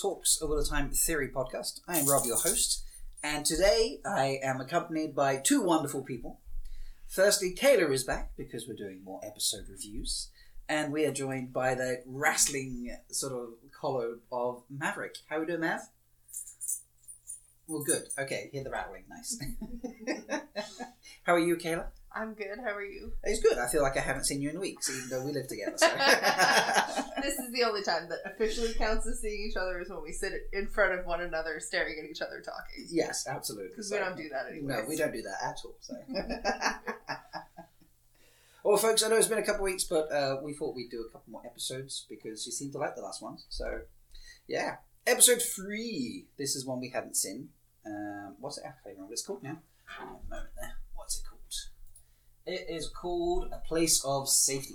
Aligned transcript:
Talks 0.00 0.40
All 0.40 0.48
the 0.56 0.64
Time 0.64 0.88
Theory 0.90 1.28
podcast. 1.28 1.80
I 1.86 1.98
am 1.98 2.06
Rob, 2.06 2.24
your 2.24 2.38
host, 2.38 2.84
and 3.22 3.44
today 3.44 4.00
I 4.06 4.38
am 4.42 4.58
accompanied 4.58 5.14
by 5.14 5.36
two 5.36 5.60
wonderful 5.60 6.02
people. 6.02 6.40
Firstly, 7.06 7.54
Kayla 7.54 7.92
is 7.92 8.04
back 8.04 8.30
because 8.34 8.66
we're 8.66 8.76
doing 8.76 9.04
more 9.04 9.20
episode 9.22 9.66
reviews, 9.68 10.28
and 10.70 10.90
we 10.90 11.04
are 11.04 11.12
joined 11.12 11.52
by 11.52 11.74
the 11.74 12.02
wrestling 12.06 12.96
sort 13.10 13.34
of 13.34 13.48
collar 13.78 14.20
of 14.32 14.62
Maverick. 14.70 15.16
How 15.28 15.40
we 15.40 15.44
doing, 15.44 15.60
Mav? 15.60 15.80
Well, 17.66 17.82
good. 17.84 18.04
Okay, 18.18 18.48
hear 18.52 18.64
the 18.64 18.70
rattling. 18.70 19.04
Nice. 19.06 19.38
How 21.24 21.34
are 21.34 21.38
you, 21.38 21.56
Kayla? 21.56 21.88
I'm 22.12 22.34
good. 22.34 22.58
How 22.64 22.74
are 22.74 22.84
you? 22.84 23.12
It's 23.22 23.40
good. 23.40 23.56
I 23.58 23.68
feel 23.68 23.82
like 23.82 23.96
I 23.96 24.00
haven't 24.00 24.24
seen 24.24 24.40
you 24.42 24.50
in 24.50 24.58
weeks, 24.58 24.90
even 24.90 25.08
though 25.10 25.24
we 25.24 25.32
live 25.32 25.46
together. 25.46 25.76
So. 25.78 25.86
this 27.22 27.38
is 27.38 27.52
the 27.52 27.62
only 27.64 27.82
time 27.82 28.08
that 28.08 28.18
officially 28.24 28.74
counts 28.74 29.06
as 29.06 29.20
seeing 29.20 29.46
each 29.48 29.56
other 29.56 29.80
is 29.80 29.88
when 29.90 30.02
we 30.02 30.10
sit 30.12 30.32
in 30.52 30.66
front 30.66 30.98
of 30.98 31.06
one 31.06 31.20
another, 31.20 31.60
staring 31.60 31.94
at 32.02 32.10
each 32.10 32.20
other, 32.20 32.40
talking. 32.44 32.86
yes, 32.90 33.26
absolutely. 33.28 33.68
Because 33.68 33.88
So- 33.90 33.96
we 33.96 34.00
don't 34.04 34.16
do 34.16 34.28
that 34.30 34.46
anymore. 34.50 34.82
No, 34.82 34.88
we 34.88 34.96
don't 34.96 35.12
do 35.12 35.22
that 35.22 35.36
at 35.44 35.56
all. 35.64 35.76
So. 35.80 35.94
well, 38.64 38.76
folks, 38.76 39.02
I 39.04 39.08
know 39.08 39.16
it's 39.16 39.28
been 39.28 39.38
a 39.38 39.42
couple 39.44 39.60
of 39.64 39.70
weeks, 39.70 39.84
but 39.84 40.10
uh, 40.12 40.38
we 40.42 40.52
thought 40.52 40.74
we'd 40.74 40.90
do 40.90 41.04
a 41.08 41.12
couple 41.12 41.30
more 41.30 41.46
episodes 41.46 42.06
because 42.10 42.44
you 42.44 42.52
seemed 42.52 42.72
to 42.72 42.78
like 42.78 42.96
the 42.96 43.02
last 43.02 43.22
ones. 43.22 43.46
So, 43.50 43.82
yeah, 44.48 44.76
episode 45.06 45.40
three. 45.42 46.26
This 46.38 46.56
is 46.56 46.66
one 46.66 46.80
we 46.80 46.90
hadn't 46.90 47.16
seen. 47.16 47.50
Um, 47.86 48.34
what's 48.40 48.58
it? 48.58 48.64
I 48.64 48.70
can't 48.70 48.78
remember 48.86 49.04
what 49.04 49.12
it's 49.12 49.22
called 49.26 49.42
now. 49.44 49.58
Moment 50.28 50.50
there. 50.60 50.72
It 52.50 52.66
is 52.68 52.88
called 52.88 53.52
A 53.52 53.58
Place 53.58 54.04
of 54.04 54.28
Safety. 54.28 54.74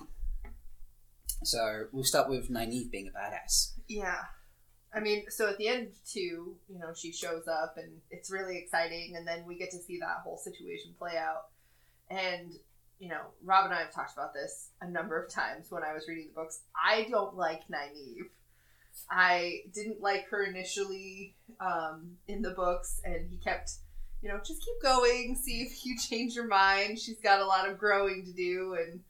So 1.43 1.87
we'll 1.91 2.05
start 2.05 2.29
with 2.29 2.49
Nynaeve 2.49 2.89
being 2.89 3.09
a 3.09 3.11
badass. 3.11 3.73
Yeah. 3.89 4.21
I 4.93 5.01
mean, 5.01 5.25
so 5.27 5.49
at 5.49 5.57
the 5.57 5.67
end, 5.67 5.89
too, 6.09 6.55
you 6.69 6.79
know, 6.79 6.93
she 6.95 7.11
shows 7.11 7.49
up 7.49 7.75
and 7.75 7.91
it's 8.09 8.31
really 8.31 8.57
exciting, 8.57 9.17
and 9.17 9.27
then 9.27 9.43
we 9.45 9.57
get 9.57 9.71
to 9.71 9.77
see 9.77 9.99
that 9.99 10.21
whole 10.23 10.37
situation 10.37 10.95
play 10.97 11.17
out. 11.17 11.47
And, 12.09 12.53
you 12.97 13.09
know, 13.09 13.19
Rob 13.43 13.65
and 13.65 13.73
I 13.73 13.79
have 13.79 13.93
talked 13.93 14.13
about 14.13 14.33
this 14.33 14.69
a 14.79 14.89
number 14.89 15.21
of 15.21 15.29
times 15.29 15.67
when 15.69 15.83
I 15.83 15.91
was 15.91 16.07
reading 16.07 16.29
the 16.29 16.41
books. 16.41 16.61
I 16.81 17.07
don't 17.11 17.35
like 17.35 17.63
Nynaeve. 17.67 18.29
I 19.11 19.63
didn't 19.73 19.99
like 19.99 20.29
her 20.29 20.45
initially 20.45 21.35
um, 21.59 22.11
in 22.29 22.41
the 22.41 22.51
books, 22.51 23.01
and 23.03 23.29
he 23.29 23.35
kept, 23.35 23.71
you 24.21 24.29
know, 24.29 24.39
just 24.39 24.63
keep 24.63 24.81
going, 24.81 25.35
see 25.35 25.61
if 25.61 25.85
you 25.85 25.97
change 25.97 26.35
your 26.35 26.47
mind. 26.47 26.99
She's 26.99 27.19
got 27.19 27.41
a 27.41 27.45
lot 27.45 27.69
of 27.69 27.77
growing 27.77 28.25
to 28.25 28.31
do, 28.31 28.77
and 28.79 29.01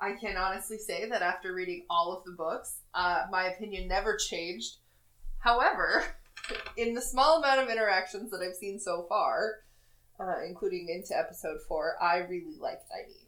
I 0.00 0.12
can 0.12 0.36
honestly 0.36 0.78
say 0.78 1.08
that 1.08 1.22
after 1.22 1.52
reading 1.52 1.84
all 1.88 2.12
of 2.16 2.24
the 2.24 2.32
books, 2.32 2.80
uh, 2.94 3.24
my 3.30 3.44
opinion 3.44 3.88
never 3.88 4.16
changed. 4.16 4.76
However, 5.38 6.04
in 6.76 6.94
the 6.94 7.00
small 7.00 7.38
amount 7.38 7.60
of 7.60 7.68
interactions 7.68 8.30
that 8.30 8.40
I've 8.40 8.56
seen 8.56 8.78
so 8.78 9.06
far, 9.08 9.60
uh, 10.18 10.44
including 10.46 10.88
into 10.88 11.16
episode 11.16 11.58
four, 11.66 11.94
I 12.00 12.18
really 12.18 12.56
like 12.60 12.80
Nynaeve. 12.80 13.18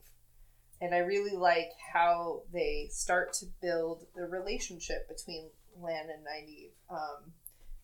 And 0.80 0.94
I 0.94 0.98
really 0.98 1.36
like 1.36 1.70
how 1.92 2.42
they 2.52 2.88
start 2.90 3.32
to 3.34 3.46
build 3.62 4.06
the 4.14 4.26
relationship 4.26 5.08
between 5.08 5.48
Lan 5.80 6.06
and 6.12 6.24
Nynaeve 6.24 6.70
um, 6.90 7.32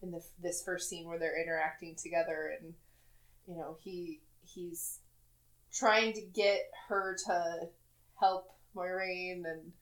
in 0.03 0.11
the, 0.11 0.23
this 0.43 0.63
first 0.63 0.89
scene 0.89 1.07
where 1.07 1.19
they're 1.19 1.41
interacting 1.41 1.97
together, 1.97 2.53
and 2.61 2.75
you 3.51 3.57
know 3.57 3.77
he 3.83 4.21
he's 4.43 5.01
trying 5.73 6.13
to 6.13 6.23
get 6.23 6.61
her 6.89 7.17
to 7.27 7.69
help 8.19 8.49
Moiraine 8.77 9.43
and 9.45 9.73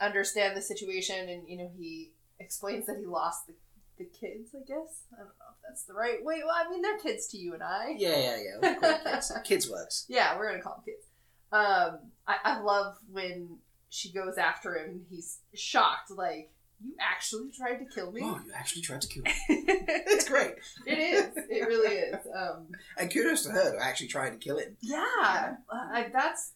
understand 0.00 0.56
the 0.56 0.62
situation, 0.62 1.28
and 1.28 1.48
you 1.48 1.58
know 1.58 1.70
he 1.76 2.12
explains 2.38 2.86
that 2.86 2.98
he 2.98 3.06
lost 3.06 3.46
the, 3.46 3.54
the 3.98 4.04
kids. 4.04 4.50
I 4.54 4.60
guess 4.66 5.04
I 5.12 5.18
don't 5.18 5.26
know 5.26 5.52
if 5.52 5.62
that's 5.66 5.84
the 5.84 5.94
right 5.94 6.22
way. 6.22 6.42
Well, 6.44 6.54
I 6.54 6.70
mean 6.70 6.82
they're 6.82 6.98
kids 6.98 7.28
to 7.28 7.38
you 7.38 7.54
and 7.54 7.62
I. 7.62 7.94
Yeah, 7.96 8.18
yeah, 8.18 8.36
yeah. 8.36 8.74
We'll 8.80 8.98
kids. 8.98 9.32
kids 9.44 9.70
works. 9.70 10.06
Yeah, 10.08 10.36
we're 10.36 10.50
gonna 10.50 10.62
call 10.62 10.74
them 10.74 10.84
kids. 10.84 11.06
Um, 11.52 12.10
I, 12.26 12.36
I 12.44 12.60
love 12.60 12.96
when 13.10 13.58
she 13.88 14.12
goes 14.12 14.38
after 14.38 14.76
him. 14.76 14.90
and 14.90 15.00
He's 15.08 15.38
shocked, 15.54 16.10
like 16.10 16.50
you 16.84 16.94
actually 17.00 17.50
tried 17.56 17.78
to 17.78 17.86
kill 17.94 18.12
me. 18.12 18.20
Oh, 18.22 18.38
you 18.46 18.52
actually 18.54 18.82
tried 18.82 19.00
to 19.02 19.08
kill 19.08 19.22
me. 19.22 19.32
It's 19.48 20.28
great. 20.28 20.54
it 20.86 20.98
is. 20.98 21.30
It 21.48 21.66
really 21.66 21.96
is. 21.96 22.16
Um, 22.36 22.68
And 22.98 23.12
kudos 23.12 23.42
to 23.44 23.50
her 23.50 23.72
to 23.76 23.82
actually 23.82 24.08
trying 24.08 24.32
to 24.32 24.38
kill 24.38 24.58
him. 24.58 24.76
yeah, 24.80 25.54
uh, 25.68 26.02
that's 26.12 26.52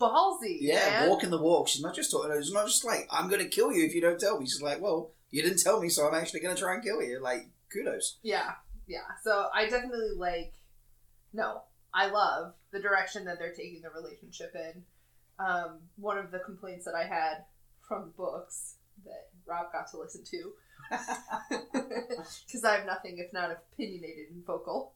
ballsy. 0.00 0.58
Yeah, 0.60 1.00
man. 1.00 1.08
walking 1.10 1.30
the 1.30 1.40
walk. 1.42 1.68
She's 1.68 1.82
not 1.82 1.94
just 1.94 2.10
talking. 2.10 2.30
It's 2.32 2.52
not 2.52 2.66
just 2.66 2.84
like 2.84 3.06
I'm 3.10 3.28
going 3.28 3.42
to 3.42 3.48
kill 3.48 3.72
you 3.72 3.84
if 3.84 3.94
you 3.94 4.00
don't 4.00 4.18
tell 4.18 4.38
me. 4.38 4.46
She's 4.46 4.62
like, 4.62 4.80
well, 4.80 5.12
you 5.30 5.42
didn't 5.42 5.60
tell 5.62 5.80
me, 5.80 5.88
so 5.88 6.06
I'm 6.08 6.14
actually 6.14 6.40
going 6.40 6.54
to 6.54 6.60
try 6.62 6.74
and 6.74 6.82
kill 6.82 7.02
you. 7.02 7.20
Like, 7.20 7.48
kudos. 7.72 8.18
Yeah, 8.22 8.52
yeah. 8.86 8.98
So 9.24 9.48
I 9.54 9.64
definitely 9.68 10.10
like. 10.16 10.54
No, 11.32 11.62
I 11.94 12.08
love 12.10 12.54
the 12.72 12.80
direction 12.80 13.24
that 13.26 13.38
they're 13.38 13.54
taking 13.54 13.82
the 13.82 13.90
relationship 13.90 14.52
in. 14.54 14.82
Um, 15.38 15.80
one 15.96 16.18
of 16.18 16.30
the 16.30 16.38
complaints 16.40 16.84
that 16.84 16.94
I 16.94 17.04
had 17.06 17.44
from 17.88 18.02
the 18.06 18.10
books 18.12 18.76
that 19.04 19.28
Rob 19.46 19.72
got 19.72 19.90
to 19.90 19.98
listen 19.98 20.22
to, 20.24 20.52
because 22.46 22.64
I'm 22.64 22.86
nothing 22.86 23.18
if 23.18 23.32
not 23.32 23.50
opinionated 23.50 24.30
and 24.30 24.44
vocal, 24.44 24.92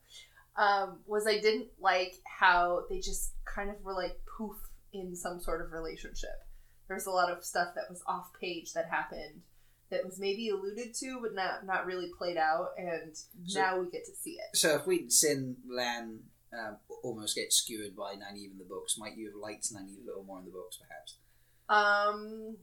um, 0.57 0.99
was 1.07 1.27
I 1.27 1.39
didn't 1.41 1.69
like 1.81 2.15
how 2.25 2.85
they 2.89 2.99
just 3.01 3.33
kind 3.45 3.71
of 3.71 3.83
were 3.83 3.95
like 3.95 4.19
poof 4.37 4.57
in 4.93 5.15
some 5.17 5.41
sort 5.41 5.61
of 5.65 5.73
relationship. 5.73 6.45
There 6.89 6.97
was 6.97 7.07
a 7.07 7.11
lot 7.11 7.31
of 7.31 7.45
stuff 7.45 7.69
that 7.75 7.85
was 7.91 8.03
off 8.07 8.31
page 8.41 8.73
that 8.75 8.89
happened 8.89 9.43
that 9.91 10.05
was 10.05 10.19
maybe 10.19 10.49
alluded 10.49 10.95
to 10.95 11.19
but 11.23 11.35
not 11.35 11.65
not 11.67 11.87
really 11.87 12.11
played 12.19 12.37
out 12.37 12.71
and 12.79 13.17
So- 13.47 13.61
now 13.61 13.79
we 13.81 13.89
get 13.91 14.05
to 14.07 14.15
see 14.15 14.33
it 14.33 14.57
So 14.57 14.75
if 14.77 14.87
we'd 14.87 15.13
seen 15.13 15.57
Lan 15.69 16.21
um, 16.53 16.77
almost 17.03 17.35
get 17.37 17.53
skewered 17.53 17.95
by 17.97 18.15
Nynaeve 18.15 18.53
in 18.53 18.59
the 18.59 18.65
books, 18.65 18.97
might 18.99 19.17
you 19.17 19.27
have 19.27 19.37
liked 19.37 19.65
Nynaeve 19.73 20.03
a 20.03 20.07
little 20.07 20.25
more 20.25 20.39
in 20.39 20.45
the 20.45 20.51
books, 20.51 20.79
perhaps? 20.79 21.19
um 21.69 22.57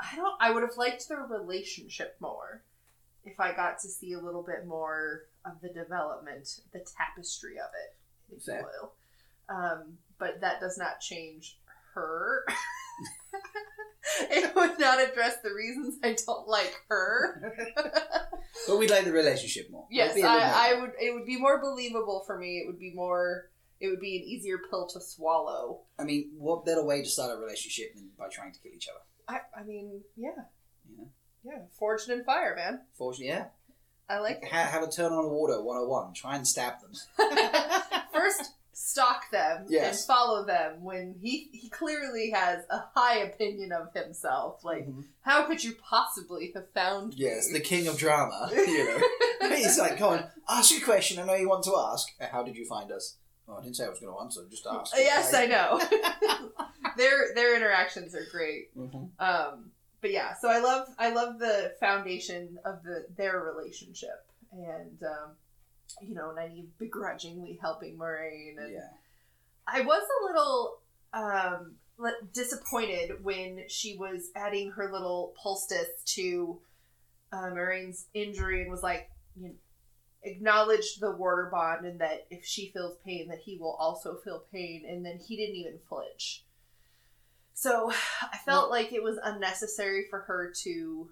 i 0.00 0.16
don't 0.16 0.34
i 0.40 0.50
would 0.50 0.62
have 0.62 0.76
liked 0.76 1.08
their 1.08 1.26
relationship 1.28 2.16
more 2.20 2.62
if 3.24 3.38
i 3.40 3.52
got 3.52 3.78
to 3.78 3.88
see 3.88 4.12
a 4.12 4.20
little 4.20 4.42
bit 4.42 4.66
more 4.66 5.22
of 5.44 5.60
the 5.60 5.68
development 5.68 6.60
the 6.72 6.84
tapestry 6.96 7.58
of 7.58 7.70
it 7.74 8.36
if 8.36 8.42
Fair. 8.44 8.60
you 8.60 8.66
will 8.66 8.92
um 9.48 9.98
but 10.18 10.40
that 10.40 10.60
does 10.60 10.78
not 10.78 11.00
change 11.00 11.58
her 11.94 12.44
it 14.30 14.54
would 14.54 14.78
not 14.78 15.00
address 15.00 15.36
the 15.42 15.52
reasons 15.52 15.96
i 16.02 16.16
don't 16.26 16.48
like 16.48 16.74
her 16.88 17.54
But 18.66 18.78
we'd 18.78 18.90
like 18.90 19.04
the 19.04 19.12
relationship 19.12 19.70
more. 19.70 19.86
Yes, 19.90 20.16
I, 20.22 20.72
I 20.72 20.80
would. 20.80 20.92
It 21.00 21.14
would 21.14 21.26
be 21.26 21.38
more 21.38 21.60
believable 21.60 22.24
for 22.26 22.38
me. 22.38 22.58
It 22.58 22.66
would 22.66 22.78
be 22.78 22.92
more. 22.94 23.50
It 23.80 23.88
would 23.88 24.00
be 24.00 24.16
an 24.16 24.22
easier 24.24 24.58
pill 24.70 24.86
to 24.88 25.00
swallow. 25.00 25.80
I 25.98 26.04
mean, 26.04 26.30
what 26.38 26.64
better 26.64 26.84
way 26.84 27.02
to 27.02 27.08
start 27.08 27.36
a 27.36 27.40
relationship 27.40 27.94
than 27.94 28.08
by 28.18 28.28
trying 28.28 28.52
to 28.52 28.60
kill 28.60 28.72
each 28.74 28.88
other? 28.88 29.00
I. 29.28 29.38
I 29.58 29.62
mean, 29.64 30.02
yeah, 30.16 30.30
know, 30.96 31.08
yeah. 31.44 31.58
Forged 31.78 32.08
in 32.10 32.24
fire, 32.24 32.54
man. 32.56 32.80
Forged, 32.96 33.20
yeah. 33.20 33.46
I 34.08 34.18
like 34.20 34.38
it. 34.42 34.48
Have 34.52 34.82
a 34.84 34.90
turn 34.90 35.12
on 35.12 35.24
the 35.24 35.28
Warder 35.30 35.60
101. 35.62 36.14
Try 36.14 36.36
and 36.36 36.46
stab 36.46 36.74
them. 36.80 36.92
First, 38.12 38.52
stalk 38.72 39.22
them 39.32 39.66
Yes. 39.68 39.98
and 39.98 40.06
follow 40.06 40.44
them 40.46 40.84
when 40.84 41.16
he 41.20 41.48
he 41.52 41.68
clearly 41.68 42.30
has 42.30 42.64
a 42.70 42.84
high 42.94 43.18
opinion 43.18 43.72
of 43.72 43.92
himself. 43.94 44.62
Like, 44.64 44.86
Mhm. 44.86 45.04
how 45.22 45.46
could 45.46 45.64
you 45.64 45.74
possibly 45.74 46.52
have 46.54 46.70
found? 46.72 47.14
Yes, 47.14 47.50
the 47.52 47.58
king 47.60 47.88
of 47.88 47.98
drama. 47.98 48.48
You 48.54 48.84
know, 48.84 49.56
he's 49.56 49.78
like, 49.78 49.98
"Come 49.98 50.12
on, 50.12 50.30
ask 50.48 50.70
your 50.72 50.84
question. 50.84 51.18
I 51.20 51.24
know 51.24 51.34
you 51.34 51.48
want 51.48 51.64
to 51.64 51.76
ask. 51.92 52.08
Uh, 52.20 52.26
How 52.30 52.42
did 52.44 52.56
you 52.56 52.66
find 52.66 52.90
us?" 52.92 53.16
Oh, 53.48 53.56
I 53.56 53.62
didn't 53.62 53.76
say 53.76 53.84
I 53.86 53.88
was 53.88 54.00
going 54.00 54.12
to 54.12 54.20
answer. 54.20 54.40
Just 54.50 54.66
ask. 54.66 54.92
Yes, 54.96 55.32
I 55.32 55.46
know. 55.46 55.80
Their 56.96 57.34
their 57.34 57.56
interactions 57.56 58.14
are 58.14 58.26
great. 58.30 58.74
Mhm. 58.76 59.10
Um, 59.20 59.72
but 60.00 60.10
yeah, 60.10 60.34
so 60.34 60.48
I 60.48 60.58
love 60.60 60.88
I 60.98 61.10
love 61.12 61.38
the 61.38 61.74
foundation 61.80 62.58
of 62.64 62.82
the 62.82 63.06
their 63.16 63.40
relationship, 63.40 64.26
and 64.52 65.02
um, 65.02 65.36
you 66.00 66.14
know, 66.14 66.34
Nynaeve 66.36 66.68
begrudgingly 66.78 67.58
helping 67.60 67.96
Moiraine, 67.96 68.58
and 68.58 68.72
Yeah. 68.72 68.90
I 69.66 69.80
was 69.80 70.02
a 70.02 70.24
little 70.26 70.80
um, 71.12 71.76
disappointed 72.32 73.24
when 73.24 73.64
she 73.68 73.96
was 73.96 74.30
adding 74.36 74.70
her 74.72 74.92
little 74.92 75.34
poultice 75.42 75.88
to 76.04 76.60
uh, 77.32 77.50
Moiraine's 77.50 78.06
injury 78.14 78.62
and 78.62 78.70
was 78.70 78.82
like, 78.82 79.10
you 79.34 79.48
know, 79.48 79.54
acknowledged 80.22 81.00
the 81.00 81.10
Warder 81.10 81.48
bond 81.50 81.86
and 81.86 82.00
that 82.00 82.26
if 82.30 82.44
she 82.44 82.70
feels 82.70 82.96
pain, 83.04 83.28
that 83.28 83.38
he 83.38 83.56
will 83.58 83.74
also 83.80 84.16
feel 84.16 84.44
pain, 84.52 84.84
and 84.88 85.04
then 85.04 85.18
he 85.18 85.36
didn't 85.36 85.56
even 85.56 85.78
flinch. 85.88 86.44
So 87.56 87.90
I 88.32 88.36
felt 88.44 88.70
like 88.70 88.92
it 88.92 89.02
was 89.02 89.18
unnecessary 89.24 90.04
for 90.08 90.20
her 90.20 90.52
to 90.62 91.08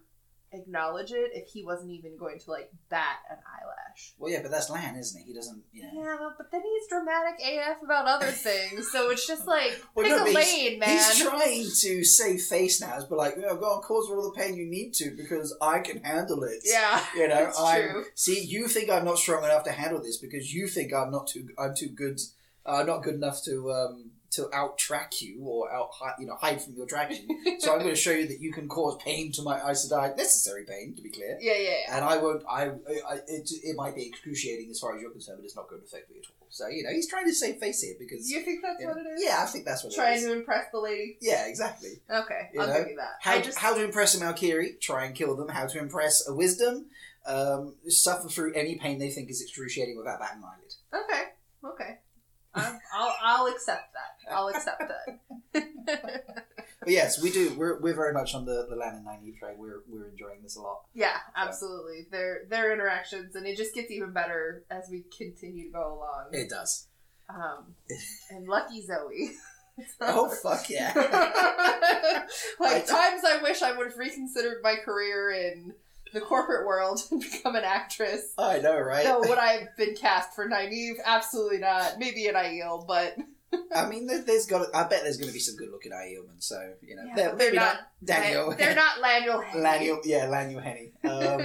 acknowledge 0.53 1.11
it 1.11 1.33
if 1.35 1.49
he 1.49 1.65
wasn't 1.65 1.91
even 1.91 2.17
going 2.17 2.39
to 2.39 2.49
like 2.51 2.71
bat 2.89 3.17
an 3.29 3.39
eyelash. 3.39 4.13
Well, 4.19 4.31
yeah, 4.31 4.41
but 4.41 4.53
that's 4.53 4.71
Lan, 4.71 4.95
isn't 4.97 5.21
he? 5.21 5.29
He 5.33 5.35
doesn't. 5.35 5.61
You 5.73 5.83
know. 5.83 5.91
Yeah, 5.95 6.29
but 6.37 6.53
then 6.53 6.63
he's 6.63 6.89
dramatic 6.89 7.41
AF 7.45 7.83
about 7.83 8.07
other 8.07 8.31
things, 8.31 8.89
so 8.93 9.11
it's 9.11 9.27
just 9.27 9.49
like 9.49 9.83
Well, 9.97 10.07
pick 10.07 10.17
no, 10.17 10.23
a 10.23 10.33
but 10.33 10.43
he's- 10.45 10.53
lane, 10.71 10.79
man. 10.79 10.89
He's 10.91 11.19
trying 11.21 11.65
to 11.65 12.05
save 12.05 12.41
face 12.43 12.81
now, 12.81 12.99
but 13.09 13.19
like, 13.19 13.35
you 13.35 13.43
know, 13.43 13.57
go 13.57 13.67
on, 13.67 13.83
cause 13.83 14.09
all 14.09 14.23
the 14.23 14.39
pain 14.41 14.55
you 14.55 14.67
need 14.67 14.95
to 14.95 15.11
because 15.17 15.57
I 15.61 15.81
can 15.81 16.05
handle 16.05 16.45
it. 16.45 16.61
yeah, 16.65 17.05
You 17.17 17.27
know, 17.27 17.51
I'm 17.59 18.05
see. 18.15 18.45
You 18.45 18.69
think 18.69 18.91
I'm 18.91 19.05
not 19.05 19.19
strong 19.19 19.43
enough 19.43 19.65
to 19.65 19.73
handle 19.73 20.01
this 20.01 20.19
because 20.19 20.55
you 20.55 20.69
think 20.69 20.93
I'm 20.95 21.11
not 21.11 21.27
too. 21.27 21.49
I'm 21.59 21.75
too 21.75 21.89
good. 21.89 22.21
Uh, 22.67 22.83
not 22.85 23.03
good 23.03 23.15
enough 23.17 23.43
to 23.45 23.73
um 23.73 24.11
to 24.35 24.49
out 24.55 24.79
track 24.79 25.21
you 25.21 25.41
or 25.45 25.73
out 25.73 25.91
you 26.19 26.27
know 26.27 26.37
hide 26.37 26.61
from 26.63 26.75
your 26.75 26.87
tracking. 26.87 27.27
so 27.59 27.73
I'm 27.73 27.81
going 27.81 27.91
to 27.95 28.01
show 28.01 28.11
you 28.13 28.27
that 28.29 28.41
you 28.41 28.53
can 28.53 28.69
cause 28.69 28.97
pain 29.05 29.33
to 29.33 29.43
my 29.43 29.57
Aes 29.71 29.89
Sedai, 29.91 30.17
necessary 30.17 30.65
pain 30.65 30.95
to 30.97 31.03
be 31.03 31.11
clear. 31.11 31.37
Yeah, 31.41 31.55
yeah, 31.57 31.71
yeah. 31.89 31.97
And 31.97 32.05
I 32.05 32.17
won't. 32.19 32.43
I, 32.49 32.63
I 33.09 33.15
it, 33.29 33.51
it 33.63 33.77
might 33.77 33.95
be 33.95 34.07
excruciating 34.07 34.71
as 34.71 34.79
far 34.79 34.95
as 34.97 35.03
you're 35.03 35.11
concerned, 35.11 35.39
but 35.41 35.45
it's 35.45 35.57
not 35.57 35.69
going 35.69 35.81
to 35.83 35.87
affect 35.87 36.11
me 36.11 36.17
at 36.19 36.25
all. 36.29 36.47
So 36.51 36.69
you 36.69 36.83
know, 36.85 36.91
he's 36.91 37.09
trying 37.09 37.27
to 37.27 37.35
save 37.35 37.57
face 37.59 37.81
here 37.83 37.95
because 37.99 38.31
You 38.31 38.41
think 38.43 38.61
that's 38.63 38.81
you 38.81 38.87
what 38.89 38.99
it 38.99 39.07
is? 39.17 39.23
yeah, 39.25 39.39
I 39.43 39.47
think 39.47 39.65
that's 39.65 39.83
what 39.83 39.93
Trying 39.93 40.13
it 40.13 40.17
is. 40.19 40.23
Trying 40.25 40.35
to 40.35 40.39
impress 40.41 40.65
the 40.73 40.79
lady. 40.81 41.19
Yeah, 41.21 41.47
exactly. 41.47 42.01
Okay, 42.09 42.51
You 42.53 42.61
I'll 42.61 42.69
know, 42.69 42.79
give 42.79 42.89
you 42.91 42.97
that. 42.97 43.15
How, 43.21 43.41
just 43.41 43.59
how 43.59 43.75
to 43.75 43.83
impress 43.85 44.15
a 44.15 44.25
Malkieri, 44.25 44.81
try 44.81 45.05
and 45.07 45.15
kill 45.15 45.35
them. 45.37 45.49
How 45.49 45.67
to 45.67 45.79
impress 45.79 46.27
a 46.29 46.35
wisdom, 46.35 46.87
um, 47.27 47.75
suffer 47.89 48.29
through 48.29 48.55
any 48.55 48.77
pain 48.77 48.99
they 48.99 49.11
think 49.11 49.31
is 49.31 49.41
excruciating 49.43 49.97
without 49.97 50.21
batting 50.21 50.43
an 50.43 50.45
eyelid. 50.45 51.05
okay, 51.05 51.23
okay. 51.65 51.99
I'm, 52.55 52.79
I'll 52.95 53.17
I'll 53.21 53.47
accept 53.49 53.93
that. 53.95 54.04
I'll 54.31 54.49
accept 54.49 54.83
that. 55.53 55.65
But 56.81 56.93
yes, 56.93 57.23
we 57.23 57.31
do. 57.31 57.55
We're, 57.57 57.81
we're 57.81 57.95
very 57.95 58.13
much 58.13 58.35
on 58.35 58.45
the, 58.45 58.67
the 58.69 58.77
Lan 58.77 58.95
and 58.97 59.07
Nynaeve 59.07 59.39
train. 59.39 59.55
We're, 59.57 59.81
we're 59.89 60.07
enjoying 60.09 60.43
this 60.43 60.57
a 60.57 60.61
lot. 60.61 60.83
yeah, 60.93 61.17
absolutely. 61.35 62.07
Their 62.11 62.43
their 62.51 62.75
interactions, 62.75 63.35
and 63.37 63.47
it 63.47 63.57
just 63.57 63.75
gets 63.75 63.91
even 63.91 64.13
better 64.13 64.65
as 64.71 64.85
we 64.91 65.05
continue 65.17 65.69
to 65.69 65.73
go 65.73 65.95
along. 65.95 66.27
It 66.33 66.51
does. 66.51 66.89
Um, 67.31 67.75
and 68.31 68.47
lucky 68.47 68.83
Zoe. 68.85 69.31
Oh, 70.01 70.29
fuck 70.29 70.69
yeah. 70.71 70.93
like 72.61 72.77
I- 72.77 72.81
times 72.87 73.23
I 73.27 73.41
wish 73.43 73.63
I 73.63 73.77
would 73.77 73.87
have 73.89 73.97
reconsidered 73.99 74.59
my 74.63 74.77
career 74.85 75.33
in 75.33 75.73
the 76.13 76.21
corporate 76.21 76.65
world 76.67 77.01
and 77.11 77.21
become 77.21 77.57
an 77.57 77.65
actress. 77.65 78.35
I 78.39 78.59
know, 78.61 78.79
right? 78.79 79.05
No, 79.05 79.19
would 79.21 79.39
I 79.39 79.53
have 79.55 79.77
been 79.77 79.97
cast 79.97 80.35
for 80.35 80.49
Nynaeve? 80.49 80.99
Absolutely 81.05 81.59
not. 81.59 81.99
Maybe 81.99 82.27
an 82.27 82.35
Aiel, 82.37 82.87
but 82.87 83.17
I 83.75 83.89
mean, 83.89 84.07
there, 84.07 84.23
there's 84.23 84.47
got. 84.47 84.67
I 84.75 84.83
bet 84.85 85.03
there's 85.03 85.17
going 85.17 85.29
to 85.29 85.33
be 85.35 85.39
some 85.41 85.57
good 85.57 85.71
looking 85.71 85.93
Aielmen. 85.93 86.39
So 86.43 86.73
you 86.83 86.97
know, 86.97 87.03
Yeah, 87.09 87.15
they're, 87.15 87.27
they're 87.29 87.37
maybe 87.37 87.57
not, 87.57 87.75
not- 87.75 87.81
Daniel. 88.05 88.55
they're 88.57 88.75
not 88.75 89.01
Laniel. 89.57 90.01
Yeah, 90.05 90.27
Laniel 90.27 90.61
Henney. 90.61 90.93
Um, 91.05 91.41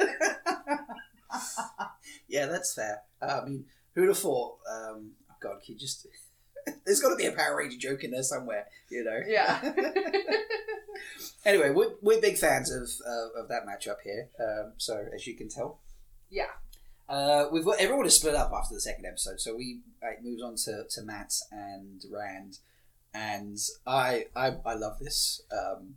yeah, 2.28 2.46
that's 2.46 2.74
fair. 2.74 3.02
Uh, 3.20 3.40
I 3.42 3.48
mean, 3.48 3.64
who'd 3.94 4.08
have 4.08 4.18
thought? 4.18 4.58
Um, 4.70 5.12
oh 5.30 5.34
God, 5.40 5.56
you 5.66 5.76
just? 5.76 6.06
There's 6.86 7.00
got 7.00 7.10
to 7.10 7.16
be 7.16 7.26
a 7.26 7.32
Power 7.32 7.56
Ranger 7.56 7.78
joke 7.78 8.04
in 8.04 8.10
there 8.12 8.22
somewhere, 8.22 8.66
you 8.90 9.02
know. 9.04 9.18
Yeah. 9.26 9.72
Anyway, 11.44 11.70
we're, 11.70 11.94
we're 12.00 12.20
big 12.20 12.38
fans 12.38 12.70
of 12.70 12.88
uh, 13.06 13.40
of 13.42 13.48
that 13.48 13.62
matchup 13.66 13.96
here. 14.04 14.28
Um, 14.38 14.72
so 14.76 15.04
as 15.14 15.26
you 15.26 15.34
can 15.36 15.48
tell, 15.48 15.80
yeah. 16.30 16.46
Uh, 17.12 17.46
we've 17.52 17.64
got 17.64 17.78
everyone 17.78 18.06
is 18.06 18.16
split 18.16 18.34
up 18.34 18.50
after 18.54 18.74
the 18.74 18.80
second 18.80 19.04
episode. 19.04 19.38
So 19.38 19.54
we 19.54 19.80
it 20.00 20.24
moves 20.24 20.42
on 20.42 20.56
to, 20.64 20.84
to 20.88 21.02
Mat 21.02 21.34
and 21.50 22.02
Rand, 22.10 22.60
and 23.12 23.58
I 23.86 24.28
I, 24.34 24.56
I 24.64 24.72
love 24.72 24.98
this. 24.98 25.42
Um, 25.52 25.96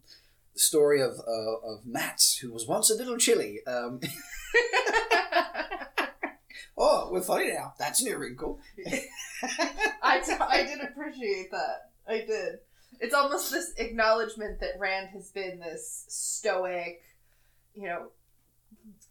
story 0.55 1.01
of 1.01 1.13
uh, 1.25 1.55
of 1.65 1.85
Mat, 1.85 2.21
who 2.41 2.51
was 2.51 2.67
once 2.67 2.89
a 2.89 2.95
little 2.95 3.17
chilly. 3.17 3.59
Um, 3.65 4.01
oh, 6.77 7.07
we're 7.09 7.21
funny 7.21 7.53
now. 7.53 7.75
That's 7.79 8.03
new 8.03 8.17
wrinkle. 8.17 8.59
I, 10.03 10.19
d- 10.19 10.33
I 10.37 10.63
did 10.63 10.81
appreciate 10.81 11.49
that. 11.51 11.91
I 12.07 12.25
did. 12.25 12.59
It's 12.99 13.13
almost 13.13 13.51
this 13.51 13.71
acknowledgement 13.77 14.59
that 14.59 14.79
Rand 14.79 15.09
has 15.13 15.31
been 15.31 15.59
this 15.59 16.05
stoic, 16.07 17.01
you 17.73 17.87
know, 17.87 18.07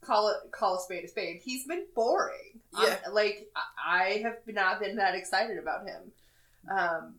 call 0.04 0.28
it 0.28 0.36
call 0.52 0.76
a 0.76 0.80
spade 0.80 1.04
a 1.04 1.08
spade. 1.08 1.40
He's 1.44 1.66
been 1.66 1.84
boring. 1.94 2.60
Yeah. 2.80 2.98
I- 3.06 3.10
like 3.10 3.48
I 3.84 4.22
have 4.24 4.38
not 4.46 4.80
been 4.80 4.96
that 4.96 5.14
excited 5.14 5.58
about 5.58 5.86
him, 5.86 6.12
um, 6.70 7.14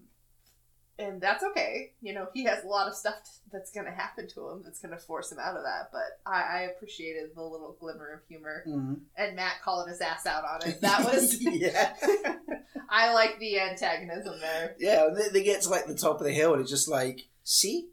and 0.97 1.19
that's 1.21 1.43
okay. 1.43 1.91
You 2.01 2.13
know, 2.13 2.27
he 2.33 2.43
has 2.45 2.63
a 2.63 2.67
lot 2.67 2.87
of 2.87 2.95
stuff 2.95 3.15
that's 3.51 3.71
going 3.71 3.85
to 3.85 3.91
happen 3.91 4.27
to 4.29 4.49
him 4.49 4.61
that's 4.63 4.79
going 4.79 4.91
to 4.93 4.97
force 4.97 5.31
him 5.31 5.39
out 5.39 5.57
of 5.57 5.63
that. 5.63 5.89
But 5.91 6.19
I, 6.25 6.41
I 6.41 6.59
appreciated 6.75 7.31
the 7.35 7.41
little 7.43 7.75
glimmer 7.79 8.11
of 8.13 8.27
humor 8.29 8.63
Mhm. 8.67 9.01
and 9.17 9.35
Mat 9.35 9.55
calling 9.63 9.89
his 9.89 9.99
ass 10.01 10.25
out 10.25 10.43
on 10.45 10.67
it. 10.69 10.81
That 10.81 11.03
was 11.05 11.37
yeah. 11.41 11.93
I 12.89 13.13
like 13.13 13.39
the 13.39 13.59
antagonism 13.59 14.39
there. 14.39 14.75
Yeah, 14.79 15.07
they, 15.15 15.29
they 15.29 15.43
get 15.43 15.61
to 15.63 15.69
like 15.69 15.85
the 15.87 15.95
top 15.95 16.19
of 16.19 16.25
the 16.25 16.31
hill, 16.33 16.53
and 16.53 16.61
it's 16.61 16.71
just 16.71 16.87
like, 16.87 17.27
see, 17.43 17.89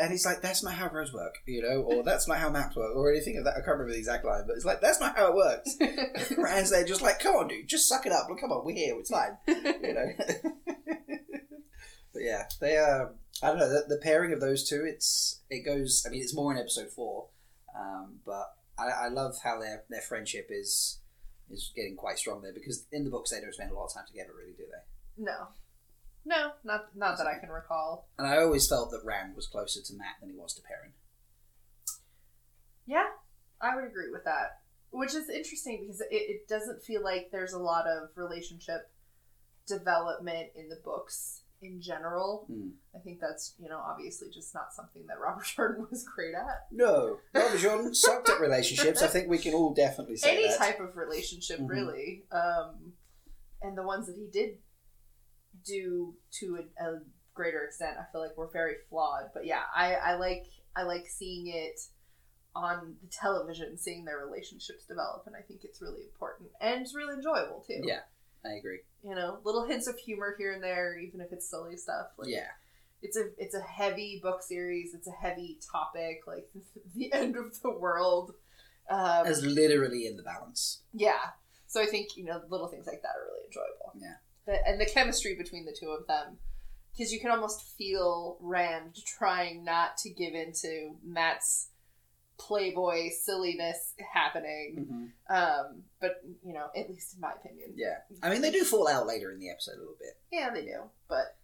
and 0.00 0.10
he's 0.10 0.24
like, 0.24 0.40
that's 0.40 0.62
not 0.62 0.74
how 0.74 0.88
roads 0.88 1.12
work, 1.12 1.36
you 1.46 1.62
know, 1.62 1.82
or 1.82 2.02
that's 2.02 2.26
not 2.26 2.38
how 2.38 2.48
maps 2.48 2.76
work, 2.76 2.96
or 2.96 3.10
anything 3.10 3.36
of 3.36 3.44
that. 3.44 3.52
I 3.52 3.60
can't 3.60 3.68
remember 3.68 3.92
the 3.92 3.98
exact 3.98 4.24
line, 4.24 4.44
but 4.46 4.56
it's 4.56 4.64
like 4.64 4.80
that's 4.80 5.00
not 5.00 5.16
how 5.16 5.28
it 5.28 5.34
works. 5.34 5.76
Rand's 6.38 6.70
there, 6.70 6.84
just 6.84 7.02
like, 7.02 7.20
come 7.20 7.36
on, 7.36 7.48
dude, 7.48 7.68
just 7.68 7.88
suck 7.88 8.06
it 8.06 8.12
up. 8.12 8.26
Look, 8.28 8.40
come 8.40 8.50
on, 8.50 8.64
we're 8.64 8.74
here, 8.74 8.96
it's 8.98 9.10
fine, 9.10 9.36
you 9.46 9.94
know. 9.94 10.06
but 12.12 12.22
yeah, 12.22 12.44
they 12.60 12.78
uh, 12.78 13.06
I 13.42 13.48
don't 13.48 13.58
know 13.58 13.68
the, 13.68 13.84
the 13.88 14.00
pairing 14.02 14.32
of 14.32 14.40
those 14.40 14.68
two. 14.68 14.84
It's 14.86 15.40
it 15.50 15.64
goes. 15.64 16.04
I 16.06 16.10
mean, 16.10 16.22
it's 16.22 16.34
more 16.34 16.52
in 16.52 16.58
episode 16.58 16.90
four, 16.90 17.26
um, 17.78 18.20
but 18.24 18.54
I, 18.78 19.06
I 19.06 19.08
love 19.08 19.36
how 19.44 19.60
their 19.60 19.84
their 19.90 20.02
friendship 20.02 20.46
is 20.50 21.00
is 21.50 21.72
getting 21.76 21.96
quite 21.96 22.18
strong 22.18 22.42
there 22.42 22.52
because 22.54 22.86
in 22.92 23.04
the 23.04 23.10
books 23.10 23.30
they 23.30 23.40
don't 23.40 23.54
spend 23.54 23.70
a 23.70 23.74
lot 23.74 23.86
of 23.86 23.94
time 23.94 24.04
together, 24.06 24.30
really, 24.38 24.52
do 24.56 24.64
they? 24.64 25.24
no, 25.24 25.48
no, 26.24 26.52
not 26.64 26.96
not 26.96 27.18
that 27.18 27.26
I 27.26 27.38
can 27.38 27.48
recall. 27.50 28.08
And 28.18 28.26
I 28.26 28.38
always 28.38 28.68
felt 28.68 28.90
that 28.90 29.02
Rand 29.04 29.34
was 29.36 29.46
closer 29.46 29.80
to 29.82 29.94
Mat 29.94 30.16
than 30.20 30.30
he 30.30 30.36
was 30.36 30.54
to 30.54 30.62
Perrin. 30.62 30.92
Yeah, 32.86 33.06
I 33.60 33.74
would 33.76 33.84
agree 33.84 34.10
with 34.10 34.24
that. 34.24 34.60
Which 34.92 35.14
is 35.14 35.28
interesting 35.28 35.82
because 35.82 36.00
it, 36.00 36.06
it 36.10 36.48
doesn't 36.48 36.82
feel 36.82 37.02
like 37.04 37.28
there's 37.30 37.52
a 37.52 37.58
lot 37.58 37.86
of 37.86 38.08
relationship 38.16 38.90
development 39.66 40.48
in 40.56 40.68
the 40.68 40.80
books 40.84 41.42
in 41.62 41.80
general. 41.80 42.46
Hmm. 42.48 42.70
I 42.96 42.98
think 42.98 43.20
that's 43.20 43.54
you 43.58 43.68
know 43.68 43.78
obviously 43.78 44.28
just 44.30 44.52
not 44.54 44.72
something 44.74 45.06
that 45.06 45.20
Robert 45.20 45.44
Jordan 45.56 45.86
was 45.90 46.04
great 46.04 46.34
at. 46.34 46.66
No, 46.72 47.18
Robert 47.34 47.58
Jordan 47.58 47.94
sucked 47.94 48.28
at 48.30 48.40
relationships. 48.40 49.02
I 49.02 49.06
think 49.06 49.28
we 49.28 49.38
can 49.38 49.54
all 49.54 49.72
definitely 49.74 50.16
say 50.16 50.30
that. 50.34 50.38
Any 50.40 50.48
that. 50.48 50.58
type 50.58 50.80
of 50.80 50.96
relationship, 50.96 51.60
Mhm. 51.60 51.68
really, 51.68 52.24
um, 52.32 52.92
and 53.62 53.76
the 53.78 53.82
ones 53.84 54.06
that 54.08 54.16
he 54.16 54.26
did 54.32 54.56
do 55.64 56.14
to 56.40 56.58
a, 56.80 56.84
a 56.84 57.00
greater 57.34 57.64
extent, 57.64 57.96
I 57.98 58.10
feel 58.12 58.20
like 58.20 58.36
we're 58.36 58.50
very 58.50 58.74
flawed. 58.88 59.30
But 59.34 59.46
yeah, 59.46 59.62
I, 59.74 59.94
I 59.94 60.14
like 60.16 60.46
I 60.76 60.82
like 60.82 61.06
seeing 61.08 61.48
it 61.48 61.80
on 62.54 62.96
the 63.02 63.08
television, 63.08 63.76
seeing 63.78 64.04
their 64.04 64.18
relationships 64.18 64.84
develop, 64.84 65.24
and 65.26 65.36
I 65.36 65.40
think 65.40 65.64
it's 65.64 65.80
really 65.80 66.02
important 66.02 66.50
and 66.60 66.82
it's 66.82 66.94
really 66.94 67.14
enjoyable 67.14 67.64
too. 67.66 67.80
Yeah, 67.84 68.00
I 68.44 68.54
agree. 68.54 68.80
you 69.04 69.14
know, 69.14 69.38
little 69.44 69.64
hints 69.66 69.86
of 69.86 69.96
humor 69.98 70.34
here 70.38 70.52
and 70.52 70.62
there, 70.62 70.98
even 70.98 71.20
if 71.20 71.32
it's 71.32 71.48
silly 71.48 71.76
stuff. 71.76 72.08
Like, 72.18 72.28
yeah, 72.28 72.48
it's 73.02 73.16
a 73.16 73.26
it's 73.38 73.54
a 73.54 73.60
heavy 73.60 74.20
book 74.22 74.42
series. 74.42 74.94
It's 74.94 75.06
a 75.06 75.12
heavy 75.12 75.58
topic, 75.72 76.22
like 76.26 76.48
the 76.94 77.12
end 77.12 77.36
of 77.36 77.60
the 77.62 77.70
world. 77.70 78.32
Um, 78.90 79.24
as 79.26 79.44
literally 79.44 80.06
in 80.06 80.16
the 80.16 80.22
balance. 80.24 80.80
yeah. 80.92 81.30
So 81.68 81.80
I 81.80 81.86
think 81.86 82.16
you 82.16 82.24
know 82.24 82.42
little 82.48 82.66
things 82.66 82.86
like 82.88 83.00
that 83.02 83.14
are 83.16 83.24
really 83.30 83.46
enjoyable. 83.46 83.92
Yeah. 84.00 84.14
The, 84.46 84.56
and 84.66 84.80
the 84.80 84.86
chemistry 84.86 85.34
between 85.36 85.64
the 85.66 85.76
two 85.78 85.88
of 85.90 86.06
them, 86.06 86.38
because 86.92 87.12
you 87.12 87.20
can 87.20 87.30
almost 87.30 87.76
feel 87.76 88.36
Rand 88.40 88.96
trying 89.18 89.64
not 89.64 89.96
to 89.98 90.10
give 90.10 90.34
into 90.34 90.96
Mat's 91.04 91.68
playboy 92.38 93.10
silliness 93.22 93.94
happening. 94.14 95.12
Um, 95.28 95.82
but 96.00 96.22
you 96.44 96.54
know, 96.54 96.68
at 96.76 96.88
least 96.88 97.14
in 97.14 97.20
my 97.20 97.32
opinion, 97.32 97.72
Yeah, 97.76 97.96
I 98.22 98.30
mean 98.30 98.40
they 98.40 98.50
do 98.50 98.64
fall 98.64 98.88
out 98.88 99.06
later 99.06 99.30
in 99.30 99.38
the 99.38 99.50
episode 99.50 99.76
a 99.76 99.80
little 99.80 99.96
bit, 100.00 100.18
yeah, 100.32 100.50
they 100.52 100.62
do. 100.62 100.84
But 101.08 101.36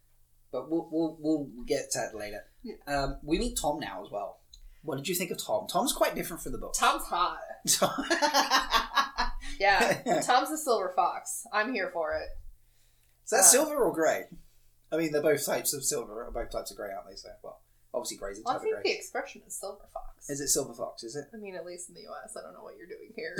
but 0.50 0.70
we'll 0.70 0.88
we'll, 0.90 1.16
we'll 1.20 1.48
get 1.66 1.90
to 1.92 1.98
that 1.98 2.16
later. 2.18 2.44
Yeah. 2.62 2.76
Um, 2.86 3.18
we 3.22 3.38
meet 3.38 3.58
Tom 3.60 3.78
now 3.78 4.02
as 4.04 4.10
well. 4.10 4.40
What 4.82 4.96
did 4.96 5.06
you 5.08 5.14
think 5.14 5.30
of 5.32 5.38
Tom? 5.44 5.66
Tom's 5.66 5.92
quite 5.92 6.14
different 6.14 6.42
from 6.42 6.52
the 6.52 6.58
book. 6.58 6.74
Tom's 6.78 7.04
hot. 7.04 7.40
Yeah, 9.58 10.20
Tom's 10.22 10.50
the 10.50 10.58
silver 10.58 10.92
fox. 10.94 11.46
I'm 11.52 11.72
here 11.72 11.90
for 11.92 12.14
it. 12.14 12.28
Is 13.26 13.30
that 13.30 13.40
Uh, 13.40 13.42
silver 13.42 13.76
or 13.76 13.92
grey? 13.92 14.24
I 14.90 14.96
mean, 14.96 15.12
they're 15.12 15.20
both 15.22 15.44
types 15.44 15.74
of 15.74 15.84
silver, 15.84 16.24
or 16.24 16.30
both 16.30 16.50
types 16.50 16.70
of 16.70 16.76
grey, 16.78 16.90
aren't 16.94 17.08
they? 17.10 17.16
So, 17.16 17.28
well, 17.42 17.60
obviously 17.92 18.16
grey's 18.16 18.38
a 18.38 18.42
I 18.48 18.52
type 18.52 18.56
of 18.56 18.62
think 18.62 18.74
grey. 18.76 18.82
the 18.84 18.92
expression 18.92 19.42
is 19.46 19.54
silver 19.54 19.84
fox. 19.92 20.30
Is 20.30 20.40
it 20.40 20.48
silver 20.48 20.72
fox? 20.72 21.02
Is 21.04 21.16
it? 21.16 21.26
I 21.34 21.36
mean, 21.36 21.54
at 21.56 21.66
least 21.66 21.88
in 21.88 21.94
the 21.96 22.02
U.S. 22.02 22.36
I 22.36 22.42
don't 22.42 22.54
know 22.54 22.62
what 22.62 22.76
you're 22.78 22.86
doing 22.86 23.12
here. 23.14 23.36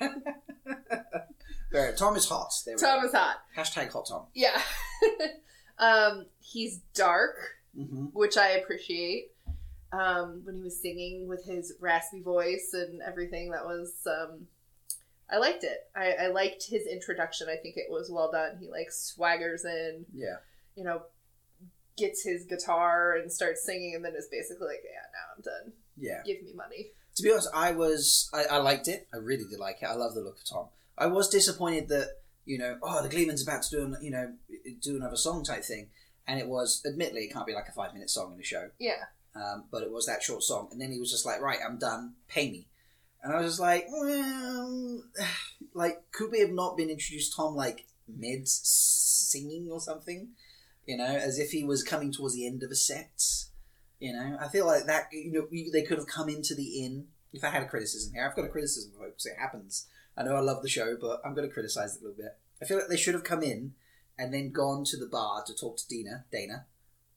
Very. 1.72 1.94
Tom 1.96 2.16
is 2.16 2.28
hot. 2.28 2.50
There 2.64 2.76
Tom 2.76 3.04
is 3.04 3.12
hot. 3.12 3.36
Hashtag 3.56 3.92
hot 3.92 4.06
Tom. 4.08 4.26
Yeah. 4.34 4.60
um, 5.78 6.26
he's 6.40 6.78
dark, 6.94 7.36
hmm 7.76 8.06
which 8.06 8.36
I 8.36 8.50
appreciate. 8.52 9.32
um, 9.92 10.42
when 10.44 10.56
he 10.56 10.62
was 10.62 10.80
singing 10.80 11.28
with 11.28 11.44
his 11.44 11.74
raspy 11.80 12.20
voice 12.22 12.70
and 12.74 13.00
everything. 13.02 13.50
That 13.52 13.64
was 13.66 13.92
um, 14.06 14.46
I 15.30 15.38
liked 15.38 15.64
it. 15.64 15.78
I, 15.94 16.12
I 16.12 16.26
liked 16.28 16.64
his 16.68 16.86
introduction. 16.86 17.48
I 17.48 17.56
think 17.56 17.76
it 17.76 17.86
was 17.90 18.10
well 18.10 18.30
done. 18.30 18.56
He 18.60 18.68
like 18.70 18.88
swaggers 18.90 19.64
in, 19.64 20.06
Yeah. 20.14 20.36
you 20.74 20.84
know, 20.84 21.02
gets 21.96 22.22
his 22.22 22.44
guitar 22.44 23.14
and 23.16 23.30
starts 23.30 23.64
singing, 23.64 23.94
and 23.94 24.04
then 24.04 24.14
is 24.16 24.28
basically 24.30 24.68
like, 24.68 24.82
yeah, 24.84 25.00
now 25.12 25.34
I'm 25.36 25.42
done. 25.42 25.72
Yeah. 25.96 26.22
Give 26.24 26.42
me 26.42 26.52
money. 26.54 26.88
To 27.16 27.22
be 27.22 27.30
honest, 27.32 27.48
I 27.54 27.72
was 27.72 28.30
I, 28.32 28.44
I 28.44 28.56
liked 28.58 28.86
it. 28.88 29.08
I 29.12 29.16
really 29.16 29.44
did 29.50 29.58
like 29.58 29.78
it. 29.82 29.86
I 29.86 29.94
love 29.94 30.14
the 30.14 30.20
look 30.20 30.38
of 30.38 30.44
Tom. 30.44 30.66
I 30.96 31.06
was 31.06 31.28
disappointed 31.28 31.88
that 31.88 32.08
you 32.44 32.56
know, 32.58 32.78
oh, 32.82 33.02
the 33.02 33.08
Gleeman's 33.14 33.42
about 33.42 33.62
to 33.64 33.70
do 33.76 33.84
an, 33.84 33.96
you 34.00 34.10
know 34.10 34.32
do 34.80 34.96
another 34.96 35.16
song 35.16 35.44
type 35.44 35.64
thing, 35.64 35.88
and 36.26 36.38
it 36.40 36.48
was 36.48 36.82
admittedly 36.86 37.22
it 37.24 37.32
can't 37.32 37.46
be 37.46 37.52
like 37.54 37.68
a 37.68 37.72
five 37.72 37.92
minute 37.92 38.08
song 38.08 38.32
in 38.34 38.40
a 38.40 38.44
show, 38.44 38.70
Yeah. 38.78 39.04
um, 39.34 39.64
but 39.70 39.82
it 39.82 39.90
was 39.92 40.06
that 40.06 40.22
short 40.22 40.42
song, 40.42 40.68
and 40.72 40.80
then 40.80 40.90
he 40.92 40.98
was 41.00 41.10
just 41.10 41.26
like, 41.26 41.40
right, 41.42 41.58
I'm 41.62 41.78
done, 41.78 42.14
pay 42.28 42.50
me, 42.50 42.68
and 43.22 43.32
I 43.32 43.38
was 43.38 43.46
just 43.46 43.60
like, 43.60 43.86
well, 43.90 44.04
mm, 44.04 45.00
like 45.74 46.10
could 46.12 46.30
we 46.30 46.40
have 46.40 46.50
not 46.50 46.76
been 46.76 46.90
introduced 46.90 47.34
Tom 47.36 47.54
like 47.54 47.86
mid 48.06 48.48
singing 48.48 49.68
or 49.70 49.80
something, 49.80 50.28
you 50.86 50.96
know, 50.96 51.04
as 51.04 51.38
if 51.38 51.50
he 51.50 51.64
was 51.64 51.82
coming 51.82 52.12
towards 52.12 52.34
the 52.34 52.46
end 52.46 52.62
of 52.62 52.70
a 52.70 52.74
set. 52.74 53.22
You 54.00 54.12
know, 54.12 54.38
I 54.40 54.48
feel 54.48 54.66
like 54.66 54.86
that. 54.86 55.08
You 55.12 55.32
know, 55.32 55.46
they 55.72 55.82
could 55.82 55.98
have 55.98 56.06
come 56.06 56.28
into 56.28 56.54
the 56.54 56.84
inn. 56.84 57.06
If 57.32 57.44
I 57.44 57.50
had 57.50 57.62
a 57.62 57.68
criticism 57.68 58.14
here, 58.14 58.26
I've 58.26 58.36
got 58.36 58.44
a 58.44 58.48
criticism, 58.48 58.92
folks. 58.98 59.26
It 59.26 59.34
happens. 59.38 59.86
I 60.16 60.22
know 60.22 60.36
I 60.36 60.40
love 60.40 60.62
the 60.62 60.68
show, 60.68 60.96
but 61.00 61.20
I'm 61.24 61.34
going 61.34 61.46
to 61.46 61.52
criticize 61.52 61.96
it 61.96 62.00
a 62.00 62.04
little 62.04 62.22
bit. 62.22 62.36
I 62.62 62.64
feel 62.64 62.78
like 62.78 62.88
they 62.88 62.96
should 62.96 63.14
have 63.14 63.24
come 63.24 63.42
in 63.42 63.74
and 64.18 64.32
then 64.32 64.50
gone 64.50 64.84
to 64.84 64.96
the 64.96 65.06
bar 65.06 65.44
to 65.44 65.54
talk 65.54 65.76
to 65.78 65.88
Dina, 65.88 66.24
Dana, 66.32 66.66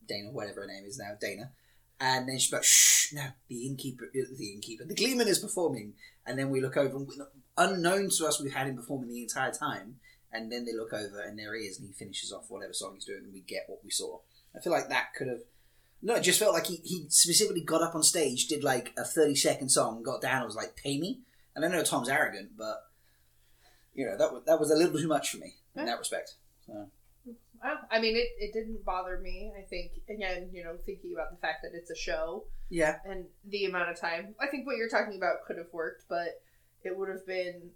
Dana, 0.07 0.29
whatever 0.31 0.61
her 0.61 0.67
name 0.67 0.85
is 0.85 0.99
now, 0.99 1.13
Dana, 1.19 1.51
and 1.99 2.27
then 2.27 2.37
she's 2.37 2.53
like, 2.53 2.63
"Shh, 2.63 2.90
no, 3.13 3.27
the 3.47 3.65
innkeeper, 3.67 4.09
the 4.13 4.53
innkeeper, 4.53 4.83
the 4.85 4.95
Gleeman 4.95 5.27
is 5.27 5.39
performing." 5.39 5.93
And 6.25 6.37
then 6.37 6.49
we 6.49 6.61
look 6.61 6.77
over, 6.77 6.97
and 6.97 7.07
we- 7.07 7.15
unknown 7.57 8.09
to 8.11 8.25
us, 8.27 8.39
we've 8.39 8.53
had 8.53 8.67
him 8.67 8.75
performing 8.75 9.09
the 9.09 9.21
entire 9.23 9.51
time. 9.51 9.99
And 10.33 10.49
then 10.51 10.63
they 10.65 10.73
look 10.73 10.93
over, 10.93 11.19
and 11.19 11.37
there 11.37 11.53
he 11.55 11.63
is, 11.65 11.77
and 11.77 11.87
he 11.87 11.93
finishes 11.93 12.31
off 12.31 12.49
whatever 12.49 12.71
song 12.73 12.93
he's 12.93 13.03
doing, 13.05 13.23
and 13.25 13.33
we 13.33 13.41
get 13.41 13.65
what 13.67 13.83
we 13.83 13.89
saw. 13.91 14.19
I 14.55 14.59
feel 14.61 14.71
like 14.71 14.87
that 14.89 15.13
could 15.13 15.27
have. 15.27 15.41
No, 16.01 16.15
it 16.15 16.21
just 16.21 16.39
felt 16.39 16.53
like 16.53 16.65
he, 16.67 16.77
he 16.83 17.05
specifically 17.09 17.61
got 17.61 17.81
up 17.81 17.93
on 17.95 18.01
stage, 18.03 18.47
did 18.47 18.63
like 18.63 18.93
a 18.97 19.03
30 19.03 19.35
second 19.35 19.69
song, 19.69 20.01
got 20.03 20.21
down, 20.21 20.37
and 20.37 20.45
was 20.45 20.55
like, 20.55 20.75
pay 20.75 20.97
me. 20.99 21.21
And 21.55 21.65
I 21.65 21.67
know 21.67 21.83
Tom's 21.83 22.07
arrogant, 22.09 22.51
but, 22.57 22.81
you 23.93 24.05
know, 24.05 24.17
that, 24.17 24.31
was- 24.31 24.43
that 24.45 24.59
was 24.59 24.71
a 24.71 24.75
little 24.75 24.97
too 24.97 25.07
much 25.07 25.31
for 25.31 25.37
me 25.37 25.55
in 25.75 25.85
that 25.85 25.99
respect. 25.99 26.35
So, 26.65 26.89
Well, 27.63 27.77
I 27.91 27.99
mean, 27.99 28.15
it, 28.15 28.27
it 28.39 28.53
didn't 28.53 28.83
bother 28.83 29.19
me. 29.19 29.51
I 29.57 29.61
think, 29.67 29.91
again, 30.09 30.49
you 30.51 30.63
know, 30.63 30.77
thinking 30.85 31.11
about 31.13 31.29
the 31.31 31.37
fact 31.37 31.59
that 31.63 31.77
it's 31.77 31.91
a 31.91 31.95
show 31.95 32.45
yeah. 32.69 32.95
and 33.05 33.25
the 33.45 33.65
amount 33.65 33.89
of 33.91 33.99
time, 33.99 34.33
I 34.39 34.47
think 34.47 34.65
what 34.65 34.77
you're 34.77 34.89
talking 34.89 35.15
about 35.17 35.45
could 35.45 35.57
have 35.57 35.71
worked, 35.71 36.05
but 36.09 36.41
it 36.83 36.97
would 36.97 37.09
have 37.09 37.25
been. 37.25 37.71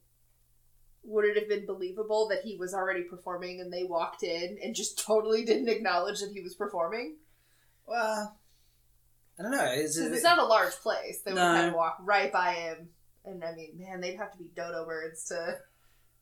Would 1.07 1.25
it 1.25 1.37
have 1.37 1.47
been 1.47 1.67
believable 1.67 2.27
that 2.29 2.41
he 2.43 2.57
was 2.57 2.73
already 2.73 3.03
performing 3.03 3.61
and 3.61 3.71
they 3.71 3.83
walked 3.83 4.23
in 4.23 4.57
and 4.63 4.73
just 4.73 4.97
totally 5.05 5.45
didn't 5.45 5.69
acknowledge 5.69 6.19
that 6.21 6.31
he 6.33 6.41
was 6.41 6.55
performing? 6.55 7.17
Well, 7.85 8.39
I 9.37 9.43
don't 9.43 9.51
know. 9.51 9.65
It's, 9.71 9.99
'Cause 9.99 10.11
it's 10.11 10.23
not 10.23 10.39
a 10.39 10.45
large 10.45 10.73
place. 10.77 11.21
They 11.21 11.31
would 11.31 11.37
No. 11.39 11.53
kind 11.53 11.67
of 11.67 11.75
walk 11.75 11.97
right 12.01 12.31
by 12.33 12.53
him. 12.53 12.89
And 13.23 13.43
I 13.43 13.53
mean, 13.53 13.77
man, 13.77 14.01
they'd 14.01 14.15
have 14.17 14.31
to 14.31 14.37
be 14.39 14.49
dodo 14.55 14.83
birds 14.85 15.25
to 15.25 15.59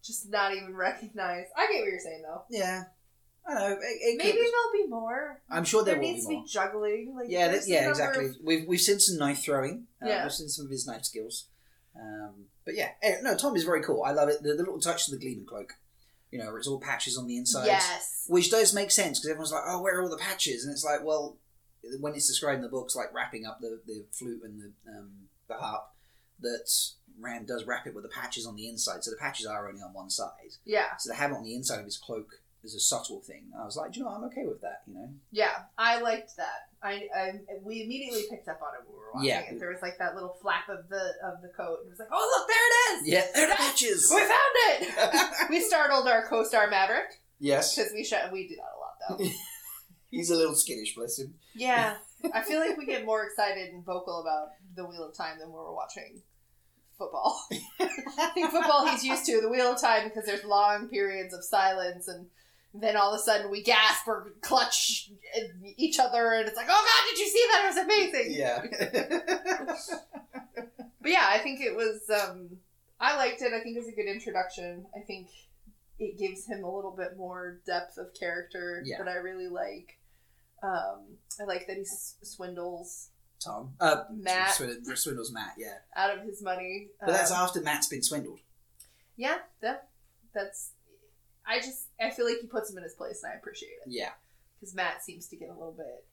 just 0.03 0.29
not 0.29 0.53
even 0.53 0.75
recognize. 0.75 1.45
I 1.55 1.71
get 1.71 1.79
what 1.79 1.89
you're 1.89 1.99
saying, 1.99 2.23
though. 2.23 2.43
yeah. 2.49 2.83
I 3.45 3.53
don't 3.53 3.61
know. 3.61 3.75
It, 3.75 3.79
it 3.81 4.17
Maybe 4.17 4.31
could- 4.31 4.37
there'll 4.39 4.85
be 4.85 4.87
more. 4.89 5.41
I'm 5.49 5.65
sure 5.65 5.83
there, 5.83 5.95
there 5.95 6.01
will 6.01 6.07
needs 6.13 6.27
be 6.27 6.35
to 6.37 6.41
be 6.43 6.47
juggling. 6.47 7.13
Like 7.15 7.25
Yeah, 7.29 7.49
that, 7.49 7.67
yeah, 7.67 7.89
exactly. 7.89 8.27
of- 8.27 8.35
We've 8.43 8.67
we've 8.67 8.79
seen 8.81 8.99
some 8.99 9.17
knife 9.17 9.43
throwing. 9.43 9.87
Uh, 10.01 10.07
Yeah. 10.07 10.23
We've 10.23 10.31
seen 10.33 10.49
some 10.49 10.65
of 10.65 10.71
his 10.71 10.87
knife 10.87 11.03
skills. 11.05 11.47
Um, 11.99 12.45
but 12.65 12.75
yeah, 12.75 12.89
eh, 13.01 13.17
no, 13.21 13.35
Tom 13.35 13.55
is 13.55 13.63
very 13.65 13.83
cool. 13.83 14.03
I 14.03 14.11
love 14.11 14.29
it. 14.29 14.41
The, 14.41 14.49
the 14.53 14.63
little 14.63 14.79
touch 14.79 15.07
of 15.07 15.11
the 15.11 15.19
Gleeman 15.19 15.45
cloak. 15.45 15.73
You 16.31 16.39
know, 16.39 16.47
where 16.47 16.57
it's 16.57 16.67
all 16.67 16.79
patches 16.79 17.15
on 17.17 17.27
the 17.27 17.37
inside. 17.37 17.67
yes. 17.67 18.25
Which 18.27 18.49
does 18.49 18.73
make 18.73 18.89
sense 18.89 19.19
because 19.19 19.29
everyone's 19.29 19.51
like, 19.51 19.61
"Oh, 19.67 19.81
where 19.83 19.99
are 19.99 20.01
all 20.03 20.09
the 20.09 20.17
patches?" 20.17 20.63
And 20.65 20.71
it's 20.73 20.83
like, 20.83 21.03
well, 21.03 21.37
when 21.99 22.15
it's 22.15 22.27
described 22.27 22.55
in 22.55 22.61
the 22.63 22.69
books, 22.69 22.95
like 22.95 23.13
wrapping 23.13 23.45
up 23.45 23.59
the, 23.61 23.79
the 23.85 24.05
flute 24.11 24.41
and 24.43 24.59
the 24.59 24.71
um, 24.91 25.11
the 25.47 25.53
harp, 25.53 25.83
that 26.39 26.67
Rand 27.19 27.45
does 27.47 27.65
wrap 27.65 27.85
it 27.85 27.93
with 27.93 28.03
the 28.03 28.09
patches 28.09 28.47
on 28.47 28.55
the 28.55 28.67
inside. 28.67 29.03
So 29.03 29.11
the 29.11 29.17
patches 29.17 29.45
are 29.45 29.67
only 29.69 29.81
on 29.83 29.93
one 29.93 30.09
side. 30.09 30.55
Yeah, 30.65 30.95
So 30.97 31.11
to 31.11 31.15
have 31.17 31.29
it 31.29 31.35
on 31.35 31.43
the 31.43 31.53
inside 31.53 31.77
of 31.79 31.85
his 31.85 31.97
cloak 31.97 32.39
is 32.63 32.75
a 32.75 32.79
subtle 32.79 33.19
thing. 33.21 33.51
I 33.59 33.65
was 33.65 33.75
like, 33.75 33.91
"Do 33.91 33.99
you 33.99 34.05
know, 34.05 34.11
what? 34.11 34.17
I'm 34.19 34.23
okay 34.25 34.45
with 34.45 34.61
that. 34.61 34.81
You 34.87 34.93
know, 34.95 35.09
yeah. 35.31 35.51
I 35.77 35.99
liked 36.01 36.37
that. 36.37 36.69
I, 36.81 37.07
I 37.15 37.31
we 37.61 37.83
immediately 37.83 38.23
picked 38.29 38.47
up 38.47 38.59
on 38.61 38.73
it 38.75 38.87
when 38.87 38.95
we 38.95 38.99
were 38.99 39.11
watching 39.13 39.29
Yeah. 39.29 39.41
it. 39.53 39.59
There 39.59 39.69
was 39.69 39.81
like 39.81 39.97
that 39.99 40.15
little 40.15 40.37
flap 40.41 40.69
of 40.69 40.87
the 40.89 41.11
of 41.23 41.41
the 41.41 41.49
coat, 41.49 41.79
and 41.81 41.87
it 41.87 41.91
was 41.91 41.99
like, 41.99 42.09
oh 42.11 42.37
look, 42.37 42.47
there 42.47 42.67
it 42.67 43.01
is. 43.01 43.07
yeah, 43.07 43.25
they're 43.33 43.49
the 43.49 43.55
patches. 43.55 44.09
We 44.13 44.19
found 44.21 44.31
it. 44.69 45.49
we 45.49 45.59
startled 45.61 46.07
our 46.07 46.25
co-star 46.27 46.69
Maverick 46.69 47.21
yes, 47.39 47.75
because 47.75 47.91
we 47.93 48.03
sh- 48.03 48.13
we 48.31 48.47
do 48.47 48.55
that 48.55 48.61
a 48.61 48.79
lot 48.79 49.19
though. 49.19 49.25
he's 50.11 50.29
a 50.29 50.35
little 50.35 50.55
skittish, 50.55 50.95
bless 50.95 51.19
him. 51.19 51.33
Yeah, 51.55 51.95
I 52.33 52.41
feel 52.43 52.59
like 52.59 52.77
we 52.77 52.85
get 52.85 53.05
more 53.05 53.23
excited 53.25 53.73
and 53.73 53.83
vocal 53.85 54.21
about 54.21 54.49
the 54.75 54.85
Wheel 54.85 55.03
of 55.07 55.15
Time 55.15 55.39
than 55.39 55.49
when 55.49 55.61
we're 55.63 55.73
watching 55.75 56.21
football. 56.97 57.39
I 57.79 58.29
think 58.33 58.51
football 58.51 58.87
he's 58.87 59.03
used 59.03 59.25
to 59.25 59.41
the 59.41 59.49
Wheel 59.49 59.71
of 59.73 59.81
Time 59.81 60.07
because 60.07 60.25
there's 60.25 60.43
long 60.43 60.87
periods 60.89 61.33
of 61.33 61.43
silence 61.43 62.07
and 62.07 62.27
then 62.73 62.95
all 62.97 63.13
of 63.13 63.19
a 63.19 63.23
sudden 63.23 63.51
we 63.51 63.61
gasp 63.63 64.07
or 64.07 64.33
clutch 64.41 65.09
each 65.77 65.99
other 65.99 66.33
and 66.33 66.47
it's 66.47 66.57
like, 66.57 66.67
oh 66.69 66.85
god, 66.85 67.09
did 67.09 67.19
you 67.19 67.27
see 67.27 67.45
that? 67.51 67.63
It 67.63 67.67
was 67.67 67.77
amazing. 67.77 68.33
Yeah. 68.33 70.07
But 71.01 71.11
yeah, 71.11 71.25
I 71.27 71.39
think 71.39 71.59
it 71.59 71.75
was. 71.75 72.09
Um, 72.09 72.47
I 72.97 73.17
liked 73.17 73.41
it. 73.41 73.51
I 73.53 73.59
think 73.59 73.75
it 73.75 73.79
was 73.79 73.89
a 73.89 73.91
good 73.91 74.05
introduction. 74.09 74.85
I 74.95 75.01
think 75.01 75.27
it 75.99 76.17
gives 76.17 76.45
him 76.47 76.63
a 76.63 76.73
little 76.73 76.95
bit 76.95 77.17
more 77.17 77.59
depth 77.65 77.97
of 77.97 78.13
character 78.17 78.81
Yeah. 78.85 78.99
that 78.99 79.09
I 79.09 79.15
really 79.15 79.49
like. 79.49 79.99
Um, 80.63 81.17
I 81.41 81.43
like 81.43 81.67
that 81.67 81.75
he 81.75 81.83
swindles 81.85 83.09
Tom. 83.43 83.73
Uh, 83.81 84.03
Mat. 84.13 84.53
Swindle, 84.53 84.95
swindles 84.95 85.33
Mat, 85.33 85.55
yeah. 85.57 85.73
out 85.97 86.17
of 86.17 86.23
his 86.23 86.41
money. 86.41 86.87
But 87.01 87.09
that's 87.09 87.31
Um, 87.31 87.37
after 87.39 87.59
Mat's 87.59 87.87
been 87.87 88.01
swindled. 88.01 88.39
yeah, 89.17 89.39
that 89.59 89.89
that's. 90.33 90.71
I 91.45 91.59
just 91.59 91.87
I 92.03 92.09
feel 92.11 92.25
like 92.25 92.39
he 92.41 92.47
puts 92.47 92.69
him 92.71 92.77
in 92.77 92.83
his 92.83 92.93
place, 92.93 93.21
and 93.23 93.31
I 93.33 93.35
appreciate 93.35 93.69
it 93.85 93.87
Yeah. 93.87 94.11
because 94.59 94.73
Mat 94.75 95.03
seems 95.03 95.27
to 95.27 95.35
get 95.35 95.49
a 95.49 95.53
little 95.53 95.73
bit 95.73 96.05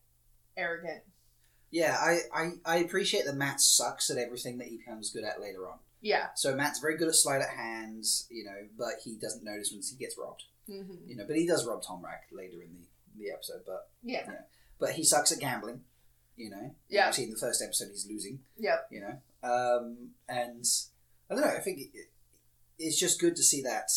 arrogant. 0.57 1.03
Yeah, 1.71 1.97
I, 2.01 2.19
I, 2.35 2.51
I 2.65 2.77
appreciate 2.79 3.25
that 3.27 3.37
Mat 3.37 3.61
sucks 3.61 4.11
at 4.11 4.19
everything 4.19 4.59
that 4.59 4.69
he 4.69 4.79
becomes 4.79 5.11
good 5.11 5.25
at 5.25 5.41
later 5.41 5.69
on. 5.69 5.79
Yeah. 6.01 6.29
So 6.35 6.55
Mat's 6.57 6.81
very 6.81 6.97
good 6.97 7.09
at 7.09 7.15
sleight 7.15 7.43
of 7.43 7.49
hands, 7.49 8.27
you 8.31 8.45
know, 8.45 8.57
but 8.77 8.95
he 9.05 9.15
doesn't 9.17 9.45
notice 9.45 9.71
once 9.73 9.91
he 9.91 9.97
gets 9.97 10.17
robbed. 10.19 10.45
hmm 10.67 10.95
You 11.07 11.17
know, 11.17 11.25
but 11.27 11.37
he 11.37 11.47
does 11.47 11.67
rob 11.67 11.83
Tom 11.83 12.05
Rack 12.05 12.25
later 12.33 12.57
in 12.63 12.71
the, 13.17 13.25
the 13.27 13.31
episode, 13.33 13.63
but 13.67 13.89
Yeah. 14.03 14.27
but 14.81 14.93
he 14.93 15.05
sucks 15.05 15.31
at 15.31 15.39
gambling, 15.41 15.83
you 16.37 16.51
know. 16.51 16.75
Yeah. 16.89 17.11
See 17.13 17.25
in 17.25 17.31
the 17.31 17.37
first 17.37 17.63
episode 17.63 17.89
he's 17.91 18.07
losing. 18.09 18.41
Yep. 18.59 18.89
you 18.91 19.01
know. 19.01 19.21
Um, 19.43 20.11
and 20.29 20.65
I 21.31 21.35
don't 21.35 21.45
know. 21.45 21.55
I 21.55 21.61
think 21.61 21.81
it, 21.95 22.09
it's 22.79 22.99
just 22.99 23.21
good 23.21 23.37
to 23.37 23.43
see 23.43 23.63
that. 23.63 23.91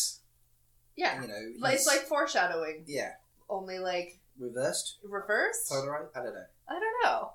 Yeah. 0.96 1.22
You 1.22 1.28
know, 1.28 1.52
Like, 1.60 1.74
it's 1.74 1.86
like 1.86 2.02
foreshadowing, 2.02 2.84
yeah, 2.86 3.12
only 3.48 3.78
like 3.78 4.20
reversed, 4.38 4.98
reversed. 5.02 5.68
polarized. 5.68 6.10
I 6.14 6.20
don't 6.22 6.34
know. 6.34 6.44
I 6.68 6.72
don't 6.72 7.04
know. 7.04 7.30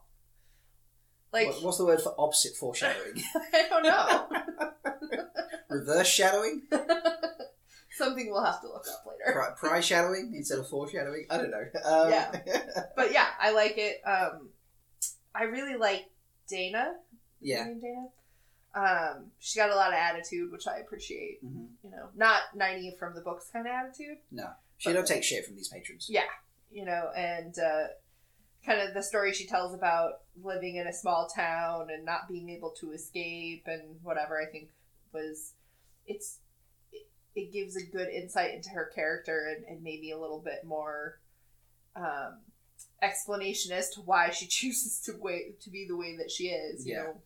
Like 1.31 1.47
What- 1.47 1.63
what's 1.63 1.77
the 1.77 1.85
word 1.85 2.01
for 2.01 2.15
opposite 2.17 2.55
foreshadowing? 2.55 3.21
I 3.53 3.67
don't 3.69 3.83
know. 3.83 4.27
Reverse 5.69 6.07
shadowing, 6.07 6.63
Something 7.91 8.31
we'll 8.31 8.43
have 8.43 8.61
to 8.61 8.67
look 8.67 8.85
up 8.87 9.05
later. 9.05 9.33
Pri- 9.33 9.53
pri 9.69 9.79
shadowing 9.81 10.33
instead 10.35 10.57
of 10.57 10.67
foreshadowing. 10.69 11.27
I 11.29 11.37
don't 11.37 11.51
know. 11.51 11.65
Um, 11.83 12.09
Yeah. 12.09 12.31
But 12.95 13.11
yeah, 13.11 13.27
I 13.39 13.51
like 13.51 13.77
it. 13.77 14.01
Um, 14.05 14.49
I 15.35 15.43
really 15.43 15.75
like 15.75 16.05
Dana. 16.47 16.93
Yeah. 17.41 17.65
Dana. 17.65 18.07
Um, 18.75 19.31
she's 19.39 19.55
got 19.55 19.71
a 19.71 19.75
lot 19.75 19.89
of 19.89 19.95
attitude, 19.95 20.51
which 20.51 20.67
I 20.67 20.77
appreciate. 20.77 21.39
hmm 21.41 21.65
You 21.83 21.89
know, 21.91 22.09
not 22.15 22.41
Nynaeve 22.55 22.97
from 22.99 23.15
the 23.15 23.21
books 23.21 23.49
kind 23.51 23.65
of 23.67 23.71
attitude. 23.73 24.17
No, 24.31 24.49
she 24.77 24.93
don't 24.93 25.07
take 25.07 25.23
shit 25.23 25.45
from 25.45 25.55
these 25.55 25.69
patrons. 25.69 26.07
Yeah, 26.09 26.29
you 26.71 26.85
know, 26.85 27.09
and 27.15 27.57
uh, 27.57 27.87
kind 28.65 28.81
of 28.81 28.93
the 28.93 29.01
story 29.01 29.33
she 29.33 29.47
tells 29.47 29.73
about 29.73 30.21
living 30.43 30.75
in 30.75 30.85
a 30.87 30.93
small 30.93 31.27
town 31.33 31.87
and 31.91 32.05
not 32.05 32.27
being 32.27 32.49
able 32.49 32.71
to 32.79 32.91
escape 32.91 33.63
and 33.65 33.97
whatever. 34.03 34.39
I 34.39 34.45
think 34.51 34.69
was 35.11 35.53
it's 36.05 36.37
it, 36.91 37.07
it 37.35 37.51
gives 37.51 37.75
a 37.75 37.83
good 37.83 38.09
insight 38.09 38.53
into 38.53 38.69
her 38.69 38.91
character 38.93 39.47
and, 39.55 39.65
and 39.65 39.83
maybe 39.83 40.11
a 40.11 40.17
little 40.19 40.39
bit 40.39 40.63
more 40.63 41.19
um, 41.95 42.41
explanation 43.01 43.71
as 43.71 43.89
to 43.91 44.01
why 44.01 44.29
she 44.29 44.45
chooses 44.47 44.99
to 45.05 45.13
wait 45.19 45.59
to 45.61 45.69
be 45.71 45.85
the 45.87 45.97
way 45.97 46.15
that 46.17 46.29
she 46.29 46.49
is. 46.49 46.85
You 46.85 46.93
Yeah. 46.93 47.03
know, 47.03 47.21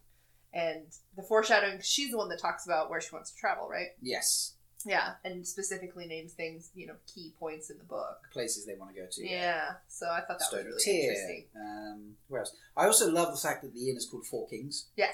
and 0.54 0.86
the 1.16 1.24
foreshadowing. 1.24 1.80
She's 1.82 2.12
the 2.12 2.18
one 2.18 2.30
that 2.30 2.40
talks 2.40 2.66
about 2.66 2.90
where 2.90 3.02
she 3.02 3.10
wants 3.14 3.32
to 3.32 3.38
travel, 3.38 3.68
right? 3.68 3.88
Yes. 4.02 4.54
Yeah, 4.86 5.14
and 5.24 5.48
specifically 5.48 6.06
names 6.08 6.34
things, 6.34 6.70
you 6.76 6.86
know, 6.88 6.96
key 7.14 7.34
points 7.40 7.70
in 7.70 7.78
the 7.78 7.86
book. 7.86 8.18
Places 8.32 8.66
they 8.66 8.76
want 8.76 8.94
to 8.94 9.02
go 9.02 9.08
to. 9.10 9.28
Yeah, 9.28 9.76
so 9.88 10.08
I 10.08 10.20
thought 10.22 10.40
that 10.40 10.42
Stone 10.42 10.66
was 10.66 10.86
really 10.86 11.02
interesting. 11.02 11.46
Um, 11.56 12.16
where 12.28 12.42
else? 12.42 12.56
I 12.76 12.86
also 12.86 13.10
love 13.10 13.34
the 13.34 13.40
fact 13.40 13.64
that 13.64 13.74
the 13.74 13.90
inn 13.90 13.96
is 13.96 14.06
called 14.06 14.26
Four 14.26 14.48
Kings. 14.50 14.88
Yes. 14.98 15.14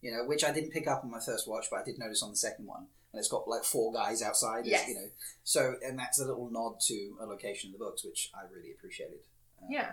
You 0.00 0.10
know, 0.10 0.24
which 0.26 0.44
I 0.44 0.52
didn't 0.52 0.70
pick 0.70 0.88
up 0.88 1.04
on 1.04 1.10
my 1.10 1.20
first 1.20 1.48
watch, 1.48 1.66
but 1.70 1.80
I 1.80 1.84
did 1.84 1.98
notice 1.98 2.22
on 2.22 2.30
the 2.30 2.36
second 2.36 2.66
one. 2.66 2.86
And 3.12 3.20
it's 3.20 3.28
got 3.28 3.46
like 3.46 3.62
four 3.62 3.92
guys 3.92 4.20
outside. 4.20 4.66
Yes. 4.66 4.88
You 4.88 4.94
know, 4.96 5.06
so 5.44 5.76
and 5.86 5.96
that's 5.96 6.20
a 6.20 6.24
little 6.24 6.50
nod 6.50 6.80
to 6.88 7.16
a 7.20 7.24
location 7.26 7.68
in 7.68 7.72
the 7.72 7.78
books, 7.78 8.04
which 8.04 8.30
I 8.34 8.52
really 8.52 8.72
appreciated. 8.72 9.20
Um, 9.62 9.68
Yeah. 9.70 9.92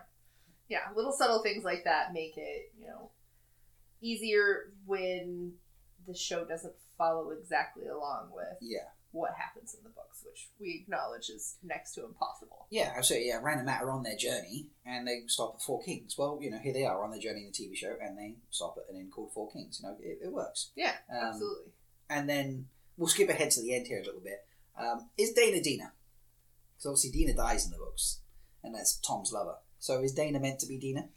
Yeah, 0.67 0.79
little 0.95 1.11
subtle 1.11 1.43
things 1.43 1.63
like 1.63 1.83
that 1.83 2.13
make 2.13 2.37
it, 2.37 2.71
you 2.79 2.87
know, 2.87 3.11
easier 4.01 4.71
when 4.85 5.53
the 6.07 6.13
show 6.15 6.43
doesn't 6.45 6.73
follow 6.97 7.29
exactly 7.31 7.87
along 7.87 8.31
with 8.35 8.57
Yeah. 8.61 8.89
what 9.11 9.31
happens 9.37 9.73
in 9.75 9.83
the 9.83 9.89
books, 9.89 10.23
which 10.25 10.49
we 10.59 10.81
acknowledge 10.83 11.29
is 11.29 11.57
next 11.63 11.93
to 11.95 12.05
impossible. 12.05 12.65
Yeah, 12.69 12.93
absolutely. 12.95 13.27
yeah, 13.29 13.39
Rand 13.41 13.59
and 13.59 13.65
Mat 13.65 13.83
on 13.83 14.03
their 14.03 14.15
journey 14.17 14.67
and 14.85 15.07
they 15.07 15.23
stop 15.27 15.55
at 15.55 15.61
Four 15.61 15.81
Kings. 15.83 16.17
Well, 16.17 16.39
you 16.41 16.49
know, 16.49 16.59
here 16.59 16.73
they 16.73 16.85
are 16.85 17.03
on 17.03 17.11
their 17.11 17.19
journey 17.19 17.41
in 17.45 17.47
the 17.47 17.51
TV 17.51 17.75
show 17.75 17.95
and 18.01 18.17
they 18.17 18.35
stop 18.49 18.77
at 18.77 18.93
an 18.93 18.99
inn 18.99 19.09
called 19.11 19.31
Four 19.33 19.51
Kings. 19.51 19.79
You 19.81 19.89
know, 19.89 19.97
it, 20.01 20.19
it 20.23 20.31
works. 20.31 20.71
Yeah, 20.75 20.95
Um, 21.09 21.17
absolutely. 21.27 21.71
And 22.09 22.27
then 22.29 22.67
we'll 22.97 23.07
skip 23.09 23.29
ahead 23.29 23.51
to 23.51 23.61
the 23.61 23.73
end 23.75 23.87
here 23.87 24.01
a 24.01 24.05
little 24.05 24.21
bit. 24.21 24.45
Um, 24.77 25.09
is 25.17 25.33
Dana 25.33 25.61
Dena? 25.61 25.93
Because 26.75 26.85
obviously 26.87 27.11
Dena 27.11 27.33
dies 27.35 27.65
in 27.65 27.71
the 27.71 27.77
books, 27.77 28.21
and 28.63 28.73
that's 28.73 28.97
Tom's 28.97 29.31
lover. 29.31 29.57
So 29.79 30.01
is 30.01 30.13
Dana 30.13 30.39
meant 30.39 30.59
to 30.59 30.67
be 30.67 30.77
Dena? 30.77 31.09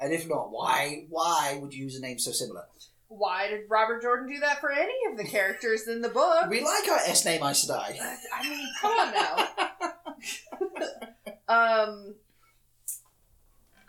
And 0.00 0.12
if 0.12 0.28
not, 0.28 0.50
why? 0.50 1.06
Why 1.08 1.58
would 1.60 1.74
you 1.74 1.84
use 1.84 1.96
a 1.96 2.00
name 2.00 2.18
so 2.18 2.30
similar? 2.32 2.64
Why 3.08 3.48
did 3.48 3.62
Robert 3.68 4.02
Jordan 4.02 4.28
do 4.28 4.38
that 4.40 4.60
for 4.60 4.70
any 4.70 4.94
of 5.10 5.16
the 5.16 5.24
characters 5.24 5.88
in 5.88 6.02
the 6.02 6.08
book? 6.10 6.48
We 6.50 6.62
like 6.62 6.88
our 6.88 6.98
S 6.98 7.24
name 7.24 7.42
Aes 7.42 7.64
Sedai. 7.66 7.98
I 8.34 8.48
mean, 8.48 8.68
come 8.80 8.92
on 8.98 9.12
now. 9.14 9.48
Um, 11.50 12.14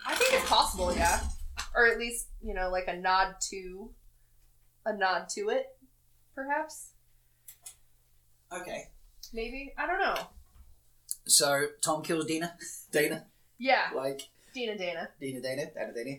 I 0.08 0.16
think 0.16 0.32
it's 0.34 0.50
possible, 0.50 0.96
yeah, 0.96 1.20
or 1.76 1.88
at 1.88 2.00
least 2.00 2.28
you 2.42 2.54
know, 2.54 2.70
like 2.70 2.88
a 2.88 2.96
nod 2.96 3.36
to, 3.50 3.92
a 4.86 4.96
nod 4.96 5.28
to 5.36 5.50
it, 5.50 5.66
perhaps, 6.34 6.92
Okay. 8.54 8.86
maybe. 9.34 9.74
I 9.78 9.88
don't 9.88 10.00
know. 10.00 10.16
So 11.26 11.66
Tom 11.82 12.02
kills 12.02 12.26
Dina. 12.28 12.54
Dana, 12.94 13.26
Yeah, 13.58 13.90
like 13.94 14.30
Dina 14.54 14.78
Dana, 14.78 15.10
Dina, 15.20 15.42
Dana, 15.42 15.66
Dana, 15.74 15.94
Dana. 15.94 16.18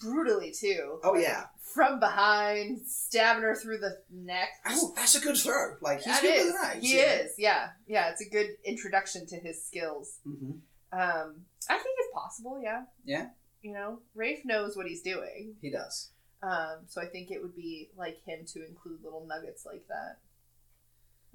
brutally 0.00 0.52
too, 0.52 1.00
Oh 1.02 1.14
yeah. 1.16 1.46
from 1.74 2.00
behind, 2.00 2.80
stabbing 2.86 3.42
her 3.42 3.54
through 3.54 3.78
the 3.78 3.98
neck. 4.10 4.48
Oh, 4.66 4.92
that's 4.96 5.14
a 5.14 5.20
good 5.20 5.36
throw. 5.36 5.74
Like 5.80 5.98
he's 5.98 6.06
That 6.06 6.22
good 6.22 6.34
is. 6.36 6.54
knives. 6.54 6.80
He 6.90 6.96
is, 6.96 7.32
yeah, 7.38 7.68
yeah. 7.86 8.10
It's 8.10 8.20
a 8.24 8.28
good 8.30 8.48
introduction 8.64 9.26
to 9.26 9.36
his 9.36 9.64
skills. 9.64 10.18
hmm 10.24 10.50
Um, 10.92 11.44
I 11.68 11.74
think 11.78 11.96
it's 11.98 12.12
possible, 12.14 12.60
yeah. 12.62 12.84
Yeah? 13.04 13.26
You 13.62 13.72
know, 13.72 13.98
Rafe 14.14 14.44
knows 14.44 14.76
what 14.76 14.86
he's 14.86 15.02
doing. 15.02 15.54
He 15.60 15.70
does. 15.70 16.10
Um, 16.42 16.84
so 16.86 17.02
I 17.02 17.06
think 17.06 17.30
it 17.32 17.42
would 17.42 17.56
be 17.56 17.90
like 17.96 18.18
him 18.24 18.44
to 18.54 18.64
include 18.64 19.02
little 19.02 19.26
nuggets 19.26 19.66
like 19.66 19.86
that. 19.88 20.18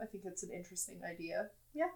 I 0.02 0.06
think 0.08 0.24
it's 0.26 0.44
an 0.44 0.50
interesting 0.52 1.02
idea. 1.04 1.50
Yeah. 1.74 1.90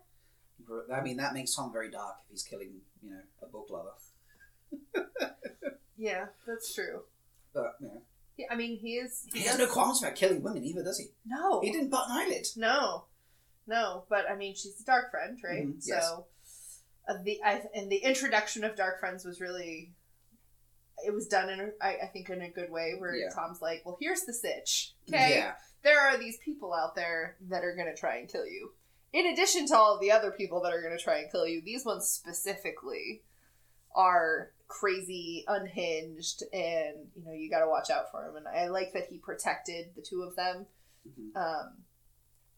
I 0.94 1.02
mean, 1.02 1.18
that 1.18 1.34
makes 1.34 1.56
Tom 1.56 1.72
very 1.72 1.90
dark 1.90 2.16
if 2.26 2.32
he's 2.32 2.44
killing, 2.44 2.82
you 3.02 3.12
know, 3.12 3.22
a 3.42 3.46
book 3.46 3.68
lover. 3.70 3.94
Yeah, 6.00 6.26
that's 6.46 6.74
true. 6.76 7.02
But 7.54 7.82
know, 7.82 8.02
Yeah, 8.38 8.46
I 8.52 8.56
mean, 8.56 8.78
he 8.78 8.98
is. 8.98 9.26
he 9.34 9.42
has 9.46 9.58
no 9.58 9.66
qualms 9.66 10.02
about 10.04 10.16
killing 10.16 10.44
women 10.44 10.64
either, 10.64 10.84
does 10.84 11.00
he? 11.00 11.08
No. 11.26 11.60
He 11.62 11.72
didn't 11.72 11.90
butt 11.90 12.06
an 12.10 12.18
eyelid. 12.18 12.46
No. 12.56 13.06
No, 13.66 14.04
but 14.08 14.30
I 14.30 14.36
mean, 14.36 14.54
she's 14.56 14.80
a 14.80 14.86
dark 14.86 15.10
friend, 15.12 15.38
right? 15.44 15.66
Mhm, 15.68 15.82
yes. 15.84 16.04
So, 16.08 16.26
uh, 17.10 17.16
the 17.24 17.40
I, 17.44 17.64
and 17.74 17.92
the 17.92 17.98
introduction 17.98 18.64
of 18.64 18.76
dark 18.76 19.00
friends 19.00 19.26
was 19.26 19.42
really, 19.42 19.92
it 21.04 21.14
was 21.14 21.28
done 21.28 21.50
in 21.50 21.60
a, 21.60 21.70
I, 21.82 21.98
I 22.04 22.08
think 22.14 22.30
in 22.30 22.42
a 22.44 22.50
good 22.50 22.70
way 22.70 22.94
where 22.98 23.16
Yeah. 23.16 23.30
Tom's 23.34 23.62
like, 23.62 23.82
well, 23.84 23.98
here's 24.00 24.22
the 24.22 24.34
sitch. 24.34 24.94
Okay, 25.10 25.38
Yeah. 25.38 25.54
there 25.84 26.00
are 26.00 26.18
these 26.18 26.38
people 26.38 26.74
out 26.76 26.94
there 26.96 27.38
that 27.50 27.64
are 27.64 27.76
going 27.76 27.88
to 27.94 28.00
try 28.00 28.18
and 28.18 28.30
kill 28.30 28.46
you. 28.46 28.72
In 29.14 29.26
addition 29.26 29.66
to 29.68 29.76
all 29.76 29.96
of 29.96 30.02
the 30.02 30.12
other 30.12 30.30
people 30.32 30.62
that 30.62 30.74
are 30.74 30.82
going 30.82 30.96
to 30.96 31.04
try 31.04 31.18
and 31.20 31.32
kill 31.32 31.48
you, 31.48 31.60
these 31.62 31.84
ones 31.86 32.08
specifically 32.08 33.24
are 33.98 34.52
crazy, 34.70 35.44
unhinged, 35.48 36.44
and 36.54 37.08
you 37.16 37.26
know 37.26 37.34
you 37.34 37.50
got 37.50 37.60
to 37.62 37.68
watch 37.70 37.90
out 37.90 38.12
for 38.12 38.26
him. 38.30 38.36
And 38.38 38.48
I 38.48 38.68
like 38.68 38.94
that 38.94 39.08
he 39.10 39.18
protected 39.18 39.88
the 39.96 40.02
two 40.02 40.22
of 40.22 40.36
them. 40.38 40.66
Mhm. 41.10 41.36
Um, 41.36 41.74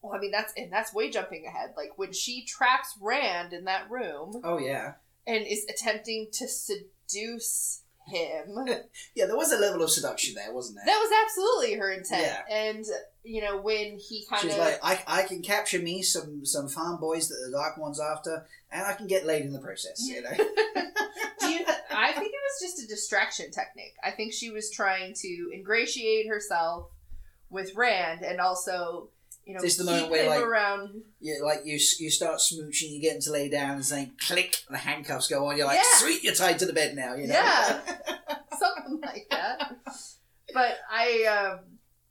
well, 0.02 0.14
I 0.14 0.20
mean 0.20 0.32
that's 0.32 0.54
and 0.58 0.72
that's 0.72 0.94
way 0.94 1.10
jumping 1.10 1.46
ahead. 1.48 1.74
Like 1.76 1.98
when 1.98 2.14
she 2.14 2.46
traps 2.46 2.96
Rand 3.02 3.54
in 3.54 3.66
that 3.66 3.90
room 3.90 4.42
Oh 4.44 4.58
yeah. 4.60 4.94
and 5.26 5.46
is 5.48 5.66
attempting 5.70 6.28
to 6.34 6.48
seduce 6.48 7.84
him. 8.08 8.58
Yeah, 9.16 9.26
there 9.26 9.36
was 9.38 9.52
a 9.52 9.58
level 9.58 9.84
of 9.84 9.92
seduction 9.92 10.36
there, 10.36 10.54
wasn't 10.54 10.78
there? 10.78 10.86
That 10.86 11.00
was 11.00 11.12
absolutely 11.26 11.74
her 11.76 11.92
intent. 11.92 12.22
Yeah. 12.22 12.56
And 12.56 12.86
you 13.30 13.42
know, 13.42 13.58
when 13.62 14.00
he 14.00 14.26
kind 14.28 14.42
She's 14.42 14.54
of 14.54 14.60
like, 14.60 14.80
I, 14.82 15.00
I 15.08 15.22
can 15.24 15.44
capture 15.44 15.78
me 15.80 16.02
some 16.02 16.46
some 16.46 16.68
farm 16.68 17.00
boys 17.00 17.30
that 17.30 17.36
the 17.46 17.52
Dark 17.52 17.78
One's 17.78 18.00
after, 18.00 18.46
and 18.72 18.84
I 18.86 18.94
can 18.94 19.06
get 19.06 19.26
laid 19.26 19.46
in 19.46 19.54
the 19.54 19.60
process. 19.60 20.02
You 20.08 20.24
know. 20.24 20.32
Do 21.40 21.48
you, 21.48 21.66
I 21.92 22.12
think 22.14 22.34
it 22.34 22.42
was 22.50 22.60
just 22.60 22.84
a 22.84 22.88
distraction 22.88 23.52
technique. 23.52 23.94
I 24.04 24.12
think 24.12 24.34
she 24.34 24.50
was 24.50 24.72
trying 24.72 25.14
to 25.14 25.52
ingratiate 25.54 26.28
herself 26.28 26.88
with 27.52 27.76
Rand 27.76 28.24
and 28.24 28.40
also, 28.42 29.10
you 29.46 29.54
know, 29.54 29.62
This 29.62 29.80
is 29.80 29.86
the 29.86 29.92
moment 29.92 30.12
where, 30.12 30.28
like- 30.30 30.42
around. 30.42 31.02
Yeah, 31.22 31.36
like 31.44 31.62
you 31.66 31.80
you 32.00 32.10
start 32.10 32.40
smooching, 32.40 32.90
you 32.92 33.00
get 33.00 33.16
him 33.16 33.22
to 33.22 33.32
lay 33.32 33.48
down, 33.48 33.76
and 33.76 33.86
saying 33.86 34.14
click, 34.28 34.56
and 34.68 34.74
the 34.76 34.80
handcuffs 34.80 35.28
go 35.28 35.46
on. 35.48 35.56
You're 35.58 35.68
like, 35.68 35.78
Yeah. 35.78 36.00
sweet, 36.00 36.24
you're 36.24 36.34
tied 36.34 36.58
to 36.60 36.66
the 36.66 36.74
bed 36.74 36.96
now. 36.96 37.14
You 37.14 37.28
know. 37.28 37.36
Yeah. 37.36 37.80
something 38.60 39.00
like 39.02 39.28
that. 39.30 39.76
But 40.54 40.78
I, 40.92 41.24
um, 41.54 41.60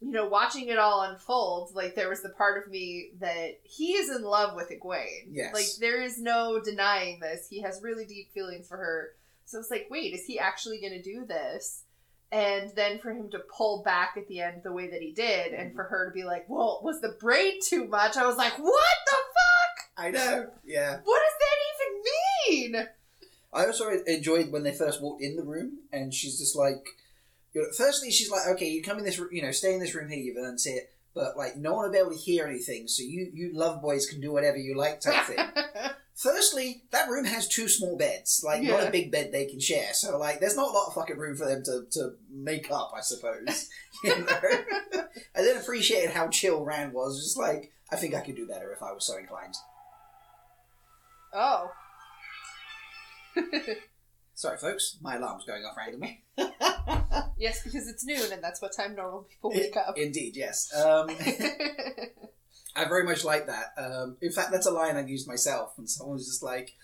you 0.00 0.12
know, 0.12 0.28
watching 0.28 0.68
it 0.68 0.78
all 0.78 1.02
unfold, 1.02 1.72
like 1.74 1.94
there 1.94 2.08
was 2.08 2.22
the 2.22 2.28
part 2.28 2.62
of 2.62 2.70
me 2.70 3.10
that 3.20 3.58
he 3.64 3.92
is 3.92 4.14
in 4.14 4.22
love 4.22 4.54
with 4.54 4.70
Egwene. 4.70 5.26
Yes. 5.30 5.52
Like 5.52 5.66
there 5.80 6.00
is 6.02 6.20
no 6.20 6.60
denying 6.60 7.18
this. 7.20 7.48
He 7.48 7.62
has 7.62 7.80
really 7.82 8.04
deep 8.04 8.32
feelings 8.32 8.68
for 8.68 8.76
her. 8.76 9.10
So 9.44 9.58
it's 9.58 9.70
like, 9.70 9.88
wait, 9.90 10.14
is 10.14 10.24
he 10.24 10.38
actually 10.38 10.80
going 10.80 10.92
to 10.92 11.02
do 11.02 11.24
this? 11.24 11.82
And 12.30 12.70
then 12.76 12.98
for 12.98 13.10
him 13.10 13.30
to 13.30 13.38
pull 13.38 13.82
back 13.82 14.14
at 14.16 14.28
the 14.28 14.40
end 14.40 14.60
the 14.62 14.72
way 14.72 14.90
that 14.90 15.00
he 15.00 15.12
did, 15.12 15.54
and 15.54 15.74
for 15.74 15.84
her 15.84 16.10
to 16.10 16.14
be 16.14 16.24
like, 16.24 16.44
well, 16.46 16.80
was 16.82 17.00
the 17.00 17.16
braid 17.18 17.54
too 17.66 17.86
much? 17.86 18.18
I 18.18 18.26
was 18.26 18.36
like, 18.36 18.58
what 18.58 18.96
the 19.06 19.16
fuck? 19.16 19.86
I 19.96 20.10
know. 20.10 20.50
Yeah. 20.62 20.98
What 21.02 21.22
does 21.24 21.38
that 21.40 21.56
even 21.72 22.74
mean? 22.74 22.88
I 23.50 23.64
also 23.64 23.88
enjoyed 24.06 24.52
when 24.52 24.62
they 24.62 24.74
first 24.74 25.00
walked 25.00 25.22
in 25.22 25.36
the 25.36 25.42
room, 25.42 25.78
and 25.90 26.12
she's 26.12 26.38
just 26.38 26.54
like, 26.54 26.86
you 27.54 27.62
know, 27.62 27.68
firstly, 27.76 28.10
she's 28.10 28.30
like, 28.30 28.46
okay, 28.48 28.68
you 28.68 28.82
come 28.82 28.98
in 28.98 29.04
this, 29.04 29.20
you 29.30 29.42
know, 29.42 29.52
stay 29.52 29.74
in 29.74 29.80
this 29.80 29.94
room 29.94 30.08
here, 30.08 30.18
you've 30.18 30.36
earned 30.36 30.58
it, 30.64 30.90
but 31.14 31.36
like, 31.36 31.56
no 31.56 31.74
one 31.74 31.84
will 31.84 31.92
be 31.92 31.98
able 31.98 32.10
to 32.10 32.16
hear 32.16 32.46
anything, 32.46 32.88
so 32.88 33.02
you, 33.02 33.30
you 33.32 33.50
love 33.52 33.82
boys 33.82 34.06
can 34.06 34.20
do 34.20 34.32
whatever 34.32 34.56
you 34.56 34.76
like 34.76 35.00
type 35.00 35.24
thing. 35.24 35.38
Firstly, 36.18 36.82
that 36.90 37.08
room 37.08 37.24
has 37.26 37.46
two 37.46 37.68
small 37.68 37.96
beds, 37.96 38.42
like 38.44 38.60
not 38.64 38.88
a 38.88 38.90
big 38.90 39.12
bed 39.12 39.30
they 39.30 39.46
can 39.46 39.60
share. 39.60 39.94
So 39.94 40.18
like, 40.18 40.40
there's 40.40 40.56
not 40.56 40.70
a 40.70 40.72
lot 40.72 40.88
of 40.88 40.94
fucking 40.94 41.16
room 41.16 41.36
for 41.36 41.46
them 41.46 41.62
to, 41.64 41.84
to 41.92 42.14
make 42.28 42.72
up, 42.72 42.92
I 42.96 43.00
suppose. 43.00 43.68
You 44.04 44.16
know? 44.16 44.26
I 45.34 45.42
then 45.42 45.56
appreciated 45.56 46.10
how 46.10 46.28
chill 46.28 46.64
Rand 46.64 46.92
was. 46.92 47.20
Just 47.20 47.36
like, 47.36 47.72
I 47.90 47.96
think 47.96 48.14
I 48.14 48.20
could 48.20 48.36
do 48.36 48.46
better 48.46 48.72
if 48.72 48.80
I 48.80 48.92
was 48.92 49.04
so 49.04 49.16
inclined. 49.16 49.56
oh. 51.32 51.72
Sorry, 54.38 54.56
folks, 54.56 54.98
my 55.02 55.16
alarm's 55.16 55.44
going 55.44 55.64
off 55.64 55.76
randomly. 55.76 56.22
Yes, 57.40 57.62
because 57.62 57.86
it's 57.86 58.04
noon 58.04 58.32
and 58.32 58.42
that's 58.42 58.60
what 58.60 58.72
time 58.76 58.96
normal 58.96 59.22
people 59.22 59.52
wake 59.52 59.76
up. 59.76 59.96
Indeed, 59.96 60.36
yes. 60.36 60.74
Um, 60.74 61.08
I 62.76 62.88
very 62.88 63.04
much 63.04 63.24
like 63.24 63.46
that. 63.46 63.74
Um, 63.76 64.16
in 64.20 64.32
fact, 64.32 64.50
that's 64.50 64.66
a 64.66 64.72
line 64.72 64.96
I've 64.96 65.08
used 65.08 65.28
myself, 65.28 65.74
and 65.78 65.88
someone 65.88 66.16
was 66.16 66.26
just 66.26 66.42
like, 66.42 66.74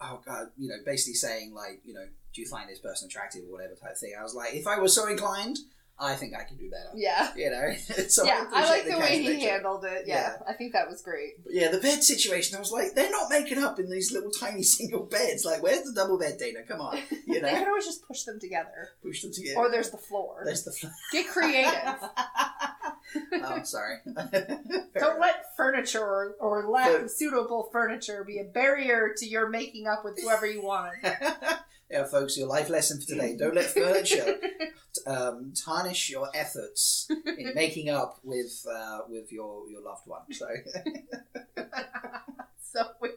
"Oh 0.00 0.20
God," 0.24 0.50
you 0.56 0.68
know, 0.68 0.76
basically 0.84 1.14
saying 1.14 1.54
like, 1.54 1.80
you 1.84 1.92
know, 1.92 2.06
do 2.32 2.40
you 2.40 2.46
find 2.46 2.70
this 2.70 2.78
person 2.78 3.08
attractive 3.08 3.42
or 3.48 3.52
whatever 3.52 3.74
type 3.74 3.92
of 3.92 3.98
thing. 3.98 4.14
I 4.16 4.22
was 4.22 4.34
like, 4.34 4.54
if 4.54 4.68
I 4.68 4.78
was 4.78 4.94
so 4.94 5.08
inclined, 5.08 5.58
I 5.98 6.14
think 6.14 6.34
I 6.34 6.44
can 6.44 6.58
do 6.58 6.68
better. 6.70 6.90
yeah. 6.94 7.32
You 7.34 7.50
know, 7.50 7.72
so 8.08 8.24
yeah, 8.24 8.44
I 8.52 8.68
like 8.68 8.86
appreciate 8.86 8.92
the 8.92 8.98
way 9.00 9.34
he 9.34 9.40
handled 9.44 9.84
it. 9.84 10.04
Yeah, 10.06 10.36
I 10.46 10.52
think 10.52 10.74
that 10.74 10.88
was 10.88 11.00
great. 11.00 11.42
But 11.42 11.54
yeah, 11.54 11.70
the 11.70 11.78
bed 11.78 12.02
situation. 12.04 12.56
I 12.56 12.60
was 12.60 12.70
like, 12.70 12.94
they're 12.94 13.10
not 13.10 13.30
making 13.30 13.58
up 13.58 13.78
in 13.78 13.90
these 13.90 14.12
little 14.12 14.30
tiny 14.30 14.62
single 14.76 15.04
beds. 15.04 15.44
Like, 15.44 15.62
where's 15.62 15.84
the 15.84 15.94
double 15.94 16.18
bed, 16.18 16.36
Dana? 16.38 16.60
Come 16.68 16.80
on, 16.82 16.98
you 17.26 17.40
know? 17.40 17.48
They 17.48 17.58
could 17.58 17.68
always 17.68 17.86
just 17.86 18.06
push 18.06 18.24
them 18.24 18.38
together. 18.38 18.90
push 19.02 19.22
them 19.22 19.32
together. 19.32 19.58
Or 19.58 19.70
there's 19.70 19.90
the 19.90 19.98
floor. 19.98 20.42
there's 20.44 20.64
the. 20.64 20.72
Floor. 20.72 20.92
Get 21.12 21.28
creative. 21.28 21.96
oh, 23.42 23.62
sorry. 23.62 23.96
Don't 24.04 25.20
let 25.20 25.44
furniture 25.56 26.00
or, 26.04 26.36
or 26.40 26.68
lack 26.68 27.00
of 27.02 27.10
suitable 27.10 27.70
furniture 27.72 28.22
be 28.24 28.38
a 28.38 28.44
barrier 28.44 29.14
to 29.16 29.26
your 29.26 29.48
making 29.48 29.86
up 29.86 30.04
with 30.04 30.20
whoever 30.20 30.46
you 30.46 30.62
want. 30.62 30.92
Yeah, 31.90 32.04
folks, 32.04 32.36
your 32.36 32.48
life 32.48 32.68
lesson 32.68 33.00
for 33.00 33.06
today. 33.06 33.36
Don't 33.36 33.54
let 33.54 33.66
furniture 33.66 34.36
um, 35.06 35.52
tarnish 35.64 36.10
your 36.10 36.28
efforts 36.34 37.08
in 37.38 37.52
making 37.54 37.90
up 37.90 38.18
with 38.22 38.64
uh, 38.70 39.00
with 39.08 39.32
your, 39.32 39.68
your 39.70 39.82
loved 39.82 40.06
one. 40.06 40.22
So, 40.32 40.46
so 42.72 42.82
weird. 43.00 43.14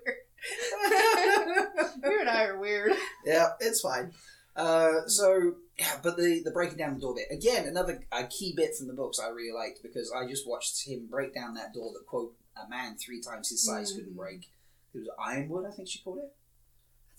you 2.03 2.19
and 2.21 2.29
I 2.29 2.43
are 2.45 2.58
weird. 2.60 2.93
yeah, 3.25 3.49
it's 3.60 3.82
fine. 3.82 4.12
Uh, 4.55 5.08
so, 5.08 5.55
yeah, 5.77 5.93
but 6.03 6.17
the, 6.17 6.41
the 6.43 6.51
breaking 6.51 6.77
down 6.77 6.95
the 6.95 6.99
door 6.99 7.15
bit 7.15 7.27
again, 7.32 7.65
another 7.67 8.01
a 8.12 8.25
key 8.27 8.53
bit 8.55 8.75
from 8.75 8.88
the 8.88 8.93
books 8.93 9.19
I 9.19 9.29
really 9.29 9.53
liked 9.53 9.82
because 9.82 10.12
I 10.12 10.27
just 10.27 10.47
watched 10.47 10.86
him 10.86 11.08
break 11.10 11.34
down 11.34 11.53
that 11.53 11.73
door 11.73 11.91
that 11.93 12.05
quote 12.05 12.36
a 12.62 12.67
man 12.69 12.97
three 12.97 13.21
times 13.21 13.49
his 13.49 13.63
size 13.65 13.93
couldn't 13.93 14.13
Mhm. 14.13 14.17
break. 14.17 14.49
It 14.93 14.99
was 14.99 15.10
ironwood, 15.23 15.65
I 15.65 15.71
think 15.71 15.88
she 15.88 15.99
called 15.99 16.17
it. 16.17 16.34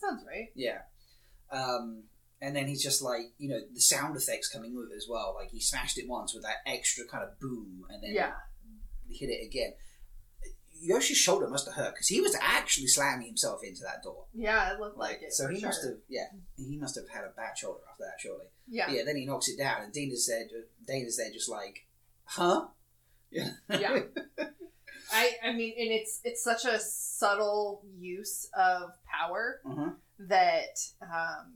That 0.02 0.08
sounds 0.08 0.24
right. 0.26 0.48
Yeah. 0.54 0.80
Um, 1.50 2.04
and 2.40 2.54
then 2.56 2.66
he's 2.68 2.82
just 2.82 3.02
like, 3.02 3.22
you 3.38 3.48
know, 3.50 3.60
the 3.74 3.80
sound 3.80 4.16
effects 4.16 4.48
coming 4.48 4.74
with 4.74 4.90
it 4.92 4.96
as 4.96 5.06
well. 5.08 5.34
Like 5.38 5.50
he 5.50 5.60
smashed 5.60 5.98
it 5.98 6.08
once 6.08 6.32
with 6.34 6.42
that 6.44 6.56
extra 6.66 7.04
kind 7.06 7.22
of 7.24 7.38
boom 7.38 7.84
and 7.90 8.02
then 8.02 8.14
Yeah. 8.14 8.32
hit 9.10 9.28
it 9.28 9.44
again. 9.46 9.72
Josha's 10.88 11.18
shoulder 11.18 11.46
must 11.48 11.66
have 11.66 11.74
hurt 11.74 11.92
because 11.94 12.08
he 12.08 12.22
was 12.22 12.34
actually 12.40 12.86
slamming 12.86 13.26
himself 13.26 13.60
into 13.62 13.82
that 13.82 14.02
door. 14.02 14.24
Yeah, 14.32 14.72
it 14.72 14.80
looked 14.80 14.96
like, 14.96 15.20
it. 15.20 15.32
so 15.34 15.46
he 15.48 15.60
sure. 15.60 15.68
must 15.68 15.84
have, 15.84 15.96
yeah, 16.08 16.24
he 16.56 16.78
must 16.78 16.94
have 16.94 17.06
had 17.12 17.24
a 17.24 17.34
bad 17.36 17.58
shoulder 17.58 17.80
after 17.90 18.04
that, 18.04 18.14
surely. 18.18 18.46
Yeah. 18.66 18.86
But 18.86 18.94
yeah, 18.94 19.02
then 19.04 19.16
he 19.16 19.26
knocks 19.26 19.48
it 19.50 19.58
down, 19.58 19.82
and 19.82 19.92
Dana's 19.92 20.26
there. 20.26 20.46
Dana's 20.86 21.18
there, 21.18 21.30
just 21.30 21.50
like, 21.50 21.86
huh? 22.24 22.68
Yeah. 23.32 23.50
Yeah. 23.68 24.00
I 25.12 25.32
I 25.44 25.52
mean, 25.52 25.74
and 25.78 25.90
it's 25.92 26.20
it's 26.24 26.42
such 26.42 26.64
a 26.64 26.80
subtle 26.80 27.82
use 27.98 28.48
of 28.58 28.90
power 29.06 29.60
Mhm. 29.66 29.94
That 30.28 30.78
um, 31.02 31.54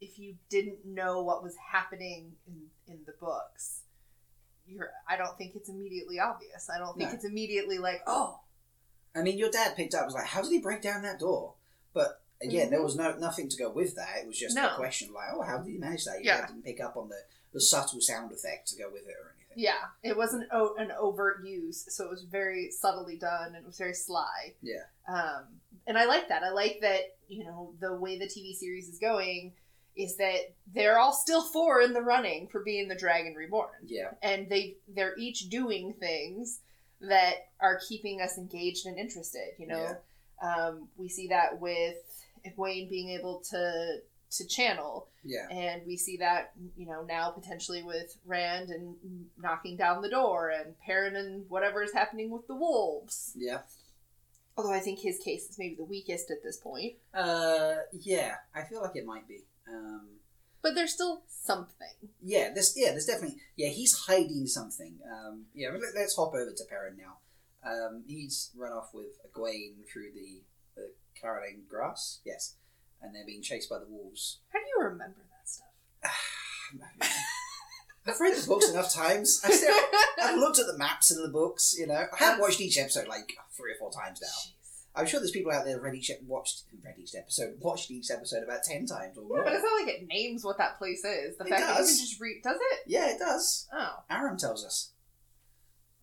if 0.00 0.18
you 0.18 0.36
didn't 0.48 0.84
know 0.86 1.22
what 1.22 1.42
was 1.42 1.54
happening 1.72 2.32
in 2.46 2.62
in 2.86 3.00
the 3.06 3.12
books, 3.20 3.82
you're 4.66 4.90
I 5.08 5.16
don't 5.16 5.36
think 5.36 5.54
it's 5.56 5.68
immediately 5.68 6.18
obvious. 6.20 6.68
I 6.74 6.78
don't 6.78 6.96
think 6.96 7.10
No. 7.10 7.14
it's 7.16 7.24
immediately 7.24 7.78
like, 7.78 8.02
oh, 8.06 8.40
I 9.14 9.22
mean, 9.22 9.38
your 9.38 9.50
dad 9.50 9.76
picked 9.76 9.94
up. 9.94 10.04
Was 10.04 10.14
like, 10.14 10.26
how 10.26 10.42
did 10.42 10.50
he 10.50 10.58
break 10.60 10.82
down 10.82 11.02
that 11.02 11.18
door? 11.18 11.54
But 11.92 12.22
again, 12.40 12.70
there 12.70 12.80
Mhm. 12.80 12.84
was 12.84 12.96
no 12.96 13.16
nothing 13.16 13.48
to 13.48 13.56
go 13.56 13.70
with 13.70 13.96
that. 13.96 14.18
It 14.18 14.26
was 14.26 14.38
just 14.38 14.54
No. 14.54 14.70
a 14.72 14.76
question 14.76 15.12
like, 15.12 15.28
oh, 15.32 15.42
how 15.42 15.58
did 15.58 15.72
he 15.72 15.78
manage 15.78 16.04
that? 16.04 16.22
Your 16.22 16.34
Yeah. 16.34 16.40
dad 16.42 16.46
didn't 16.48 16.64
pick 16.64 16.80
up 16.80 16.96
on 16.96 17.08
the, 17.08 17.20
the 17.52 17.60
subtle 17.60 18.00
sound 18.00 18.30
effect 18.32 18.68
to 18.68 18.76
go 18.76 18.88
with 18.90 19.08
it 19.08 19.16
or 19.20 19.30
anything. 19.36 19.58
yeah, 19.58 19.88
it 20.04 20.16
wasn't 20.16 20.46
o- 20.52 20.74
an 20.76 20.92
overt 20.92 21.44
use, 21.44 21.84
so 21.92 22.04
it 22.04 22.10
was 22.10 22.22
very 22.22 22.70
subtly 22.70 23.16
done 23.16 23.46
and 23.56 23.56
it 23.56 23.66
was 23.66 23.78
very 23.78 23.94
sly. 23.94 24.54
Yeah. 24.62 24.84
Um, 25.08 25.60
and 25.86 25.98
I 25.98 26.04
like 26.04 26.28
that. 26.28 26.44
I 26.44 26.50
like 26.50 26.78
that, 26.82 27.16
you 27.28 27.44
know, 27.44 27.72
the 27.80 27.94
way 27.94 28.18
the 28.18 28.26
TV 28.26 28.54
series 28.54 28.88
is 28.88 28.98
going 28.98 29.52
is 29.96 30.16
that 30.16 30.52
they're 30.74 30.98
all 30.98 31.12
still 31.12 31.42
four 31.42 31.80
in 31.80 31.92
the 31.92 32.00
running 32.02 32.46
for 32.48 32.60
being 32.60 32.88
the 32.88 32.94
Dragon 32.94 33.34
Reborn. 33.34 33.68
Yeah. 33.86 34.10
And 34.22 34.48
they 34.48 34.76
they're 34.94 35.16
each 35.18 35.48
doing 35.48 35.92
things 35.94 36.60
that 37.00 37.48
are 37.60 37.80
keeping 37.88 38.20
us 38.20 38.38
engaged 38.38 38.86
and 38.86 38.98
interested, 38.98 39.52
you 39.58 39.66
know. 39.66 39.96
Um, 40.42 40.88
we 40.96 41.08
see 41.08 41.28
that 41.28 41.60
with 41.60 41.96
Egwene 42.46 42.88
being 42.88 43.10
able 43.10 43.40
to 43.50 43.98
to 44.30 44.46
channel 44.46 45.08
Yeah. 45.24 45.48
and 45.50 45.82
we 45.86 45.96
see 45.96 46.18
that 46.18 46.52
you 46.76 46.84
know 46.86 47.02
now 47.02 47.30
potentially 47.30 47.82
with 47.82 48.14
Rand 48.26 48.68
and 48.68 48.94
knocking 49.38 49.74
down 49.76 50.02
the 50.02 50.10
door 50.10 50.50
and 50.50 50.78
Perrin 50.80 51.16
and 51.16 51.48
whatever 51.48 51.82
is 51.82 51.94
happening 51.94 52.28
with 52.30 52.46
the 52.46 52.54
wolves. 52.54 53.32
Yeah. 53.34 53.60
Although 54.58 54.72
I 54.74 54.80
think 54.80 54.98
his 54.98 55.18
case 55.18 55.48
is 55.48 55.56
maybe 55.58 55.76
the 55.76 55.84
weakest 55.84 56.30
at 56.30 56.42
this 56.42 56.56
point. 56.58 56.94
Uh, 57.14 57.76
yeah. 57.92 58.34
I 58.54 58.62
feel 58.64 58.82
like 58.82 58.96
it 58.96 59.06
might 59.06 59.26
be. 59.28 59.44
Um, 59.68 60.18
But 60.62 60.74
there's 60.74 60.92
still 60.92 61.22
something. 61.28 62.10
yeah. 62.22 62.50
There's 62.52 62.74
yeah. 62.76 62.90
There's 62.90 63.06
definitely 63.06 63.38
yeah. 63.56 63.68
He's 63.68 63.94
hiding 63.96 64.46
something. 64.48 64.98
Um, 65.10 65.46
yeah. 65.54 65.68
let- 65.70 65.94
Let's 65.94 66.16
hop 66.16 66.34
over 66.34 66.52
to 66.54 66.64
Perrin 66.68 66.96
now. 66.98 67.18
Um, 67.64 68.02
he's 68.06 68.50
run 68.56 68.72
off 68.72 68.90
with 68.92 69.18
Egwene 69.26 69.86
through 69.90 70.10
the 70.12 70.42
the 70.76 70.92
Caralain 71.22 71.66
grass. 71.68 72.18
Yes. 72.24 72.54
And 73.00 73.14
they're 73.14 73.24
being 73.26 73.42
chased 73.42 73.70
by 73.70 73.78
the 73.78 73.86
wolves. 73.88 74.38
How 74.52 74.58
do 74.58 74.64
you 74.66 74.82
remember 74.88 75.20
that 75.30 75.48
stuff? 75.48 76.12
I've 78.06 78.20
read 78.20 78.36
the 78.36 78.46
books 78.46 78.70
enough 78.70 78.92
times. 78.92 79.40
I 79.44 79.84
I've 80.22 80.38
looked 80.38 80.58
at 80.58 80.66
the 80.66 80.78
maps 80.78 81.10
in 81.10 81.22
the 81.22 81.28
books. 81.28 81.74
You 81.78 81.86
know, 81.86 82.06
I 82.12 82.16
have 82.24 82.40
watched 82.40 82.60
each 82.60 82.78
episode 82.78 83.06
like 83.06 83.34
three 83.58 83.72
or 83.72 83.78
four 83.78 83.90
times 83.90 84.20
now. 84.22 84.28
Jeez. 84.28 84.54
I'm 84.94 85.06
sure 85.06 85.20
there's 85.20 85.30
people 85.30 85.52
out 85.52 85.64
there 85.64 85.74
that 85.74 85.82
read 85.82 85.94
each 85.94 86.10
watched 86.26 86.62
read 86.84 86.94
each 86.98 87.14
episode, 87.16 87.54
watched 87.60 87.90
each 87.90 88.10
episode 88.10 88.42
about 88.42 88.62
ten 88.64 88.86
times 88.86 89.18
or 89.18 89.24
more. 89.24 89.38
Yeah, 89.38 89.44
but 89.44 89.52
it's 89.54 89.62
not 89.62 89.80
like 89.84 89.94
it 89.94 90.08
names 90.08 90.44
what 90.44 90.58
that 90.58 90.78
place 90.78 91.04
is. 91.04 91.36
The 91.36 91.44
It 91.44 91.50
fact 91.50 91.62
that 91.62 91.72
you 91.72 91.78
does. 91.78 91.88
can 91.88 91.98
just 91.98 92.20
read 92.20 92.42
does 92.42 92.56
it? 92.56 92.78
Yeah, 92.86 93.10
it 93.10 93.18
does. 93.18 93.68
Oh. 93.72 94.02
Aram 94.10 94.38
tells 94.38 94.64
us. 94.64 94.92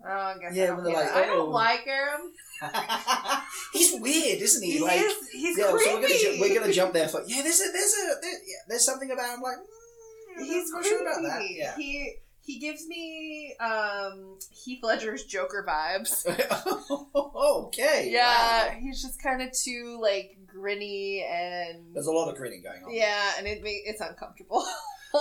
Oh, 0.06 0.10
I 0.10 0.36
guess 0.40 0.56
Yeah, 0.56 0.64
I 0.64 0.68
don't, 0.68 0.76
when 0.78 0.86
they're 0.86 0.94
like, 0.94 1.08
it. 1.08 1.16
I 1.16 1.26
don't 1.26 1.48
oh. 1.48 1.52
like 1.52 1.88
Aram. 1.88 2.32
he's 3.74 4.00
weird, 4.00 4.42
isn't 4.42 4.64
he? 4.64 4.74
He 4.74 4.80
like, 4.84 5.00
is. 5.00 5.30
He's 5.32 5.58
yeah. 5.58 5.72
creepy. 5.72 5.86
So 5.86 5.96
we're 5.96 6.02
gonna 6.02 6.14
ju- 6.14 6.38
we're 6.40 6.60
gonna 6.60 6.74
jump 6.74 6.94
there 6.94 7.08
for 7.08 7.24
yeah. 7.28 7.42
There's 7.42 7.60
a 7.60 7.72
there's 7.72 7.94
a 7.94 8.22
there, 8.22 8.32
yeah, 8.32 8.64
there's 8.70 8.86
something 8.86 9.12
about 9.12 9.36
him 9.36 9.42
like 9.42 9.58
mm, 9.58 10.44
He's 10.46 10.72
creepy. 10.72 10.90
sure 10.90 11.02
about 11.02 11.22
that. 11.24 11.42
Yeah. 11.50 11.76
He 11.76 12.16
he 12.46 12.60
gives 12.60 12.88
me 12.88 13.56
um 13.60 14.38
Heath 14.52 14.84
Ledger's 14.84 15.24
Joker 15.26 15.66
vibes. 15.68 16.26
okay. 17.36 18.10
Yeah, 18.12 18.68
wow. 18.68 18.76
he's 18.80 19.02
just 19.02 19.22
kind 19.22 19.42
of 19.42 19.52
too 19.52 19.98
like 20.02 20.38
grinny 20.46 21.24
and 21.30 21.94
There's 21.94 22.08
a 22.08 22.12
lot 22.12 22.30
of 22.30 22.36
grinning 22.38 22.62
going 22.62 22.84
on. 22.84 22.94
yeah, 22.94 23.34
and 23.38 23.48
it 23.48 23.62
it's 23.64 24.02
uncomfortable. 24.02 24.64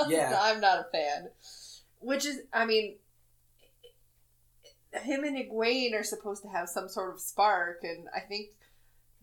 Yeah. 0.09 0.37
I'm 0.43 0.61
not 0.61 0.81
a 0.81 0.85
fan. 0.91 1.29
Which 2.01 2.27
is, 2.27 2.41
I 2.53 2.65
mean, 2.65 2.97
him 4.93 5.23
and 5.23 5.37
Egwene 5.37 5.95
are 5.95 6.03
supposed 6.03 6.43
to 6.43 6.49
have 6.49 6.69
some 6.69 6.89
sort 6.89 7.15
of 7.15 7.21
spark, 7.21 7.79
and 7.85 8.09
I 8.15 8.19
think 8.19 8.49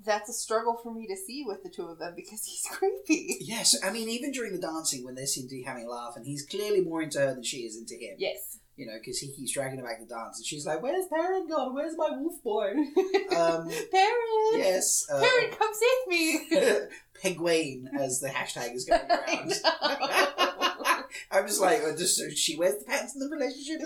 that's 0.05 0.29
a 0.29 0.33
struggle 0.33 0.79
for 0.81 0.93
me 0.93 1.07
to 1.07 1.15
see 1.15 1.43
with 1.45 1.63
the 1.63 1.69
two 1.69 1.85
of 1.85 1.99
them 1.99 2.13
because 2.15 2.45
he's 2.45 2.65
creepy. 2.71 3.37
Yes, 3.41 3.75
I 3.83 3.91
mean, 3.91 4.09
even 4.09 4.31
during 4.31 4.53
the 4.53 4.59
dancing 4.59 5.03
when 5.03 5.15
they 5.15 5.25
seem 5.25 5.47
to 5.47 5.55
be 5.55 5.63
having 5.63 5.85
a 5.85 5.89
laugh, 5.89 6.13
and 6.15 6.25
he's 6.25 6.45
clearly 6.45 6.81
more 6.81 7.01
into 7.01 7.19
her 7.19 7.33
than 7.33 7.43
she 7.43 7.57
is 7.57 7.77
into 7.77 7.95
him. 7.95 8.15
Yes. 8.17 8.59
You 8.77 8.87
know, 8.87 8.93
because 8.97 9.19
he 9.19 9.31
keeps 9.31 9.51
dragging 9.51 9.79
her 9.79 9.85
back 9.85 9.99
to 9.99 10.05
dance, 10.05 10.37
and 10.37 10.45
she's 10.45 10.65
like, 10.65 10.81
"Where's 10.81 11.05
Perrin 11.07 11.47
gone? 11.47 11.75
Where's 11.75 11.95
my 11.97 12.09
wolf 12.11 12.41
boy?" 12.41 12.71
Um, 13.31 13.69
Perrin! 13.69 14.53
yes, 14.55 15.05
uh, 15.11 15.19
Perrin, 15.19 15.51
come 15.51 15.71
save 15.73 16.07
me! 16.07 16.49
Pegwayne, 17.23 17.85
as 17.97 18.19
the 18.19 18.27
hashtag 18.27 18.73
is 18.73 18.85
going 18.85 19.01
around. 19.09 19.53
I 19.63 21.03
I'm 21.31 21.47
just 21.47 21.61
like, 21.61 21.81
just 21.97 22.17
so 22.17 22.29
she 22.29 22.57
wears 22.57 22.77
the 22.79 22.85
pants 22.85 23.13
in 23.15 23.21
the 23.21 23.29
relationship. 23.29 23.81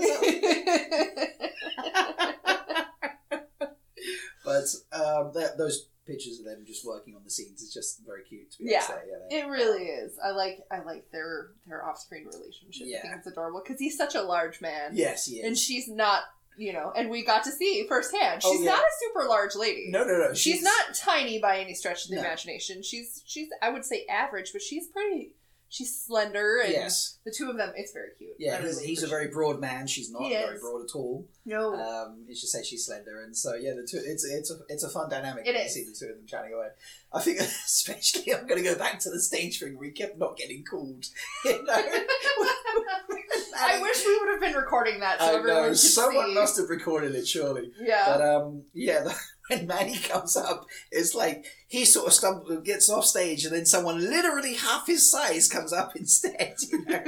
As 4.48 4.86
well. 4.92 5.02
know. 5.02 5.32
but 5.32 5.36
um, 5.38 5.42
that, 5.42 5.58
those 5.58 5.88
pictures 6.08 6.38
of 6.40 6.46
them 6.46 6.64
just 6.68 6.86
working 6.86 7.16
on 7.16 7.24
the 7.24 7.30
scenes 7.32 7.62
is 7.62 7.74
just 7.74 8.06
very 8.06 8.24
cute. 8.24 8.52
To 8.52 8.60
be 8.64 8.70
Yeah. 8.70 8.78
honest 8.78 8.90
there, 8.90 9.06
yeah, 9.32 9.38
It 9.46 9.48
really 9.50 9.86
is. 9.86 10.20
I 10.24 10.32
like 10.32 10.60
I 10.72 10.82
like 10.82 11.10
their 11.12 11.48
their 11.68 11.84
off 11.84 11.98
screen 12.00 12.26
relationship. 12.28 12.86
I 12.86 12.90
Yeah. 12.90 13.02
think 13.02 13.14
it's 13.18 13.28
adorable 13.28 13.62
because 13.66 13.80
he's 13.80 13.98
such 13.98 14.14
a 14.16 14.22
large 14.22 14.62
man. 14.62 14.92
Yes, 14.94 15.26
he 15.26 15.40
is. 15.40 15.46
and 15.46 15.58
she's 15.58 15.88
not 15.88 16.24
you 16.58 16.72
know 16.72 16.90
and 16.96 17.10
we 17.10 17.22
got 17.26 17.44
to 17.44 17.52
see 17.52 17.86
firsthand 17.90 18.42
Oh, 18.46 18.52
she's 18.54 18.62
yeah. 18.64 18.72
not 18.72 18.80
a 18.80 18.92
super 19.02 19.28
large 19.28 19.56
lady 19.58 19.88
no, 19.92 20.06
no, 20.06 20.18
no. 20.18 20.34
she's, 20.34 20.64
not 20.64 20.94
tiny 20.96 21.38
by 21.38 21.58
any 21.60 21.74
stretch 21.74 22.06
of 22.06 22.12
the 22.12 22.16
No. 22.16 22.22
imagination 22.22 22.82
she's 22.82 23.22
she's 23.26 23.50
i 23.62 23.70
would 23.70 23.84
say 23.84 24.06
average 24.10 24.54
but 24.54 24.62
she's 24.62 24.88
pretty 24.88 25.34
she's 25.70 26.00
slender 26.06 26.62
and 26.64 26.72
Yes. 26.72 27.18
the 27.26 27.32
two 27.32 27.50
of 27.50 27.58
them 27.58 27.74
it's 27.76 27.92
very 27.92 28.10
cute 28.18 28.36
Yeah, 28.38 28.58
he's, 28.62 28.76
really 28.76 28.88
he's 28.88 29.04
a 29.04 29.08
very 29.08 29.28
broad 29.28 29.60
man. 29.60 29.88
She's 29.88 30.12
not 30.12 30.22
very 30.22 30.60
broad 30.60 30.84
at 30.84 30.96
all. 30.96 31.28
no 31.46 31.74
Um, 31.74 32.26
it's 32.30 32.42
just 32.42 32.54
that 32.54 32.66
she's 32.66 32.86
slender, 32.86 33.24
and 33.24 33.36
so 33.36 33.56
yeah, 33.56 33.74
the 33.74 33.88
two. 33.88 34.02
It's 34.04 34.24
it's 34.26 34.52
a 34.52 34.56
it's 34.70 34.84
a 34.84 34.90
fun 34.90 35.10
dynamic. 35.10 35.48
It 35.48 35.56
is. 35.56 35.74
see 35.74 35.86
the 35.86 35.96
two 35.98 36.12
of 36.12 36.18
them 36.18 36.26
chatting 36.28 36.54
away. 36.54 36.68
I 37.14 37.22
think 37.22 37.40
especially 37.66 38.34
I'm 38.34 38.48
going 38.48 38.64
to 38.64 38.70
go 38.70 38.78
back 38.78 39.00
to 39.00 39.10
the 39.10 39.20
stage 39.20 39.60
thing. 39.60 39.78
We 39.78 39.92
kept 39.92 40.18
not 40.18 40.38
getting 40.38 40.64
called. 40.64 41.06
You 41.46 41.64
know. 41.64 41.74
i 43.58 43.82
wish 43.82 44.06
we 44.06 44.20
would 44.20 44.30
have 44.32 44.42
been 44.42 44.54
recording 44.56 45.00
that 45.00 45.20
so 45.20 45.26
I 45.26 45.36
everyone 45.38 45.62
know 45.64 45.74
someone 45.74 46.28
see 46.28 46.34
must 46.34 46.58
have 46.58 46.70
recorded 46.70 47.16
it 47.16 47.28
surely. 47.28 47.72
yeah 47.80 48.04
But 48.08 48.22
um, 48.22 48.64
yeah, 48.74 49.02
the, 49.04 49.16
when 49.48 49.68
Manny 49.68 49.98
comes 49.98 50.36
up, 50.36 50.66
it's 50.92 51.14
like 51.14 51.46
he 51.68 51.86
sort 51.86 52.08
of 52.08 52.14
stumbles, 52.14 52.64
gets 52.64 52.90
off 52.90 53.06
stage, 53.06 53.46
and 53.46 53.56
then 53.56 53.66
someone 53.66 54.00
literally 54.00 54.56
half 54.56 54.88
his 54.88 55.10
size 55.10 55.48
comes 55.48 55.74
up 55.74 55.96
instead. 55.96 56.56
You 56.72 56.86
know. 56.86 57.02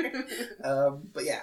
um, 0.64 1.10
but 1.14 1.26
yeah, 1.26 1.42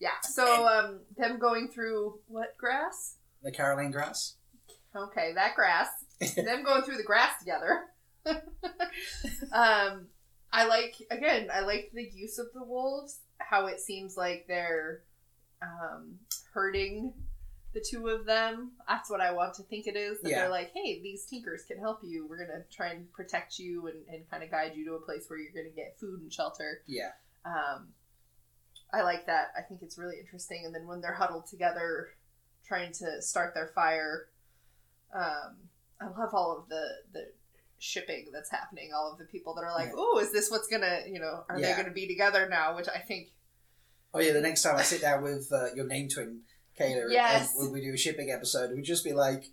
yeah 0.00 0.20
so 0.22 0.66
um 0.66 1.00
them 1.16 1.38
going 1.38 1.68
through 1.68 2.18
what 2.26 2.56
grass 2.58 3.16
the 3.42 3.52
Caralain 3.52 3.92
grass. 3.92 4.36
okay 4.94 5.32
that 5.34 5.54
grass 5.54 5.88
them 6.36 6.64
going 6.64 6.82
through 6.82 6.96
the 6.96 7.02
grass 7.02 7.38
together. 7.38 7.84
um, 9.52 10.06
I 10.52 10.66
like 10.66 10.94
again. 11.10 11.48
I 11.52 11.60
like 11.60 11.90
the 11.92 12.08
use 12.14 12.38
of 12.38 12.46
the 12.54 12.62
wolves. 12.62 13.20
How 13.38 13.66
it 13.66 13.80
seems 13.80 14.16
like 14.16 14.46
they're 14.46 15.02
um, 15.60 16.14
hurting 16.52 17.12
the 17.74 17.80
two 17.86 18.08
of 18.08 18.24
them. 18.24 18.72
That's 18.88 19.10
what 19.10 19.20
I 19.20 19.32
want 19.32 19.54
to 19.54 19.62
think 19.64 19.86
it 19.86 19.96
is. 19.96 20.20
That 20.22 20.30
Yeah. 20.30 20.40
they're 20.42 20.48
like, 20.50 20.72
hey, 20.72 21.02
these 21.02 21.26
tinkers 21.26 21.64
can 21.64 21.78
help 21.78 22.00
you. 22.02 22.26
We're 22.26 22.38
gonna 22.46 22.64
try 22.70 22.88
and 22.88 23.12
protect 23.12 23.58
you 23.58 23.88
and, 23.88 24.06
and 24.08 24.30
kind 24.30 24.42
of 24.42 24.50
guide 24.50 24.72
you 24.76 24.84
to 24.86 24.94
a 24.94 25.00
place 25.00 25.24
where 25.28 25.38
you're 25.38 25.52
gonna 25.52 25.74
get 25.74 25.98
food 25.98 26.20
and 26.22 26.32
shelter. 26.32 26.82
Yeah. 26.86 27.10
Um, 27.44 27.88
I 28.92 29.02
like 29.02 29.26
that. 29.26 29.48
I 29.58 29.62
think 29.62 29.82
it's 29.82 29.98
really 29.98 30.18
interesting. 30.20 30.62
And 30.64 30.74
then 30.74 30.86
when 30.86 31.00
they're 31.00 31.14
huddled 31.14 31.46
together, 31.48 32.10
trying 32.64 32.92
to 32.92 33.20
start 33.20 33.52
their 33.54 33.68
fire, 33.74 34.28
um, 35.12 35.56
I 36.00 36.06
love 36.06 36.32
all 36.32 36.56
of 36.56 36.68
the 36.68 36.86
the 37.12 37.32
shipping 37.78 38.30
that's 38.32 38.50
happening. 38.50 38.92
All 38.94 39.12
of 39.12 39.18
the 39.18 39.24
people 39.26 39.54
that 39.56 39.62
are 39.62 39.72
like, 39.74 39.88
Yeah. 39.88 39.94
"Oh, 39.96 40.18
is 40.20 40.32
this 40.32 40.50
what's 40.50 40.68
gonna? 40.68 41.02
You 41.08 41.18
know, 41.18 41.44
are 41.48 41.58
Yeah. 41.58 41.74
they 41.74 41.82
gonna 41.82 41.92
be 41.94 42.06
together 42.06 42.48
now?" 42.48 42.76
Which 42.76 42.88
I 42.88 43.00
think, 43.00 43.32
Oh 44.14 44.20
yeah, 44.20 44.32
the 44.32 44.40
next 44.40 44.62
time 44.62 44.76
I 44.76 44.82
sit 44.82 45.00
down 45.00 45.22
with 45.24 45.52
uh, 45.52 45.74
your 45.74 45.86
name 45.86 46.08
twin, 46.08 46.42
Kayla, 46.78 47.10
Yes. 47.10 47.52
when 47.56 47.72
we 47.72 47.80
do 47.80 47.92
a 47.94 47.96
shipping 47.96 48.30
episode, 48.30 48.70
we'd 48.74 48.84
just 48.84 49.04
be 49.04 49.12
like, 49.12 49.44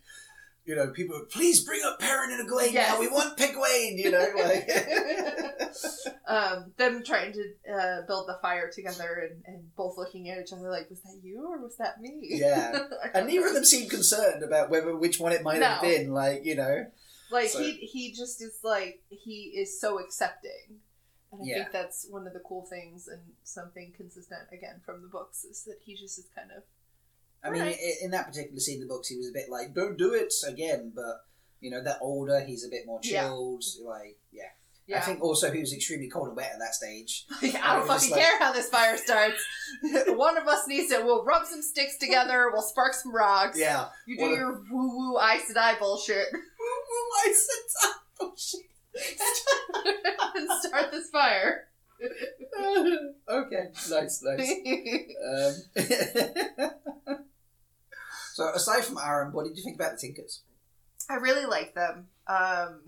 you 0.66 0.76
know, 0.76 0.92
people, 0.92 1.26
please 1.32 1.64
bring 1.66 1.82
up 1.84 2.00
Perrin 2.00 2.32
and 2.32 2.48
Egwene 2.50 2.72
Yes. 2.72 2.90
now. 2.94 3.00
We 3.00 3.08
want 3.08 3.38
Pegwayne, 3.38 3.98
you 3.98 4.12
know, 4.12 4.28
like. 4.36 4.70
um, 6.28 6.72
them 6.78 7.04
trying 7.04 7.34
to 7.34 7.44
uh, 7.72 8.02
build 8.08 8.28
the 8.28 8.38
fire 8.42 8.70
together 8.72 9.28
and, 9.30 9.44
and 9.46 9.76
both 9.76 9.98
looking 9.98 10.30
at 10.30 10.40
each 10.40 10.54
other 10.54 10.70
like, 10.70 10.90
"Was 10.90 11.02
that 11.02 11.20
you 11.24 11.46
or 11.48 11.60
was 11.60 11.78
that 11.78 12.00
me?" 12.02 12.20
Yeah. 12.22 12.78
And 13.14 13.28
neither 13.28 13.48
of 13.48 13.54
them 13.54 13.66
seemed 13.66 13.90
concerned 13.90 14.44
about 14.44 14.70
whether 14.70 14.96
which 14.96 15.20
one 15.20 15.32
it 15.32 15.44
might 15.44 15.62
have 15.62 15.82
been. 15.82 16.12
Like, 16.14 16.46
you 16.46 16.56
know, 16.56 16.86
Like 17.32 17.50
So- 17.50 17.60
he 17.60 17.72
he 17.78 18.12
just 18.14 18.42
is 18.42 18.60
like 18.64 19.02
he 19.10 19.54
is 19.58 19.80
so 19.80 20.00
accepting. 20.00 20.80
And 21.32 21.42
I 21.42 21.46
Yeah. 21.46 21.56
think 21.64 21.72
that's 21.72 22.06
one 22.10 22.28
of 22.28 22.34
the 22.34 22.42
cool 22.42 22.66
things 22.70 23.08
and 23.08 23.22
something 23.44 23.94
consistent 23.96 24.42
again 24.52 24.82
from 24.86 25.02
the 25.02 25.08
books 25.08 25.44
is 25.46 25.64
that 25.64 25.78
he 25.86 25.96
just 25.96 26.20
is 26.20 26.28
kind 26.36 26.52
of 26.56 26.64
I 27.44 27.50
mean, 27.50 27.62
Right. 27.64 27.78
in 28.02 28.12
that 28.12 28.28
particular 28.28 28.60
scene 28.60 28.82
in 28.82 28.88
the 28.88 28.94
books, 28.94 29.08
he 29.10 29.18
was 29.18 29.28
a 29.30 29.34
bit 29.34 29.50
like, 29.50 29.74
"Don't 29.74 29.98
do 29.98 30.14
it 30.14 30.34
again," 30.48 30.92
but. 30.96 31.26
You 31.64 31.70
know, 31.70 31.84
that 31.84 32.00
older, 32.02 32.40
he's 32.40 32.66
a 32.66 32.70
bit 32.70 32.88
more 32.88 33.00
Yeah. 33.04 33.22
chilled. 33.28 33.64
Like, 33.86 34.18
yeah. 34.32 34.46
yeah. 34.88 34.98
I 34.98 35.02
think 35.02 35.22
also 35.22 35.52
he 35.52 35.60
was 35.60 35.72
extremely 35.72 36.10
cold 36.10 36.30
and 36.30 36.36
wet 36.36 36.54
at 36.54 36.58
that 36.58 36.74
stage. 36.74 37.28
I 37.40 37.76
don't 37.76 37.86
fucking 37.86 38.10
like- 38.10 38.20
care 38.20 38.40
how 38.40 38.52
this 38.52 38.68
fire 38.68 38.98
starts. 38.98 39.46
one 40.08 40.40
of 40.40 40.48
us 40.48 40.66
needs 40.68 40.90
to. 40.92 41.04
We'll 41.06 41.24
rub 41.24 41.46
some 41.46 41.62
sticks 41.62 41.98
together. 42.00 42.50
We'll 42.52 42.64
spark 42.64 42.96
some 42.96 43.14
rocks. 43.14 43.60
Yeah. 43.60 43.90
You 44.08 44.18
do 44.18 44.30
your 44.32 44.54
woo 44.72 44.98
woo 45.12 45.20
Aes 45.20 45.52
Sedai 45.52 45.78
bullshit 45.78 46.34
Woo 46.34 46.40
woo 46.90 47.12
I 47.26 47.32
said 47.32 47.64
that. 47.84 47.94
Oh, 48.22 48.34
shit. 48.36 48.66
and 50.36 50.50
start 50.64 50.92
this 50.92 51.10
fire. 51.12 51.68
okay, 53.30 53.70
nice, 53.92 54.24
nice. 54.24 54.52
Um, 55.78 57.18
so, 58.34 58.52
aside 58.54 58.84
from 58.86 58.98
Aaron, 58.98 59.32
what 59.34 59.46
did 59.46 59.58
you 59.58 59.64
think 59.64 59.76
about 59.76 59.92
the 59.94 59.98
Tinkers? 59.98 60.42
I 61.10 61.16
really 61.16 61.46
like 61.46 61.74
them. 61.76 62.08
Um, 62.28 62.82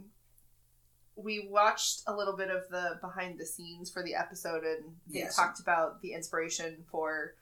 we 1.16 1.48
watched 1.50 2.02
a 2.08 2.16
little 2.16 2.36
bit 2.36 2.50
of 2.50 2.64
the 2.70 2.98
behind 3.02 3.40
the 3.40 3.46
scenes 3.46 3.92
for 3.92 4.02
the 4.04 4.16
episode, 4.16 4.64
and 4.64 4.96
they 5.08 5.20
Yes. 5.20 5.36
talked 5.36 5.60
about 5.60 6.02
the 6.02 6.14
inspiration 6.14 6.86
for 6.90 7.36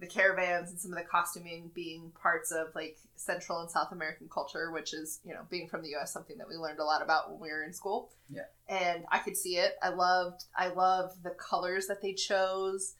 the 0.00 0.06
caravans 0.06 0.70
and 0.70 0.78
some 0.80 0.92
of 0.92 0.98
the 0.98 1.04
costuming 1.04 1.70
being 1.74 2.12
parts 2.22 2.52
of 2.52 2.68
like 2.74 2.96
Central 3.16 3.60
and 3.60 3.70
South 3.70 3.90
American 3.90 4.28
culture, 4.32 4.70
which 4.70 4.94
is 4.94 5.20
you 5.24 5.34
know 5.34 5.40
being 5.50 5.68
from 5.68 5.82
the 5.82 5.88
U.S. 5.90 6.12
something 6.12 6.38
that 6.38 6.48
we 6.48 6.54
learned 6.54 6.78
a 6.78 6.84
lot 6.84 7.02
about 7.02 7.30
when 7.30 7.40
we 7.40 7.48
were 7.50 7.64
in 7.64 7.72
school. 7.72 8.10
Yeah. 8.30 8.42
and 8.68 9.04
I 9.10 9.18
could 9.18 9.36
see 9.36 9.56
it. 9.56 9.74
I 9.82 9.88
loved. 9.88 10.44
I 10.56 10.68
loved 10.68 11.22
the 11.22 11.30
colors 11.30 11.86
that 11.88 12.00
they 12.00 12.12
chose. 12.14 12.94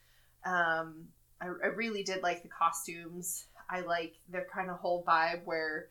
Um, 0.45 1.09
I, 1.41 1.47
I 1.47 1.67
really 1.69 2.03
did 2.03 2.23
like 2.23 2.43
the 2.43 2.49
costumes. 2.49 3.47
I 3.71 3.81
like 3.81 4.15
their 4.29 4.47
kind 4.53 4.71
of 4.71 4.79
whole 4.79 5.05
vibe 5.07 5.45
where 5.45 5.89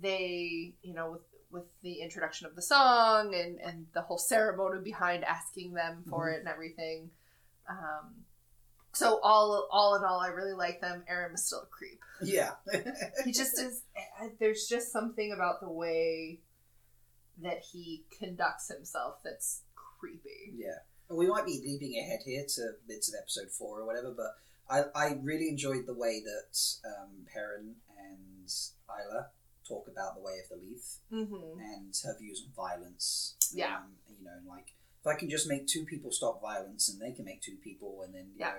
they, 0.00 0.74
you 0.82 0.94
know, 0.94 1.12
with 1.12 1.22
with 1.50 1.64
the 1.82 2.00
introduction 2.00 2.46
of 2.46 2.54
the 2.56 2.62
song 2.62 3.34
and 3.34 3.60
and 3.60 3.86
the 3.94 4.02
whole 4.02 4.18
ceremony 4.18 4.80
behind 4.82 5.24
asking 5.24 5.74
them 5.74 6.04
for 6.08 6.30
it 6.30 6.40
and 6.40 6.48
everything. 6.48 7.10
Um, 7.68 8.24
so 8.92 9.20
all 9.22 9.68
all 9.70 9.94
in 9.96 10.04
all, 10.04 10.20
I 10.20 10.28
really 10.28 10.54
like 10.54 10.80
them. 10.80 11.04
Aaron 11.08 11.34
is 11.34 11.44
still 11.46 11.62
a 11.62 11.66
creep. 11.66 12.00
Yeah. 12.22 12.52
He 13.24 13.32
just 13.32 13.58
is. 13.58 13.82
There's 14.38 14.66
just 14.66 14.90
something 14.92 15.32
about 15.32 15.60
the 15.60 15.70
way 15.70 16.40
that 17.42 17.60
he 17.72 18.04
conducts 18.18 18.68
himself 18.74 19.16
that's 19.22 19.62
creepy. 19.74 20.54
yeah. 20.56 20.78
We 21.08 21.28
might 21.28 21.46
be 21.46 21.60
leaping 21.64 21.98
ahead 21.98 22.20
here 22.24 22.44
to 22.56 22.70
bits 22.88 23.08
of 23.08 23.14
episode 23.20 23.50
four 23.52 23.80
or 23.80 23.86
whatever, 23.86 24.12
but 24.16 24.34
I, 24.68 24.82
I 24.94 25.18
really 25.22 25.48
enjoyed 25.48 25.86
the 25.86 25.94
way 25.94 26.20
that 26.24 26.58
um, 26.88 27.26
Perrin 27.32 27.74
and 27.98 28.50
Isla 28.88 29.28
talk 29.66 29.88
about 29.88 30.14
the 30.16 30.22
way 30.22 30.34
of 30.42 30.48
the 30.48 30.56
Leaf. 30.64 30.82
Mm-hmm. 31.12 31.60
and 31.60 31.94
her 32.04 32.16
views 32.18 32.44
on 32.46 32.52
violence. 32.54 33.36
Yeah. 33.52 33.76
Um, 33.76 33.94
you 34.08 34.24
know, 34.24 34.38
like 34.48 34.74
if 35.00 35.06
I 35.06 35.14
can 35.18 35.30
just 35.30 35.48
make 35.48 35.66
two 35.66 35.84
people 35.84 36.10
stop 36.10 36.40
violence, 36.40 36.88
and 36.88 37.00
they 37.00 37.12
can 37.14 37.24
make 37.24 37.42
two 37.42 37.56
people, 37.62 38.02
and 38.04 38.14
then 38.14 38.26
you 38.34 38.40
Yeah. 38.40 38.52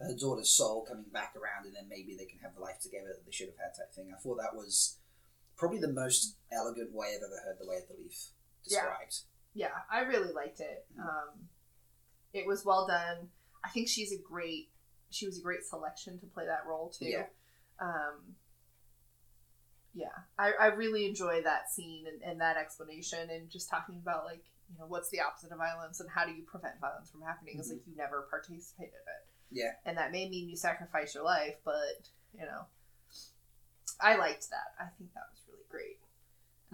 know 0.00 0.06
her 0.08 0.14
daughter's 0.18 0.50
soul 0.50 0.84
coming 0.84 1.04
back 1.12 1.34
around, 1.36 1.66
and 1.66 1.76
then 1.76 1.88
maybe 1.88 2.16
they 2.16 2.24
can 2.24 2.40
have 2.40 2.54
the 2.56 2.60
life 2.60 2.80
together 2.80 3.08
that 3.08 3.24
they 3.24 3.30
should 3.30 3.48
have 3.48 3.58
had. 3.58 3.74
Type 3.76 3.92
thing. 3.94 4.12
I 4.12 4.18
thought 4.20 4.38
that 4.38 4.54
was 4.56 4.96
probably 5.56 5.78
the 5.78 5.92
most 5.92 6.36
elegant 6.50 6.92
way 6.92 7.14
I've 7.14 7.22
ever 7.22 7.40
heard 7.44 7.58
the 7.60 7.68
way 7.68 7.76
of 7.76 7.86
the 7.88 7.94
leaf 8.02 8.30
Yeah. 8.64 8.80
described. 8.82 9.18
Yeah, 9.54 9.70
I 9.90 10.00
really 10.00 10.32
liked 10.32 10.58
it. 10.60 10.86
Um, 10.98 11.48
it 12.32 12.46
was 12.46 12.64
well 12.64 12.86
done. 12.86 13.28
I 13.64 13.68
think 13.68 13.86
she's 13.88 14.10
a 14.12 14.18
great. 14.18 14.70
She 15.12 15.26
was 15.26 15.38
a 15.38 15.42
great 15.42 15.64
selection 15.64 16.18
to 16.20 16.26
play 16.26 16.46
that 16.46 16.64
role 16.66 16.88
too. 16.90 17.06
Yeah. 17.06 17.26
Um, 17.80 18.36
yeah, 19.94 20.24
I, 20.38 20.52
I 20.58 20.66
really 20.68 21.04
enjoy 21.06 21.42
that 21.42 21.70
scene 21.70 22.06
and, 22.06 22.22
and 22.22 22.40
that 22.40 22.56
explanation 22.56 23.28
and 23.30 23.50
just 23.50 23.68
talking 23.68 23.96
about 24.00 24.24
like 24.24 24.44
you 24.72 24.78
know 24.78 24.86
what's 24.86 25.10
the 25.10 25.20
opposite 25.20 25.52
of 25.52 25.58
violence 25.58 26.00
and 26.00 26.08
how 26.08 26.24
do 26.24 26.32
you 26.32 26.42
prevent 26.44 26.80
violence 26.80 27.10
from 27.10 27.20
happening? 27.22 27.56
It's 27.58 27.68
Mhm. 27.68 27.72
like 27.72 27.86
you 27.86 27.96
never 27.96 28.22
participated 28.30 28.94
in 28.94 29.12
it. 29.12 29.26
Yeah. 29.54 29.72
and 29.84 29.98
that 29.98 30.12
may 30.12 30.30
mean 30.30 30.48
you 30.48 30.56
sacrifice 30.56 31.14
your 31.14 31.24
life, 31.24 31.56
but 31.62 32.08
you 32.32 32.46
know, 32.46 32.64
I 34.00 34.16
liked 34.16 34.48
that. 34.48 34.72
I 34.80 34.88
think 34.96 35.12
that 35.12 35.24
was 35.30 35.42
really 35.46 35.66
great. 35.68 35.98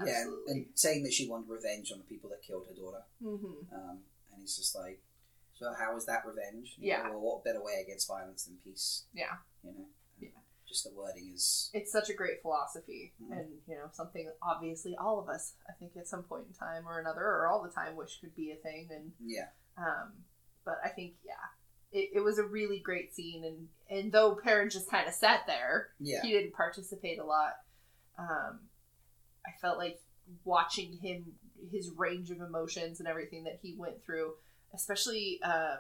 Yeah, 0.06 0.22
and, 0.22 0.48
and 0.48 0.66
saying 0.74 1.02
that 1.02 1.12
she 1.12 1.28
wanted 1.28 1.48
revenge 1.48 1.90
on 1.90 1.98
the 1.98 2.04
people 2.04 2.30
that 2.30 2.40
killed 2.40 2.68
her 2.68 2.74
daughter, 2.74 3.02
mm-hmm. 3.20 3.74
um, 3.74 3.98
and 4.32 4.40
he's 4.40 4.56
just 4.56 4.76
like, 4.76 5.00
so 5.58 5.72
how 5.78 5.96
is 5.96 6.06
that 6.06 6.24
revenge? 6.24 6.76
You 6.78 6.88
Yeah. 6.88 7.02
know, 7.04 7.10
well, 7.12 7.20
what 7.36 7.44
better 7.44 7.62
way 7.62 7.80
against 7.84 8.06
violence 8.08 8.44
than 8.44 8.58
peace? 8.62 9.06
Yeah. 9.12 9.36
You 9.62 9.72
know. 9.72 9.88
Yeah. 10.20 10.28
Just 10.66 10.84
the 10.84 10.92
wording 10.92 11.32
is 11.34 11.70
it's 11.74 11.90
such 11.90 12.10
a 12.10 12.14
great 12.14 12.40
philosophy 12.42 13.14
Mhm. 13.20 13.32
and 13.38 13.62
you 13.66 13.74
know 13.74 13.88
something 13.92 14.30
obviously 14.42 14.94
all 14.96 15.18
of 15.18 15.28
us 15.28 15.54
i 15.68 15.72
think 15.72 15.96
at 15.96 16.06
some 16.06 16.22
point 16.24 16.46
in 16.46 16.52
time 16.52 16.86
or 16.86 16.98
another 17.00 17.22
or 17.22 17.46
all 17.48 17.62
the 17.62 17.70
time 17.70 17.96
wish 17.96 18.20
could 18.20 18.34
be 18.34 18.50
a 18.52 18.56
thing 18.56 18.88
and 18.90 19.12
yeah. 19.18 19.48
um 19.78 20.24
but 20.66 20.78
i 20.84 20.88
think 20.90 21.14
yeah 21.24 21.32
it, 21.90 22.10
it 22.16 22.20
was 22.20 22.38
a 22.38 22.44
really 22.44 22.80
great 22.80 23.14
scene 23.14 23.44
and 23.44 23.68
and 23.88 24.12
though 24.12 24.34
Perrin 24.36 24.68
just 24.68 24.90
kind 24.90 25.08
of 25.08 25.14
sat 25.14 25.46
there 25.46 25.94
Yeah. 26.00 26.20
he 26.20 26.32
didn't 26.32 26.52
participate 26.52 27.18
a 27.18 27.24
lot 27.24 27.54
um 28.18 28.68
i 29.46 29.52
felt 29.62 29.78
like 29.78 30.02
watching 30.44 30.98
him 30.98 31.38
his 31.70 31.88
range 31.96 32.30
of 32.30 32.40
emotions 32.42 33.00
and 33.00 33.08
everything 33.08 33.44
that 33.44 33.58
he 33.62 33.74
went 33.74 34.04
through 34.04 34.34
especially 34.74 35.40
um 35.42 35.78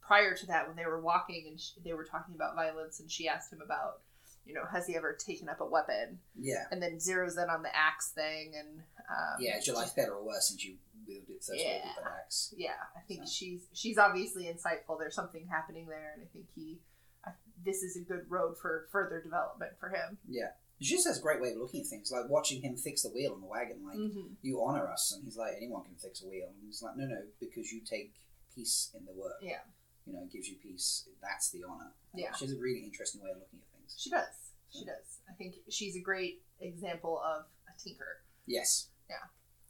prior 0.00 0.34
to 0.34 0.46
that 0.46 0.66
when 0.66 0.76
they 0.76 0.86
were 0.86 1.00
walking 1.00 1.44
and 1.48 1.60
sh 1.60 1.70
they 1.84 1.92
were 1.92 2.04
talking 2.04 2.34
about 2.34 2.54
violence 2.54 3.00
and 3.00 3.10
she 3.10 3.28
asked 3.28 3.52
him 3.52 3.60
about 3.64 4.00
you 4.44 4.52
know 4.54 4.62
has 4.72 4.86
he 4.86 4.96
ever 4.96 5.12
taken 5.14 5.48
up 5.48 5.60
a 5.60 5.66
weapon 5.66 6.18
Yeah. 6.36 6.64
and 6.70 6.82
then 6.82 6.96
zeroes 6.96 7.42
in 7.42 7.48
on 7.48 7.62
the 7.62 7.74
axe 7.74 8.10
thing 8.12 8.52
and 8.58 8.80
um, 9.08 9.36
Yeah, 9.40 9.58
is 9.58 9.66
your 9.66 9.76
life 9.76 9.94
better 9.94 10.14
or 10.14 10.24
worse 10.24 10.48
since 10.48 10.64
you 10.64 10.76
wielded 11.06 11.36
first 11.36 11.50
wielded 11.50 11.64
Yeah. 11.84 11.92
that 12.02 12.12
axe? 12.24 12.54
yeah 12.56 12.70
i 12.96 13.00
think 13.06 13.20
So. 13.26 13.30
she's 13.32 13.66
she's 13.72 13.98
obviously 13.98 14.44
insightful 14.44 14.98
there's 14.98 15.14
something 15.14 15.46
happening 15.46 15.86
there 15.86 16.12
and 16.14 16.22
i 16.22 16.26
think 16.32 16.46
he 16.54 16.80
I, 17.24 17.30
this 17.64 17.82
is 17.84 17.96
a 17.96 18.00
good 18.00 18.24
road 18.28 18.56
for 18.60 18.88
further 18.90 19.20
development 19.22 19.72
for 19.78 19.88
him 19.90 20.18
Yeah. 20.28 20.50
She 20.82 20.94
just 20.94 21.06
has 21.06 21.18
a 21.18 21.22
great 21.22 21.40
way 21.40 21.52
of 21.52 21.58
looking 21.58 21.80
at 21.80 21.86
things, 21.86 22.10
like 22.10 22.28
watching 22.28 22.60
him 22.62 22.76
fix 22.76 23.02
the 23.02 23.10
wheel 23.10 23.32
on 23.32 23.40
the 23.40 23.46
wagon. 23.46 23.84
Like, 23.86 23.96
Mhm. 23.96 24.36
you 24.42 24.62
honor 24.62 24.88
us, 24.90 25.12
and 25.14 25.24
he's 25.24 25.36
like, 25.36 25.54
anyone 25.56 25.84
can 25.84 25.94
fix 25.96 26.22
a 26.22 26.26
wheel. 26.26 26.48
And 26.48 26.56
he's 26.66 26.82
like, 26.82 26.96
no, 26.96 27.06
no, 27.06 27.22
because 27.40 27.72
you 27.72 27.80
take 27.80 28.12
peace 28.54 28.90
in 28.94 29.04
the 29.04 29.12
work. 29.12 29.36
yeah 29.40 29.60
You 30.06 30.12
know, 30.14 30.22
it 30.24 30.32
gives 30.32 30.48
you 30.48 30.56
peace. 30.56 31.08
That's 31.22 31.50
the 31.50 31.62
honor. 31.64 31.92
And 32.12 32.20
Yeah. 32.22 32.32
She 32.34 32.44
has 32.46 32.54
a 32.54 32.58
really 32.58 32.80
interesting 32.84 33.22
way 33.22 33.30
of 33.30 33.38
looking 33.38 33.60
at 33.60 33.68
things. 33.78 33.94
she 33.98 34.10
does 34.10 34.34
she 34.70 34.84
does 34.86 35.20
i 35.28 35.34
think 35.34 35.54
she's 35.68 35.96
a 35.96 36.00
great 36.00 36.42
example 36.60 37.20
of 37.20 37.44
a 37.68 37.78
tinker 37.78 38.22
Yes. 38.46 38.88
Yeah. 39.08 39.16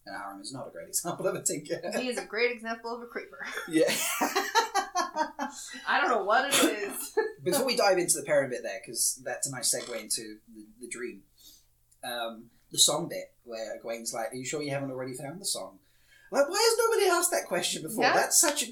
And 0.06 0.14
Aram 0.16 0.40
is 0.40 0.52
not 0.52 0.68
a 0.68 0.70
great 0.70 0.88
example 0.94 1.26
of 1.26 1.34
a 1.34 1.42
tinker. 1.42 1.80
he 1.98 2.08
is 2.08 2.18
a 2.18 2.24
great 2.24 2.52
example 2.52 2.94
of 2.94 3.02
a 3.02 3.06
creeper 3.06 3.44
yeah. 3.68 3.92
i 5.88 6.00
don't 6.00 6.10
know 6.10 6.24
what 6.24 6.48
it 6.48 6.54
is 6.54 7.12
Before 7.42 7.66
we 7.66 7.76
dive 7.76 7.98
into 7.98 8.18
the 8.18 8.24
Perrin 8.24 8.50
bit 8.50 8.62
there, 8.62 8.80
because 8.84 9.20
that's 9.24 9.48
a 9.48 9.50
nice 9.50 9.74
segue 9.74 10.00
into 10.00 10.36
the, 10.54 10.66
the 10.80 10.88
dream, 10.88 11.22
um, 12.04 12.44
the 12.70 12.78
song 12.78 13.08
bit 13.08 13.32
where 13.44 13.80
Gwen's 13.82 14.14
like, 14.14 14.32
"Are 14.32 14.36
you 14.36 14.44
sure 14.44 14.62
you 14.62 14.70
haven't 14.70 14.92
already 14.92 15.14
found 15.14 15.40
the 15.40 15.44
song?" 15.44 15.78
Like, 16.30 16.48
why 16.48 16.56
has 16.56 16.78
nobody 16.78 17.10
asked 17.10 17.32
that 17.32 17.46
question 17.46 17.82
before? 17.82 18.04
Yeah. 18.04 18.14
That's 18.14 18.40
such 18.40 18.62
a, 18.62 18.66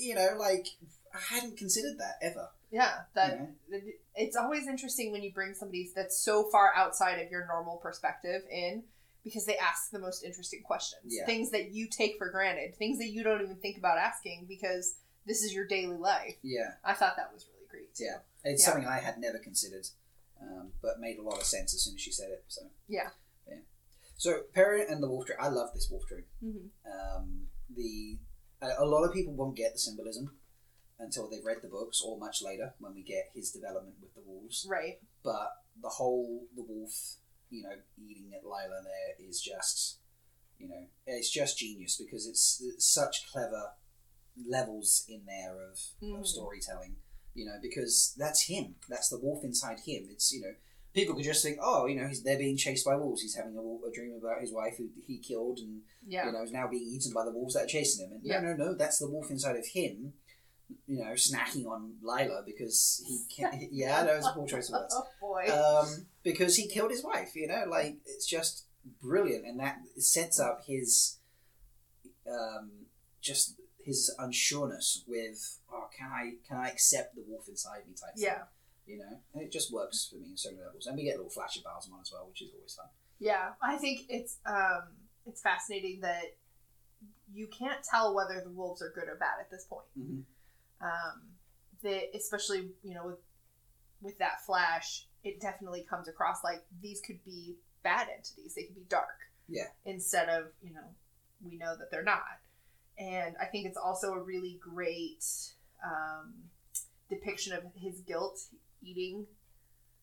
you 0.00 0.14
know, 0.14 0.28
like 0.38 0.66
I 1.14 1.34
hadn't 1.34 1.58
considered 1.58 1.98
that 1.98 2.14
ever. 2.22 2.48
Yeah, 2.70 2.92
that 3.14 3.38
know? 3.38 3.78
it's 4.16 4.36
always 4.36 4.66
interesting 4.66 5.12
when 5.12 5.22
you 5.22 5.32
bring 5.32 5.54
somebody 5.54 5.90
that's 5.94 6.18
so 6.18 6.48
far 6.50 6.72
outside 6.74 7.20
of 7.20 7.30
your 7.30 7.46
normal 7.46 7.76
perspective 7.76 8.42
in 8.50 8.84
because 9.22 9.46
they 9.46 9.56
ask 9.58 9.90
the 9.90 9.98
most 9.98 10.24
interesting 10.24 10.62
questions. 10.64 11.02
Yeah. 11.06 11.26
Things 11.26 11.50
that 11.50 11.72
you 11.72 11.88
take 11.88 12.16
for 12.18 12.30
granted, 12.30 12.74
things 12.76 12.98
that 12.98 13.08
you 13.08 13.22
don't 13.22 13.42
even 13.42 13.56
think 13.56 13.76
about 13.78 13.98
asking 13.98 14.46
because 14.48 14.96
this 15.26 15.42
is 15.42 15.54
your 15.54 15.66
daily 15.66 15.96
life. 15.96 16.36
Yeah, 16.42 16.74
I 16.84 16.94
thought 16.94 17.16
that 17.16 17.32
was 17.32 17.46
really 17.52 17.66
great. 17.70 17.94
Too. 17.94 18.04
Yeah. 18.04 18.18
it's 18.44 18.62
Yeah. 18.62 18.72
something 18.72 18.86
I 18.88 18.98
had 18.98 19.18
never 19.18 19.38
considered, 19.38 19.86
um, 20.40 20.72
but 20.82 21.00
made 21.00 21.18
a 21.18 21.22
lot 21.22 21.38
of 21.38 21.44
sense 21.44 21.74
as 21.74 21.82
soon 21.82 21.94
as 21.94 22.00
she 22.00 22.12
said 22.12 22.30
it. 22.30 22.44
So 22.48 22.62
Yeah. 22.88 23.10
yeah. 23.48 23.60
So 24.16 24.42
Perrin 24.54 24.86
and 24.90 25.02
the 25.02 25.08
Wolf 25.08 25.26
Tree. 25.26 25.36
I 25.40 25.48
love 25.48 25.70
this 25.74 25.88
Wolf 25.90 26.06
Tree. 26.06 26.24
hmm 26.40 26.68
Um, 26.88 27.48
the 27.74 28.18
a, 28.62 28.82
a 28.82 28.84
lot 28.84 29.04
of 29.04 29.12
people 29.12 29.34
won't 29.34 29.56
get 29.56 29.72
the 29.72 29.78
symbolism 29.78 30.38
until 30.98 31.28
they've 31.28 31.44
read 31.44 31.58
the 31.62 31.68
books 31.68 32.00
or 32.04 32.16
much 32.18 32.40
later 32.42 32.74
when 32.78 32.94
we 32.94 33.02
get 33.02 33.30
his 33.34 33.50
development 33.50 33.96
with 34.00 34.14
the 34.14 34.22
wolves. 34.22 34.66
Right. 34.68 35.00
But 35.22 35.50
the 35.82 35.88
whole 35.88 36.46
the 36.54 36.62
wolf, 36.62 37.16
you 37.50 37.62
know, 37.64 37.74
eating 37.98 38.32
at 38.34 38.44
Lila 38.44 38.80
there 38.84 39.28
is 39.28 39.40
just, 39.40 39.98
you 40.58 40.68
know, 40.68 40.86
it's 41.06 41.30
just 41.30 41.58
genius 41.58 41.96
because 41.96 42.26
it's, 42.28 42.62
it's 42.64 42.86
such 42.86 43.26
clever 43.30 43.72
levels 44.48 45.04
in 45.08 45.22
there 45.26 45.54
of, 45.70 45.78
Mhm. 46.02 46.20
of 46.20 46.26
storytelling. 46.26 46.96
You 47.34 47.46
know, 47.46 47.58
because 47.60 48.14
that's 48.16 48.42
him. 48.46 48.76
That's 48.88 49.08
the 49.08 49.18
wolf 49.18 49.42
inside 49.44 49.80
him. 49.80 50.08
It's 50.10 50.32
you 50.32 50.40
know, 50.40 50.54
people 50.94 51.16
could 51.16 51.24
just 51.24 51.42
think, 51.42 51.58
oh, 51.60 51.86
you 51.86 51.96
know, 51.96 52.06
he's 52.06 52.22
they're 52.22 52.38
being 52.38 52.56
chased 52.56 52.84
by 52.86 52.94
wolves. 52.94 53.22
He's 53.22 53.34
having 53.34 53.56
a, 53.56 53.60
a 53.60 53.92
dream 53.92 54.14
about 54.14 54.40
his 54.40 54.52
wife 54.52 54.76
who 54.78 54.88
he 55.06 55.18
killed 55.18 55.58
and 55.58 55.82
Yeah. 56.06 56.26
you 56.26 56.32
know, 56.32 56.42
is 56.44 56.52
now 56.52 56.68
being 56.68 56.84
eaten 56.86 57.12
by 57.12 57.24
the 57.24 57.32
wolves 57.32 57.54
that 57.54 57.64
are 57.64 57.66
chasing 57.66 58.06
him. 58.06 58.12
And 58.12 58.24
Yeah. 58.24 58.40
no, 58.40 58.54
no, 58.54 58.66
no, 58.66 58.74
that's 58.74 58.98
the 59.00 59.10
wolf 59.10 59.30
inside 59.32 59.56
of 59.56 59.66
him, 59.66 60.14
you 60.86 60.98
know, 60.98 61.12
snacking 61.14 61.66
on 61.66 61.98
Lila 62.02 62.42
because 62.46 63.02
he 63.06 63.24
can't. 63.34 63.60
yeah, 63.72 64.04
know 64.04 64.14
it's 64.16 64.26
a 64.28 64.32
poor 64.32 64.46
choice 64.46 64.68
of 64.68 64.74
words. 64.80 64.94
Oh 65.02 65.06
boy. 65.20 65.46
Um, 65.52 66.06
because 66.22 66.54
he 66.56 66.68
killed 66.68 66.92
his 66.92 67.02
wife, 67.02 67.34
you 67.34 67.48
know, 67.48 67.64
like 67.68 67.96
it's 68.06 68.26
just 68.26 68.66
brilliant, 69.02 69.44
and 69.44 69.58
that 69.58 69.78
sets 69.98 70.38
up 70.38 70.62
his, 70.66 71.18
um, 72.30 72.70
just 73.20 73.56
his 73.84 74.14
unsureness 74.18 75.02
with, 75.06 75.58
oh, 75.72 75.86
can 75.96 76.10
I 76.10 76.32
can 76.46 76.56
I 76.58 76.68
accept 76.68 77.14
the 77.14 77.22
wolf 77.26 77.48
inside 77.48 77.86
me 77.86 77.94
type 77.94 78.14
thing, 78.16 78.24
yeah. 78.24 78.42
you 78.86 78.98
know, 78.98 79.18
and 79.34 79.42
it 79.42 79.52
just 79.52 79.72
works 79.72 80.08
for 80.10 80.16
me 80.16 80.30
in 80.30 80.36
certain 80.36 80.58
levels, 80.60 80.86
and 80.86 80.96
we 80.96 81.04
get 81.04 81.14
a 81.14 81.18
little 81.18 81.30
flash 81.30 81.56
of 81.56 81.62
Baalzamon 81.64 82.00
as 82.02 82.10
well, 82.12 82.26
which 82.28 82.42
is 82.42 82.50
always 82.54 82.74
fun. 82.74 82.86
Yeah. 83.18 83.50
I 83.62 83.76
think 83.76 84.06
it's 84.08 84.38
um 84.46 84.82
it's 85.26 85.40
fascinating 85.40 86.00
that 86.00 86.36
you 87.32 87.46
can't 87.48 87.82
tell 87.82 88.14
whether 88.14 88.40
the 88.44 88.50
wolves 88.50 88.82
are 88.82 88.92
good 88.94 89.08
or 89.08 89.16
bad 89.16 89.40
at 89.40 89.50
this 89.50 89.64
point. 89.64 89.86
Mm-hmm. 89.98 90.20
um, 90.84 91.22
that 91.82 92.16
especially 92.16 92.70
you 92.82 92.94
know 92.94 93.06
with 93.06 93.18
with 94.00 94.18
that 94.18 94.44
flash 94.46 95.06
it 95.22 95.40
definitely 95.40 95.86
comes 95.88 96.08
across 96.08 96.42
like 96.44 96.62
these 96.82 97.00
could 97.00 97.22
be 97.24 97.56
bad 97.82 98.08
entities 98.14 98.54
they 98.54 98.62
could 98.64 98.74
be 98.74 98.86
dark 98.88 99.18
Yeah. 99.48 99.68
instead 99.84 100.28
of 100.28 100.46
you 100.62 100.72
know 100.72 100.88
we 101.42 101.56
know 101.56 101.76
that 101.78 101.90
they're 101.90 102.02
not 102.02 102.22
and 102.98 103.34
i 103.40 103.44
think 103.46 103.66
it's 103.66 103.76
also 103.78 104.12
a 104.12 104.22
really 104.22 104.58
great 104.60 105.24
um, 105.84 106.32
depiction 107.10 107.52
of 107.52 107.62
his 107.76 108.00
guilt 108.00 108.38
eating 108.82 109.26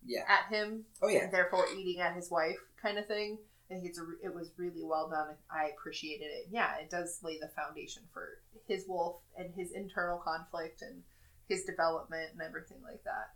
Yeah. 0.06 0.24
at 0.28 0.54
him 0.54 0.86
Oh 1.02 1.08
yeah. 1.08 1.24
and 1.24 1.34
therefore 1.34 1.66
eating 1.78 2.02
at 2.02 2.16
his 2.16 2.30
wife 2.30 2.58
kind 2.82 2.98
of 2.98 3.08
thing 3.08 3.38
i 3.70 3.74
think 3.76 3.86
it's 3.86 4.00
a, 4.00 4.04
it 4.24 4.34
was 4.34 4.52
really 4.58 4.84
well 4.84 5.10
done 5.10 5.36
i 5.50 5.70
appreciated 5.70 6.26
it 6.26 6.48
yeah 6.52 6.78
it 6.78 6.90
does 6.90 7.20
lay 7.24 7.38
the 7.40 7.50
foundation 7.56 8.04
for 8.14 8.40
his 8.68 8.86
wolf 8.88 9.18
and 9.38 9.54
his 9.56 9.72
internal 9.72 10.18
conflict 10.18 10.82
and 10.82 11.02
his 11.48 11.64
development 11.64 12.30
and 12.34 12.42
everything 12.42 12.78
like 12.84 13.04
that 13.04 13.32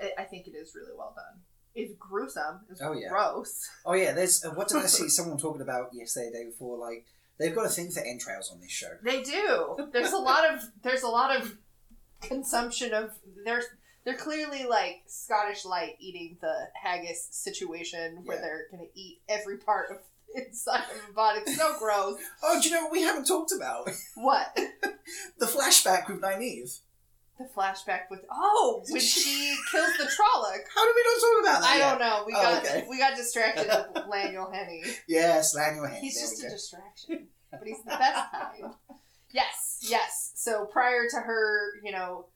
i, 0.00 0.22
I 0.22 0.24
think 0.24 0.46
it 0.46 0.54
is 0.56 0.74
really 0.74 0.96
well 0.96 1.12
done 1.16 1.40
it's 1.74 1.92
gruesome 1.98 2.60
it's 2.70 2.80
Oh, 2.80 2.92
yeah. 2.94 3.08
gross 3.10 3.68
Oh 3.84 3.92
yeah, 3.92 4.12
there's 4.12 4.42
uh, 4.44 4.50
what 4.50 4.68
did 4.68 4.78
I 4.78 4.86
see 4.86 5.08
someone 5.16 5.36
talking 5.36 5.60
about 5.60 5.90
yesterday, 5.92 6.30
the 6.32 6.38
day 6.38 6.44
before? 6.46 6.78
Like 6.78 7.04
they've 7.38 7.54
got 7.54 7.66
a 7.66 7.68
thing 7.68 7.90
for 7.90 8.00
entrails 8.00 8.50
on 8.52 8.60
this 8.60 8.70
show. 8.70 8.90
they 9.02 9.22
do 9.22 9.88
there's 9.92 10.12
a 10.12 10.18
lot 10.18 10.48
of 10.52 10.62
there's 10.82 11.02
a 11.02 11.08
lot 11.08 11.34
of 11.36 11.56
consumption 12.22 12.92
of 12.94 13.10
there's 13.44 13.64
they're 14.04 14.14
clearly 14.14 14.64
like 14.64 15.02
Scottish 15.06 15.64
light 15.64 15.96
eating 15.98 16.38
the 16.40 16.54
haggis 16.80 17.26
situation 17.30 18.20
where 18.24 18.36
Yeah. 18.36 18.42
they're 18.42 18.66
gonna 18.70 18.88
eat 18.94 19.20
every 19.28 19.56
part 19.58 19.90
of 19.90 19.98
inside 20.34 20.82
of 20.92 21.10
a 21.10 21.12
body. 21.12 21.40
It's 21.40 21.56
so 21.56 21.76
gross. 21.78 22.18
Oh, 22.42 22.60
do 22.60 22.68
you 22.68 22.74
know 22.74 22.82
what 22.82 22.92
we 22.92 23.02
haven't 23.02 23.26
talked 23.26 23.52
about? 23.52 23.88
What? 24.16 24.54
the 25.38 25.46
flashback 25.46 26.08
with 26.08 26.20
Nynaeve. 26.20 26.80
The 27.38 27.44
flashback 27.54 28.02
with 28.10 28.20
oh 28.32 28.82
when 28.88 29.00
she 29.00 29.54
kills 29.70 29.90
the 29.98 30.04
Trolloc. 30.04 30.58
How 30.74 30.86
did 30.86 30.94
we 30.94 31.04
not 31.04 31.20
talk 31.20 31.40
about 31.42 31.60
that? 31.60 31.70
I 31.70 31.76
yet? 31.76 31.90
don't 31.90 32.00
know. 32.00 32.24
We 32.26 32.32
Oh, 32.34 32.42
got 32.42 32.64
okay. 32.64 32.86
we 32.88 32.98
got 32.98 33.14
distracted 33.16 33.66
with 33.66 34.04
Laniel 34.08 34.50
Henney. 34.50 34.82
Yes, 35.06 35.54
your 35.54 35.86
hand. 35.86 35.98
He's 36.00 36.14
There 36.14 36.24
just 36.24 36.40
a 36.40 36.46
go. 36.46 36.52
distraction, 36.54 37.28
but 37.50 37.60
he's 37.64 37.82
the 37.84 37.90
best 37.90 38.30
kind. 38.32 38.72
Yes, 39.32 39.80
yes. 39.82 40.32
So 40.36 40.64
prior 40.66 41.02
to 41.10 41.16
her, 41.16 41.72
you 41.84 41.92
know, 41.92 42.28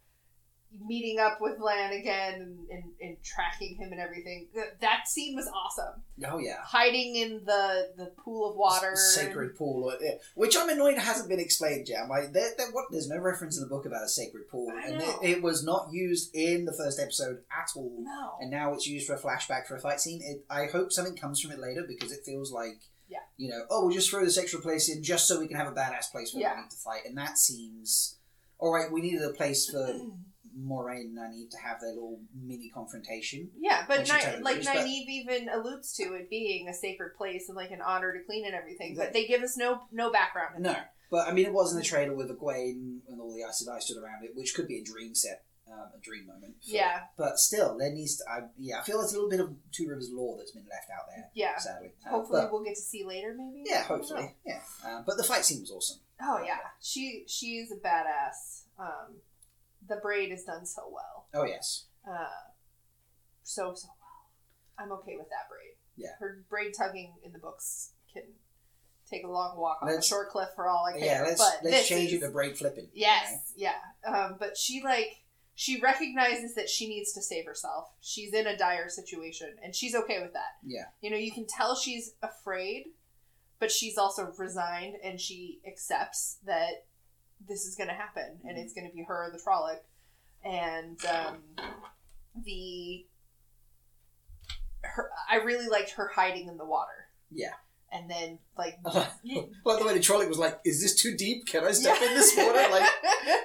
meeting 0.87 1.19
up 1.19 1.39
with 1.41 1.59
Lan 1.59 1.93
again 1.93 2.35
and, 2.35 2.69
and, 2.71 2.85
and 3.01 3.17
tracking 3.23 3.77
him 3.77 3.93
and 3.93 4.01
everything, 4.01 4.49
that 4.81 5.09
scene 5.09 5.35
was 5.35 5.49
awesome. 5.49 6.03
Oh 6.31 6.39
yeah. 6.39 6.59
Hiding 6.63 7.17
in 7.17 7.43
the 7.45 7.89
the 7.97 8.13
pool 8.23 8.51
of 8.51 8.57
water, 8.57 8.93
Sacred 8.95 9.57
pool, 9.57 9.93
which 10.35 10.57
I'm 10.57 10.69
annoyed 10.69 10.99
hasn't 10.99 11.29
been 11.29 11.41
explained, 11.41 11.87
Jam. 11.87 12.09
Like, 12.09 12.33
there, 12.33 12.51
there, 12.57 12.71
what, 12.73 12.87
there's 12.91 13.09
no 13.09 13.19
reference 13.19 13.57
in 13.57 13.63
the 13.63 13.69
book 13.69 13.87
about 13.87 14.05
a 14.05 14.09
sacred 14.09 14.49
pool, 14.49 14.71
I 14.73 14.89
and 14.89 15.01
it, 15.03 15.17
it 15.23 15.43
was 15.43 15.65
not 15.65 15.89
used 15.93 16.31
in 16.35 16.65
the 16.65 16.73
first 16.73 17.01
episode 17.01 17.39
at 17.51 17.71
all. 17.75 17.97
No, 18.01 18.33
And 18.41 18.51
now 18.51 18.73
it's 18.75 18.87
used 18.87 19.07
for 19.07 19.15
a 19.15 19.21
flashback 19.21 19.67
for 19.67 19.77
a 19.77 19.81
fight 19.81 20.01
scene. 20.01 20.21
It, 20.23 20.45
I 20.51 20.67
hope 20.67 20.93
something 20.93 21.17
comes 21.17 21.41
from 21.41 21.51
it 21.53 21.59
later 21.59 21.85
because 21.87 22.13
it 22.13 22.21
feels 22.25 22.53
like, 22.53 22.81
Yeah. 23.09 23.19
you 23.37 23.49
know, 23.51 23.65
oh, 23.71 23.87
we'll 23.87 23.95
just 23.95 24.11
throw 24.11 24.25
this 24.25 24.39
extra 24.39 24.61
place 24.61 24.89
in 24.89 25.03
just 25.03 25.27
so 25.27 25.41
we 25.41 25.49
can 25.49 25.57
have 25.57 25.69
a 25.69 25.73
badass 25.75 26.11
place 26.13 26.31
for 26.31 26.39
Yeah. 26.39 26.55
Nynaeve 26.55 26.71
to 26.71 26.77
fight, 26.77 27.03
and 27.07 27.17
that 27.19 27.39
seems 27.39 28.17
all 28.59 28.73
right. 28.73 28.93
We 28.93 29.01
needed 29.01 29.23
a 29.23 29.33
place 29.33 29.69
for 29.71 29.99
Moiraine 30.61 31.07
and 31.07 31.19
Nynaeve 31.19 31.51
to 31.51 31.57
have 31.59 31.81
their 31.81 31.91
little 31.91 32.21
mini 32.35 32.69
confrontation. 32.71 33.51
Yeah, 33.59 33.85
but 33.89 34.01
Ni- 34.07 34.43
like 34.43 34.65
but- 34.65 34.67
Nynaeve 34.67 35.09
even 35.09 35.49
alludes 35.49 35.93
to 35.95 36.15
it 36.15 36.29
being 36.31 36.69
a 36.69 36.75
sacred 36.75 37.17
place 37.17 37.49
and 37.49 37.57
like 37.57 37.71
an 37.71 37.81
honor 37.81 38.13
to 38.13 38.21
clean 38.25 38.45
and 38.47 38.55
everything, 38.55 38.95
but 38.97 39.13
they 39.13 39.27
give 39.27 39.43
us 39.43 39.57
no 39.57 39.83
no 39.93 40.11
background. 40.11 40.63
No, 40.63 40.73
that. 40.73 40.93
but 41.11 41.27
I 41.29 41.33
mean, 41.33 41.47
it 41.47 41.53
was 41.53 41.73
in 41.73 41.79
the 41.79 41.85
trailer 41.85 42.15
with 42.15 42.31
Egwene 42.31 42.99
and 43.09 43.21
all 43.21 43.33
the 43.35 43.43
Aes 43.43 43.65
Sedai 43.67 43.81
stood 43.81 43.97
around 44.03 44.25
it, 44.25 44.35
which 44.35 44.55
could 44.55 44.67
be 44.69 44.79
a 44.79 44.85
dream 44.85 45.15
set, 45.15 45.45
um, 45.71 45.89
a 45.97 45.99
dream 46.01 46.27
moment. 46.27 46.55
for- 46.63 46.71
Yeah, 46.71 47.01
But 47.17 47.39
still, 47.39 47.77
there 47.79 47.91
needs 47.93 48.17
to. 48.19 48.25
I, 48.31 48.41
yeah, 48.59 48.81
I 48.81 48.83
feel 48.83 48.99
there's 48.99 49.13
a 49.13 49.17
little 49.17 49.31
bit 49.31 49.41
of 49.41 49.55
Two 49.73 49.89
Rivers 49.89 50.11
lore 50.13 50.37
that's 50.37 50.53
been 50.53 50.67
left 50.71 50.91
out 50.91 51.07
there, 51.09 51.31
yeah. 51.35 51.57
sadly. 51.59 51.93
Uh, 52.07 52.11
Hopefully, 52.11 52.43
but- 52.43 52.53
we'll 52.53 52.65
get 52.65 52.75
to 52.77 52.81
see 52.83 53.05
later. 53.05 53.35
Maybe. 53.37 53.63
yeah, 53.67 53.85
I 53.85 53.89
don't 53.89 53.89
know. 53.89 53.97
hopefully, 54.17 54.35
yeah. 54.45 54.61
Uh, 54.85 55.03
but 55.07 55.17
the 55.17 55.25
fight 55.25 55.45
scene 55.45 55.61
was 55.61 55.71
awesome. 55.71 56.01
Oh 56.23 56.43
yeah, 56.45 56.59
she 56.83 57.25
she's 57.27 57.71
a 57.73 57.77
badass. 57.77 58.65
Um, 58.79 59.17
the 59.91 59.97
braid 59.97 60.33
is 60.33 60.45
done 60.45 60.65
so 60.65 60.83
well. 60.91 61.27
Oh 61.35 61.45
yes, 61.45 61.85
Uh, 62.09 62.27
so 63.43 63.75
so 63.75 63.89
well. 63.89 64.31
I'm 64.87 64.93
okay 64.93 65.17
with 65.19 65.29
that 65.29 65.49
braid. 65.51 65.75
Yeah. 65.97 66.15
Her 66.19 66.43
braid 66.49 66.73
tugging 66.77 67.13
in 67.23 67.33
the 67.33 67.39
books 67.39 67.91
can 68.13 68.23
take 69.11 69.25
a 69.25 69.29
long 69.29 69.59
walk 69.59 69.79
on 69.83 69.89
a 69.89 69.93
Let's- 69.95 70.07
short 70.07 70.31
cliff 70.31 70.49
for 70.57 70.69
all 70.69 70.87
I 70.87 70.99
care. 70.99 71.05
yeah. 71.05 71.23
Let's 71.23 71.39
but 71.45 71.71
let's 71.71 71.89
change 71.89 72.13
is, 72.13 72.23
it 72.23 72.27
to 72.27 72.33
braid 72.33 72.57
flipping. 72.57 72.85
you 72.85 72.91
Yes, 72.95 73.53
yeah. 73.57 73.75
Um, 74.07 74.37
but 74.39 74.57
she 74.57 74.81
like 74.83 75.19
she 75.57 75.79
recognizes 75.81 76.55
that 76.55 76.71
she 76.71 76.89
needs 76.89 77.13
to 77.13 77.21
save 77.21 77.45
herself. 77.45 77.89
She's 78.01 78.33
in 78.33 78.47
a 78.47 78.57
dire 78.57 78.89
situation, 78.89 79.57
and 79.63 79.75
she's 79.75 79.95
okay 79.95 80.23
with 80.23 80.33
that. 80.33 80.57
Yeah, 80.65 80.85
You 81.03 81.11
know, 81.11 81.19
you 81.19 81.33
can 81.33 81.47
tell 81.47 81.75
she's 81.77 82.15
afraid, 82.23 82.87
but 83.59 83.71
she's 83.71 83.99
also 83.99 84.33
resigned, 84.39 84.95
and 85.05 85.21
she 85.21 85.61
accepts 85.67 86.39
that 86.47 86.87
this 87.49 87.65
is 87.65 87.75
going 87.77 87.89
to 87.89 87.95
happen, 87.95 88.39
and 88.45 88.57
Mhm. 88.57 88.63
it's 88.63 88.73
going 88.75 88.89
to 88.89 88.95
be 88.95 89.03
her 89.05 89.31
the 89.33 89.39
Trolloc. 89.39 89.79
And 90.45 90.99
um, 91.07 91.43
the 92.45 93.07
her, 94.83 95.11
I 95.31 95.37
really 95.37 95.69
liked 95.69 95.91
her 95.93 96.09
hiding 96.15 96.49
in 96.49 96.57
the 96.57 96.65
water, 96.65 97.09
yeah. 97.31 97.53
and 97.93 98.11
then 98.11 98.39
like 98.57 98.83
by 98.83 99.77
the 99.77 99.85
way 99.85 99.93
the 99.95 100.01
trolley 100.01 100.27
was 100.27 100.39
like, 100.39 100.59
"Is 100.65 100.81
this 100.81 100.95
too 101.01 101.15
deep? 101.17 101.47
Can 101.47 101.65
I 101.65 101.73
step 101.73 102.01
in 102.01 102.15
this 102.15 102.35
water?" 102.37 102.67
Like, 102.71 102.89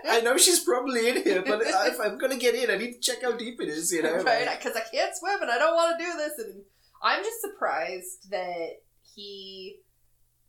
I 0.07 0.21
know 0.21 0.37
she's 0.37 0.61
probably 0.63 1.09
in 1.09 1.23
here, 1.23 1.43
but 1.45 1.61
if 1.63 1.99
I'm 1.99 2.17
gonna 2.17 2.37
get 2.37 2.55
in, 2.55 2.69
I 2.71 2.77
need 2.77 2.93
to 2.93 2.99
check 2.99 3.21
how 3.21 3.33
deep 3.33 3.59
it 3.59 3.67
is. 3.67 3.91
You 3.91 4.03
know, 4.03 4.15
right? 4.23 4.45
like- 4.47 4.63
Because 4.63 4.77
I 4.77 4.81
can't 4.89 5.15
swim 5.15 5.41
and 5.41 5.51
I 5.51 5.57
don't 5.57 5.75
want 5.75 5.99
to 5.99 6.05
do 6.05 6.11
this. 6.17 6.33
And 6.39 6.63
I'm 7.03 7.21
just 7.23 7.41
surprised 7.41 8.29
that 8.31 8.69
he 9.15 9.81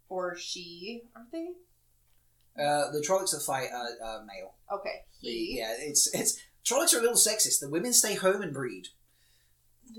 or 0.09 0.37
she 0.37 1.03
aren't 1.17 1.33
they? 1.33 1.49
Uh, 2.59 2.91
the 2.91 3.05
Trollocs 3.07 3.33
that 3.33 3.43
fight 3.47 3.69
are 3.73 3.89
uh, 4.05 4.19
male. 4.25 4.55
Okay, 4.73 5.03
he. 5.21 5.57
yeah, 5.59 5.75
it's 5.79 6.09
it's 6.15 6.39
Trollocs 6.65 6.95
are 6.95 6.99
a 6.99 7.03
little 7.03 7.17
sexist. 7.17 7.61
The 7.61 7.71
women 7.71 7.93
stay 7.93 8.15
home 8.15 8.43
and 8.43 8.53
breed. 8.53 8.89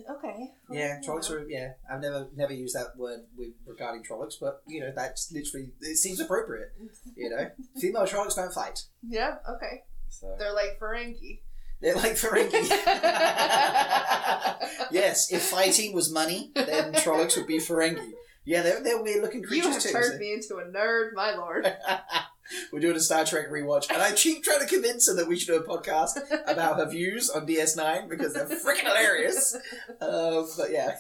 Okay. 0.10 0.52
well, 0.68 0.78
Yeah, 0.78 1.00
you 1.02 1.08
Trollocs 1.08 1.32
are. 1.32 1.48
Yeah, 1.50 1.70
I've 1.92 2.02
never 2.02 2.28
never 2.36 2.54
used 2.54 2.76
that 2.76 2.98
word 2.98 3.22
with 3.38 3.52
regarding 3.66 4.04
Trollocs, 4.04 4.34
but 4.40 4.62
you 4.68 4.82
know 4.82 4.92
that's 4.96 5.32
literally 5.32 5.72
it 5.82 5.98
seems 5.98 6.20
appropriate. 6.20 6.74
You 7.16 7.30
know, 7.30 7.50
female 7.80 8.04
Trollocs 8.04 8.36
don't 8.36 8.54
fight. 8.54 8.84
Yeah. 9.08 9.36
Okay. 9.50 9.84
So 10.10 10.36
They're 10.38 10.54
like 10.54 10.80
Ferengi. 10.80 11.42
They're 11.82 11.96
like 11.96 12.14
Ferengi. 12.14 12.70
yes, 14.92 15.32
if 15.32 15.44
fighting 15.44 15.94
was 15.94 16.12
money, 16.12 16.52
then 16.56 16.94
Trollocs 16.94 17.38
would 17.38 17.48
be 17.48 17.60
Ferengi. 17.60 18.12
Yeah, 18.46 18.62
they're, 18.64 18.82
they're 18.82 19.04
weird 19.04 19.22
looking 19.22 19.42
you 19.42 19.48
creatures 19.48 19.74
have 19.74 19.84
too. 19.84 19.92
turned 19.92 20.14
so- 20.14 20.18
me 20.20 20.34
into 20.34 20.56
a 20.56 20.64
nerd, 20.72 21.10
my 21.14 21.36
lord. 21.36 21.72
We're 22.72 22.80
doing 22.80 22.96
a 22.96 23.00
Star 23.00 23.26
Trek 23.26 23.50
rewatch, 23.50 23.90
and 23.92 24.02
I 24.02 24.12
keep 24.12 24.44
trying 24.44 24.60
to 24.60 24.66
convince 24.66 25.08
her 25.08 25.16
that 25.16 25.28
we 25.28 25.38
should 25.38 25.48
do 25.48 25.56
a 25.58 25.64
podcast 25.64 26.18
about 26.48 26.78
her 26.78 26.90
views 26.90 27.30
on 27.30 27.46
DS9 27.48 28.10
because 28.10 28.34
they're 28.34 28.46
freaking 28.46 28.86
hilarious. 28.86 29.56
Uh, 30.02 30.44
but 30.58 30.72
yeah, 30.72 30.96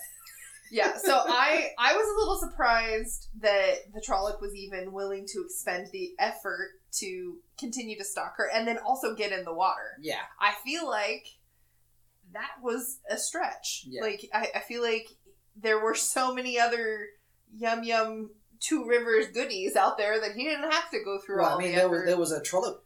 Yeah, 0.71 0.97
so 0.97 1.23
I 1.25 1.69
I 1.77 1.93
was 1.93 2.05
a 2.05 2.19
little 2.19 2.37
surprised 2.49 3.27
that 3.41 3.75
the 3.93 4.01
Trolloc 4.07 4.41
was 4.41 4.53
even 4.55 4.91
willing 4.91 5.25
to 5.27 5.43
expend 5.45 5.87
the 5.93 6.11
effort 6.19 6.71
to 6.99 7.37
continue 7.59 7.97
to 7.97 8.03
stalk 8.03 8.33
her 8.37 8.49
and 8.53 8.67
then 8.67 8.77
also 8.77 9.15
get 9.15 9.31
in 9.31 9.43
the 9.45 9.53
water. 9.53 9.97
yeah, 10.01 10.21
I 10.39 10.53
feel 10.65 10.87
like 10.89 11.25
that 12.33 12.51
was 12.61 12.99
a 13.09 13.17
stretch. 13.17 13.85
Yeah. 13.87 14.01
Like 14.01 14.29
I, 14.33 14.49
I 14.55 14.59
feel 14.59 14.81
like 14.81 15.07
there 15.55 15.79
were 15.79 15.95
so 15.95 16.33
many 16.33 16.59
other 16.59 17.07
yum 17.55 17.83
yum 17.83 18.31
two 18.59 18.85
rivers 18.85 19.27
goodies 19.27 19.75
out 19.75 19.97
there 19.97 20.19
that 20.19 20.33
he 20.35 20.43
didn't 20.43 20.71
have 20.71 20.89
to 20.91 20.99
go 21.03 21.19
through 21.25 21.39
Well, 21.39 21.51
all 21.51 21.57
I 21.59 21.61
mean, 21.63 21.71
the 21.71 21.77
there 21.77 21.89
was 21.89 22.05
there 22.05 22.17
was 22.17 22.31
a 22.31 22.41
trollop 22.41 22.83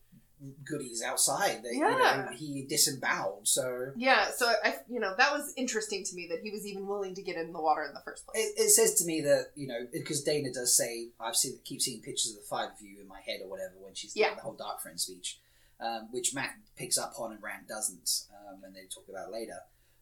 goodies 0.65 1.03
outside 1.03 1.61
that 1.63 1.71
you 1.71 1.81
know, 1.81 2.27
he 2.35 2.65
disemboweled. 2.67 3.47
So 3.47 3.91
yeah, 3.95 4.31
so 4.35 4.51
I 4.63 4.75
you 4.89 4.99
know 4.99 5.13
that 5.17 5.31
was 5.31 5.53
interesting 5.55 6.03
to 6.03 6.15
me 6.15 6.27
that 6.31 6.39
he 6.41 6.49
was 6.51 6.65
even 6.65 6.87
willing 6.87 7.13
to 7.15 7.21
get 7.21 7.35
in 7.35 7.53
the 7.53 7.61
water 7.61 7.83
in 7.83 7.93
the 7.93 8.01
first 8.03 8.25
place. 8.25 8.43
it, 8.43 8.59
it 8.61 8.69
says 8.71 8.95
to 8.95 9.05
me 9.05 9.21
that 9.21 9.51
you 9.55 9.67
know 9.67 9.79
because 9.93 10.23
Dana 10.23 10.51
does 10.51 10.75
say 10.75 11.09
I've 11.19 11.35
seen 11.35 11.59
keep 11.63 11.79
seeing 11.81 12.01
pictures 12.01 12.31
of 12.31 12.37
the 12.41 12.47
five 12.49 12.69
of 12.71 12.81
you 12.81 12.99
in 13.01 13.07
my 13.07 13.19
head 13.21 13.39
or 13.43 13.49
whatever 13.49 13.73
when 13.79 13.93
she's 13.93 14.15
Yeah. 14.15 14.33
the 14.35 14.41
whole 14.41 14.53
Dark 14.55 14.81
Friend 14.81 14.99
speech, 14.99 15.39
um, 15.79 16.07
which 16.11 16.33
Mat 16.33 16.51
picks 16.75 16.97
up 16.97 17.13
on 17.19 17.31
and 17.33 17.43
Rand 17.43 17.67
doesn't, 17.67 18.09
um, 18.31 18.63
and 18.63 18.75
they 18.75 18.87
talk 18.93 19.05
about 19.09 19.31
later. 19.31 19.59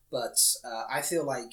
But 0.10 0.40
uh, 0.64 0.86
I 0.90 1.02
feel 1.02 1.26
like 1.26 1.52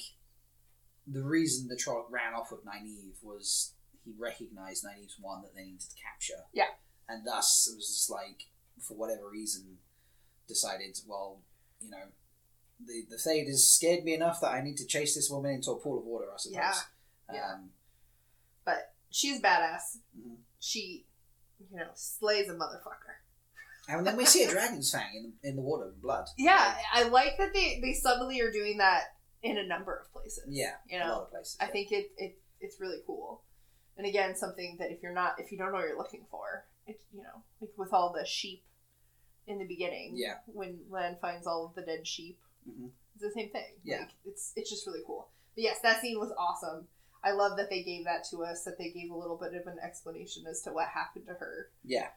the 1.09 1.23
reason 1.25 1.69
the 1.69 1.77
Trolloc 1.77 2.07
ran 2.11 2.35
off 2.35 2.51
with 2.51 2.65
Nynaeve 2.65 3.23
was 3.23 3.73
he 4.07 4.15
recognized 4.19 4.85
Nynaeve's 4.87 5.17
one 5.21 5.43
that 5.43 5.55
they 5.55 5.65
needed 5.65 5.81
to 5.81 5.97
capture. 6.01 6.45
Yeah. 6.55 6.73
and 7.09 7.27
thus 7.27 7.69
it 7.71 7.77
was 7.77 7.87
just 7.89 8.09
like 8.11 8.47
for 8.81 8.95
whatever 8.97 9.29
reason 9.31 9.79
decided 10.49 10.97
well 11.09 11.41
you 11.81 11.91
know 11.91 12.07
the 12.87 13.05
the 13.11 13.19
Fade 13.19 13.47
has 13.49 13.67
scared 13.69 14.05
me 14.05 14.15
enough 14.15 14.41
that 14.41 14.53
I 14.53 14.61
need 14.63 14.77
to 14.79 14.87
chase 14.87 15.15
this 15.15 15.31
woman 15.31 15.53
into 15.53 15.71
a 15.73 15.77
pool 15.81 15.99
of 15.99 16.05
water. 16.05 16.27
I 16.33 16.37
suppose. 16.37 16.57
Yeah. 16.57 16.75
Yeah. 17.33 17.53
Um, 17.55 17.71
but 18.67 18.93
she's 19.11 19.41
badass. 19.41 19.99
Mhm. 20.19 20.37
She, 20.61 21.07
you 21.71 21.79
know, 21.79 21.89
slays 21.95 22.51
a 22.51 22.53
motherfucker. 22.55 23.17
and 23.89 24.07
then 24.07 24.15
we 24.17 24.27
see 24.27 24.45
a 24.45 24.51
dragon's 24.55 24.91
fang 24.93 25.15
in 25.17 25.33
the, 25.43 25.49
in 25.49 25.57
the 25.57 25.63
water 25.63 25.91
blood. 26.03 26.27
Yeah, 26.37 26.75
I 26.93 27.05
like 27.05 27.39
that 27.39 27.55
they 27.55 27.81
they 27.83 27.95
subtly 27.95 28.41
are 28.43 28.53
doing 28.53 28.77
that 28.79 29.05
in 29.43 29.57
a 29.57 29.67
number 29.67 29.97
of 29.97 30.13
places. 30.13 30.45
Yeah, 30.47 30.73
you 30.91 30.99
a 30.99 31.01
know, 31.01 31.13
lot 31.13 31.23
of 31.23 31.31
places. 31.31 31.57
I 31.59 31.67
think 31.69 31.93
it, 31.93 32.11
it 32.19 32.39
it's 32.61 32.79
really 32.79 32.99
cool. 33.07 33.43
And 33.97 34.07
again, 34.07 34.37
something 34.37 34.77
that 34.79 34.91
if 34.91 35.03
you're 35.03 35.13
not 35.13 35.37
if 35.39 35.51
you 35.53 35.59
don't 35.59 35.69
know 35.73 35.79
what 35.79 35.89
you're 35.89 35.97
looking 35.99 36.27
for, 36.31 36.65
it 36.87 37.01
you 37.15 37.23
know, 37.23 37.43
like 37.61 37.71
with 37.77 37.93
all 37.93 38.13
the 38.13 38.27
sheep 38.27 38.63
in 39.47 39.59
the 39.59 39.65
beginning. 39.65 40.13
Yeah. 40.17 40.35
When 40.47 40.81
Lan 40.91 41.17
finds 41.21 41.47
all 41.47 41.67
of 41.67 41.75
the 41.75 41.83
dead 41.83 42.07
sheep. 42.07 42.39
Mhm. 42.69 42.91
It's 43.15 43.23
the 43.25 43.31
same 43.31 43.51
thing. 43.51 43.75
Yeah. 43.85 44.01
Like, 44.01 44.11
it's 44.27 44.53
it's 44.57 44.71
just 44.71 44.87
really 44.87 45.03
cool. 45.07 45.29
But 45.55 45.65
yes, 45.65 45.79
that 45.83 46.01
scene 46.01 46.19
was 46.19 46.33
awesome. 46.37 46.89
I 47.25 47.33
love 47.33 47.57
that 47.57 47.71
they 47.71 47.83
gave 47.83 48.05
that 48.05 48.25
to 48.31 48.45
us, 48.45 48.63
that 48.65 48.79
they 48.79 48.91
gave 48.91 49.11
a 49.11 49.17
little 49.17 49.37
bit 49.37 49.55
of 49.55 49.67
an 49.67 49.79
explanation 49.83 50.47
as 50.47 50.61
to 50.63 50.71
what 50.73 50.89
happened 50.89 51.27
to 51.27 51.35
her. 51.35 51.71
Yeah, 51.85 52.11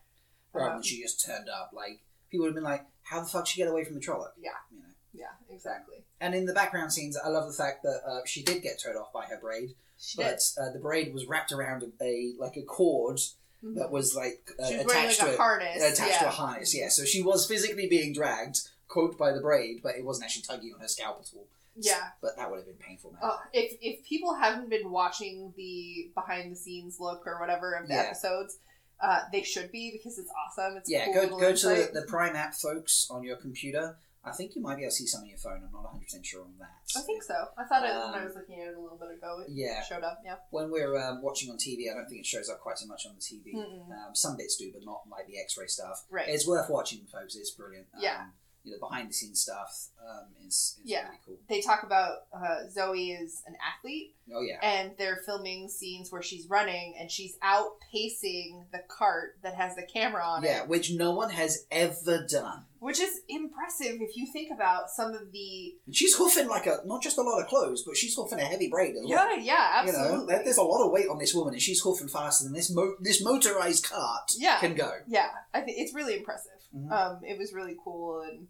rather 0.54 0.76
Um, 0.76 0.84
she 0.84 1.02
just 1.02 1.26
turned 1.26 1.48
up. 1.50 1.72
Like 1.74 2.02
people 2.30 2.44
would 2.44 2.50
have 2.50 2.56
been 2.56 2.64
like, 2.64 2.86
"How 3.04 3.22
the 3.22 3.28
fuck 3.28 3.46
did 3.46 3.52
she 3.52 3.58
get 3.62 3.70
away 3.70 3.86
from 3.86 3.96
the 3.96 4.02
Trolloc?" 4.02 4.34
Yeah. 4.38 4.52
you 4.72 4.80
know. 4.80 4.86
Yeah, 5.14 5.32
exactly. 5.50 6.04
And 6.20 6.36
in 6.36 6.46
the 6.46 6.54
background 6.54 6.94
scenes, 6.94 7.18
I 7.18 7.30
love 7.30 7.48
the 7.48 7.54
fact 7.58 7.82
that 7.84 8.02
uh, 8.06 8.22
she 8.26 8.44
did 8.44 8.62
get 8.62 8.80
towed 8.80 8.96
off 8.96 9.12
by 9.12 9.26
her 9.26 9.40
braid, 9.40 9.76
She 10.00 10.18
but 10.18 10.40
uh, 10.60 10.72
the 10.72 10.80
braid 10.80 11.14
was 11.14 11.26
wrapped 11.26 11.52
around 11.52 11.84
a, 11.84 12.04
a 12.04 12.34
like 12.40 12.56
a 12.58 12.62
cord 12.64 13.20
Mhm. 13.64 13.76
that 13.76 13.92
was 13.92 14.16
like 14.16 14.50
uh, 14.58 14.64
was 14.64 14.72
attached 14.72 15.22
like 15.22 15.32
to 15.32 15.34
a 15.36 15.38
harness. 15.38 15.84
attached 15.84 16.12
yeah. 16.14 16.20
to 16.20 16.28
a 16.28 16.32
harness. 16.32 16.74
Yeah, 16.74 16.88
so 16.88 17.04
she 17.04 17.22
was 17.22 17.46
physically 17.46 17.88
being 17.88 18.14
dragged, 18.14 18.60
quote 18.88 19.18
by 19.18 19.34
the 19.34 19.42
braid, 19.42 19.82
but 19.84 19.98
it 19.98 20.06
wasn't 20.06 20.24
actually 20.26 20.44
tugging 20.44 20.74
on 20.74 20.80
her 20.80 20.88
scalp 20.88 21.20
at 21.22 21.30
all. 21.36 21.46
Yeah. 21.76 22.10
but 22.22 22.36
that 22.38 22.50
would 22.50 22.58
have 22.58 22.66
been 22.66 22.76
painful, 22.76 23.12
man. 23.12 23.20
Uh, 23.22 23.38
if 23.54 23.78
if 23.82 24.06
people 24.06 24.34
haven't 24.36 24.70
been 24.70 24.92
watching 24.92 25.54
the 25.58 26.10
behind 26.16 26.52
the 26.52 26.56
scenes 26.56 27.00
look 27.02 27.28
or 27.28 27.38
whatever 27.40 27.74
of 27.74 27.88
the 27.90 27.94
Yeah. 27.96 28.02
episodes, 28.04 28.58
uh, 29.02 29.20
they 29.34 29.44
should 29.44 29.72
be 29.74 29.92
because 29.92 30.18
it's 30.18 30.32
awesome. 30.48 30.78
It's 30.78 30.90
yeah, 30.90 31.06
cool 31.14 31.28
go 31.28 31.40
go 31.40 31.54
to 31.56 31.68
the, 31.68 31.90
the 31.94 32.02
Prime 32.08 32.36
app, 32.38 32.54
folks, 32.56 33.08
on 33.12 33.24
your 33.24 33.36
computer. 33.38 33.98
I 34.24 34.32
think 34.32 34.56
you 34.56 34.62
might 34.62 34.76
be 34.76 34.84
able 34.84 34.92
to 34.92 34.96
see 34.96 35.08
some 35.08 35.22
on 35.22 35.30
your 35.30 35.38
phone. 35.38 35.64
I'm 35.66 35.72
not 35.72 35.84
100 35.84 36.04
percent 36.04 36.26
sure 36.26 36.44
on 36.44 36.54
that. 36.60 36.76
I 36.96 37.02
think 37.02 37.24
so. 37.24 37.34
I 37.58 37.64
thought 37.64 37.84
it 37.84 37.94
when 37.96 38.14
I 38.14 38.20
Um, 38.20 38.26
was 38.26 38.36
looking 38.36 38.60
at 38.62 38.68
it 38.68 38.76
a 38.78 38.80
little 38.82 38.98
bit 38.98 39.12
ago. 39.12 39.40
It 39.48 39.52
Yeah. 39.52 39.82
showed 39.84 40.04
up. 40.04 40.20
Yeah. 40.26 40.36
When 40.52 40.70
we're 40.70 40.98
um, 40.98 41.22
watching 41.22 41.50
on 41.50 41.58
TV, 41.58 41.90
I 41.90 41.94
don't 41.96 42.08
think 42.08 42.20
it 42.22 42.26
shows 42.26 42.50
up 42.50 42.60
quite 42.60 42.78
so 42.78 42.86
much 42.88 43.06
on 43.06 43.16
the 43.16 43.22
TV. 43.22 43.56
Um, 43.56 44.14
some 44.14 44.36
bits 44.36 44.58
do, 44.58 44.72
but 44.74 44.84
not 44.84 45.04
like 45.10 45.26
the 45.28 45.40
X-ray 45.40 45.68
stuff. 45.68 46.06
Right. 46.10 46.28
It's 46.28 46.46
worth 46.48 46.70
watching, 46.70 47.06
folks. 47.12 47.36
It's 47.36 47.52
brilliant. 47.52 47.88
Yeah. 47.98 48.26
You 48.70 48.80
know, 48.80 48.88
behind 48.88 49.10
the 49.10 49.14
scenes 49.14 49.42
stuff 49.42 49.88
um, 50.08 50.28
is, 50.48 50.78
is 50.78 50.80
Yeah. 50.84 51.06
really 51.06 51.20
cool. 51.26 51.38
They 51.50 51.62
talk 51.62 51.84
about 51.84 52.20
uh, 52.34 52.68
Zoe 52.70 53.12
is 53.12 53.42
an 53.48 53.56
athlete, 53.76 54.16
Oh 54.34 54.42
yeah. 54.42 54.60
and 54.62 54.92
they're 54.98 55.22
filming 55.26 55.70
scenes 55.70 56.12
where 56.12 56.22
she's 56.22 56.48
running 56.48 56.96
and 57.00 57.10
she's 57.12 57.38
outpacing 57.44 58.66
the 58.72 58.82
cart 58.88 59.38
that 59.44 59.56
has 59.56 59.76
the 59.76 59.84
camera 59.84 60.24
on 60.26 60.44
Yeah, 60.44 60.64
it, 60.64 60.70
which 60.70 60.92
no 60.92 61.12
one 61.12 61.30
has 61.32 61.66
ever 61.72 62.26
done. 62.30 62.66
which 62.80 63.00
is 63.00 63.22
impressive 63.28 63.98
if 64.02 64.16
you 64.16 64.26
think 64.32 64.52
about 64.54 64.90
some 64.90 65.14
of 65.14 65.32
the. 65.32 65.76
And 65.86 65.96
she's 65.96 66.16
hoofing 66.16 66.48
like 66.48 66.66
a 66.66 66.80
not 66.86 67.02
just 67.02 67.18
a 67.18 67.22
lot 67.22 67.42
of 67.42 67.48
clothes, 67.48 67.84
but 67.86 67.98
she's 67.98 68.16
hoofing 68.16 68.40
a 68.40 68.44
heavy 68.46 68.70
braid 68.70 68.96
as 68.96 69.02
well. 69.04 69.10
Yeah, 69.10 69.44
yeah, 69.44 69.84
You 69.84 69.90
absolutely. 69.90 70.36
know, 70.36 70.44
there's 70.44 70.58
a 70.58 70.64
lot 70.64 70.86
of 70.86 70.92
weight 70.92 71.08
on 71.10 71.18
this 71.18 71.34
woman, 71.34 71.54
and 71.54 71.62
she's 71.62 71.82
hoofing 71.82 72.08
faster 72.08 72.46
than 72.46 72.54
this 72.54 72.70
mo- 72.74 72.96
this 73.00 73.24
motorized 73.24 73.86
cart 73.86 74.32
Yeah. 74.38 74.60
can 74.60 74.76
go. 74.76 74.92
yeah, 75.08 75.30
I 75.54 75.62
think 75.62 75.78
it's 75.80 75.94
really 75.94 76.16
impressive. 76.18 76.52
Mhm. 76.76 76.92
Um, 76.92 77.24
it 77.24 77.38
was 77.38 77.52
really 77.52 77.76
cool, 77.84 78.22
and 78.22 78.48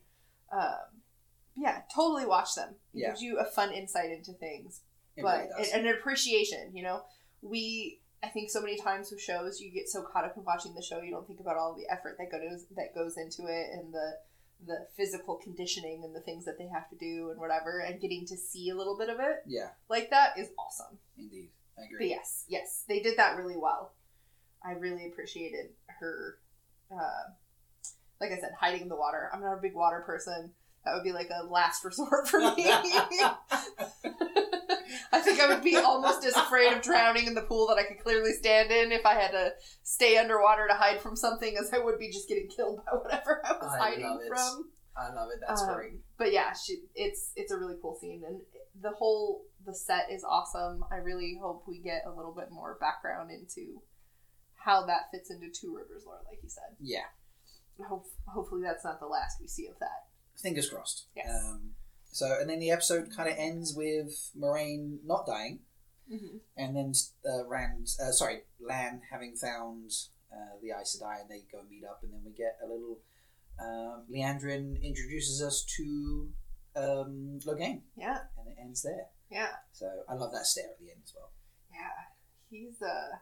um, 0.51 1.01
yeah, 1.55 1.81
totally 1.93 2.25
watch 2.25 2.55
them. 2.55 2.75
It 2.93 2.99
Yeah. 2.99 3.07
gives 3.09 3.21
you 3.21 3.37
a 3.39 3.45
fun 3.45 3.71
insight 3.73 4.11
into 4.11 4.33
things, 4.33 4.81
It 5.15 5.23
but 5.23 5.37
really 5.39 5.49
does. 5.63 5.71
and 5.73 5.87
an 5.87 5.93
appreciation. 5.93 6.75
You 6.75 6.83
know, 6.83 7.03
we 7.41 8.01
I 8.21 8.27
think 8.27 8.49
so 8.49 8.59
many 8.61 8.77
times 8.77 9.11
with 9.11 9.21
shows 9.21 9.61
you 9.61 9.71
get 9.71 9.87
so 9.87 10.03
caught 10.03 10.25
up 10.25 10.35
in 10.35 10.43
watching 10.43 10.73
the 10.73 10.81
show 10.81 10.99
you 11.01 11.11
don't 11.11 11.25
think 11.25 11.39
about 11.39 11.55
all 11.57 11.73
the 11.73 11.87
effort 11.89 12.17
that 12.17 12.29
goes 12.31 12.65
that 12.75 12.93
goes 12.93 13.17
into 13.17 13.45
it 13.47 13.67
and 13.71 13.93
the 13.93 14.17
the 14.67 14.87
physical 14.97 15.37
conditioning 15.37 16.03
and 16.03 16.13
the 16.13 16.19
things 16.19 16.43
that 16.43 16.57
they 16.57 16.67
have 16.67 16.89
to 16.89 16.97
do 16.97 17.29
and 17.31 17.39
whatever 17.39 17.79
and 17.79 18.01
getting 18.01 18.25
to 18.27 18.35
see 18.35 18.69
a 18.69 18.75
little 18.75 18.97
bit 18.97 19.07
of 19.09 19.17
it 19.21 19.37
yeah, 19.45 19.69
like 19.87 20.09
that 20.09 20.37
is 20.37 20.49
awesome. 20.59 20.99
indeed, 21.17 21.49
I 21.77 21.81
But 21.83 21.85
agree. 21.95 22.09
yes, 22.09 22.43
yes, 22.49 22.83
they 22.89 22.99
did 22.99 23.17
that 23.17 23.37
really 23.37 23.55
well. 23.55 23.93
I 24.61 24.73
really 24.73 25.07
appreciated 25.07 25.69
her. 26.01 26.39
Uh, 26.91 27.31
like 28.22 28.32
I 28.32 28.39
said, 28.39 28.51
hiding 28.59 28.82
in 28.82 28.89
the 28.89 28.95
water. 28.95 29.30
I'm 29.34 29.41
not 29.41 29.57
a 29.57 29.61
big 29.61 29.74
water 29.76 30.01
person. 30.05 30.51
That 30.86 30.93
would 30.95 31.03
be 31.03 31.11
like 31.11 31.30
a 31.30 31.45
last 31.45 31.84
resort 31.89 32.28
for 32.28 32.39
me. 32.39 32.53
I 35.11 35.22
think 35.22 35.39
I 35.39 35.47
would 35.47 35.63
be 35.63 35.76
almost 35.76 36.26
as 36.26 36.36
afraid 36.36 36.72
of 36.74 36.82
drowning 36.82 37.26
in 37.28 37.34
the 37.36 37.41
pool 37.41 37.67
that 37.67 37.78
I 37.78 37.84
could 37.84 37.99
clearly 37.99 38.34
stand 38.34 38.72
in 38.72 38.91
if 38.91 39.05
I 39.05 39.13
had 39.15 39.32
to 39.32 39.53
stay 39.84 40.17
underwater 40.17 40.67
to 40.67 40.74
hide 40.74 40.99
from 41.01 41.15
something 41.15 41.55
as 41.59 41.72
I 41.74 41.80
would 41.80 41.99
be 41.99 42.09
just 42.11 42.28
getting 42.28 42.47
killed 42.47 42.82
by 42.86 42.97
whatever 42.97 43.41
I 43.45 43.53
was 43.53 43.72
I 43.74 43.78
hiding 43.78 44.05
love 44.09 44.22
it. 44.22 44.28
from. 44.30 44.70
I 44.97 45.13
love 45.13 45.30
it. 45.34 45.39
That's 45.47 45.61
Um, 45.61 45.76
great. 45.76 45.93
But 46.17 46.32
yeah, 46.34 46.53
she, 46.53 46.78
it's 46.95 47.32
it's 47.36 47.51
a 47.51 47.57
really 47.57 47.76
cool 47.82 47.97
scene, 47.99 48.24
and 48.28 48.41
the 48.82 48.91
whole 48.91 49.43
the 49.65 49.74
set 49.74 50.11
is 50.11 50.24
awesome. 50.24 50.84
I 50.91 50.95
really 50.97 51.38
hope 51.41 51.63
we 51.67 51.80
get 51.80 52.03
a 52.05 52.11
little 52.11 52.34
bit 52.34 52.51
more 52.51 52.78
background 52.80 53.32
into 53.32 53.82
how 54.55 54.86
that 54.88 55.09
fits 55.11 55.30
into 55.32 55.47
Two 55.49 55.76
Rivers 55.76 56.03
lore, 56.05 56.22
like 56.30 56.39
you 56.43 56.49
said. 56.49 56.76
Yeah, 56.82 57.05
Hope, 57.88 58.05
hopefully, 58.27 58.61
that's 58.63 58.84
not 58.84 58.99
the 58.99 59.05
last 59.07 59.38
we 59.41 59.47
see 59.47 59.67
of 59.67 59.77
that. 59.80 60.07
fingers 60.41 60.69
crossed. 60.69 61.07
Yes. 61.15 61.30
Um, 61.30 61.71
so, 62.11 62.38
and 62.39 62.49
then 62.49 62.59
the 62.59 62.71
episode 62.71 63.09
kind 63.15 63.30
of 63.30 63.36
ends 63.38 63.73
with 63.75 64.32
Moiraine 64.38 64.97
not 65.05 65.25
dying, 65.25 65.59
Mm-hmm. 66.11 66.38
and 66.57 66.75
then 66.75 66.93
uh, 67.23 67.45
Rand, 67.47 67.88
uh, 68.01 68.11
sorry, 68.11 68.39
Lan 68.59 69.01
having 69.11 69.36
found 69.36 69.91
uh, 70.34 70.57
the 70.59 70.69
Aes 70.71 70.97
Sedai, 70.99 71.21
and 71.21 71.30
they 71.30 71.43
go 71.51 71.59
meet 71.69 71.84
up, 71.86 71.99
and 72.01 72.11
then 72.11 72.21
we 72.25 72.32
get 72.32 72.57
a 72.63 72.67
little. 72.67 72.99
Um, 73.61 74.05
Liandrin 74.11 74.82
introduces 74.82 75.43
us 75.43 75.63
to 75.77 76.30
um, 76.75 77.39
Logain, 77.45 77.82
Yeah, 77.95 78.17
and 78.39 78.47
it 78.47 78.55
ends 78.59 78.82
there. 78.82 79.07
yeah, 79.30 79.49
So 79.71 79.86
I 80.09 80.13
love 80.15 80.32
that 80.32 80.45
stare 80.47 80.65
at 80.71 80.80
the 80.80 80.89
end 80.89 81.01
as 81.03 81.13
well. 81.15 81.30
yeah. 81.71 82.07
He's 82.49 82.82
a 82.82 83.19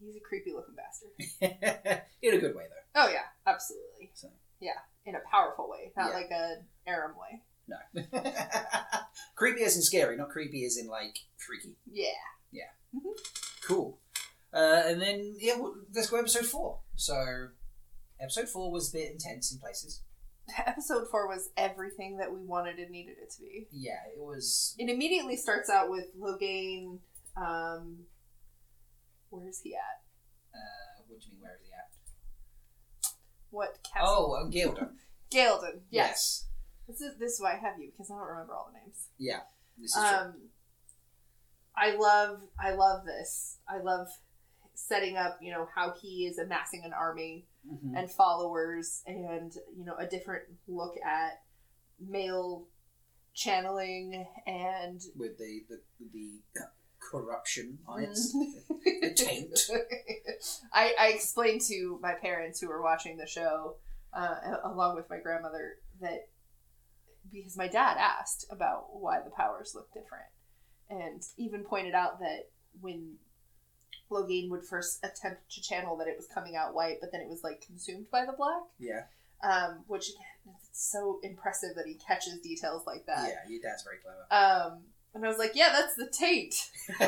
he's 0.00 0.16
a 0.16 0.20
creepy 0.20 0.52
looking 0.52 0.74
bastard. 0.74 2.02
In 2.22 2.34
a 2.34 2.38
good 2.38 2.54
way, 2.54 2.64
though. 2.68 3.02
Oh 3.02 3.08
yeah, 3.08 3.24
absolutely. 3.46 4.10
So. 4.14 4.28
Yeah, 4.60 4.72
in 5.06 5.14
a 5.14 5.20
powerful 5.30 5.70
way, 5.70 5.90
not 5.96 6.10
Yeah. 6.10 6.14
like 6.14 6.30
a 6.30 6.56
Aram 6.86 7.14
way. 7.16 7.42
No. 7.68 8.02
creepy 9.36 9.62
as 9.62 9.76
in 9.76 9.82
scary, 9.82 10.16
not 10.16 10.28
creepy 10.30 10.64
as 10.66 10.76
in 10.76 10.86
like 10.88 11.16
freaky. 11.38 11.76
Yeah. 11.90 12.08
Yeah. 12.52 12.64
Cool. 13.66 13.98
Uh, 14.52 14.82
and 14.86 15.00
then 15.00 15.34
yeah, 15.38 15.54
let's 15.94 16.10
go 16.10 16.18
episode 16.18 16.44
four. 16.46 16.80
So, 16.96 17.48
episode 18.20 18.48
four 18.48 18.70
was 18.70 18.90
a 18.92 18.98
bit 18.98 19.12
intense 19.12 19.52
in 19.52 19.58
places. 19.60 20.02
episode 20.66 21.06
four 21.10 21.28
was 21.28 21.50
everything 21.56 22.16
that 22.18 22.32
we 22.32 22.40
wanted 22.44 22.78
and 22.78 22.90
needed 22.90 23.16
it 23.22 23.30
to 23.36 23.40
be. 23.40 23.68
Yeah, 23.70 24.00
it 24.12 24.20
was. 24.20 24.74
It 24.78 24.90
immediately 24.90 25.36
starts 25.36 25.70
out 25.70 25.90
with 25.90 26.06
Logain. 26.18 26.98
Um, 27.36 27.98
where's 29.30 29.60
he 29.60 29.74
at? 29.74 30.02
Uh, 30.54 31.02
what 31.08 31.20
do 31.20 31.26
you 31.26 31.32
mean? 31.34 31.42
Where 31.42 31.54
is 31.60 31.66
he 31.66 31.72
at? 31.72 33.12
What 33.50 33.78
castle? 33.82 34.36
Oh, 34.38 34.46
uh, 34.46 34.50
Ghealdan. 34.50 34.90
Galen. 35.30 35.80
Yes. 35.90 35.90
yes. 35.90 36.44
This 36.88 37.00
is 37.00 37.18
this 37.18 37.32
is 37.34 37.40
why 37.40 37.52
I 37.52 37.56
have 37.58 37.78
you 37.78 37.90
because 37.90 38.10
I 38.10 38.14
don't 38.14 38.26
remember 38.26 38.54
all 38.54 38.70
the 38.72 38.78
names. 38.78 39.08
Yeah. 39.18 39.40
This 39.78 39.94
is 39.96 40.02
true. 40.02 40.18
Um, 40.18 40.34
I 41.76 41.94
love 41.96 42.40
I 42.60 42.72
love 42.72 43.04
this. 43.06 43.58
I 43.68 43.78
love 43.78 44.08
setting 44.74 45.16
up. 45.16 45.38
You 45.40 45.52
know 45.52 45.68
how 45.74 45.94
he 46.00 46.26
is 46.26 46.38
amassing 46.38 46.82
an 46.84 46.92
army 46.92 47.46
Mhm. 47.68 47.96
and 47.96 48.10
followers, 48.10 49.02
and 49.06 49.52
you 49.76 49.84
know 49.84 49.94
a 49.98 50.06
different 50.06 50.44
look 50.66 50.96
at 51.04 51.42
male 52.00 52.66
channeling 53.34 54.26
and 54.46 55.00
With 55.16 55.38
the 55.38 55.64
the, 55.68 55.80
the 56.12 56.40
corruption 57.10 57.78
on 57.86 58.02
it. 58.02 58.18
Mm. 58.18 59.16
taint. 59.16 59.58
I, 60.72 60.94
I 60.98 61.08
explained 61.08 61.62
to 61.62 61.98
my 62.02 62.14
parents 62.14 62.60
who 62.60 62.68
were 62.68 62.82
watching 62.82 63.16
the 63.16 63.26
show, 63.26 63.76
uh, 64.12 64.36
along 64.64 64.96
with 64.96 65.10
my 65.10 65.18
grandmother, 65.18 65.76
that 66.00 66.28
because 67.32 67.56
my 67.56 67.68
dad 67.68 67.96
asked 67.98 68.46
about 68.50 68.86
why 68.92 69.20
the 69.20 69.30
powers 69.30 69.72
look 69.74 69.92
different, 69.92 70.24
and 70.88 71.22
even 71.36 71.64
pointed 71.64 71.94
out 71.94 72.20
that 72.20 72.50
when 72.80 73.16
Logain 74.10 74.50
would 74.50 74.64
first 74.64 75.04
attempt 75.04 75.50
to 75.52 75.62
channel, 75.62 75.96
that 75.96 76.08
it 76.08 76.16
was 76.16 76.26
coming 76.26 76.56
out 76.56 76.74
white, 76.74 76.98
but 77.00 77.12
then 77.12 77.20
it 77.20 77.28
was 77.28 77.44
like 77.44 77.64
consumed 77.64 78.06
by 78.10 78.24
the 78.24 78.32
black. 78.32 78.62
Yeah. 78.78 79.02
Um, 79.42 79.84
which 79.86 80.10
again, 80.10 80.54
it's 80.70 80.90
so 80.90 81.18
impressive 81.22 81.70
that 81.76 81.86
he 81.86 81.94
catches 81.94 82.38
details 82.40 82.82
like 82.86 83.06
that. 83.06 83.28
Yeah, 83.28 83.50
your 83.50 83.62
dad's 83.62 83.82
very 83.82 83.96
clever. 83.98 84.26
Um, 84.30 84.80
and 85.14 85.24
I 85.24 85.28
was 85.28 85.38
like, 85.38 85.52
yeah, 85.54 85.70
that's 85.72 85.94
the 85.94 86.06
taint. 86.10 86.54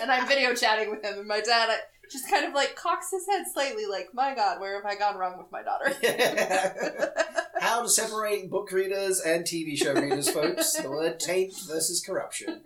and 0.00 0.10
I'm 0.10 0.26
video 0.28 0.54
chatting 0.54 0.90
with 0.90 1.04
him, 1.04 1.18
and 1.18 1.28
my 1.28 1.40
dad 1.40 1.70
just 2.10 2.30
kind 2.30 2.44
of 2.44 2.52
like 2.54 2.76
cocks 2.76 3.10
his 3.10 3.26
head 3.26 3.44
slightly, 3.52 3.86
like, 3.86 4.08
"My 4.14 4.34
God, 4.34 4.60
where 4.60 4.76
have 4.76 4.84
I 4.86 4.96
gone 4.96 5.16
wrong 5.16 5.38
with 5.38 5.50
my 5.50 5.62
daughter?" 5.62 5.92
How 7.60 7.82
to 7.82 7.88
separate 7.88 8.48
book 8.50 8.70
readers 8.70 9.20
and 9.20 9.44
TV 9.44 9.76
show 9.76 9.94
readers, 9.94 10.30
folks. 10.30 10.72
The 10.74 10.88
word 10.88 11.18
taint 11.18 11.54
versus 11.66 12.00
corruption. 12.04 12.62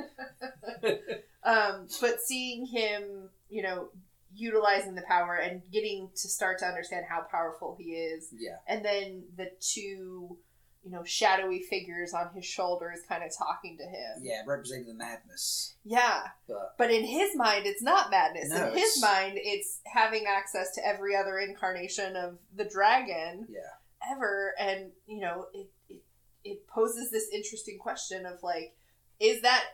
um, 1.45 1.87
but 2.01 2.21
seeing 2.23 2.67
him, 2.67 3.31
you 3.49 3.63
know, 3.63 3.89
utilizing 4.35 4.95
the 4.95 5.03
power 5.03 5.37
and 5.37 5.63
getting 5.73 6.11
to 6.17 6.29
start 6.29 6.59
to 6.59 6.67
understand 6.67 7.07
how 7.09 7.23
powerful 7.31 7.77
he 7.79 7.93
is, 7.93 8.29
Yeah. 8.37 8.57
and 8.69 8.85
then 8.85 9.25
the 9.37 9.51
two, 9.61 10.37
you 10.83 10.91
know, 10.91 11.05
shadowy 11.05 11.63
figures 11.63 12.15
on 12.15 12.31
his 12.35 12.45
shoulders, 12.45 13.01
kind 13.09 13.23
of 13.23 13.31
talking 13.37 13.77
to 13.77 13.85
him. 13.85 14.23
Yeah, 14.23 14.43
representing 14.47 14.87
the 14.87 14.95
madness. 14.95 15.75
Yeah. 15.85 16.23
But 16.49 16.75
But 16.79 16.91
in 16.91 17.05
his 17.05 17.37
mind, 17.37 17.67
it's 17.67 17.83
not 17.83 18.11
madness. 18.11 18.49
No, 18.49 18.69
in 18.69 18.73
his 18.73 18.97
it's- 18.97 19.03
mind, 19.03 19.35
it's 19.37 19.81
having 19.87 20.25
access 20.27 20.75
to 20.77 20.87
every 20.87 21.15
other 21.15 21.39
incarnation 21.39 22.17
of 22.17 22.39
the 22.57 22.65
dragon 22.65 23.47
yeah. 23.51 24.11
ever. 24.11 24.55
And, 24.59 24.93
you 25.07 25.21
know, 25.21 25.47
it, 25.53 25.69
it, 25.89 26.03
it 26.45 26.67
poses 26.67 27.11
this 27.11 27.29
interesting 27.33 27.79
question 27.79 28.25
of 28.25 28.43
like, 28.43 28.75
is 29.19 29.43
that, 29.43 29.65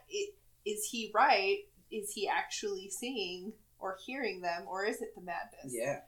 is 0.65 0.89
he 0.91 1.13
right? 1.15 1.59
Is 1.93 2.11
he 2.13 2.29
actually 2.29 2.91
seeing 2.91 3.53
or 3.79 3.97
hearing 4.05 4.41
them? 4.41 4.65
Or 4.69 4.85
is 4.85 5.01
it 5.01 5.15
the 5.15 5.23
madness? 5.23 5.73
Yeah. 5.73 6.01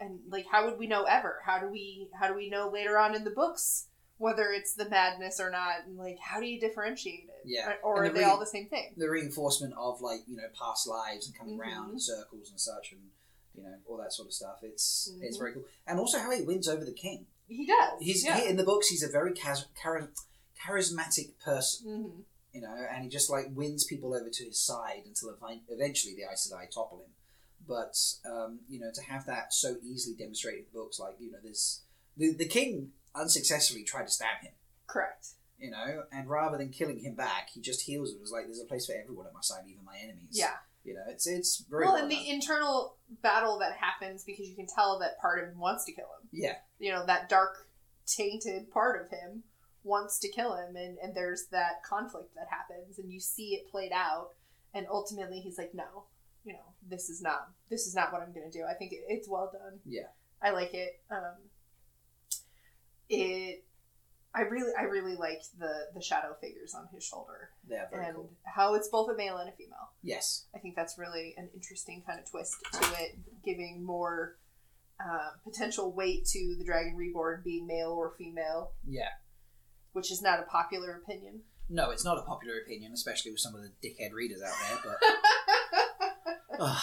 And 0.00 0.18
like, 0.28 0.44
how 0.52 0.66
would 0.66 0.78
we 0.78 0.86
know 0.86 1.04
ever? 1.04 1.40
How 1.46 1.60
do 1.60 1.70
we, 1.70 2.10
how 2.20 2.28
do 2.28 2.34
we 2.34 2.50
know 2.50 2.68
later 2.68 2.98
on 2.98 3.14
in 3.14 3.24
the 3.24 3.30
books 3.30 3.86
whether 4.18 4.50
it's 4.52 4.74
the 4.74 4.88
madness 4.88 5.40
or 5.40 5.50
not? 5.50 5.86
And 5.86 5.96
like, 5.98 6.18
how 6.18 6.40
do 6.40 6.46
you 6.46 6.60
differentiate 6.60 7.24
it? 7.28 7.42
Yeah. 7.44 7.72
Or, 7.82 7.94
or 7.96 8.02
And 8.02 8.06
are 8.06 8.08
the 8.12 8.18
they 8.20 8.24
re- 8.24 8.30
all 8.30 8.38
the 8.38 8.46
same 8.46 8.66
thing? 8.68 8.94
The 8.96 9.08
reinforcement 9.10 9.74
of 9.76 10.00
like, 10.00 10.20
you 10.28 10.36
know, 10.36 10.44
past 10.58 10.86
lives 10.86 11.26
and 11.26 11.36
coming 11.36 11.56
Mhm. 11.58 11.60
round 11.62 11.92
in 11.92 12.00
circles 12.00 12.50
and 12.50 12.60
such 12.60 12.92
and 12.92 13.00
you 13.56 13.62
know, 13.62 13.74
all 13.86 13.96
that 13.98 14.12
sort 14.12 14.26
of 14.26 14.34
stuff. 14.34 14.58
It's 14.62 15.12
it's 15.20 15.36
Mhm. 15.36 15.40
very 15.40 15.52
cool. 15.54 15.64
And 15.86 15.98
also 16.00 16.18
how 16.18 16.30
he 16.30 16.42
wins 16.42 16.66
over 16.68 16.84
the 16.84 16.92
king. 16.92 17.26
He 17.46 17.66
does. 17.66 18.00
He's 18.00 18.24
yeah. 18.24 18.40
he, 18.40 18.48
in 18.48 18.56
the 18.56 18.64
books 18.64 18.88
he's 18.88 19.02
a 19.04 19.08
very 19.08 19.32
chas- 19.32 19.66
chari- 19.80 20.08
charismatic 20.60 21.38
person. 21.44 21.88
hmm 22.14 22.20
you 22.52 22.60
know, 22.60 22.72
and 22.72 23.02
he 23.02 23.08
just 23.10 23.28
like 23.30 23.46
wins 23.52 23.82
people 23.82 24.14
over 24.14 24.30
to 24.30 24.44
his 24.44 24.60
side 24.60 25.02
until 25.06 25.36
eventually 25.68 26.14
the 26.14 26.22
Aes 26.22 26.48
Sedai 26.52 26.70
topple 26.70 26.98
him. 27.00 27.10
But 27.66 27.98
um, 28.24 28.60
you 28.68 28.78
know, 28.78 28.92
to 28.94 29.02
have 29.02 29.26
that 29.26 29.52
so 29.52 29.76
easily 29.82 30.14
demonstrated 30.16 30.60
in 30.60 30.66
books, 30.72 31.00
like 31.00 31.16
you 31.18 31.32
know, 31.32 31.38
this 31.42 31.80
the 32.16 32.32
the 32.32 32.46
king 32.46 32.92
unsuccessfully 33.14 33.84
tried 33.84 34.06
to 34.06 34.12
stab 34.12 34.40
him, 34.42 34.52
Correct. 34.86 35.28
you 35.58 35.70
know, 35.70 36.04
and 36.12 36.28
rather 36.28 36.58
than 36.58 36.70
killing 36.70 36.98
him 36.98 37.14
back, 37.14 37.50
he 37.52 37.60
just 37.60 37.82
heals 37.82 38.10
him. 38.10 38.18
It 38.18 38.22
was 38.22 38.32
like 38.32 38.44
there's 38.46 38.60
a 38.60 38.64
place 38.66 38.86
for 38.86 38.94
everyone 38.94 39.26
at 39.26 39.34
my 39.34 39.40
side, 39.40 39.64
even 39.68 39.84
my 39.84 39.96
enemies. 40.02 40.30
Yeah. 40.32 40.54
you 40.84 40.94
know, 40.94 41.02
it's 41.08 41.26
it's 41.26 41.64
very 41.70 41.84
Well, 41.84 41.94
well 41.94 42.02
and 42.02 42.10
done. 42.10 42.18
the 42.24 42.30
internal 42.30 42.96
battle 43.22 43.58
that 43.60 43.72
happens 43.72 44.24
because 44.24 44.48
you 44.48 44.56
can 44.56 44.66
tell 44.66 44.98
that 44.98 45.18
part 45.20 45.42
of 45.42 45.48
him 45.50 45.58
wants 45.58 45.84
to 45.86 45.92
kill 45.92 46.06
him. 46.20 46.28
yeah, 46.32 46.56
You 46.78 46.92
know, 46.92 47.06
that 47.06 47.28
dark, 47.28 47.68
tainted 48.06 48.70
part 48.70 49.00
of 49.00 49.08
him 49.10 49.42
wants 49.82 50.18
to 50.18 50.28
kill 50.30 50.56
him, 50.56 50.76
and, 50.76 50.96
and 51.02 51.14
there's 51.14 51.46
that 51.52 51.82
conflict 51.88 52.34
that 52.34 52.46
happens, 52.50 52.98
and 52.98 53.12
you 53.12 53.20
see 53.20 53.54
it 53.54 53.70
played 53.70 53.92
out, 53.92 54.30
and 54.72 54.86
ultimately 54.90 55.40
he's 55.40 55.58
like, 55.58 55.74
no, 55.74 56.04
you 56.44 56.52
know, 56.52 56.72
this 56.88 57.08
is 57.08 57.22
not 57.22 57.48
this 57.70 57.86
is 57.86 57.94
not 57.94 58.12
what 58.12 58.20
I'm 58.22 58.32
going 58.34 58.50
to 58.50 58.58
do. 58.58 58.64
I 58.64 58.74
think 58.74 58.92
it, 58.92 59.00
it's 59.08 59.28
well 59.28 59.50
done. 59.52 59.78
Yeah. 59.86 60.08
I 60.42 60.50
like 60.50 60.74
it. 60.74 61.00
Um, 61.10 61.36
it. 63.20 63.64
I 64.36 64.42
really, 64.42 64.72
I 64.76 64.82
really 64.82 65.14
liked 65.14 65.58
the 65.58 65.86
the 65.94 66.02
shadow 66.02 66.34
figures 66.40 66.74
on 66.74 66.88
his 66.92 67.04
shoulder 67.04 67.50
very 67.68 67.86
and 67.92 68.16
cool. 68.16 68.30
how 68.44 68.74
it's 68.74 68.88
both 68.88 69.08
a 69.08 69.16
male 69.16 69.36
and 69.36 69.48
a 69.48 69.52
female. 69.52 69.92
Yes, 70.02 70.46
I 70.54 70.58
think 70.58 70.74
that's 70.74 70.98
really 70.98 71.34
an 71.36 71.48
interesting 71.54 72.02
kind 72.06 72.18
of 72.18 72.28
twist 72.28 72.56
to 72.72 72.84
it, 73.00 73.16
giving 73.44 73.84
more 73.84 74.36
uh, 75.00 75.30
potential 75.44 75.92
weight 75.92 76.24
to 76.26 76.56
the 76.58 76.64
Dragon 76.64 76.96
Reborn 76.96 77.42
being 77.44 77.66
male 77.66 77.90
or 77.90 78.14
female, 78.18 78.72
yeah. 78.86 79.08
which 79.92 80.10
is 80.10 80.22
not 80.22 80.40
a 80.40 80.44
popular 80.44 81.00
opinion. 81.04 81.40
No, 81.68 81.90
it's 81.90 82.04
not 82.04 82.18
a 82.18 82.22
popular 82.22 82.58
opinion, 82.58 82.92
especially 82.92 83.30
with 83.30 83.40
some 83.40 83.54
of 83.54 83.62
the 83.62 83.70
dickhead 83.82 84.12
readers 84.12 84.42
out 84.42 84.52
there. 84.84 84.96
But 86.58 86.76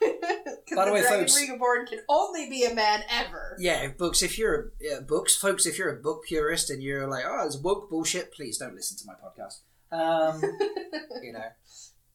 By 0.74 0.84
the 0.86 0.92
way, 0.92 1.00
Dragon 1.02 1.20
folks- 1.20 1.40
Reborn 1.40 1.86
can 1.86 2.00
only 2.08 2.48
be 2.48 2.64
a 2.64 2.74
man 2.74 3.02
ever. 3.10 3.56
Yeah, 3.58 3.88
books. 3.88 4.22
If 4.22 4.38
you're 4.38 4.72
a 4.96 5.00
books, 5.02 5.36
folks, 5.36 5.66
if 5.66 5.78
you're 5.78 5.90
a 5.96 6.00
book 6.02 6.24
purist 6.24 6.70
and 6.70 6.82
you're 6.82 7.06
like, 7.06 7.24
oh, 7.26 7.46
it's 7.46 7.56
woke 7.58 7.90
bullshit, 7.90 8.32
please 8.32 8.58
don't 8.58 8.74
listen 8.74 8.96
to 8.98 9.04
my 9.06 9.14
podcast. 9.14 9.60
Um, 9.92 10.40
you 11.22 11.32
know. 11.32 11.44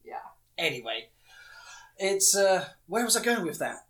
Yeah. 0.04 0.16
Anyway, 0.58 1.10
it's 1.97 2.36
uh, 2.36 2.66
where 2.88 3.06
was 3.06 3.16
I 3.16 3.24
going 3.24 3.45
with 3.45 3.60
that? 3.60 3.86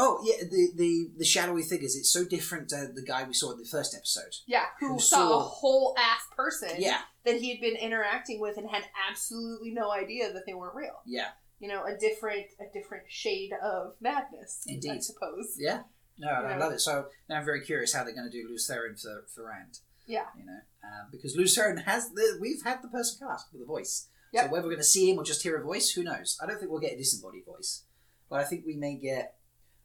Oh 0.00 0.20
yeah, 0.24 0.44
the 0.48 0.68
the 0.76 1.10
the 1.18 1.24
shadowy 1.24 1.62
figures. 1.62 1.96
It's 1.96 2.10
so 2.12 2.24
different 2.24 2.68
to 2.68 2.88
the 2.94 3.02
guy 3.02 3.24
we 3.24 3.34
saw 3.34 3.52
in 3.52 3.58
the 3.58 3.64
first 3.64 3.94
episode. 3.96 4.32
Yeah, 4.46 4.66
who, 4.78 4.94
Who 4.94 5.00
saw, 5.00 5.40
a 5.40 5.42
whole 5.42 5.94
ass 5.98 6.20
person 6.36 6.70
Yeah, 6.78 7.00
that 7.24 7.36
he 7.40 7.50
had 7.50 7.60
been 7.60 7.74
interacting 7.76 8.40
with 8.40 8.56
and 8.58 8.70
had 8.70 8.84
absolutely 9.10 9.72
no 9.72 9.90
idea 9.90 10.32
that 10.32 10.44
they 10.46 10.54
weren't 10.54 10.76
real. 10.76 11.00
yeah, 11.04 11.30
You 11.60 11.68
know, 11.68 11.84
a 11.84 11.96
different 11.96 12.46
a 12.60 12.72
different 12.72 13.04
shade 13.08 13.52
of 13.62 13.94
madness, 14.00 14.62
Indeed. 14.66 14.90
I 14.92 14.98
suppose. 14.98 15.56
yeah. 15.58 15.82
No, 16.18 16.28
I 16.28 16.50
Yeah. 16.50 16.58
love 16.58 16.72
it. 16.72 16.80
So 16.80 17.08
now 17.28 17.36
I'm 17.38 17.44
very 17.44 17.64
curious 17.64 17.92
how 17.92 18.02
they're 18.04 18.14
going 18.14 18.30
to 18.30 18.42
do 18.42 18.48
Lews 18.48 18.68
Therin 18.70 19.00
for 19.00 19.26
for 19.34 19.44
Rand. 19.46 19.78
Yeah. 20.06 20.26
You 20.38 20.46
know, 20.46 20.60
um, 20.84 21.08
because 21.12 21.36
Lews 21.36 21.56
Therin 21.56 21.84
has 21.84 22.10
the 22.10 22.38
we've 22.40 22.62
had 22.62 22.82
the 22.82 22.88
person 22.88 23.26
cast 23.26 23.52
with 23.52 23.62
a 23.62 23.66
voice. 23.66 24.08
Yep. 24.32 24.44
So 24.46 24.50
whether 24.52 24.64
we're 24.64 24.72
going 24.74 24.78
to 24.80 24.84
see 24.84 25.10
him 25.10 25.18
or 25.18 25.24
just 25.24 25.42
hear 25.42 25.56
a 25.56 25.62
voice, 25.64 25.90
who 25.90 26.02
knows? 26.04 26.38
I 26.42 26.46
don't 26.46 26.58
think 26.58 26.70
we'll 26.70 26.80
get 26.80 26.92
a 26.92 26.96
disembodied 26.96 27.44
voice, 27.46 27.84
but 28.28 28.40
I 28.40 28.44
think 28.44 28.64
we 28.66 28.76
may 28.76 28.96
get. 28.96 29.36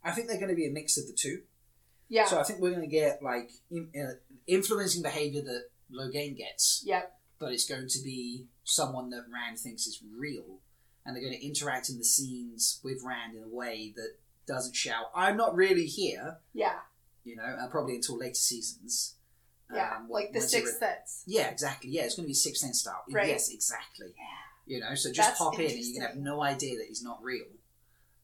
I 0.03 0.11
think 0.11 0.27
they're 0.27 0.37
going 0.37 0.49
to 0.49 0.55
be 0.55 0.67
a 0.67 0.71
mix 0.71 0.97
of 0.97 1.07
the 1.07 1.13
two. 1.13 1.43
Yeah. 2.09 2.25
So 2.25 2.39
I 2.39 2.43
think 2.43 2.59
we're 2.59 2.71
going 2.71 2.81
to 2.81 2.87
get 2.87 3.21
like 3.23 3.51
in, 3.71 3.89
uh, 3.95 4.15
influencing 4.47 5.01
behavior 5.01 5.41
that 5.41 5.69
Logain 5.91 6.35
gets, 6.37 6.83
Yep. 6.85 7.11
but 7.39 7.53
it's 7.53 7.65
going 7.65 7.87
to 7.87 8.01
be 8.03 8.47
someone 8.63 9.09
that 9.11 9.23
Rand 9.33 9.59
thinks 9.59 9.87
is 9.87 10.01
real, 10.17 10.59
and 11.05 11.15
they're 11.15 11.23
going 11.23 11.37
to 11.37 11.45
interact 11.45 11.89
in 11.89 11.97
the 11.97 12.03
scenes 12.05 12.79
with 12.83 13.01
Rand 13.03 13.35
in 13.35 13.43
a 13.43 13.47
way 13.47 13.93
that 13.95 14.15
doesn't 14.47 14.75
shout, 14.75 15.05
"I'm 15.15 15.37
not 15.37 15.55
really 15.55 15.85
here," 15.85 16.37
Yeah. 16.53 16.79
you 17.23 17.35
know, 17.35 17.43
uh, 17.43 17.67
probably 17.67 17.95
until 17.95 18.17
later 18.17 18.35
seasons. 18.35 19.15
Yeah. 19.73 19.95
Um, 19.97 20.09
like 20.09 20.33
the 20.33 20.41
sixth 20.41 20.73
re- 20.81 20.87
sense. 20.87 21.23
yeah, 21.25 21.47
exactly. 21.49 21.89
Yeah, 21.89 22.03
it's 22.03 22.15
going 22.15 22.25
to 22.25 22.27
be 22.27 22.33
Sixth 22.35 22.61
Sense 22.61 22.81
style. 22.81 23.03
Right. 23.09 23.27
Yes, 23.29 23.49
exactly. 23.51 24.13
Yeah. 24.15 24.75
You 24.75 24.79
know, 24.81 24.93
so 24.93 25.11
just 25.11 25.29
That's 25.29 25.39
pop 25.39 25.57
in 25.59 25.71
and 25.71 25.79
you 25.79 25.93
can 25.93 26.03
have 26.03 26.15
no 26.15 26.41
idea 26.43 26.77
that 26.77 26.85
he's 26.87 27.01
not 27.01 27.23
real. 27.23 27.45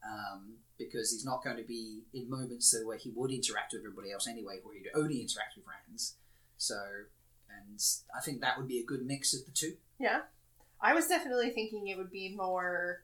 Um, 0.08 0.58
because 0.78 1.12
he's 1.12 1.26
not 1.26 1.44
going 1.44 1.58
to 1.58 1.64
be 1.64 2.04
in 2.14 2.30
moments 2.30 2.74
where 2.86 2.98
he 2.98 3.10
would 3.10 3.32
interact 3.32 3.74
with 3.74 3.82
everybody 3.82 4.12
else 4.12 4.28
anyway, 4.28 4.60
where 4.64 4.76
he'd 4.76 4.88
only 4.96 5.20
interact 5.22 5.56
with 5.58 5.66
Rands. 5.68 6.16
So, 6.58 6.76
and 7.50 7.80
I 8.16 8.22
think 8.22 8.40
that 8.42 8.58
would 8.58 8.68
be 8.68 8.80
a 8.80 8.86
good 8.86 9.06
mix 9.06 9.34
of 9.34 9.46
the 9.46 9.52
two. 9.52 9.76
Yeah. 10.00 10.22
I 10.82 10.94
was 10.94 11.08
definitely 11.08 11.50
thinking 11.52 11.88
it 11.88 11.98
would 11.98 12.12
be 12.12 12.34
more 12.36 13.04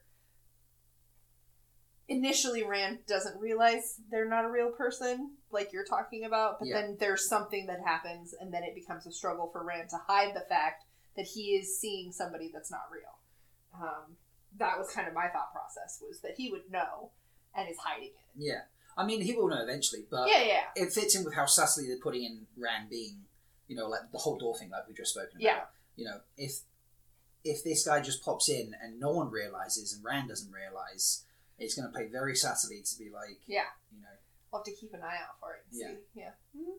initially 2.08 2.62
Rand 2.62 3.00
doesn't 3.06 3.38
realize 3.40 4.00
they're 4.10 4.28
not 4.28 4.44
a 4.44 4.50
real 4.50 4.70
person, 4.70 5.32
like 5.50 5.72
you're 5.72 5.84
talking 5.84 6.24
about, 6.24 6.58
but 6.60 6.68
Yeah. 6.68 6.80
then 6.80 6.96
there's 6.98 7.28
something 7.28 7.66
that 7.66 7.80
happens, 7.80 8.32
and 8.32 8.52
then 8.54 8.62
it 8.62 8.74
becomes 8.74 9.06
a 9.06 9.12
struggle 9.12 9.48
for 9.50 9.62
Rand 9.64 9.90
to 9.90 9.96
hide 9.96 10.34
the 10.34 10.42
fact 10.48 10.84
that 11.16 11.26
he 11.26 11.56
is 11.56 11.78
seeing 11.80 12.12
somebody 12.12 12.50
that's 12.52 12.70
not 12.70 12.88
real. 12.90 13.18
Um, 13.74 14.16
that 14.56 14.78
was 14.78 14.90
kind 14.92 15.08
of 15.08 15.14
my 15.14 15.28
thought 15.28 15.52
process 15.52 16.00
was 16.06 16.20
that 16.20 16.36
he 16.36 16.50
would 16.50 16.70
know 16.70 17.10
and 17.54 17.68
is 17.68 17.78
hiding 17.78 18.08
it. 18.10 18.14
Yeah. 18.36 18.62
I 18.96 19.04
mean, 19.04 19.20
he 19.20 19.34
will 19.34 19.48
know 19.48 19.62
eventually, 19.62 20.06
but 20.10 20.28
yeah, 20.28 20.42
yeah, 20.42 20.64
it 20.74 20.92
fits 20.92 21.14
in 21.14 21.24
with 21.24 21.34
how 21.34 21.44
subtly 21.44 21.86
they're 21.86 21.98
putting 21.98 22.22
in 22.22 22.46
Rand 22.56 22.88
being, 22.88 23.26
you 23.68 23.76
know, 23.76 23.88
like 23.88 24.10
the 24.12 24.18
whole 24.18 24.38
door 24.38 24.56
thing, 24.56 24.70
like 24.70 24.86
we 24.88 24.94
just 24.94 25.12
spoken 25.12 25.32
about. 25.36 25.42
Yeah. 25.42 25.64
You 25.96 26.04
know, 26.06 26.20
if 26.38 26.60
if 27.46 27.64
this 27.64 27.86
guy 27.86 28.00
just 28.00 28.22
pops 28.24 28.48
in 28.48 28.72
and 28.82 28.98
no 29.00 29.10
one 29.10 29.30
realizes 29.30 29.92
and 29.94 30.04
Rand 30.04 30.28
doesn't 30.28 30.52
realize, 30.52 31.24
it's 31.58 31.74
going 31.74 31.88
to 31.88 31.92
play 31.92 32.08
very 32.10 32.34
subtly 32.34 32.82
to 32.82 32.98
be 32.98 33.10
like, 33.10 33.40
yeah. 33.46 33.70
you 33.92 34.00
know, 34.00 34.08
We'll 34.52 34.60
have 34.60 34.66
to 34.66 34.72
keep 34.80 34.94
an 34.94 35.00
eye 35.02 35.16
out 35.16 35.38
for 35.40 35.52
it. 35.54 35.64
Yeah. 35.72 35.88
see. 35.88 35.96
yeah. 36.14 36.30
Mhm. 36.56 36.74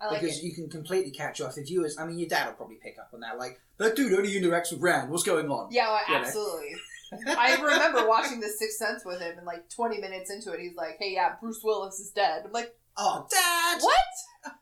I 0.00 0.06
like 0.12 0.20
because 0.22 0.38
it. 0.38 0.44
you 0.44 0.54
can 0.54 0.70
completely 0.70 1.10
catch 1.10 1.40
off 1.40 1.54
the 1.54 1.62
viewers. 1.62 1.98
I 1.98 2.06
mean, 2.06 2.18
your 2.18 2.28
dad 2.28 2.46
will 2.46 2.54
probably 2.54 2.76
pick 2.82 2.96
up 2.98 3.10
on 3.12 3.20
that. 3.20 3.38
Like, 3.38 3.60
that 3.76 3.94
dude 3.94 4.14
only 4.14 4.32
interacts 4.32 4.72
with 4.72 4.80
Rand. 4.80 5.10
What's 5.10 5.24
going 5.24 5.48
on? 5.50 5.68
Yeah, 5.70 5.88
well, 5.90 6.00
absolutely. 6.08 6.74
I 7.36 7.60
remember 7.60 8.08
watching 8.08 8.40
The 8.40 8.48
Sixth 8.48 8.78
Sense 8.78 9.04
with 9.04 9.20
him, 9.20 9.36
and 9.36 9.46
like 9.46 9.68
20 9.68 9.98
minutes 10.00 10.30
into 10.30 10.52
it, 10.52 10.60
he's 10.60 10.74
like, 10.76 10.96
"Hey, 10.98 11.12
yeah, 11.12 11.34
Bruce 11.40 11.60
Willis 11.62 12.00
is 12.00 12.10
dead." 12.10 12.44
I'm 12.46 12.52
like, 12.52 12.74
Oh, 12.96 13.26
dad! 13.30 13.80
"What? 13.82 13.94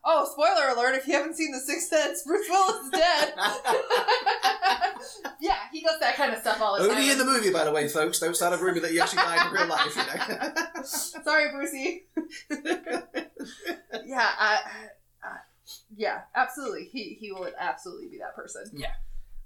Oh, 0.03 0.27
spoiler 0.31 0.69
alert! 0.73 0.95
If 0.95 1.07
you 1.07 1.13
haven't 1.13 1.35
seen 1.35 1.51
The 1.51 1.59
Sixth 1.59 1.89
Sense, 1.89 2.23
Bruce 2.23 2.47
Willis 2.49 2.85
is 2.85 2.91
dead." 2.91 3.33
yeah, 5.39 5.57
he 5.71 5.81
does 5.81 5.99
that 5.99 6.15
kind 6.15 6.33
of 6.33 6.39
stuff 6.39 6.61
all 6.61 6.73
the 6.73 6.87
time. 6.87 6.97
Only 6.97 7.11
in 7.11 7.17
the 7.17 7.25
movie, 7.25 7.51
by 7.51 7.63
the 7.63 7.71
way, 7.71 7.87
folks. 7.87 8.19
Don't 8.19 8.35
start 8.35 8.59
a 8.59 8.63
rumor 8.63 8.81
that 8.81 8.91
he 8.91 8.99
actually 8.99 9.23
died 9.23 9.47
in 9.47 9.53
real 9.53 9.67
life. 9.67 9.95
You 9.95 10.03
know. 10.03 10.53
Sorry, 10.83 11.51
Brucey. 11.51 12.07
yeah, 14.05 14.29
I, 14.37 14.59
I, 15.23 15.37
yeah, 15.95 16.21
absolutely. 16.35 16.89
He 16.91 17.17
he 17.19 17.31
will 17.31 17.47
absolutely 17.57 18.07
be 18.07 18.17
that 18.17 18.35
person. 18.35 18.65
Yeah. 18.73 18.93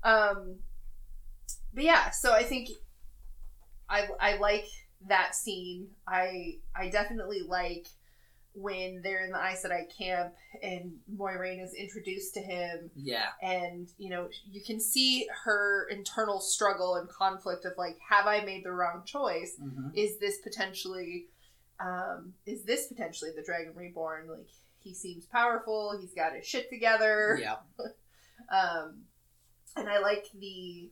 Um, 0.03 0.55
but 1.73 1.83
yeah, 1.83 2.09
so 2.09 2.33
I 2.33 2.43
think 2.43 2.69
I 3.89 4.07
I 4.19 4.37
like 4.37 4.65
that 5.07 5.35
scene. 5.35 5.89
I 6.07 6.57
I 6.75 6.89
definitely 6.89 7.41
like 7.47 7.87
when 8.55 9.01
they're 9.03 9.25
in 9.25 9.31
the 9.31 9.37
Aes 9.43 9.63
Sedai 9.65 9.85
camp 9.97 10.33
and 10.61 10.93
Moiraine 11.15 11.63
is 11.63 11.73
introduced 11.73 12.33
to 12.35 12.39
him. 12.39 12.91
Yeah. 12.95 13.29
and 13.41 13.87
you 13.97 14.09
know 14.09 14.29
you 14.49 14.61
can 14.63 14.79
see 14.79 15.27
her 15.43 15.87
internal 15.89 16.39
struggle 16.39 16.95
and 16.95 17.09
conflict 17.09 17.65
of 17.65 17.73
like 17.77 17.97
have 18.07 18.27
i 18.27 18.41
made 18.45 18.63
the 18.63 18.71
wrong 18.71 19.03
choice? 19.05 19.55
Hmm 19.59 19.87
is 19.95 20.19
this 20.19 20.37
potentially 20.39 21.25
um 21.79 22.33
is 22.45 22.63
this 22.63 22.87
potentially 22.87 23.31
the 23.35 23.43
dragon 23.43 23.73
reborn? 23.75 24.27
Like 24.29 24.47
he 24.79 24.93
seems 24.93 25.25
powerful. 25.25 25.97
He's 25.99 26.13
got 26.13 26.35
his 26.35 26.45
shit 26.45 26.69
together. 26.69 27.39
Yeah. 27.41 27.55
um 28.51 29.03
and 29.75 29.89
i 29.89 29.99
like 29.99 30.25
the 30.39 30.91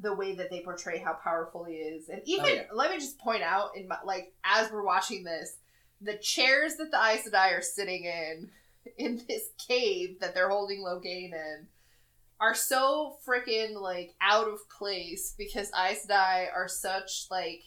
the 0.00 0.14
way 0.14 0.34
that 0.36 0.48
they 0.50 0.60
portray 0.60 0.98
how 0.98 1.12
powerful 1.14 1.64
he 1.64 1.74
is. 1.74 2.08
And 2.08 2.22
even 2.24 2.44
Oh, 2.46 2.48
yeah. 2.54 2.62
let 2.72 2.90
me 2.90 2.98
just 2.98 3.18
point 3.18 3.42
out 3.42 3.70
in 3.76 3.88
my 3.88 3.98
like 4.04 4.32
as 4.44 4.70
we're 4.70 4.84
watching 4.84 5.24
this 5.24 5.56
the 6.00 6.16
chairs 6.16 6.76
that 6.76 6.90
the 6.90 6.96
Aes 6.96 7.28
Sedai 7.28 7.58
are 7.58 7.62
sitting 7.62 8.04
in 8.04 8.50
in 8.96 9.20
this 9.28 9.50
cave 9.66 10.20
that 10.20 10.34
they're 10.34 10.48
holding 10.48 10.80
Logain 10.80 11.32
in 11.32 11.66
are 12.40 12.54
so 12.54 13.16
freaking 13.26 13.80
like 13.80 14.14
out 14.20 14.48
of 14.48 14.68
place 14.70 15.34
because 15.36 15.70
Aes 15.76 16.06
Sedai 16.06 16.46
are 16.54 16.68
such 16.68 17.26
like 17.30 17.62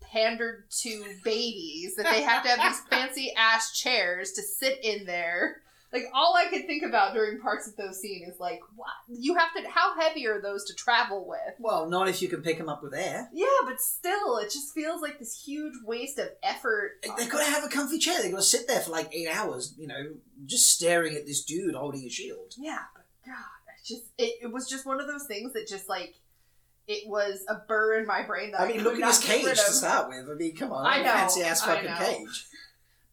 pandered 0.00 0.64
to 0.70 1.04
babies 1.24 1.94
that 1.96 2.06
they 2.10 2.22
have 2.22 2.42
to 2.42 2.48
have 2.48 2.72
these 2.72 2.80
fancy 2.90 3.32
ass 3.36 3.72
chairs 3.72 4.32
to 4.32 4.42
sit 4.42 4.84
in 4.84 5.06
there. 5.06 5.62
Like 5.92 6.04
all 6.14 6.36
I 6.36 6.48
could 6.48 6.66
think 6.66 6.84
about 6.84 7.14
during 7.14 7.40
parts 7.40 7.66
of 7.66 7.74
those 7.76 8.00
scenes 8.00 8.32
is 8.34 8.38
like, 8.40 8.60
what 8.76 8.88
you 9.08 9.34
have 9.34 9.52
to? 9.54 9.68
How 9.68 9.98
heavy 9.98 10.26
are 10.28 10.40
those 10.40 10.64
to 10.66 10.74
travel 10.74 11.24
with? 11.28 11.54
Well, 11.58 11.88
not 11.88 12.08
if 12.08 12.22
you 12.22 12.28
can 12.28 12.42
pick 12.42 12.58
them 12.58 12.68
up 12.68 12.82
with 12.82 12.94
air. 12.94 13.28
Yeah, 13.32 13.46
but 13.64 13.80
still, 13.80 14.38
it 14.38 14.52
just 14.52 14.72
feels 14.72 15.02
like 15.02 15.18
this 15.18 15.42
huge 15.44 15.74
waste 15.84 16.18
of 16.18 16.28
effort. 16.44 17.00
They- 17.02 17.10
They've 17.18 17.30
got 17.30 17.44
to 17.44 17.50
have 17.50 17.64
a 17.64 17.68
comfy 17.68 17.98
chair. 17.98 18.22
They've 18.22 18.30
got 18.30 18.36
to 18.38 18.42
sit 18.44 18.68
there 18.68 18.80
for 18.80 18.92
like 18.92 19.12
eight 19.12 19.28
hours, 19.28 19.74
you 19.76 19.88
know, 19.88 20.10
just 20.46 20.70
staring 20.70 21.16
at 21.16 21.26
this 21.26 21.42
dude 21.44 21.74
holding 21.74 22.04
a 22.04 22.08
shield. 22.08 22.54
Yeah, 22.56 22.78
but 22.94 23.04
God, 23.26 23.34
it 23.76 23.84
just 23.84 24.04
it, 24.16 24.34
it 24.42 24.52
was 24.52 24.68
just 24.68 24.86
one 24.86 25.00
of 25.00 25.08
those 25.08 25.26
things 25.26 25.52
that 25.54 25.66
just 25.66 25.88
like 25.88 26.14
it 26.86 27.08
was 27.08 27.44
a 27.48 27.54
burr 27.68 27.98
in 28.00 28.06
my 28.06 28.22
brain 28.22 28.52
that 28.52 28.60
I, 28.60 28.64
I 28.64 28.66
mean, 28.68 28.76
could 28.78 28.84
look 28.84 28.94
at 29.00 29.06
this 29.06 29.22
cage 29.24 29.44
to 29.44 29.56
start 29.56 30.08
with. 30.08 30.28
I 30.30 30.34
mean, 30.34 30.56
come 30.56 30.72
on. 30.72 30.86
I 30.86 30.98
know, 31.02 31.12
Fancy 31.12 31.42
ass 31.42 31.62
I 31.62 31.74
fucking 31.74 31.90
know. 31.90 31.96
cage. 31.98 32.46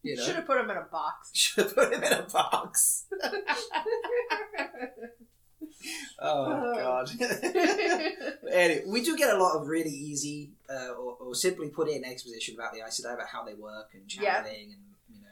You 0.08 0.16
know? 0.16 0.24
Should 0.24 0.36
have 0.36 0.46
put 0.46 0.58
him 0.58 0.70
in 0.70 0.76
a 0.76 0.82
box. 0.90 1.30
Should 1.34 1.64
have 1.64 1.74
put 1.74 1.92
him 1.92 2.02
in 2.02 2.12
a 2.12 2.22
box. 2.22 3.04
Oh, 6.20 6.74
God. 6.74 7.10
anyway, 8.52 8.82
we 8.86 9.02
do 9.02 9.16
get 9.16 9.32
a 9.32 9.38
lot 9.38 9.56
of 9.56 9.68
really 9.68 9.90
easy 9.90 10.52
uh, 10.68 10.88
or, 10.94 11.14
or 11.20 11.34
simply 11.34 11.68
put 11.68 11.88
in 11.88 12.04
exposition 12.04 12.54
about 12.56 12.72
the 12.72 12.80
Aes 12.80 13.00
Sedai, 13.00 13.14
about 13.14 13.28
how 13.28 13.44
they 13.44 13.54
work 13.54 13.90
and 13.94 14.12
Yeah. 14.12 14.44
and, 14.44 14.72
you 15.08 15.20
know. 15.20 15.28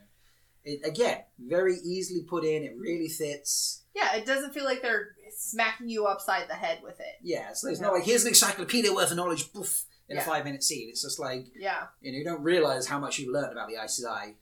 It, 0.64 0.80
again, 0.86 1.18
very 1.38 1.76
easily 1.84 2.22
put 2.22 2.44
in. 2.44 2.62
It 2.62 2.76
really 2.78 3.08
fits. 3.08 3.82
yeah, 3.94 4.14
it 4.14 4.24
doesn't 4.26 4.52
feel 4.54 4.64
like 4.64 4.82
they're 4.82 5.16
smacking 5.36 5.88
you 5.88 6.06
upside 6.06 6.48
the 6.48 6.54
head 6.54 6.78
with 6.82 7.00
it. 7.00 7.16
Yeah, 7.22 7.52
so 7.52 7.68
Yeah. 7.68 7.80
not 7.80 7.94
like, 7.94 8.04
here's 8.04 8.22
an 8.22 8.28
encyclopedia 8.28 8.92
worth 8.94 9.10
of 9.10 9.16
knowledge, 9.16 9.52
poof, 9.52 9.84
in 10.08 10.16
Yeah. 10.16 10.22
a 10.22 10.24
five 10.24 10.44
minute 10.44 10.62
scene. 10.62 10.88
It's 10.90 11.02
just 11.02 11.18
like, 11.18 11.46
Yeah, 11.58 11.86
you 12.00 12.12
know, 12.12 12.18
you 12.18 12.24
don't 12.24 12.42
realise 12.42 12.86
how 12.86 13.00
much 13.00 13.18
you 13.18 13.32
learned 13.32 13.50
about 13.52 13.68
the 13.68 13.74
Aes 13.82 14.00
Sedai 14.00 14.34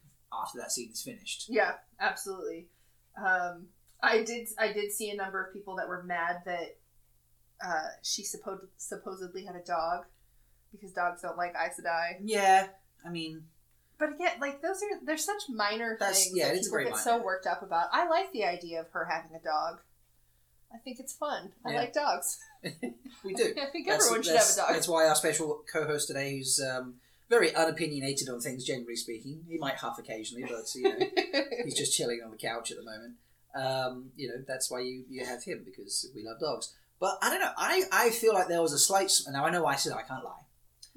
after 0.42 0.58
that 0.58 0.72
scene 0.72 0.90
is 0.92 1.02
finished. 1.02 1.46
yeah, 1.48 1.72
absolutely. 2.00 2.66
Um, 3.16 3.66
I 4.02 4.22
did 4.22 4.48
I 4.58 4.72
did 4.72 4.92
see 4.92 5.10
a 5.10 5.16
number 5.16 5.42
of 5.44 5.52
people 5.52 5.76
that 5.76 5.88
were 5.88 6.02
mad 6.02 6.42
that 6.46 6.76
uh, 7.64 7.88
she 8.02 8.22
suppo- 8.22 8.66
supposedly 8.76 9.44
had 9.44 9.56
a 9.56 9.62
dog 9.64 10.04
because 10.72 10.92
dogs 10.92 11.22
don't 11.22 11.36
like 11.36 11.54
Aes 11.54 11.80
Sedai. 11.80 12.16
Yeah, 12.22 12.66
I 13.06 13.08
mean, 13.10 13.44
But 13.98 14.10
again, 14.14 14.32
like 14.40 14.60
those 14.60 14.82
are 14.82 15.04
they're 15.06 15.16
such 15.16 15.42
minor 15.48 15.96
That's- 15.98 16.24
things 16.24 16.36
yeah, 16.36 16.48
that 16.52 16.60
people 16.62 16.78
get 16.78 16.90
minor. 16.90 16.96
so 17.02 17.22
worked 17.22 17.46
up 17.46 17.62
about. 17.62 17.88
I 17.92 18.08
like 18.08 18.32
the 18.32 18.44
idea 18.44 18.80
of 18.80 18.88
her 18.90 19.04
having 19.10 19.34
a 19.36 19.42
dog. 19.42 19.80
I 20.74 20.78
think 20.78 20.98
it's 20.98 21.12
fun. 21.14 21.52
I 21.64 21.70
Yeah. 21.72 21.78
like 21.78 21.92
dogs. 21.92 22.36
we 23.24 23.32
do. 23.34 23.54
I 23.62 23.70
think 23.70 23.86
That's- 23.86 24.04
everyone 24.06 24.22
should 24.24 24.34
have 24.36 24.50
a 24.52 24.56
dog. 24.56 24.68
That's 24.72 24.88
why 24.88 25.06
our 25.06 25.14
special 25.14 25.62
co-host 25.72 26.08
today, 26.08 26.36
who's 26.36 26.60
um, 26.60 26.94
very 27.30 27.50
unopinionated 27.52 28.28
on 28.28 28.40
things, 28.40 28.64
generally 28.64 28.96
speaking, 28.96 29.44
he 29.48 29.58
might 29.58 29.76
huff 29.76 29.98
occasionally, 29.98 30.44
but 30.48 30.72
you 30.74 30.82
know, 30.82 30.96
he's 31.64 31.76
just 31.76 31.96
chilling 31.96 32.20
on 32.24 32.30
the 32.30 32.36
couch 32.36 32.70
at 32.70 32.76
the 32.76 32.84
moment. 32.84 33.14
Um, 33.54 34.10
you 34.16 34.28
know, 34.28 34.34
that's 34.46 34.70
why 34.70 34.80
you, 34.80 35.04
you 35.08 35.24
have 35.24 35.42
him 35.44 35.62
because 35.64 36.10
we 36.14 36.22
love 36.24 36.40
dogs. 36.40 36.74
But 37.00 37.18
I 37.22 37.30
don't 37.30 37.40
know. 37.40 37.52
I, 37.56 37.82
I 37.92 38.10
feel 38.10 38.34
like 38.34 38.48
there 38.48 38.62
was 38.62 38.72
a 38.72 38.78
slight. 38.78 39.10
Now 39.30 39.44
I 39.46 39.50
know 39.50 39.66
I 39.66 39.76
said 39.76 39.92
I 39.92 40.02
can't 40.02 40.24
lie. 40.24 40.42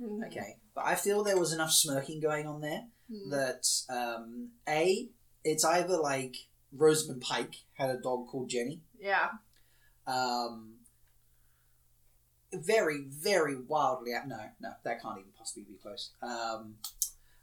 Mhm. 0.01 0.28
Okay, 0.28 0.57
but 0.75 0.86
I 0.86 0.95
feel 0.95 1.23
there 1.23 1.39
was 1.39 1.53
enough 1.53 1.71
smirking 1.71 2.19
going 2.19 2.45
on 2.47 2.61
there 2.61 2.84
Mhm. 3.11 3.32
that 3.32 3.67
um, 3.89 4.49
a 4.67 5.07
it's 5.43 5.63
either 5.65 5.97
like 5.97 6.36
Rosamund 6.71 7.21
Pike 7.21 7.55
had 7.73 7.89
a 7.89 7.97
dog 7.99 8.28
called 8.28 8.49
Jenny. 8.49 8.82
Yeah. 8.99 9.30
Um, 10.05 10.75
very, 12.53 13.05
very 13.09 13.55
wildly. 13.59 14.11
No, 14.25 14.37
no, 14.59 14.71
that 14.83 15.01
can't 15.01 15.19
even 15.19 15.31
possibly 15.37 15.63
be 15.63 15.75
close. 15.81 16.11
Um, 16.21 16.75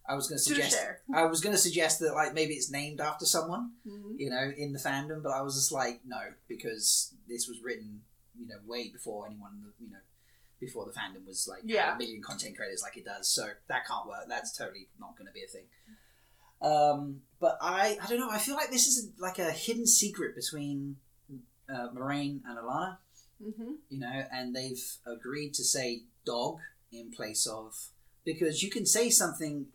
I 0.09 0.14
was 0.14 0.28
going 0.28 0.38
to 0.38 0.42
suggest. 0.42 0.76
I 1.14 1.24
was 1.24 1.40
going 1.40 1.55
to 1.55 1.61
suggest 1.61 2.00
that 2.00 2.14
like 2.14 2.34
maybe 2.34 2.55
it's 2.55 2.70
named 2.70 3.00
after 3.00 3.24
someone, 3.24 3.72
Mhm. 3.86 4.18
you 4.18 4.30
know, 4.30 4.52
in 4.57 4.72
the 4.72 4.78
fandom, 4.78 5.22
but 5.22 5.30
I 5.32 5.40
was 5.42 5.55
just 5.55 5.72
like, 5.72 6.00
no, 6.07 6.20
because 6.48 7.14
this 7.28 7.48
was 7.48 7.61
written, 7.62 8.02
you 8.38 8.46
know, 8.46 8.57
way 8.66 8.90
before 8.90 9.26
anyone, 9.26 9.72
you 9.80 9.90
know, 9.90 9.98
before 10.61 10.84
the 10.84 10.92
fandom 10.92 11.26
was 11.26 11.46
like 11.48 11.62
Yeah. 11.64 11.94
a 11.94 11.98
million 11.98 12.22
content 12.22 12.57
creators 12.57 12.82
like 12.82 12.96
it 12.96 13.05
does. 13.05 13.28
So 13.28 13.48
that 13.68 13.86
can't 13.86 14.07
work. 14.07 14.24
That's 14.28 14.57
totally 14.57 14.88
not 14.98 15.16
going 15.16 15.26
to 15.26 15.32
be 15.32 15.42
a 15.44 15.46
thing. 15.48 15.64
Um, 16.61 17.22
but 17.40 17.59
I, 17.61 17.98
I 18.02 18.07
don't 18.07 18.18
know. 18.20 18.30
I 18.30 18.38
feel 18.38 18.55
like 18.57 18.70
this 18.70 18.86
is 18.86 19.11
like 19.18 19.38
a 19.38 19.50
hidden 19.50 19.86
secret 19.86 20.34
between 20.34 20.96
uh, 21.68 21.88
Moiraine 21.94 22.40
and 22.46 22.59
Alanna 22.59 22.98
Mhm. 23.43 23.78
you 23.89 23.99
know, 23.99 24.26
and 24.32 24.55
they've 24.55 24.97
agreed 25.07 25.55
to 25.55 25.64
say 25.64 26.05
dog 26.24 26.59
in 26.93 27.11
place 27.11 27.47
of 27.47 27.91
because 28.24 28.62
you 28.62 28.70
can 28.70 28.87
say 28.87 29.11
something 29.11 29.72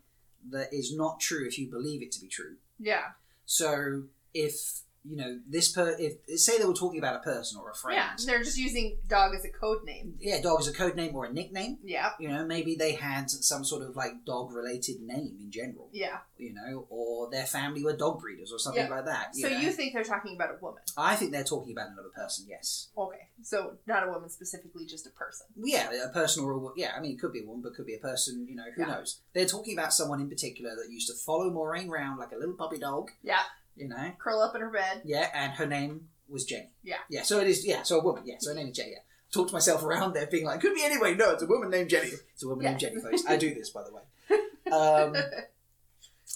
that 0.48 0.72
is 0.72 0.94
not 0.94 1.20
true 1.20 1.46
if 1.46 1.58
you 1.58 1.70
believe 1.70 2.02
it 2.02 2.10
to 2.12 2.20
be 2.20 2.28
true. 2.28 2.56
Yeah. 2.78 3.12
So 3.44 4.08
if 4.34 4.82
you 5.02 5.16
know, 5.16 5.38
this 5.48 5.72
per 5.72 5.96
if 5.98 6.14
say 6.40 6.58
they 6.58 6.64
were 6.64 6.74
talking 6.74 6.98
about 6.98 7.16
a 7.16 7.20
person 7.20 7.58
or 7.60 7.70
a 7.70 7.74
friend. 7.74 7.96
Yeah, 7.98 8.10
they're 8.26 8.42
just 8.44 8.58
using 8.58 8.98
dog 9.08 9.34
as 9.34 9.44
a 9.44 9.48
code 9.48 9.84
name. 9.84 10.14
Yeah, 10.20 10.40
dog 10.42 10.60
is 10.60 10.68
a 10.68 10.72
code 10.72 10.94
name 10.96 11.14
or 11.14 11.24
a 11.24 11.32
nickname. 11.32 11.78
Yeah, 11.82 12.10
You 12.18 12.28
know, 12.28 12.44
maybe 12.46 12.74
they 12.74 12.92
had 12.92 13.30
some 13.30 13.64
sort 13.64 13.82
of 13.82 13.96
like 13.96 14.24
dog 14.26 14.52
related 14.52 15.00
name 15.00 15.36
in 15.40 15.50
general. 15.50 15.88
yeah. 15.92 16.18
You 16.36 16.54
know, 16.54 16.86
or 16.88 17.28
their 17.30 17.44
family 17.44 17.84
were 17.84 17.94
dog 17.94 18.20
breeders 18.20 18.50
or 18.50 18.58
something 18.58 18.82
Yeah. 18.82 18.88
like 18.88 19.04
that. 19.04 19.36
So 19.36 19.48
know? 19.48 19.58
you 19.58 19.70
think 19.72 19.92
they're 19.92 20.02
talking 20.04 20.34
about 20.36 20.50
a 20.50 20.58
woman? 20.62 20.82
I 20.96 21.14
think 21.16 21.32
they're 21.32 21.44
talking 21.44 21.72
about 21.72 21.88
another 21.90 22.08
person. 22.14 22.46
Yes. 22.48 22.88
Okay, 22.96 23.28
so 23.42 23.76
not 23.86 24.06
a 24.06 24.10
woman 24.10 24.30
specifically, 24.30 24.86
just 24.86 25.06
a 25.06 25.10
person. 25.10 25.46
Yeah, 25.56 25.90
a 26.02 26.08
person 26.08 26.44
or 26.44 26.52
a 26.52 26.70
yeah. 26.76 26.92
I 26.96 27.00
mean, 27.00 27.12
it 27.12 27.20
could 27.20 27.32
be 27.32 27.40
a 27.40 27.46
woman, 27.46 27.62
but 27.62 27.70
it 27.72 27.74
could 27.76 27.86
be 27.86 27.94
a 27.94 27.98
person. 27.98 28.46
You 28.48 28.56
know, 28.56 28.64
who 28.74 28.82
Yeah. 28.82 28.88
knows? 28.88 29.20
They're 29.34 29.44
talking 29.46 29.78
about 29.78 29.92
someone 29.92 30.20
in 30.20 30.28
particular 30.30 30.74
that 30.76 30.90
used 30.90 31.08
to 31.08 31.14
follow 31.14 31.50
Moiraine 31.50 31.88
around 31.90 32.18
like 32.18 32.32
a 32.32 32.36
little 32.36 32.54
puppy 32.54 32.78
dog. 32.78 33.10
Yeah, 33.22 33.42
You 33.76 33.88
know, 33.88 34.12
curl 34.18 34.40
up 34.40 34.54
in 34.54 34.60
her 34.60 34.70
bed. 34.70 35.02
yeah, 35.04 35.28
and 35.34 35.52
her 35.54 35.66
name 35.66 36.08
was 36.28 36.44
Jenny. 36.44 36.70
Yeah. 36.82 36.96
Yeah. 37.08 37.22
So 37.22 37.40
it 37.40 37.46
is. 37.48 37.66
Yeah. 37.66 37.82
So 37.82 37.98
a 38.00 38.04
woman. 38.04 38.22
Yeah. 38.26 38.36
So 38.40 38.50
her 38.50 38.56
name 38.56 38.68
is 38.68 38.76
Jenny. 38.76 38.90
Yeah. 38.92 38.98
Talked 39.32 39.52
myself 39.52 39.82
around 39.84 40.12
there, 40.14 40.26
being 40.26 40.44
like, 40.44 40.60
could 40.60 40.74
be 40.74 40.82
anyway. 40.84 41.14
No, 41.14 41.30
it's 41.32 41.42
a 41.42 41.46
woman 41.46 41.70
named 41.70 41.88
Jenny. 41.90 42.10
It's 42.34 42.42
a 42.44 42.48
woman 42.48 42.64
Yeah. 42.64 42.70
named 42.70 42.80
Jenny, 42.80 43.00
folks. 43.00 43.22
I 43.26 43.36
do 43.36 43.54
this, 43.54 43.70
by 43.70 43.82
the 43.84 43.92
way. 43.92 44.02
Um, 44.72 45.16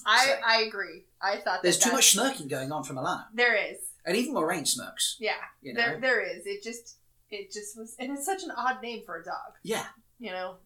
I 0.06 0.26
So- 0.26 0.40
I 0.44 0.62
agree. 0.62 1.04
I 1.22 1.36
thought 1.36 1.44
that 1.44 1.62
there's 1.62 1.78
too 1.78 1.92
much 1.92 2.12
smirking 2.12 2.48
going 2.48 2.72
on 2.72 2.82
from 2.84 2.96
Alanna, 2.96 3.26
There 3.32 3.54
is. 3.54 3.78
and 4.04 4.16
even 4.16 4.34
Moiraine 4.34 4.66
smirks. 4.66 5.16
Yeah, 5.20 5.32
You 5.62 5.72
know. 5.74 5.80
there 5.80 6.00
there 6.00 6.20
is. 6.20 6.42
It 6.46 6.62
just 6.62 6.96
it 7.30 7.50
just 7.52 7.76
was, 7.78 7.94
and 7.98 8.10
it's 8.12 8.24
such 8.26 8.42
an 8.42 8.50
odd 8.56 8.82
name 8.82 9.02
for 9.06 9.16
a 9.20 9.24
dog. 9.24 9.54
Yeah. 9.62 9.86
You 10.18 10.30
know, 10.32 10.56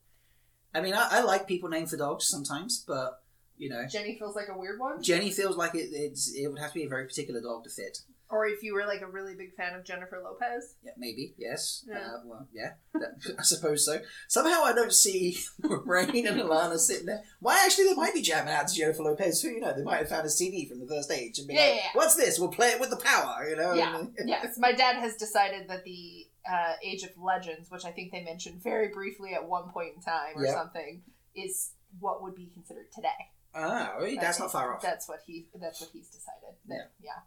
I 0.74 0.80
mean, 0.80 0.94
I, 0.94 1.08
I 1.10 1.20
like 1.22 1.46
people 1.46 1.68
named 1.68 1.90
for 1.90 1.96
dogs 1.96 2.26
sometimes, 2.26 2.82
but 2.86 3.22
you 3.58 3.68
know, 3.70 3.84
Jenny 3.86 4.16
feels 4.18 4.34
like 4.36 4.48
a 4.48 4.58
weird 4.58 4.78
one. 4.80 5.02
Jenny 5.02 5.30
feels 5.30 5.56
like 5.56 5.74
it, 5.74 5.88
it's, 5.92 6.32
it 6.34 6.48
would 6.48 6.58
have 6.58 6.72
to 6.72 6.78
be 6.78 6.84
a 6.84 6.88
very 6.88 7.04
particular 7.06 7.40
dog 7.40 7.64
to 7.64 7.70
fit. 7.70 7.98
Or 8.30 8.44
if 8.46 8.62
you 8.62 8.74
were 8.74 8.84
like 8.84 9.00
a 9.00 9.06
really 9.06 9.34
big 9.34 9.54
fan 9.54 9.74
of 9.74 9.86
Jennifer 9.86 10.20
Lopez. 10.22 10.74
Yeah, 10.84 10.92
maybe. 10.98 11.32
Yes. 11.38 11.86
Yeah. 11.88 11.96
Uh, 11.96 12.20
well, 12.26 12.46
yeah. 12.52 12.72
That, 12.92 13.36
I 13.38 13.42
suppose 13.42 13.86
so. 13.86 14.00
Somehow 14.28 14.64
I 14.64 14.74
don't 14.74 14.92
see 14.92 15.38
Rain 15.62 16.26
and 16.26 16.38
Alanna 16.38 16.76
sitting 16.76 17.06
there. 17.06 17.22
Why? 17.40 17.62
Actually, 17.64 17.84
they 17.86 17.94
might 17.94 18.12
be 18.12 18.20
jamming 18.20 18.52
out 18.52 18.68
to 18.68 18.74
Jennifer 18.74 19.02
Lopez. 19.02 19.40
Who 19.40 19.48
you 19.48 19.60
know? 19.60 19.72
They 19.74 19.82
might 19.82 20.00
have 20.00 20.10
found 20.10 20.26
a 20.26 20.30
CD 20.30 20.66
from 20.68 20.78
the 20.80 20.86
first 20.86 21.10
age 21.10 21.38
and 21.38 21.48
be 21.48 21.54
Yeah, 21.54 21.60
like, 21.60 21.68
yeah, 21.70 21.74
yeah. 21.76 21.90
"What's 21.94 22.16
this? 22.16 22.38
We'll 22.38 22.50
play 22.50 22.68
it 22.68 22.80
with 22.80 22.90
the 22.90 22.96
power." 22.96 23.48
You 23.48 23.56
know? 23.56 23.72
Yeah. 23.72 24.02
Yes, 24.26 24.58
my 24.58 24.72
dad 24.72 24.96
has 24.96 25.16
decided 25.16 25.66
that 25.70 25.84
the 25.84 26.26
uh, 26.46 26.74
Age 26.84 27.04
of 27.04 27.10
Legends, 27.16 27.70
which 27.70 27.86
I 27.86 27.92
think 27.92 28.12
they 28.12 28.22
mentioned 28.22 28.62
very 28.62 28.88
briefly 28.88 29.32
at 29.32 29.48
one 29.48 29.70
point 29.70 29.94
in 29.96 30.02
time 30.02 30.34
or 30.36 30.44
Yeah. 30.44 30.52
something, 30.52 31.00
is 31.34 31.72
what 31.98 32.22
would 32.22 32.34
be 32.34 32.50
considered 32.52 32.92
today. 32.94 33.08
Ah, 33.54 33.94
really? 33.98 34.16
that's 34.16 34.38
not 34.38 34.52
far 34.52 34.74
off. 34.74 34.82
That's 34.82 35.08
what 35.08 35.20
he. 35.26 35.46
That's 35.60 35.80
what 35.80 35.90
he's 35.92 36.08
decided. 36.08 36.56
That, 36.68 36.90
yeah. 37.02 37.20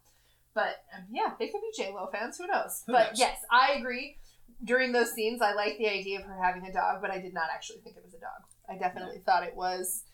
But 0.54 0.84
um, 0.94 1.04
yeah, 1.10 1.32
they 1.38 1.48
could 1.48 1.60
be 1.60 1.70
J 1.76 1.92
Lo 1.92 2.08
fans. 2.12 2.38
Who 2.38 2.46
knows? 2.46 2.82
Who 2.86 2.92
but 2.92 3.08
knows? 3.10 3.18
yes, 3.18 3.38
I 3.50 3.72
agree. 3.72 4.18
During 4.64 4.92
those 4.92 5.12
scenes, 5.12 5.42
I 5.42 5.54
like 5.54 5.78
the 5.78 5.88
idea 5.88 6.20
of 6.20 6.24
her 6.26 6.38
having 6.40 6.64
a 6.66 6.72
dog, 6.72 7.00
but 7.00 7.10
I 7.10 7.18
did 7.18 7.34
not 7.34 7.48
actually 7.52 7.78
think 7.80 7.96
it 7.96 8.04
was 8.04 8.14
a 8.14 8.18
dog. 8.20 8.42
I 8.68 8.76
definitely 8.78 9.18
thought 9.26 9.42
it 9.44 9.56
was 9.56 10.04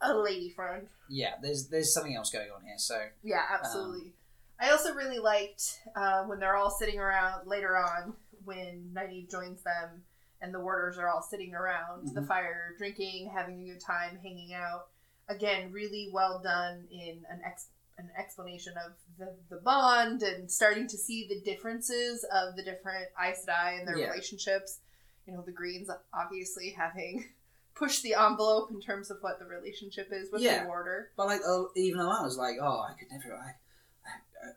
a 0.00 0.14
lady 0.14 0.50
friend. 0.50 0.88
Yeah, 1.08 1.34
there's 1.40 1.68
there's 1.68 1.92
something 1.94 2.14
else 2.14 2.30
going 2.30 2.48
on 2.50 2.64
here. 2.64 2.78
So 2.78 3.00
Yeah, 3.22 3.42
absolutely. 3.52 4.12
I 4.58 4.70
also 4.70 4.94
really 4.94 5.18
liked 5.18 5.62
uh, 5.94 6.24
when 6.24 6.38
they're 6.40 6.56
all 6.56 6.70
sitting 6.70 6.98
around 6.98 7.46
later 7.46 7.76
on 7.76 8.14
when 8.44 8.90
Nynaeve 8.94 9.30
joins 9.30 9.62
them 9.62 10.02
and 10.40 10.52
the 10.54 10.60
warders 10.60 10.98
are 10.98 11.08
all 11.08 11.22
sitting 11.22 11.54
around 11.54 12.14
the 12.14 12.20
Mhm. 12.22 12.26
fire, 12.28 12.74
drinking, 12.78 13.30
having 13.34 13.60
a 13.62 13.72
good 13.72 13.80
time, 13.80 14.18
hanging 14.22 14.54
out. 14.54 14.88
Again, 15.28 15.72
really 15.72 16.10
well 16.12 16.40
done 16.42 16.84
in 16.90 17.24
an 17.30 17.40
ex- 17.44 17.68
an 17.98 18.10
explanation 18.18 18.74
of 18.84 18.92
the, 19.18 19.34
the 19.48 19.60
bond 19.62 20.22
and 20.22 20.50
starting 20.50 20.86
to 20.86 20.98
see 20.98 21.26
the 21.28 21.40
differences 21.50 22.24
of 22.30 22.54
the 22.54 22.62
different 22.62 23.06
Aes 23.18 23.44
Sedai 23.46 23.78
and 23.78 23.88
their 23.88 23.96
Yeah. 23.96 24.08
relationships. 24.10 24.80
You 25.26 25.32
know, 25.32 25.42
the 25.42 25.52
Greens 25.52 25.88
obviously 26.12 26.70
having 26.76 27.24
pushed 27.74 28.02
the 28.02 28.14
envelope 28.14 28.70
in 28.70 28.80
terms 28.80 29.10
of 29.10 29.16
what 29.22 29.38
the 29.38 29.46
relationship 29.46 30.08
is 30.12 30.30
with 30.30 30.42
Yeah. 30.42 30.62
the 30.62 30.68
warder. 30.68 31.10
But 31.16 31.26
like, 31.26 31.40
uh, 31.48 31.64
even 31.74 32.00
Alanna's 32.00 32.36
like, 32.36 32.56
oh, 32.62 32.80
I 32.88 32.92
could 32.98 33.08
never. 33.10 33.34
I, 33.34 33.52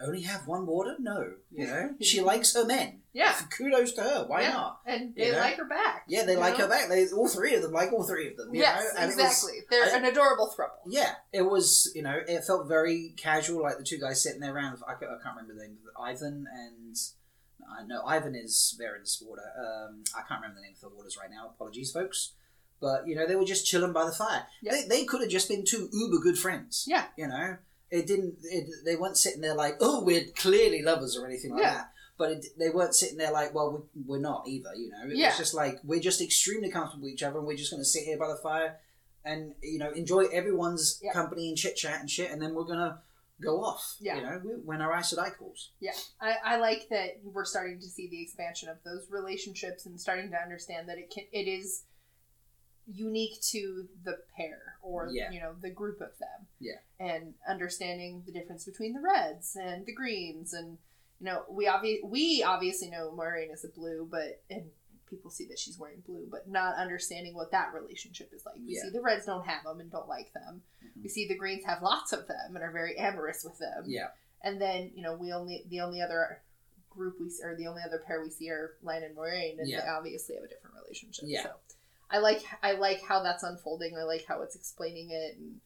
only 0.01 0.21
have 0.21 0.47
one 0.47 0.65
warder. 0.65 0.95
No, 0.99 1.33
you 1.51 1.65
know, 1.67 1.95
she 2.01 2.21
likes 2.21 2.53
her 2.53 2.65
men. 2.65 3.01
Yeah. 3.11 3.33
Kudos 3.57 3.93
to 3.93 4.01
her. 4.01 4.25
Why 4.27 4.41
Yeah. 4.41 4.51
not? 4.53 4.81
And 4.85 5.13
You 5.15 5.25
they 5.25 5.31
know? 5.31 5.37
like 5.39 5.57
her 5.57 5.65
back. 5.67 6.03
Yeah, 6.07 6.25
they 6.25 6.35
like 6.37 6.57
know? 6.57 6.65
her 6.65 6.69
back. 6.69 6.89
They 6.89 7.07
all 7.09 7.27
three 7.27 7.55
of 7.55 7.63
them 7.63 7.71
like 7.71 7.91
all 7.91 8.03
three 8.03 8.29
of 8.29 8.37
them. 8.37 8.53
You 8.53 8.61
Yes, 8.61 8.83
it 8.83 9.05
was- 9.05 9.13
exactly. 9.17 9.59
They're 9.69 9.85
I- 9.85 9.97
an 9.97 10.05
adorable 10.05 10.53
throuple. 10.57 10.77
yeah, 10.87 11.15
it 11.33 11.41
was. 11.41 11.91
You 11.95 12.03
know, 12.03 12.19
it 12.27 12.43
felt 12.45 12.67
very 12.67 13.13
casual. 13.17 13.63
Like 13.63 13.77
the 13.79 13.83
two 13.83 13.97
guys 13.99 14.21
sitting 14.21 14.39
there 14.41 14.53
around. 14.55 14.77
I, 14.87 14.93
ca- 14.93 15.07
I 15.07 15.17
can't 15.23 15.35
remember 15.37 15.53
the 15.55 15.67
name 15.67 15.77
of. 15.95 16.05
Ihvon 16.05 16.43
and. 16.53 16.95
I 17.71 17.85
know 17.85 18.01
Ihvon 18.03 18.33
is 18.41 18.75
Varen's 18.79 19.21
warder. 19.23 19.43
Um, 19.59 20.03
I 20.15 20.21
can't 20.27 20.41
remember 20.41 20.55
the 20.55 20.61
name 20.65 20.73
of 20.75 20.81
the 20.81 20.89
warders 20.95 21.17
right 21.21 21.29
now. 21.29 21.49
Apologies, 21.49 21.91
folks. 21.91 22.33
But 22.81 23.07
you 23.07 23.15
know, 23.15 23.27
they 23.27 23.35
were 23.35 23.45
just 23.45 23.65
chilling 23.67 23.91
by 23.93 24.05
the 24.05 24.11
fire. 24.11 24.45
Yeah. 24.61 24.71
They, 24.71 24.87
they 24.87 25.05
could 25.05 25.21
have 25.21 25.29
just 25.29 25.49
been 25.49 25.65
two 25.65 25.89
uber 25.91 26.17
good 26.23 26.37
friends. 26.39 26.85
Yeah. 26.87 27.05
You 27.17 27.27
know, 27.27 27.57
it 27.91 28.07
didn't. 28.07 28.35
It, 28.43 28.67
they 28.85 28.95
weren't 28.95 29.17
sitting 29.17 29.41
there 29.41 29.55
like, 29.55 29.77
oh, 29.81 30.03
we're 30.03 30.25
clearly 30.35 30.81
lovers 30.81 31.17
or 31.17 31.25
anything 31.25 31.51
like 31.51 31.61
Yeah. 31.63 31.73
that. 31.73 31.91
But 32.17 32.31
it, 32.31 32.45
they 32.57 32.69
weren't 32.69 32.93
sitting 32.95 33.17
there 33.17 33.31
like, 33.31 33.53
well, 33.53 33.71
we, 33.95 34.01
we're 34.05 34.19
not 34.19 34.45
either. 34.47 34.75
You 34.75 34.89
know, 34.91 34.97
it 35.09 35.15
Yeah. 35.15 35.27
was 35.29 35.37
just 35.37 35.53
like 35.53 35.79
we're 35.83 36.01
just 36.01 36.21
extremely 36.21 36.69
comfortable 36.69 37.03
with 37.05 37.13
each 37.13 37.23
other, 37.23 37.37
and 37.39 37.47
we're 37.47 37.55
just 37.57 37.71
going 37.71 37.81
to 37.81 37.85
sit 37.85 38.03
here 38.03 38.17
by 38.17 38.27
the 38.27 38.35
fire 38.43 38.77
and 39.25 39.53
you 39.61 39.79
know 39.79 39.91
enjoy 39.91 40.25
everyone's 40.31 40.99
Yeah. 41.03 41.11
company 41.13 41.49
and 41.49 41.57
chit 41.57 41.75
chat 41.75 41.99
and 41.99 42.09
shit, 42.09 42.31
and 42.31 42.41
then 42.41 42.53
we're 42.53 42.63
gonna 42.63 43.01
go 43.41 43.63
off. 43.63 43.95
Yeah. 43.99 44.15
You 44.17 44.21
know, 44.21 44.39
when 44.65 44.81
our 44.81 44.93
Aes 44.97 45.13
Sedai 45.13 45.35
calls. 45.37 45.71
Yeah, 45.79 45.91
I, 46.21 46.35
I 46.43 46.57
like 46.57 46.87
that 46.89 47.19
we're 47.23 47.45
starting 47.45 47.79
to 47.79 47.87
see 47.87 48.07
the 48.09 48.21
expansion 48.21 48.67
of 48.69 48.77
those 48.83 49.07
relationships 49.09 49.85
and 49.85 49.99
starting 49.99 50.29
to 50.31 50.37
understand 50.37 50.87
that 50.89 50.97
it 50.97 51.09
can 51.09 51.23
it 51.31 51.47
is 51.47 51.83
unique 52.91 53.39
to 53.41 53.87
the 54.03 54.17
pair 54.35 54.77
or 54.81 55.09
Yeah. 55.11 55.31
you 55.31 55.39
know 55.39 55.53
the 55.61 55.69
group 55.69 56.01
of 56.01 56.17
them. 56.19 56.47
Yeah. 56.59 56.79
and 56.99 57.33
understanding 57.47 58.23
the 58.25 58.31
difference 58.33 58.65
between 58.65 58.93
the 58.93 58.99
reds 59.01 59.55
and 59.55 59.85
the 59.85 59.93
greens 59.93 60.53
and 60.53 60.77
you 61.19 61.25
know 61.25 61.43
we 61.49 61.65
obvi- 61.67 62.03
we 62.03 62.43
obviously 62.43 62.89
know 62.89 63.11
Moiraine 63.17 63.53
is 63.53 63.63
a 63.63 63.69
blue, 63.69 64.07
but 64.09 64.41
and 64.49 64.69
people 65.09 65.31
see 65.31 65.45
that 65.47 65.57
she's 65.57 65.79
wearing 65.79 66.01
blue, 66.05 66.27
but 66.29 66.47
not 66.47 66.75
understanding 66.75 67.33
what 67.33 67.51
that 67.51 67.73
relationship 67.73 68.31
is 68.33 68.45
like. 68.45 68.55
We 68.57 68.75
Yeah. 68.75 68.81
see 68.83 68.89
the 68.89 69.01
reds 69.01 69.25
don't 69.25 69.45
have 69.47 69.63
them 69.63 69.79
and 69.79 69.89
don't 69.91 70.07
like 70.07 70.31
them. 70.33 70.61
Mhm. 70.83 71.03
We 71.03 71.09
see 71.09 71.27
the 71.27 71.35
greens 71.35 71.65
have 71.65 71.81
lots 71.81 72.13
of 72.13 72.27
them 72.27 72.55
and 72.55 72.63
are 72.63 72.71
very 72.71 72.95
amorous 72.97 73.43
with 73.43 73.57
them 73.59 73.85
Yeah. 73.87 74.11
and 74.43 74.59
then 74.61 74.91
you 74.95 75.01
know 75.03 75.15
we 75.15 75.31
only 75.31 75.65
the 75.69 75.81
only 75.81 76.01
other 76.01 76.41
group 76.89 77.19
we 77.19 77.29
see, 77.29 77.43
or 77.43 77.55
the 77.55 77.67
only 77.67 77.81
other 77.83 77.99
pair 77.99 78.21
we 78.21 78.29
see 78.29 78.49
are 78.49 78.75
Lan 78.81 79.03
and 79.03 79.15
Moiraine, 79.15 79.59
and 79.59 79.69
Yeah. 79.69 79.81
they 79.81 79.87
obviously 79.87 80.35
have 80.35 80.43
a 80.43 80.47
different 80.47 80.75
relationship. 80.75 81.25
Yeah. 81.27 81.43
So 81.43 81.55
I 82.11 82.19
like 82.19 82.41
I 82.63 82.73
like 82.73 83.01
how 83.07 83.21
that's 83.23 83.43
unfolding. 83.43 83.95
I 83.97 84.03
like 84.03 84.25
how 84.27 84.41
it's 84.41 84.55
explaining 84.55 85.11
it, 85.11 85.37
and 85.37 85.59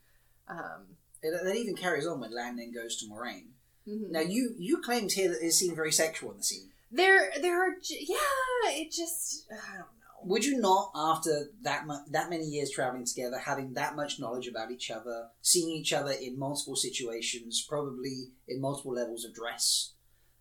um, 0.48 0.82
It, 1.22 1.32
that 1.44 1.56
even 1.56 1.76
carries 1.76 2.06
on 2.08 2.20
when 2.20 2.34
Lan 2.36 2.58
then 2.58 2.72
goes 2.74 2.98
to 2.98 3.06
Moiraine. 3.08 3.52
mhm. 3.88 4.10
Now 4.12 4.20
you 4.22 4.54
you 4.58 4.82
claimed 4.82 5.12
here 5.14 5.30
that 5.30 5.46
it 5.46 5.54
seemed 5.54 5.76
very 5.76 5.92
sexual 5.92 6.32
in 6.32 6.38
the 6.38 6.44
scene. 6.44 6.70
there 6.92 7.32
there 7.42 7.62
are 7.64 7.76
yeah 7.90 8.70
it 8.82 8.92
just 8.92 9.46
I 9.52 9.56
don't 9.78 9.80
know. 9.80 9.88
Would 10.26 10.46
you 10.46 10.58
not, 10.58 10.92
after 10.96 11.50
that 11.64 11.86
mu- 11.86 12.06
that 12.12 12.30
many 12.30 12.46
years 12.46 12.70
traveling 12.72 13.04
together, 13.06 13.38
having 13.40 13.74
that 13.74 13.94
much 13.98 14.22
knowledge 14.22 14.48
about 14.48 14.72
each 14.72 14.90
other, 14.90 15.28
seeing 15.42 15.70
each 15.72 15.92
other 15.92 16.12
in 16.14 16.40
multiple 16.40 16.78
situations, 16.78 17.62
probably 17.68 18.32
in 18.48 18.62
multiple 18.62 18.94
levels 18.94 19.26
of 19.26 19.34
dress, 19.34 19.92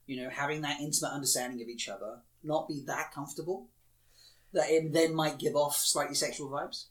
you 0.07 0.23
know, 0.23 0.31
having 0.31 0.61
that 0.63 0.79
intimate 0.81 1.11
understanding 1.11 1.61
of 1.63 1.69
each 1.69 1.89
other, 1.89 2.21
not 2.45 2.69
be 2.69 2.81
that 2.87 3.11
comfortable? 3.13 3.67
That 4.53 4.71
it 4.71 4.93
then 4.93 5.15
might 5.15 5.39
give 5.39 5.57
off 5.57 5.77
slightly 5.77 6.15
sexual 6.15 6.51
vibes. 6.51 6.87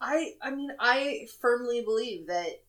I 0.00 0.34
I 0.42 0.50
mean 0.50 0.70
I 0.78 1.28
firmly 1.40 1.82
believe 1.82 2.26
that 2.26 2.62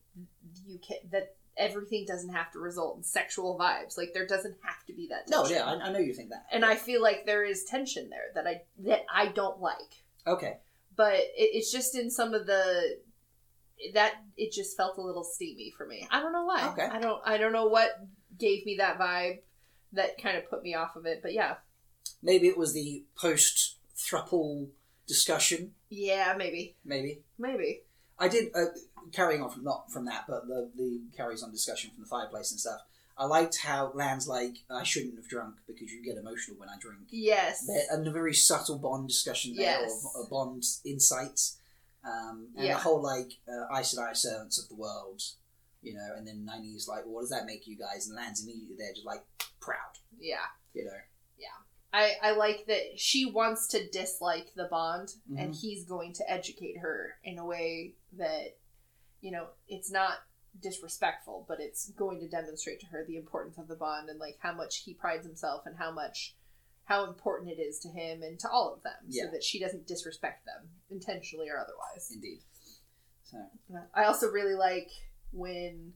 you 0.66 0.78
can 0.78 0.98
that 1.10 1.34
everything 1.56 2.04
doesn't 2.06 2.32
have 2.32 2.52
to 2.52 2.58
result 2.58 2.96
in 2.96 3.02
sexual 3.02 3.58
vibes. 3.58 3.96
Like 3.96 4.12
there 4.14 4.26
doesn't 4.26 4.56
have 4.62 4.84
to 4.86 4.92
be 4.92 5.08
that. 5.08 5.28
No, 5.28 5.46
yeah, 5.46 5.64
I, 5.64 5.74
I 5.74 5.92
know 5.92 5.98
you 5.98 6.12
think 6.12 6.30
that. 6.30 6.46
and 6.52 6.64
I 6.64 6.76
feel 6.76 7.02
like 7.02 7.26
there 7.26 7.44
is 7.44 7.64
tension 7.64 8.10
there 8.10 8.30
that 8.34 8.46
I 8.46 8.62
that 8.84 9.04
I 9.12 9.28
don't 9.28 9.60
like. 9.60 9.76
okay, 10.26 10.58
but 10.96 11.14
it, 11.14 11.32
it's 11.36 11.72
just 11.72 11.96
in 11.96 12.10
some 12.10 12.34
of 12.34 12.46
the 12.46 12.98
that 13.94 14.14
it 14.36 14.52
just 14.52 14.76
felt 14.76 14.96
a 14.96 15.02
little 15.02 15.24
steamy 15.24 15.72
for 15.76 15.86
me. 15.86 16.06
I 16.10 16.20
don't 16.20 16.32
know 16.32 16.44
why. 16.44 16.68
Okay. 16.70 16.86
I 16.86 16.98
don't 16.98 17.20
I 17.24 17.36
don't 17.36 17.52
know 17.52 17.66
what 17.66 17.90
gave 18.38 18.64
me 18.64 18.76
that 18.78 18.98
vibe 18.98 19.38
that 19.92 20.20
kind 20.22 20.36
of 20.36 20.48
put 20.48 20.62
me 20.62 20.74
off 20.74 20.96
of 20.96 21.06
it. 21.06 21.20
But 21.22 21.32
yeah, 21.32 21.56
maybe 22.22 22.48
it 22.48 22.58
was 22.58 22.72
the 22.74 23.04
post 23.16 23.75
thruple 23.96 24.68
discussion. 25.06 25.72
yeah, 25.88 26.34
maybe, 26.36 26.76
Maybe 26.84 27.22
maybe. 27.38 27.82
I 28.18 28.28
did 28.28 28.50
uh, 28.54 28.66
carrying 29.12 29.42
on 29.42 29.50
from 29.50 29.64
not 29.64 29.90
from 29.92 30.04
that, 30.06 30.24
but 30.28 30.46
the 30.48 30.70
the 30.76 31.00
carries 31.16 31.42
on 31.42 31.50
discussion 31.52 31.90
from 31.90 32.02
the 32.02 32.08
fireplace 32.08 32.50
and 32.50 32.58
stuff. 32.60 32.80
I 33.18 33.24
liked 33.24 33.58
how 33.62 33.92
Lan's 33.94 34.28
like, 34.28 34.56
I 34.70 34.82
shouldn't 34.82 35.16
have 35.16 35.26
drunk 35.28 35.56
because 35.66 35.90
you 35.90 36.04
get 36.04 36.18
emotional 36.18 36.58
when 36.58 36.68
I 36.68 36.74
drink. 36.78 37.00
Yes. 37.08 37.66
There- 37.66 37.86
And 37.90 38.06
a 38.06 38.10
very 38.10 38.34
subtle 38.34 38.78
Bond 38.78 39.08
discussion 39.08 39.54
there, 39.56 39.80
Yes. 39.80 40.06
or 40.14 40.24
a 40.24 40.26
Bond 40.28 40.64
insight, 40.84 41.40
um, 42.04 42.48
and 42.56 42.66
Yeah. 42.66 42.74
the 42.74 42.80
whole 42.80 43.00
like 43.02 43.32
uh, 43.48 43.74
Aes 43.74 43.94
Sedai 43.94 44.14
servants 44.14 44.58
of 44.62 44.68
the 44.68 44.74
world, 44.74 45.22
you 45.82 45.94
know, 45.94 46.08
and 46.14 46.26
then 46.28 46.44
Nynaeve's 46.46 46.88
like, 46.88 47.04
well, 47.06 47.14
what 47.14 47.20
does 47.22 47.30
that 47.30 47.46
make 47.46 47.66
you 47.66 47.76
guys? 47.78 48.06
And 48.06 48.16
Lan's 48.16 48.42
immediately 48.42 48.76
there, 48.76 48.92
just 48.92 49.06
like 49.06 49.24
proud, 49.60 49.96
Yeah. 50.18 50.44
you 50.74 50.84
know. 50.84 50.98
I, 51.92 52.12
I 52.22 52.30
like 52.32 52.66
that 52.66 52.98
she 52.98 53.24
wants 53.26 53.68
to 53.68 53.88
dislike 53.90 54.52
the 54.54 54.64
bond 54.70 55.10
and 55.38 55.52
Mhm. 55.54 55.60
he's 55.60 55.84
going 55.84 56.12
to 56.14 56.30
educate 56.30 56.78
her 56.78 57.14
in 57.24 57.38
a 57.38 57.44
way 57.46 57.94
that 58.18 58.58
you 59.20 59.30
know 59.30 59.48
it's 59.68 59.90
not 59.90 60.18
disrespectful 60.60 61.44
but 61.48 61.58
it's 61.60 61.90
going 61.92 62.18
to 62.20 62.28
demonstrate 62.28 62.80
to 62.80 62.86
her 62.86 63.04
the 63.06 63.16
importance 63.16 63.58
of 63.58 63.68
the 63.68 63.76
bond 63.76 64.08
and 64.08 64.18
like 64.18 64.36
how 64.40 64.52
much 64.52 64.78
he 64.84 64.94
prides 64.94 65.26
himself 65.26 65.62
and 65.66 65.76
how 65.76 65.90
much 65.90 66.34
how 66.84 67.04
important 67.04 67.50
it 67.50 67.60
is 67.60 67.78
to 67.80 67.88
him 67.88 68.22
and 68.22 68.38
to 68.40 68.48
all 68.48 68.72
of 68.74 68.82
them 68.82 68.92
Yeah. 69.08 69.24
so 69.24 69.30
that 69.32 69.42
she 69.44 69.58
doesn't 69.58 69.86
disrespect 69.86 70.44
them 70.46 70.68
intentionally 70.90 71.48
or 71.48 71.58
otherwise 71.58 72.10
Indeed. 72.12 72.42
So 73.24 73.38
i 73.94 74.04
also 74.04 74.30
really 74.30 74.54
like 74.54 74.90
when 75.32 75.92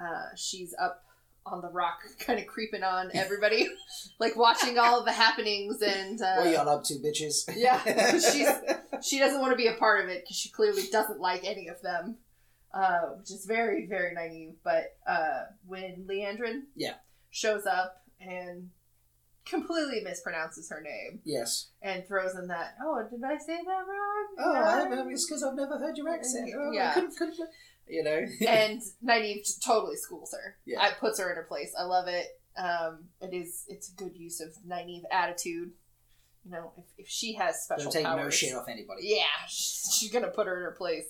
uh, 0.00 0.34
she's 0.36 0.74
up 0.80 1.04
on 1.46 1.60
the 1.62 1.68
rock 1.68 2.00
kind 2.18 2.38
of 2.38 2.46
creeping 2.46 2.82
on 2.82 3.10
everybody 3.14 3.66
like 4.20 4.36
watching 4.36 4.78
all 4.78 4.98
of 4.98 5.04
the 5.04 5.12
happenings 5.12 5.80
and 5.82 6.20
uh, 6.20 6.36
what 6.42 6.50
y'all 6.52 6.68
up 6.68 6.84
to, 6.84 6.94
bitches? 6.94 7.48
Yeah, 7.56 7.82
she's- 8.18 8.60
she 9.02 9.18
doesn't 9.18 9.40
want 9.40 9.52
to 9.52 9.56
be 9.56 9.68
a 9.68 9.74
part 9.74 10.02
of 10.04 10.10
it 10.10 10.24
because 10.24 10.36
she 10.36 10.50
clearly 10.50 10.82
doesn't 10.90 11.20
like 11.20 11.44
any 11.44 11.68
of 11.68 11.80
them, 11.82 12.16
uh, 12.74 13.00
which 13.18 13.30
is 13.30 13.44
very, 13.46 13.86
very 13.86 14.12
naive. 14.12 14.54
But 14.64 14.96
uh, 15.06 15.42
when 15.66 16.06
Liandrin 16.10 16.62
Yeah. 16.74 16.94
shows 17.30 17.64
up 17.64 18.02
and 18.20 18.70
completely 19.46 20.02
mispronounces 20.04 20.68
her 20.70 20.80
name 20.82 21.20
yes. 21.24 21.68
and 21.80 22.06
throws 22.06 22.34
in 22.34 22.48
that, 22.48 22.74
oh, 22.82 23.02
did 23.10 23.22
I 23.24 23.38
say 23.38 23.56
that 23.64 23.84
wrong? 23.86 24.26
Oh, 24.38 24.52
Yeah." 24.52 25.00
I, 25.04 25.08
it's 25.10 25.26
because 25.26 25.42
I've 25.42 25.54
never 25.54 25.78
heard 25.78 25.96
your 25.96 26.08
accent. 26.08 26.50
Oh, 26.58 26.72
Yeah. 26.72 26.90
I 26.90 26.94
couldn't, 26.94 27.16
couldn't, 27.16 27.38
you 27.90 28.02
know. 28.02 28.24
and 28.48 28.80
Nynaeve 29.04 29.46
totally 29.64 29.96
schools 29.96 30.32
her. 30.32 30.56
Yeah. 30.66 30.86
it 30.88 30.94
puts 31.00 31.18
her 31.20 31.28
in 31.30 31.36
her 31.36 31.44
place. 31.48 31.72
I 31.78 31.84
love 31.84 32.08
it. 32.08 32.26
Um, 32.56 33.04
it 33.20 33.34
is 33.34 33.64
it's 33.68 33.92
a 33.92 33.94
good 33.96 34.16
use 34.16 34.40
of 34.40 34.48
Nynaeve 34.66 35.02
attitude. 35.12 35.70
You 36.44 36.50
know, 36.52 36.72
if, 36.78 36.84
if 36.98 37.08
she 37.08 37.34
has 37.34 37.62
special 37.62 37.84
Don't 37.84 37.92
take 37.92 38.04
powers, 38.04 38.24
no 38.24 38.30
shit 38.30 38.54
off 38.54 38.68
anybody. 38.68 39.02
yeah, 39.02 39.24
she's, 39.48 39.90
she's 39.98 40.10
gonna 40.12 40.28
put 40.28 40.46
her 40.46 40.56
in 40.56 40.62
her 40.62 40.74
place. 40.78 41.04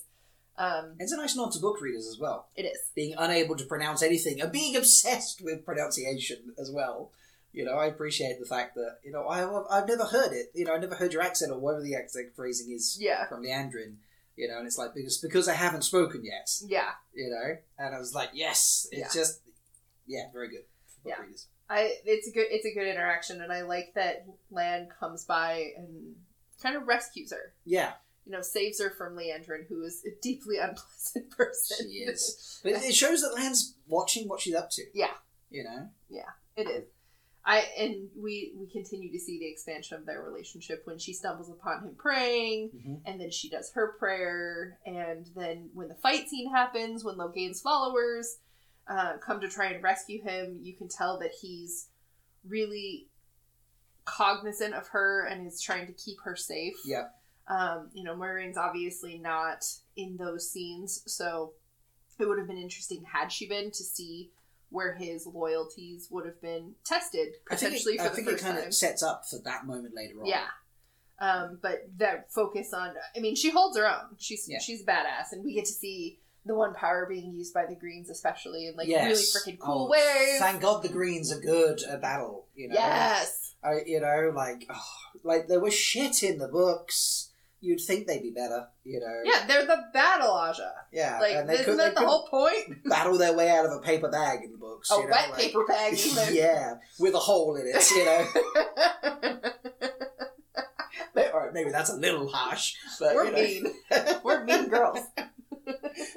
Um, 0.56 0.96
It's 0.98 1.12
a 1.12 1.16
nice 1.16 1.36
nod 1.36 1.52
to 1.52 1.60
book 1.60 1.80
readers 1.80 2.08
as 2.08 2.18
well. 2.18 2.48
it 2.56 2.64
is. 2.64 2.78
Being 2.96 3.14
unable 3.16 3.54
to 3.56 3.64
pronounce 3.64 4.02
anything 4.02 4.40
and 4.40 4.50
being 4.50 4.74
obsessed 4.74 5.40
with 5.42 5.64
pronunciation 5.64 6.54
as 6.58 6.70
well. 6.72 7.12
You 7.52 7.64
know, 7.64 7.74
I 7.76 7.86
appreciate 7.86 8.40
the 8.40 8.44
fact 8.44 8.74
that, 8.74 8.96
you 9.04 9.12
know, 9.12 9.22
I, 9.26 9.40
I've 9.70 9.86
never 9.88 10.04
heard 10.04 10.32
it. 10.32 10.46
You 10.54 10.64
know, 10.64 10.74
I 10.74 10.78
never 10.78 10.96
heard 10.96 11.12
your 11.12 11.22
accent 11.22 11.52
or 11.52 11.58
whatever 11.60 11.82
the 11.84 11.94
accent 11.94 12.34
phrasing 12.34 12.72
is 12.72 12.98
Yeah, 13.00 13.26
from 13.28 13.42
Liandrin. 13.44 13.94
You 14.38 14.46
know, 14.48 14.58
and 14.58 14.66
it's 14.66 14.78
like, 14.78 14.94
because, 14.94 15.18
because 15.18 15.48
I 15.48 15.54
haven't 15.54 15.82
spoken 15.82 16.24
yet. 16.24 16.48
yeah. 16.66 16.90
You 17.12 17.28
know? 17.30 17.56
And 17.78 17.94
I 17.94 17.98
was 17.98 18.14
like, 18.14 18.30
yes, 18.32 18.86
it's 18.92 19.14
Yeah. 19.14 19.20
just, 19.20 19.40
yeah, 20.06 20.30
very 20.32 20.48
good 20.48 20.62
Yeah. 21.04 21.20
readers. 21.20 21.48
I 21.68 21.96
it's 22.04 22.28
a 22.28 22.30
good 22.30 22.46
it's 22.50 22.64
a 22.64 22.72
good 22.72 22.86
interaction, 22.88 23.42
and 23.42 23.52
I 23.52 23.60
like 23.62 23.92
that 23.94 24.26
Lan 24.50 24.88
comes 24.98 25.24
by 25.24 25.72
and 25.76 26.14
kind 26.62 26.76
of 26.76 26.86
rescues 26.86 27.30
her. 27.32 27.52
Yeah, 27.66 27.92
You 28.24 28.32
know, 28.32 28.40
saves 28.42 28.80
her 28.80 28.90
from 28.90 29.16
Liandrin, 29.16 29.66
who 29.68 29.82
is 29.82 30.02
a 30.06 30.10
deeply 30.22 30.56
unpleasant 30.58 31.30
person. 31.36 31.90
She 31.90 31.98
is. 31.98 32.60
but 32.62 32.72
it 32.72 32.94
shows 32.94 33.20
that 33.22 33.34
Lan's 33.34 33.74
watching 33.86 34.28
what 34.28 34.40
she's 34.40 34.54
up 34.54 34.70
to. 34.70 34.84
Yeah. 34.94 35.12
You 35.50 35.64
know? 35.64 35.88
Yeah, 36.08 36.30
it 36.56 36.68
is. 36.68 36.84
I 37.50 37.64
and 37.78 38.08
we 38.14 38.52
we 38.58 38.66
continue 38.66 39.10
to 39.10 39.18
see 39.18 39.38
the 39.38 39.50
expansion 39.50 39.96
of 39.96 40.04
their 40.04 40.22
relationship 40.22 40.82
when 40.84 40.98
she 40.98 41.14
stumbles 41.14 41.48
upon 41.50 41.82
him 41.82 41.94
praying, 41.96 42.70
Mm-hmm. 42.76 42.94
and 43.06 43.18
then 43.20 43.30
she 43.30 43.48
does 43.48 43.72
her 43.72 43.94
prayer, 43.98 44.78
and 44.84 45.26
then 45.34 45.70
when 45.72 45.88
the 45.88 45.94
fight 45.94 46.28
scene 46.28 46.50
happens, 46.50 47.04
when 47.04 47.16
Logain's 47.16 47.62
followers 47.62 48.36
uh, 48.86 49.14
come 49.26 49.40
to 49.40 49.48
try 49.48 49.66
and 49.72 49.82
rescue 49.82 50.22
him, 50.22 50.58
you 50.62 50.74
can 50.74 50.88
tell 50.88 51.18
that 51.20 51.32
he's 51.40 51.88
really 52.46 53.08
cognizant 54.04 54.74
of 54.74 54.88
her 54.88 55.24
and 55.26 55.46
is 55.46 55.60
trying 55.62 55.86
to 55.86 55.92
keep 55.94 56.18
her 56.24 56.36
safe. 56.36 56.76
Yep. 56.84 57.14
Um, 57.48 57.88
you 57.94 58.04
know, 58.04 58.14
Moiraine's 58.14 58.58
obviously 58.58 59.18
not 59.18 59.64
in 59.96 60.16
those 60.18 60.50
scenes, 60.50 61.02
so 61.06 61.52
it 62.18 62.26
would 62.26 62.38
have 62.38 62.46
been 62.48 62.58
interesting 62.58 63.02
had 63.10 63.32
she 63.32 63.48
been 63.48 63.70
to 63.70 63.84
see 63.84 64.30
where 64.70 64.94
his 64.94 65.26
loyalties 65.26 66.08
would 66.10 66.26
have 66.26 66.40
been 66.42 66.74
tested 66.84 67.28
I 67.50 67.56
think 67.56 67.72
potentially 67.72 67.94
it, 67.94 67.98
for 68.00 68.06
I 68.06 68.08
the 68.08 68.14
think 68.16 68.28
first 68.28 68.42
it 68.42 68.44
kind 68.46 68.58
time. 68.58 68.66
of 68.68 68.74
sets 68.74 69.02
up 69.02 69.22
for 69.28 69.38
that 69.44 69.66
moment 69.66 69.94
later 69.96 70.20
on. 70.20 70.26
Yeah. 70.26 70.46
Um, 71.20 71.58
but 71.62 71.88
that 71.96 72.30
focus 72.32 72.72
on 72.72 72.94
I 73.16 73.20
mean, 73.20 73.34
she 73.34 73.50
holds 73.50 73.76
her 73.76 73.86
own. 73.88 74.16
She's 74.18 74.46
Yeah. 74.48 74.58
she's 74.60 74.84
badass 74.84 75.32
and 75.32 75.44
we 75.44 75.54
get 75.54 75.64
to 75.64 75.72
see 75.72 76.20
the 76.46 76.54
one 76.54 76.72
power 76.74 77.06
being 77.08 77.32
used 77.32 77.52
by 77.52 77.66
the 77.66 77.74
Greens 77.74 78.08
especially 78.08 78.66
in 78.66 78.76
like 78.76 78.86
Yes. 78.88 79.04
really 79.34 79.56
freaking 79.56 79.58
cool 79.58 79.86
Oh, 79.86 79.90
ways. 79.90 80.38
Thank 80.38 80.62
God 80.62 80.82
the 80.82 80.88
Greens 80.88 81.32
are 81.32 81.40
good 81.40 81.82
at 81.82 82.00
battle. 82.00 82.46
You 82.54 82.68
know. 82.68 82.74
Yes. 82.74 83.54
I, 83.64 83.80
you 83.86 83.98
know, 84.00 84.32
like, 84.36 84.66
oh, 84.70 84.84
like 85.24 85.48
there 85.48 85.58
was 85.58 85.74
shit 85.74 86.22
in 86.22 86.38
the 86.38 86.46
books. 86.46 87.17
You'd 87.60 87.80
think 87.80 88.06
they'd 88.06 88.22
be 88.22 88.30
better. 88.30 88.68
You 88.84 89.00
know. 89.00 89.20
Yeah, 89.24 89.46
they're 89.46 89.66
the 89.66 89.82
battle 89.92 90.28
Ajah. 90.30 90.70
Yeah. 90.92 91.18
Like 91.20 91.32
isn't 91.48 91.64
could, 91.64 91.78
that 91.78 91.94
the 91.94 92.06
whole 92.06 92.26
point? 92.28 92.84
battle 92.88 93.18
their 93.18 93.34
way 93.36 93.50
out 93.50 93.66
of 93.66 93.72
a 93.72 93.80
paper 93.80 94.10
bag 94.10 94.44
in 94.44 94.52
the 94.52 94.58
books. 94.58 94.90
A 94.90 94.94
you 94.94 95.02
know, 95.02 95.08
wet 95.10 95.30
like- 95.30 95.40
paper 95.40 95.64
bag 95.66 95.98
yeah, 96.30 96.74
with 97.00 97.14
a 97.14 97.18
hole 97.18 97.56
in 97.56 97.66
it. 97.66 97.90
You 97.90 98.04
know. 98.04 98.26
Maybe 101.52 101.70
that's 101.70 101.90
a 101.90 101.96
little 101.96 102.28
harsh, 102.28 102.74
but 103.00 103.14
We're 103.14 103.24
you 103.24 103.32
know. 103.32 103.38
mean. 103.38 104.20
We're 104.22 104.44
mean 104.44 104.68
girls. 104.68 104.98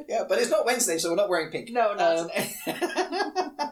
yeah, 0.08 0.24
but 0.28 0.38
it's 0.40 0.52
not 0.52 0.66
Wednesday, 0.66 0.98
so 0.98 1.10
we're 1.10 1.16
not 1.16 1.30
wearing 1.30 1.52
pink. 1.52 1.70
No, 1.72 1.94
not 1.96 2.30
Um. 2.68 3.71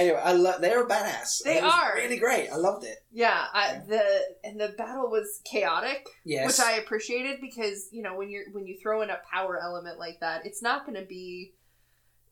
Anyway, 0.00 0.20
I 0.22 0.32
lo- 0.32 0.58
they're 0.60 0.84
a 0.84 0.88
badass. 0.88 1.42
They 1.44 1.58
It 1.58 1.64
are. 1.64 1.94
really 1.96 2.18
great. 2.18 2.48
I 2.50 2.56
loved 2.56 2.84
it. 2.84 2.98
Yeah, 3.12 3.44
I, 3.52 3.80
the 3.86 4.02
and 4.44 4.60
the 4.60 4.74
battle 4.76 5.10
was 5.10 5.40
chaotic, 5.44 6.06
Yes, 6.24 6.46
which 6.58 6.66
I 6.66 6.72
appreciated 6.78 7.40
because 7.40 7.88
you 7.92 8.02
know 8.02 8.16
when 8.16 8.30
you're 8.30 8.44
when 8.52 8.66
you 8.66 8.76
throw 8.82 9.02
in 9.02 9.10
a 9.10 9.18
power 9.32 9.58
element 9.62 9.98
like 9.98 10.20
that, 10.20 10.44
it's 10.46 10.62
not 10.62 10.86
going 10.86 11.00
to 11.00 11.06
be 11.06 11.54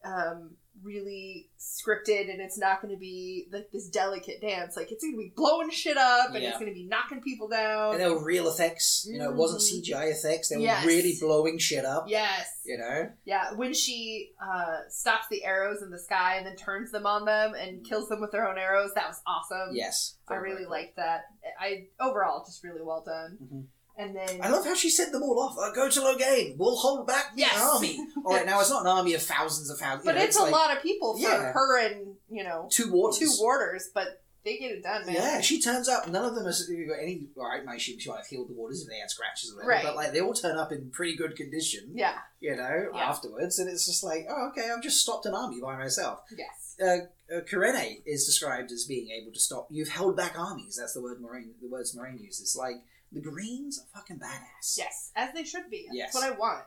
um, 0.04 0.56
really 0.82 1.50
scripted 1.58 2.30
and 2.30 2.40
it's 2.40 2.58
not 2.58 2.80
going 2.80 2.92
to 2.94 2.98
be 2.98 3.48
like 3.52 3.68
this 3.72 3.88
delicate 3.88 4.40
dance. 4.40 4.76
Like 4.76 4.90
it's 4.92 5.02
going 5.02 5.14
to 5.14 5.18
be 5.18 5.32
blowing 5.34 5.70
shit 5.70 5.96
up 5.96 6.34
and 6.34 6.42
Yeah. 6.42 6.50
it's 6.50 6.58
going 6.58 6.70
to 6.70 6.74
be 6.74 6.84
knocking 6.86 7.20
people 7.20 7.48
down. 7.48 7.92
and 7.94 8.00
they 8.02 8.08
were 8.08 8.22
real 8.24 8.48
effects. 8.48 9.06
You 9.08 9.18
know, 9.18 9.30
it 9.30 9.36
wasn't 9.36 9.62
Mhm. 9.62 9.82
CGI 9.84 10.04
effects. 10.10 10.48
They 10.48 10.56
were 10.56 10.62
Yes. 10.62 10.86
really 10.86 11.16
blowing 11.20 11.58
shit 11.58 11.84
up. 11.84 12.04
yes, 12.08 12.48
You 12.64 12.78
know, 12.78 13.10
yeah. 13.24 13.52
When 13.54 13.72
she 13.74 14.32
uh, 14.42 14.78
stops 14.88 15.26
the 15.30 15.44
arrows 15.44 15.82
in 15.82 15.90
the 15.90 15.98
sky 15.98 16.36
and 16.36 16.46
then 16.46 16.56
turns 16.56 16.90
them 16.90 17.06
on 17.06 17.24
them 17.24 17.54
and 17.54 17.84
kills 17.84 18.08
them 18.08 18.20
with 18.20 18.30
their 18.32 18.48
own 18.48 18.58
arrows, 18.58 18.92
that 18.94 19.08
was 19.08 19.20
awesome. 19.26 19.74
yes, 19.74 20.16
I 20.28 20.34
really 20.36 20.66
liked 20.66 20.96
that. 20.96 21.24
I 21.60 21.88
overall 22.00 22.44
just 22.44 22.62
really 22.62 22.82
well 22.82 23.02
done. 23.04 23.38
Mhm. 23.42 23.64
And 23.99 24.14
then 24.14 24.40
I 24.40 24.49
love 24.49 24.64
how 24.64 24.74
she 24.76 24.90
sent 24.90 25.11
them 25.12 25.22
all 25.24 25.40
off. 25.40 25.57
Uh, 25.59 25.72
go 25.74 25.90
to 25.90 26.01
Logain. 26.01 26.57
We'll 26.57 26.76
hold 26.76 27.07
back 27.09 27.34
the 27.34 27.40
Yes. 27.40 27.59
army. 27.61 27.99
All 28.24 28.32
right, 28.36 28.46
now 28.46 28.61
it's 28.61 28.70
not 28.70 28.82
an 28.82 28.86
army 28.86 29.14
of 29.14 29.22
thousands 29.22 29.70
of 29.70 29.78
thousands. 29.78 30.05
but 30.05 30.14
know, 30.14 30.22
it's, 30.22 30.36
a 30.38 30.42
like 30.42 30.53
lot 30.53 30.76
of 30.76 30.82
people 30.82 31.14
for 31.14 31.20
Yeah. 31.20 31.53
her 31.53 31.78
and 31.84 32.14
you 32.30 32.44
know 32.44 32.68
Two 32.70 32.92
warders. 32.92 33.18
two 33.18 33.30
warders, 33.40 33.90
but 33.92 34.22
they 34.44 34.57
get 34.57 34.70
it 34.70 34.84
done, 34.84 35.05
man. 35.05 35.16
Yeah, 35.16 35.40
she 35.40 35.61
turns 35.61 35.88
up. 35.88 36.09
None 36.09 36.24
of 36.24 36.36
them 36.36 36.44
has 36.46 36.64
got 36.66 36.99
any. 37.03 37.26
All 37.36 37.49
right, 37.49 37.64
maybe 37.64 37.80
she, 37.80 37.99
she 37.99 38.09
might 38.09 38.18
have 38.18 38.26
healed 38.28 38.49
the 38.49 38.55
warders 38.55 38.82
if 38.82 38.88
they 38.88 38.99
had 38.99 39.11
scratches 39.11 39.51
or 39.53 39.57
whatever. 39.57 39.70
Right. 39.72 39.82
But 39.84 39.96
like, 39.96 40.12
they 40.12 40.20
all 40.20 40.32
turn 40.32 40.57
up 40.57 40.70
in 40.70 40.90
pretty 40.90 41.16
good 41.16 41.34
condition. 41.34 41.90
Yeah. 41.92 42.14
You 42.38 42.55
know, 42.55 42.90
Yeah. 42.94 43.01
afterwards, 43.01 43.59
and 43.59 43.68
it's 43.68 43.84
just 43.84 44.05
like, 44.05 44.26
oh, 44.30 44.51
okay, 44.51 44.70
I've 44.70 44.82
just 44.82 45.01
stopped 45.01 45.26
an 45.26 45.34
army 45.34 45.61
by 45.61 45.76
myself. 45.76 46.20
Yes. 46.36 46.76
Uh, 46.80 47.34
uh, 47.36 47.40
Kerene 47.51 48.01
is 48.07 48.24
described 48.26 48.70
as 48.70 48.84
being 48.84 49.11
able 49.11 49.32
to 49.32 49.40
stop. 49.40 49.66
You've 49.70 49.88
held 49.88 50.16
back 50.16 50.38
armies. 50.38 50.76
That's 50.78 50.92
the 50.94 51.03
word 51.03 51.20
Moiraine. 51.20 51.51
The 51.61 51.68
words 51.68 51.96
Moiraine 51.96 52.20
uses. 52.20 52.55
Like 52.57 52.76
the 53.12 53.20
Greens 53.20 53.78
are 53.80 53.98
fucking 53.98 54.18
badass. 54.18 54.76
Yes, 54.76 55.12
as 55.16 55.32
they 55.34 55.44
should 55.44 55.70
be. 55.70 55.86
That's 55.88 55.96
Yes. 55.96 56.14
what 56.14 56.24
I 56.24 56.30
want. 56.36 56.64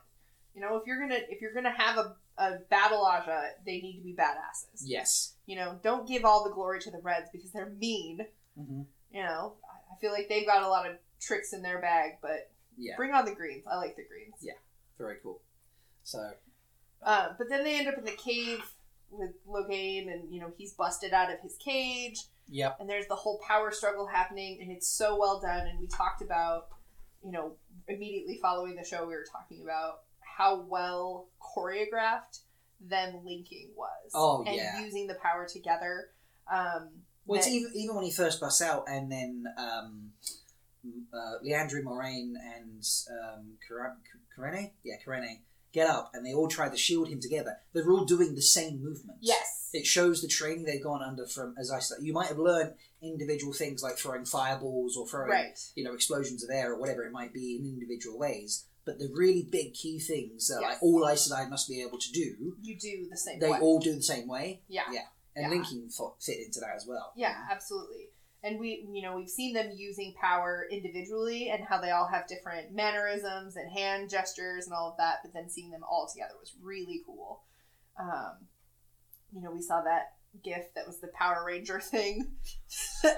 You 0.54 0.62
know, 0.62 0.76
if 0.78 0.86
you're 0.86 1.00
gonna 1.00 1.20
if 1.30 1.39
you're 1.42 1.54
gonna 1.54 1.72
have 1.76 1.98
a, 1.98 2.16
a 2.38 2.58
battle 2.70 3.04
ajah, 3.06 3.52
they 3.66 3.80
need 3.82 3.98
to 3.98 4.04
be 4.04 4.14
badasses. 4.14 4.82
Yes. 4.84 5.36
You 5.46 5.56
know, 5.56 5.80
don't 5.84 6.08
give 6.08 6.26
all 6.26 6.44
the 6.44 6.54
glory 6.54 6.80
to 6.82 6.92
the 6.92 7.00
Reds 7.00 7.30
because 7.32 7.52
they're 7.52 7.70
mean. 7.80 8.20
hmm 8.58 8.82
You 9.12 9.24
know, 9.24 9.54
I 9.64 9.94
I 9.94 9.98
feel 10.00 10.12
like 10.12 10.28
they've 10.30 10.46
got 10.48 10.64
a 10.64 10.68
lot 10.68 10.89
of 10.89 10.98
tricks 11.22 11.54
in 11.54 11.62
their 11.62 11.80
bag, 11.80 12.14
but 12.22 12.52
Yeah. 12.78 12.96
bring 12.98 13.12
on 13.12 13.26
the 13.26 13.36
greens. 13.36 13.64
I 13.70 13.76
like 13.78 13.96
the 13.96 14.04
greens. 14.06 14.36
Yeah. 14.42 14.54
Very 14.98 15.18
cool. 15.24 15.42
So 16.04 16.34
Uh, 17.04 17.34
but 17.38 17.48
then 17.50 17.64
they 17.64 17.78
end 17.80 17.88
up 17.88 17.98
in 17.98 18.06
the 18.06 18.12
cave 18.12 18.64
with 19.12 19.32
Logain, 19.47 20.12
and 20.12 20.34
you 20.34 20.39
know 20.39 20.51
he's 20.57 20.74
busted 20.74 21.14
out 21.14 21.32
of 21.32 21.39
his 21.41 21.55
cage, 21.57 22.20
yep. 22.49 22.78
and 22.80 22.89
there's 22.89 23.07
the 23.07 23.16
whole 23.16 23.39
power 23.47 23.72
struggle 23.72 24.07
happening, 24.07 24.59
and 24.62 24.72
it's 24.72 24.88
so 24.88 25.18
well 25.20 25.39
done. 25.39 25.68
And 25.68 25.80
we 25.80 25.88
talked 25.88 26.22
about, 26.22 26.68
you 27.24 27.32
know, 27.32 27.53
immediately 27.88 28.39
following 28.41 28.76
the 28.76 28.86
show, 28.86 29.05
we 29.05 29.14
were 29.14 29.26
talking 29.32 29.62
about 29.64 30.01
how 30.22 30.62
well 30.62 31.28
choreographed 31.41 32.39
them 32.80 33.20
linking 33.24 33.70
was, 33.76 34.12
Oh, 34.14 34.43
and 34.45 34.55
yeah. 34.55 34.82
using 34.82 35.07
the 35.07 35.16
power 35.16 35.47
together. 35.47 36.09
Um, 36.51 36.89
Well, 37.26 37.39
that- 37.41 37.49
even 37.49 37.72
even 37.76 37.95
when 37.95 38.05
he 38.05 38.12
first 38.12 38.39
busts 38.39 38.62
out, 38.62 38.86
and 38.88 39.12
then 39.12 39.45
um, 39.57 40.12
uh, 41.14 41.34
Liandrin 41.45 41.84
Moiraine 41.84 42.34
and 42.55 42.84
um, 43.24 43.57
Kar- 43.68 43.97
Kerene, 44.36 44.72
yeah, 44.84 44.95
Kerene 45.05 45.41
get 45.72 45.88
up 45.88 46.12
and 46.14 46.26
they 46.26 46.34
all 46.34 46.48
try 46.48 46.70
to 46.70 46.78
shield 46.78 47.08
him 47.08 47.20
together, 47.20 47.58
they're 47.74 47.90
all 47.92 48.06
doing 48.06 48.36
the 48.36 48.42
same 48.42 48.82
movement. 48.84 49.20
Yes. 49.22 49.70
It 49.74 49.86
shows 49.86 50.22
the 50.22 50.28
training 50.28 50.66
they've 50.66 50.84
gone 50.84 51.02
under 51.02 51.26
from, 51.26 51.56
as 51.58 51.72
I 51.72 51.80
said, 51.80 52.00
you 52.02 52.12
might 52.14 52.28
have 52.28 52.38
learned 52.38 52.74
individual 53.02 53.54
things 53.54 53.82
like 53.82 53.98
throwing 53.98 54.26
fireballs 54.26 54.98
or 54.98 55.08
throwing, 55.08 55.30
Right. 55.32 55.58
you 55.76 55.84
know, 55.84 55.94
explosions 55.94 56.44
of 56.44 56.50
air 56.50 56.74
or 56.74 56.80
whatever 56.80 57.04
it 57.04 57.12
might 57.12 57.34
be 57.34 57.56
in 57.58 57.66
individual 57.66 58.18
ways. 58.20 58.66
But 58.84 59.00
the 59.00 59.10
really 59.14 59.44
big 59.44 59.74
key 59.74 60.00
things 60.00 60.48
that 60.48 60.56
like 60.62 60.72
Yes. 60.74 60.80
all 60.82 61.08
Aes 61.08 61.30
Sedai 61.30 61.50
must 61.50 61.70
be 61.70 61.82
able 61.82 62.00
to 62.00 62.12
do, 62.12 62.58
You 62.62 62.78
do 62.78 63.08
the 63.10 63.18
same 63.18 63.40
they 63.40 63.50
way. 63.50 63.60
all 63.62 63.80
do 63.80 63.94
the 63.96 64.02
same 64.04 64.28
way. 64.28 64.62
yeah. 64.68 64.84
Yeah. 64.92 65.06
And 65.36 65.44
Yeah. 65.46 65.50
linking 65.58 65.90
fit 66.20 66.40
into 66.46 66.60
that 66.60 66.76
as 66.76 66.86
well. 66.86 67.14
Yeah, 67.16 67.46
absolutely. 67.50 68.11
And 68.44 68.60
we, 68.60 68.88
you 68.92 69.04
know, 69.04 69.16
we've 69.16 69.30
seen 69.30 69.54
them 69.54 69.70
using 69.76 70.16
power 70.20 70.66
individually 70.72 71.50
and 71.50 71.64
how 71.64 71.80
they 71.80 71.92
all 71.92 72.08
have 72.08 72.28
different 72.28 72.74
mannerisms 72.74 73.56
and 73.56 73.72
hand 73.72 74.10
gestures 74.10 74.66
and 74.66 74.74
all 74.74 74.89
of 74.89 74.98
that, 74.98 75.18
but 75.24 75.32
then 75.34 75.48
seeing 75.50 75.70
them 75.70 75.84
all 75.89 76.10
together 76.12 76.34
was 76.39 76.54
really 76.62 77.02
cool. 77.06 77.44
Um, 78.00 78.48
you 79.32 79.42
know, 79.42 79.52
we 79.52 79.62
saw 79.62 79.82
that 79.84 80.14
gif 80.44 80.74
that 80.76 80.88
was 80.88 81.00
the 81.00 81.10
Power 81.10 81.44
Ranger 81.46 81.80
thing. 81.84 82.32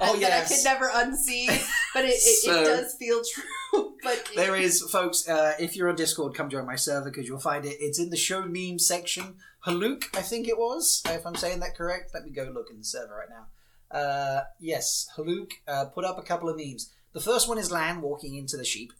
Oh, 0.02 0.14
that 0.20 0.20
yes. 0.20 0.52
I 0.52 0.56
could 0.56 0.64
never 0.66 0.90
unsee, 0.90 1.48
but 1.94 2.04
it, 2.04 2.10
it, 2.10 2.20
So- 2.44 2.62
it 2.62 2.66
does 2.66 2.96
feel 2.96 3.22
true. 3.34 3.90
But 4.04 4.28
There 4.36 4.58
is, 4.58 4.82
folks, 4.92 5.30
uh, 5.30 5.54
if 5.62 5.78
you're 5.78 5.88
on 5.88 5.96
Discord, 5.96 6.36
come 6.36 6.50
join 6.50 6.66
my 6.66 6.76
server 6.76 7.10
because 7.10 7.26
you'll 7.26 7.40
find 7.40 7.64
it. 7.64 7.78
It's 7.80 7.98
in 8.00 8.10
the 8.10 8.18
show 8.18 8.42
meme 8.46 8.78
section. 8.78 9.36
Haluk, 9.66 10.08
I 10.14 10.22
think 10.22 10.50
it 10.50 10.58
was, 10.58 11.02
if 11.06 11.26
I'm 11.26 11.36
saying 11.36 11.62
that 11.62 11.78
correct. 11.78 12.12
Let 12.14 12.26
me 12.26 12.32
go 12.32 12.44
look 12.54 12.70
in 12.70 12.80
the 12.80 12.84
server 12.84 13.16
right 13.16 13.30
now. 13.30 13.46
Uh, 13.94 14.42
yes, 14.60 15.08
Haluk 15.16 15.52
uh, 15.68 15.86
put 15.86 16.04
up 16.06 16.18
a 16.18 16.24
couple 16.24 16.50
of 16.50 16.58
memes. 16.58 16.92
The 17.14 17.20
first 17.22 17.48
one 17.48 17.60
is 17.60 17.72
Lan 17.72 18.02
walking 18.02 18.36
into 18.36 18.58
the 18.58 18.66
sheep 18.66 18.92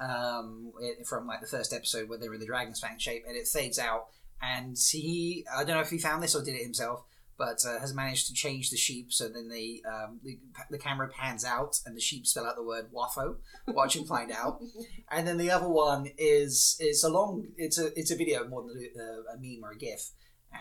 um, 0.00 0.72
it- 0.80 1.06
from 1.06 1.26
like 1.26 1.40
the 1.40 1.46
first 1.46 1.72
episode 1.72 2.08
where 2.08 2.18
they 2.18 2.28
were 2.28 2.34
in 2.34 2.40
the 2.40 2.46
dragon's 2.46 2.80
fang 2.80 2.98
shape, 2.98 3.24
and 3.26 3.36
it 3.36 3.46
fades 3.48 3.78
out. 3.78 4.06
And 4.42 4.76
he, 4.90 5.46
I 5.54 5.64
don't 5.64 5.76
know 5.76 5.80
if 5.82 5.90
he 5.90 5.98
found 5.98 6.22
this 6.22 6.34
or 6.34 6.42
did 6.42 6.56
it 6.56 6.64
himself, 6.64 7.04
but 7.38 7.64
uh, 7.66 7.78
has 7.78 7.94
managed 7.94 8.26
to 8.26 8.34
change 8.34 8.70
the 8.70 8.76
sheep 8.76 9.12
so 9.12 9.28
then 9.28 9.48
the, 9.48 9.82
um, 9.88 10.20
the 10.24 10.38
the 10.70 10.78
camera 10.78 11.08
pans 11.08 11.44
out 11.44 11.78
and 11.86 11.96
the 11.96 12.00
sheep 12.00 12.26
spell 12.26 12.44
out 12.46 12.56
the 12.56 12.62
word 12.64 12.86
waffo. 12.92 13.36
Watch 13.68 13.96
and 13.96 14.06
find 14.06 14.30
out. 14.32 14.60
And 15.10 15.28
then 15.28 15.36
the 15.36 15.50
other 15.50 15.68
one 15.68 16.08
is 16.16 16.76
it's 16.80 17.04
a 17.04 17.08
long. 17.10 17.46
It's 17.58 17.78
a 17.78 17.96
it's 17.98 18.10
a 18.10 18.16
video 18.16 18.48
more 18.48 18.62
than 18.62 18.82
a, 18.98 19.34
a 19.34 19.36
meme 19.38 19.62
or 19.62 19.72
a 19.72 19.76
gif. 19.78 20.10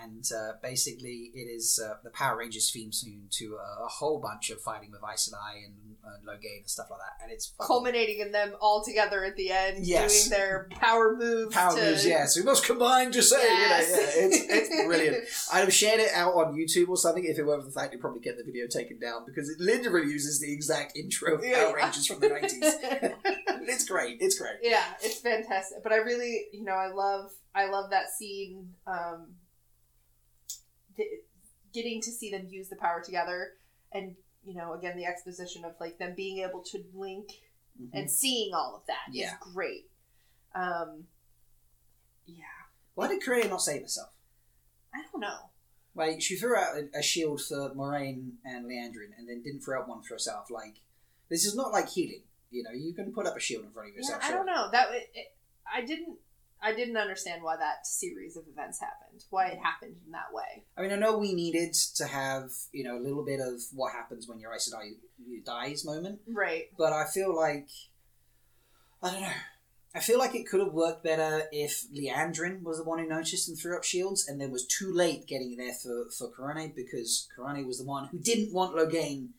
And 0.04 0.26
uh, 0.36 0.54
basically, 0.62 1.32
it 1.34 1.48
is 1.50 1.80
uh, 1.84 1.96
the 2.04 2.10
Power 2.12 2.38
Rangers 2.38 2.72
theme 2.72 2.92
tune 2.92 3.28
to 3.32 3.58
a, 3.58 3.86
a 3.86 3.88
whole 3.88 4.20
bunch 4.20 4.50
of 4.50 4.62
fighting 4.62 4.92
with 4.92 5.02
Aes 5.04 5.30
Sedai 5.30 5.66
and 5.66 5.76
uh, 6.06 6.10
Logain 6.32 6.60
and 6.62 6.70
stuff 6.70 6.88
like 6.90 7.00
that. 7.00 7.24
And 7.24 7.32
it's 7.32 7.48
fucking 7.58 7.68
culminating 7.68 8.20
in 8.22 8.32
them 8.32 8.54
all 8.60 8.84
together 8.84 9.24
at 9.24 9.36
the 9.36 9.52
end, 9.52 9.86
Yes. 9.86 10.28
doing 10.28 10.40
their 10.40 10.68
power 10.72 11.16
moves. 11.16 11.54
power 11.54 11.76
to... 11.76 11.82
moves. 11.82 12.06
Yes, 12.06 12.36
we 12.38 12.44
must 12.44 12.66
combine. 12.66 13.12
Just 13.12 13.30
say, 13.30 13.38
Yes. 13.42 13.90
you 13.90 13.96
know, 13.96 14.02
yeah, 14.02 14.26
it's 14.26 14.70
it's 14.72 14.86
brilliant. 14.88 15.18
I'd 15.54 15.60
have 15.62 15.74
shared 15.74 16.00
it 16.00 16.12
out 16.14 16.34
on 16.34 16.54
YouTube 16.56 16.90
or 16.90 16.98
something 16.98 17.24
if 17.26 17.38
it 17.38 17.44
weren't 17.46 17.62
for 17.64 17.68
the 17.70 17.74
fact 17.74 17.94
you'd 17.94 18.02
probably 18.02 18.22
get 18.22 18.38
the 18.38 18.44
video 18.44 18.66
taken 18.68 19.00
down 19.00 19.26
because 19.26 19.50
it 19.50 19.60
literally 19.60 20.08
uses 20.12 20.40
the 20.40 20.52
exact 20.52 20.98
intro 20.98 21.36
of 21.36 21.44
Yeah. 21.44 21.66
Power 21.66 21.76
Rangers 21.76 22.08
from 22.08 22.20
the 22.20 22.30
nineties. 22.30 22.62
it's 23.68 23.86
great. 23.86 24.18
It's 24.20 24.38
great. 24.40 24.56
yeah 24.62 24.84
it's 25.02 25.20
fantastic 25.20 25.84
but 25.84 25.92
i 25.92 25.98
really 25.98 26.46
you 26.52 26.64
know 26.64 26.74
i 26.74 26.88
love 26.88 27.30
i 27.56 27.70
love 27.70 27.90
that 27.92 28.10
scene 28.18 28.70
um 28.88 29.28
th- 30.96 31.22
getting 31.74 32.02
to 32.02 32.12
see 32.12 32.32
them 32.32 32.48
use 32.50 32.70
the 32.70 32.76
power 32.76 33.02
together 33.04 33.54
and 33.94 34.16
you 34.44 34.54
know 34.56 34.74
again 34.74 34.98
the 34.98 35.06
exposition 35.06 35.64
of 35.66 35.74
like 35.80 35.98
them 36.00 36.14
being 36.16 36.40
able 36.40 36.62
to 36.64 36.84
link 36.94 37.30
Mhm. 37.82 37.90
and 37.94 38.12
seeing 38.12 38.54
all 38.54 38.76
of 38.76 38.86
that 38.88 39.10
is 39.10 39.16
Yeah. 39.22 39.38
great 39.40 39.90
um 40.54 41.08
yeah 42.26 42.44
Why 42.96 43.08
did 43.08 43.22
Kerene 43.24 43.50
not 43.50 43.62
save 43.62 43.82
herself? 43.82 44.10
i 44.94 45.02
don't 45.12 45.22
know 45.22 45.50
Like 45.96 46.22
she 46.22 46.36
threw 46.36 46.56
out 46.56 46.76
a, 46.78 47.00
a 47.00 47.02
shield 47.02 47.42
for 47.42 47.74
Moiraine 47.76 48.34
and 48.46 48.66
Liandrin, 48.66 49.12
and 49.18 49.28
then 49.28 49.42
didn't 49.42 49.62
throw 49.62 49.82
out 49.82 49.88
one 49.90 50.02
for 50.04 50.14
herself. 50.16 50.50
Like 50.50 50.78
this 51.30 51.46
is 51.46 51.54
not 51.56 51.72
like 51.74 51.90
healing. 51.90 52.24
You 52.50 52.64
know, 52.64 52.72
you 52.72 52.94
can 52.94 53.14
put 53.14 53.26
up 53.28 53.36
a 53.38 53.40
shield 53.40 53.64
in 53.66 53.72
front 53.72 53.90
of 53.90 53.96
yourself 53.96 54.22
yeah, 54.22 54.28
i 54.28 54.32
don't 54.32 54.46
know 54.46 54.70
that 54.72 54.88
it, 54.92 55.10
it, 55.14 55.28
i 55.74 55.82
didn't 55.86 56.18
i 56.62 56.74
didn't 56.74 56.98
understand 56.98 57.44
why 57.44 57.56
that 57.58 57.86
series 57.86 58.38
of 58.38 58.44
events 58.48 58.80
happened 58.80 59.02
why 59.30 59.48
it 59.48 59.60
happened 59.60 59.96
in 60.06 60.12
that 60.12 60.34
way. 60.34 60.64
I 60.78 60.82
mean, 60.82 60.92
I 60.92 60.96
know 60.96 61.18
we 61.18 61.34
needed 61.34 61.74
to 61.96 62.06
have 62.06 62.50
you 62.72 62.84
know 62.84 62.98
a 62.98 63.02
little 63.02 63.24
bit 63.24 63.40
of 63.40 63.62
what 63.74 63.94
happens 63.94 64.28
when 64.28 64.40
your 64.40 64.54
Aes 64.54 64.72
Sedai 64.74 64.94
dies 65.46 65.86
moment, 65.86 66.20
right. 66.28 66.66
But 66.78 66.94
I 66.94 67.06
feel 67.06 67.36
like 67.36 67.70
I 69.02 69.12
don't 69.12 69.22
know. 69.22 69.34
I 69.94 70.00
feel 70.00 70.20
like 70.20 70.36
it 70.36 70.48
could 70.48 70.62
have 70.62 70.72
worked 70.72 71.04
better 71.04 71.44
if 71.52 71.86
Liandrin 71.92 72.64
was 72.64 72.78
the 72.78 72.86
one 72.86 73.00
who 73.00 73.08
noticed 73.08 73.50
and 73.50 73.60
threw 73.60 73.76
up 73.76 73.84
shields, 73.84 74.28
and 74.28 74.40
then 74.40 74.52
was 74.52 74.66
too 74.66 74.94
late 74.94 75.28
getting 75.28 75.58
there 75.58 75.74
for 75.74 76.06
for 76.18 76.32
Kerene 76.32 76.74
because 76.76 77.28
Kerene 77.36 77.68
was 77.68 77.80
the 77.80 77.86
one 77.86 78.08
who 78.08 78.20
didn't 78.20 78.54
want 78.54 78.76
Logain 78.76 79.30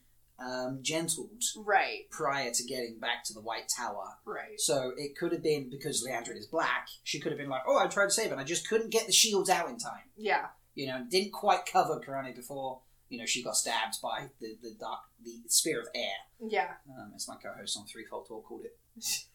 um, 0.45 0.79
gentled 0.81 1.41
right 1.57 2.09
prior 2.09 2.51
to 2.51 2.63
getting 2.65 2.99
back 2.99 3.23
to 3.25 3.33
the 3.33 3.41
White 3.41 3.69
Tower. 3.75 4.17
right 4.25 4.59
So 4.59 4.91
it 4.97 5.15
could 5.17 5.31
have 5.31 5.43
been 5.43 5.69
because 5.69 6.05
Liandrin 6.05 6.37
is 6.37 6.47
black. 6.47 6.87
She 7.03 7.19
could 7.19 7.31
have 7.31 7.39
been 7.39 7.49
like, 7.49 7.61
"Oh, 7.67 7.77
I 7.77 7.87
tried 7.87 8.05
to 8.05 8.11
save 8.11 8.27
it, 8.27 8.31
and 8.33 8.41
I 8.41 8.43
just 8.43 8.67
couldn't 8.67 8.91
get 8.91 9.05
the 9.05 9.13
shields 9.13 9.49
out 9.49 9.69
in 9.69 9.77
time." 9.77 10.09
yeah 10.17 10.47
You 10.75 10.87
know, 10.87 11.05
didn't 11.09 11.31
quite 11.31 11.65
cover 11.65 11.99
Kerene 11.99 12.35
before 12.35 12.81
you 13.09 13.19
know 13.19 13.25
she 13.25 13.43
got 13.43 13.55
stabbed 13.55 14.01
by 14.01 14.29
the 14.41 14.57
the 14.61 14.75
dark 14.79 14.99
the 15.23 15.41
spear 15.47 15.79
of 15.79 15.87
air. 15.95 16.49
yeah 16.49 16.71
Um, 16.89 17.13
as 17.15 17.27
my 17.27 17.35
co-host 17.35 17.77
on 17.77 17.85
Threefold 17.85 18.27
Talk 18.27 18.45
called 18.45 18.65
it. 18.65 18.77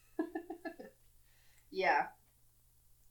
Yeah, 1.71 2.05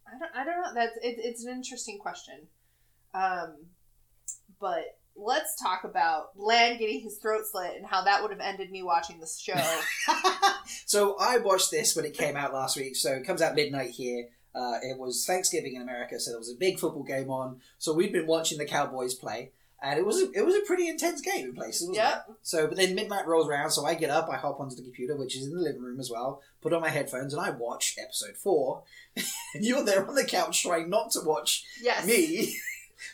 I 0.07 0.18
don't. 0.18 0.32
I 0.34 0.44
don't 0.44 0.57
know. 0.62 0.74
That's 0.74 0.96
it, 0.96 1.16
it's 1.18 1.44
an 1.44 1.53
interesting 1.55 1.99
question. 1.99 2.49
Um, 3.14 3.66
but 4.61 4.97
let's 5.18 5.60
talk 5.60 5.84
about 5.84 6.30
Lan 6.36 6.78
getting 6.78 7.00
his 7.00 7.18
throat 7.18 7.42
slit 7.50 7.76
and 7.76 7.86
how 7.86 8.02
that 8.04 8.22
would 8.22 8.30
have 8.30 8.40
ended 8.40 8.70
me 8.70 8.82
watching 8.82 9.18
this 9.18 9.38
show. 9.38 9.60
so 10.86 11.16
I 11.20 11.38
watched 11.38 11.70
this 11.70 11.96
when 11.96 12.04
it 12.04 12.14
came 12.14 12.36
out 12.36 12.54
last 12.54 12.76
week. 12.76 12.96
So 12.96 13.12
it 13.12 13.26
comes 13.26 13.42
out 13.42 13.54
midnight 13.54 13.90
here. 13.90 14.28
Uh, 14.54 14.78
it 14.82 14.98
was 14.98 15.24
Thanksgiving 15.26 15.74
in 15.74 15.82
America, 15.82 16.18
so 16.18 16.30
there 16.30 16.38
was 16.38 16.50
a 16.50 16.56
big 16.56 16.78
football 16.78 17.04
game 17.04 17.30
on. 17.30 17.60
So 17.78 17.92
we'd 17.92 18.12
been 18.12 18.26
watching 18.26 18.58
the 18.58 18.64
Cowboys 18.64 19.14
play, 19.14 19.52
and 19.80 19.98
it 19.98 20.04
was 20.04 20.20
a, 20.20 20.30
it 20.32 20.44
was 20.44 20.56
a 20.56 20.66
pretty 20.66 20.88
intense 20.88 21.20
game 21.20 21.46
in 21.46 21.54
places. 21.54 21.90
Yep. 21.92 22.26
it? 22.28 22.34
So, 22.42 22.66
but 22.66 22.76
then 22.76 22.94
midnight 22.94 23.26
rolls 23.26 23.46
around, 23.46 23.70
so 23.70 23.84
I 23.84 23.94
get 23.94 24.10
up, 24.10 24.28
I 24.28 24.36
hop 24.36 24.58
onto 24.58 24.74
the 24.74 24.82
computer, 24.82 25.16
which 25.16 25.36
is 25.36 25.46
in 25.46 25.54
the 25.54 25.60
living 25.60 25.82
room 25.82 26.00
as 26.00 26.10
well, 26.10 26.42
put 26.60 26.72
on 26.72 26.80
my 26.80 26.88
headphones, 26.88 27.32
and 27.32 27.42
I 27.42 27.50
watch 27.50 27.94
episode 28.02 28.36
four. 28.36 28.82
and 29.54 29.64
you're 29.64 29.84
there 29.84 30.06
on 30.08 30.14
the 30.14 30.24
couch 30.24 30.62
trying 30.62 30.90
not 30.90 31.12
to 31.12 31.20
watch 31.20 31.64
yes, 31.80 32.04
me, 32.06 32.56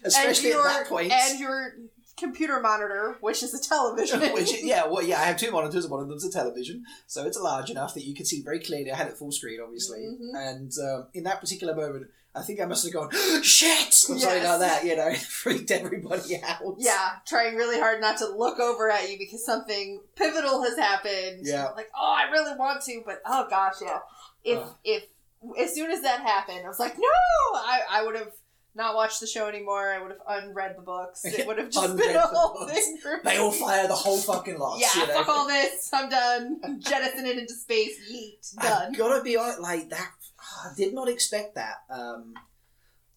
especially 0.04 0.52
at 0.52 0.62
that 0.62 0.88
point. 0.88 1.12
and 1.12 1.38
your 1.38 1.74
computer 2.16 2.60
monitor, 2.60 3.16
which 3.20 3.42
is 3.42 3.52
a 3.54 3.60
television. 3.68 4.20
Which, 4.34 4.62
yeah, 4.62 4.86
well, 4.86 5.02
yeah, 5.02 5.20
I 5.20 5.24
have 5.24 5.36
two 5.36 5.50
monitors. 5.50 5.88
One 5.88 6.02
of 6.02 6.08
them's 6.08 6.24
a 6.24 6.30
television, 6.30 6.84
so 7.06 7.26
it's 7.26 7.38
large 7.38 7.70
enough 7.70 7.94
that 7.94 8.04
you 8.04 8.14
can 8.14 8.24
see 8.24 8.42
very 8.42 8.60
clearly. 8.60 8.90
I 8.92 8.96
had 8.96 9.08
it 9.08 9.16
full 9.16 9.32
screen, 9.32 9.60
obviously, 9.64 10.00
Mhm. 10.00 10.34
and 10.34 10.72
um, 10.78 11.06
in 11.14 11.24
that 11.24 11.40
particular 11.40 11.74
moment, 11.74 12.06
I 12.36 12.42
think 12.42 12.60
I 12.60 12.64
must 12.66 12.84
have 12.84 12.92
gone 12.92 13.10
shit 13.42 13.88
or 13.88 13.92
something 13.92 14.22
Yes. 14.28 14.44
like 14.48 14.60
that. 14.60 14.84
You 14.84 14.96
know, 14.96 15.08
it 15.16 15.18
freaked 15.18 15.70
everybody 15.70 16.40
out. 16.42 16.76
Yeah, 16.78 17.10
trying 17.26 17.56
really 17.56 17.78
hard 17.78 18.00
not 18.00 18.18
to 18.18 18.28
look 18.28 18.58
over 18.60 18.90
at 18.90 19.10
you 19.10 19.18
because 19.18 19.44
something 19.44 20.00
pivotal 20.16 20.62
has 20.62 20.76
happened. 20.76 21.40
Yeah. 21.46 21.68
Like, 21.76 21.90
oh, 21.98 22.14
I 22.16 22.30
really 22.30 22.56
want 22.56 22.82
to, 22.84 23.02
but 23.04 23.20
oh 23.26 23.46
gosh, 23.50 23.74
yeah. 23.82 23.98
If 24.44 24.58
Ugh. 24.58 24.74
if 24.84 25.04
as 25.60 25.74
soon 25.74 25.90
as 25.90 26.00
that 26.02 26.20
happened, 26.20 26.60
I 26.64 26.68
was 26.68 26.78
like, 26.80 26.96
no, 26.96 27.04
I, 27.54 27.80
I 27.90 28.02
would 28.04 28.16
have 28.16 28.32
not 28.76 28.94
watched 28.94 29.20
the 29.20 29.26
show 29.26 29.46
anymore. 29.46 29.92
I 29.92 30.00
would 30.02 30.10
have 30.12 30.44
unread 30.44 30.76
the 30.76 30.82
books. 30.82 31.24
It 31.24 31.46
would 31.46 31.58
have 31.58 31.70
just 31.70 31.96
been 31.96 32.16
a 32.16 32.20
whole 32.20 32.66
thing 32.66 32.98
for 33.02 33.20
They 33.24 33.32
me. 33.34 33.38
all 33.38 33.52
fire 33.52 33.86
the 33.86 33.94
whole 33.94 34.18
fucking 34.18 34.58
lot. 34.58 34.78
Yeah, 34.80 34.88
you 35.02 35.06
know? 35.06 35.14
fuck 35.14 35.28
all 35.28 35.46
this. 35.46 35.90
I'm 35.92 36.08
done. 36.08 36.60
Jettison 36.80 37.26
it 37.26 37.38
into 37.38 37.54
space. 37.54 37.96
Yeet. 38.10 38.56
Done. 38.60 38.88
I've 38.92 38.98
got 38.98 39.16
to 39.16 39.22
be 39.22 39.36
honest, 39.36 39.60
like 39.60 39.90
that. 39.90 40.10
I 40.64 40.70
did 40.76 40.92
not 40.94 41.08
expect 41.08 41.54
that. 41.54 41.76
Um, 41.90 42.34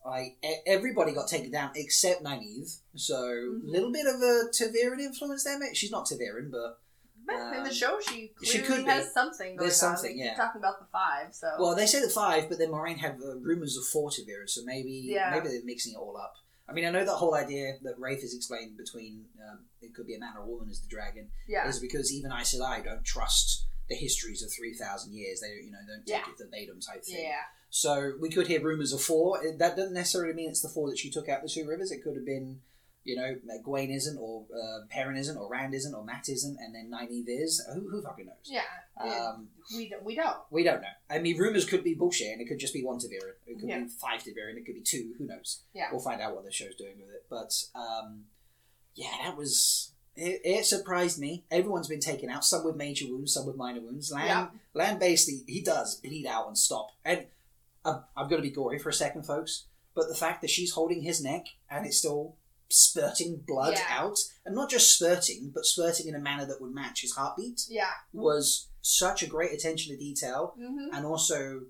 I 0.05 0.35
everybody 0.65 1.11
got 1.11 1.27
taken 1.27 1.51
down 1.51 1.71
except 1.75 2.23
Nynaeve, 2.23 2.79
so 2.95 3.15
a 3.15 3.19
Mhm. 3.19 3.59
little 3.65 3.91
bit 3.91 4.05
of 4.05 4.15
a 4.21 4.43
ta'veren 4.53 4.99
influence 5.01 5.43
there. 5.43 5.59
mate. 5.59 5.75
She's 5.75 5.91
not 5.91 6.05
ta'veren, 6.05 6.49
but 6.49 6.79
in 7.29 7.63
the 7.63 7.69
um, 7.69 7.73
show, 7.73 7.99
she 8.01 8.31
she 8.43 8.59
could 8.59 8.85
be. 8.85 8.91
has 8.91 9.13
something 9.13 9.55
going 9.55 9.57
There's 9.59 9.81
on. 9.83 9.95
something, 9.97 10.15
keep 10.15 10.25
yeah. 10.25 10.35
talking 10.35 10.59
about 10.59 10.79
the 10.79 10.85
five, 10.91 11.33
so 11.33 11.49
well, 11.59 11.75
they 11.75 11.85
say 11.85 12.01
the 12.01 12.09
five, 12.09 12.47
but 12.49 12.57
then 12.59 12.69
Moiraine 12.71 12.97
had 12.97 13.17
uh, 13.23 13.35
rumors 13.39 13.77
of 13.77 13.85
four 13.85 14.09
ta'veren, 14.09 14.47
so 14.49 14.61
maybe 14.63 15.03
Yeah. 15.05 15.31
maybe 15.31 15.49
they're 15.49 15.63
mixing 15.65 15.93
it 15.93 15.97
all 15.97 16.17
up. 16.17 16.33
I 16.69 16.73
mean, 16.73 16.85
I 16.85 16.89
know 16.89 17.05
that 17.05 17.15
whole 17.15 17.33
idea 17.35 17.75
that 17.83 17.97
Rafe 17.97 18.23
is 18.23 18.35
explained 18.35 18.77
between 18.77 19.25
um, 19.49 19.59
it 19.81 19.93
could 19.95 20.05
be 20.07 20.15
a 20.15 20.19
man 20.19 20.33
or 20.37 20.43
a 20.43 20.47
woman 20.47 20.69
as 20.69 20.81
the 20.81 20.87
dragon 20.89 21.29
yeah, 21.47 21.67
is 21.67 21.79
because 21.79 22.13
even 22.13 22.31
I 22.31 22.43
said 22.43 22.61
I 22.61 22.81
don't 22.81 23.03
trust 23.05 23.65
the 23.89 23.95
histories 23.95 24.43
of 24.43 24.51
three 24.51 24.73
thousand 24.73 25.13
years. 25.13 25.39
They 25.41 25.63
you 25.63 25.71
know 25.71 25.79
don't 25.87 26.05
take 26.05 26.25
Yeah. 26.25 26.31
it 26.31 26.37
verbatim 26.37 26.79
type 26.81 27.03
thing. 27.05 27.23
yeah. 27.23 27.43
So 27.69 28.13
we 28.19 28.29
could 28.29 28.47
hear 28.47 28.61
rumors 28.61 28.93
of 28.93 29.01
four. 29.01 29.41
That 29.57 29.75
doesn't 29.75 29.93
necessarily 29.93 30.33
mean 30.33 30.49
it's 30.49 30.61
the 30.61 30.69
four 30.69 30.89
that 30.89 30.97
she 30.97 31.09
took 31.09 31.27
out 31.29 31.41
the 31.41 31.49
two 31.49 31.65
rivers. 31.67 31.91
It 31.91 32.01
could 32.03 32.15
have 32.15 32.25
been, 32.25 32.61
You 33.07 33.15
know, 33.15 33.35
Egwene 33.59 33.95
isn't, 33.95 34.17
or 34.17 34.43
uh, 34.53 34.85
Perrin 34.89 35.15
isn't, 35.17 35.37
or 35.37 35.49
Rand 35.49 35.73
isn't, 35.73 35.93
or 35.93 36.03
Mat 36.03 36.27
isn't, 36.27 36.57
and 36.59 36.75
then 36.75 36.91
Nynaeve 36.91 37.23
is. 37.27 37.65
Who, 37.73 37.89
who 37.89 38.01
fucking 38.01 38.25
knows? 38.25 38.35
Yeah. 38.43 38.61
Um, 38.99 39.47
we 39.75 39.87
don't, 39.89 40.03
we 40.03 40.15
don't. 40.15 40.37
we 40.51 40.63
don't 40.63 40.81
know. 40.81 40.87
I 41.09 41.19
mean, 41.19 41.37
rumors 41.37 41.63
could 41.65 41.83
be 41.83 41.93
bullshit, 41.93 42.31
and 42.33 42.41
it 42.41 42.47
could 42.47 42.59
just 42.59 42.73
be 42.73 42.83
one 42.83 42.97
Tavira. 42.99 43.31
It 43.45 43.59
could 43.59 43.69
Yeah. 43.69 43.79
be 43.79 43.87
five 43.87 44.21
and 44.25 44.57
it 44.57 44.65
could 44.65 44.75
be 44.75 44.81
two. 44.81 45.13
Who 45.17 45.25
knows? 45.25 45.61
Yeah. 45.73 45.87
We'll 45.91 46.01
find 46.01 46.21
out 46.21 46.35
what 46.35 46.43
the 46.43 46.51
show's 46.51 46.75
doing 46.75 46.95
with 46.99 47.15
it. 47.15 47.25
But 47.29 47.53
um, 47.75 48.25
yeah, 48.95 49.11
that 49.23 49.37
was. 49.37 49.91
It, 50.15 50.41
it 50.43 50.65
surprised 50.65 51.19
me. 51.19 51.45
Everyone's 51.51 51.87
been 51.87 51.99
taken 51.99 52.29
out. 52.29 52.43
Some 52.43 52.65
with 52.65 52.75
major 52.75 53.05
wounds, 53.07 53.33
some 53.33 53.45
with 53.45 53.55
minor 53.55 53.81
wounds. 53.81 54.11
Lan, 54.11 54.25
Yeah. 54.25 54.47
Lan 54.73 54.99
basically 54.99 55.43
he 55.47 55.61
does 55.61 55.95
bleed 55.95 56.25
out 56.25 56.47
and 56.47 56.57
stop. 56.57 56.89
And 57.05 57.27
I'm, 57.85 57.99
I'm 58.17 58.27
going 58.27 58.41
to 58.41 58.47
be 58.47 58.53
gory 58.53 58.79
for 58.79 58.89
a 58.89 58.93
second, 58.93 59.23
folks. 59.27 59.65
But 59.93 60.09
the 60.09 60.15
fact 60.15 60.41
that 60.41 60.49
she's 60.49 60.71
holding 60.73 61.01
his 61.03 61.23
neck 61.23 61.45
and 61.69 61.85
it's 61.85 61.97
still 61.99 62.35
spurting 62.69 63.37
blood 63.47 63.73
Yeah. 63.73 63.85
out, 63.89 64.17
and 64.45 64.53
not 64.55 64.69
just 64.69 64.93
spurting, 64.95 65.51
but 65.53 65.65
spurting 65.65 66.07
in 66.07 66.15
a 66.15 66.19
manner 66.19 66.45
that 66.45 66.61
would 66.61 66.73
match 66.73 67.01
his 67.01 67.13
heartbeat, 67.13 67.65
Yeah. 67.69 67.91
was 68.13 68.67
such 68.81 69.21
a 69.23 69.27
great 69.27 69.51
attention 69.53 69.91
to 69.93 69.97
detail 69.99 70.53
hmm 70.57 70.89
and 70.93 71.05
also 71.05 71.65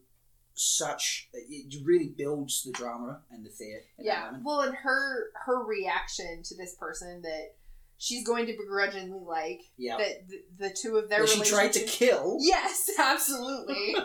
such 0.54 1.30
it 1.34 1.86
really 1.86 2.10
builds 2.10 2.64
the 2.64 2.72
drama 2.72 3.22
and 3.30 3.46
the 3.46 3.50
fear 3.50 3.84
in 3.98 4.06
that 4.06 4.12
Yeah. 4.12 4.26
moment. 4.26 4.44
Well, 4.44 4.62
and 4.62 4.76
her 4.76 5.32
her 5.46 5.64
reaction 5.64 6.42
to 6.44 6.56
this 6.56 6.74
person 6.76 7.22
that 7.22 7.56
she's 7.98 8.26
going 8.26 8.46
to 8.46 8.54
begrudgingly 8.58 9.20
like 9.26 9.62
yeah 9.78 9.98
that 9.98 10.28
the, 10.30 10.68
the 10.68 10.70
two 10.70 10.98
of 10.98 11.10
their 11.10 11.22
that 11.22 11.30
she 11.30 11.42
tried 11.42 11.74
to 11.74 11.84
kill 11.84 12.38
Yes, 12.40 12.90
absolutely. 13.00 13.96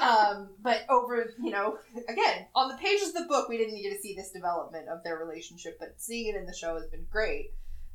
um, 0.00 0.50
but 0.62 0.82
over, 0.88 1.32
you 1.42 1.50
know, 1.50 1.76
again, 2.08 2.46
on 2.54 2.68
the 2.68 2.76
pages 2.76 3.08
of 3.08 3.14
the 3.14 3.24
book, 3.28 3.48
we 3.48 3.58
didn't 3.58 3.80
get 3.82 3.92
to 3.94 4.00
see 4.00 4.14
this 4.14 4.30
development 4.30 4.88
of 4.88 5.02
their 5.02 5.16
relationship, 5.18 5.78
but 5.80 5.94
seeing 5.96 6.32
it 6.34 6.38
in 6.38 6.46
the 6.46 6.54
show 6.54 6.74
has 6.76 6.86
been 6.86 7.06
great. 7.10 7.52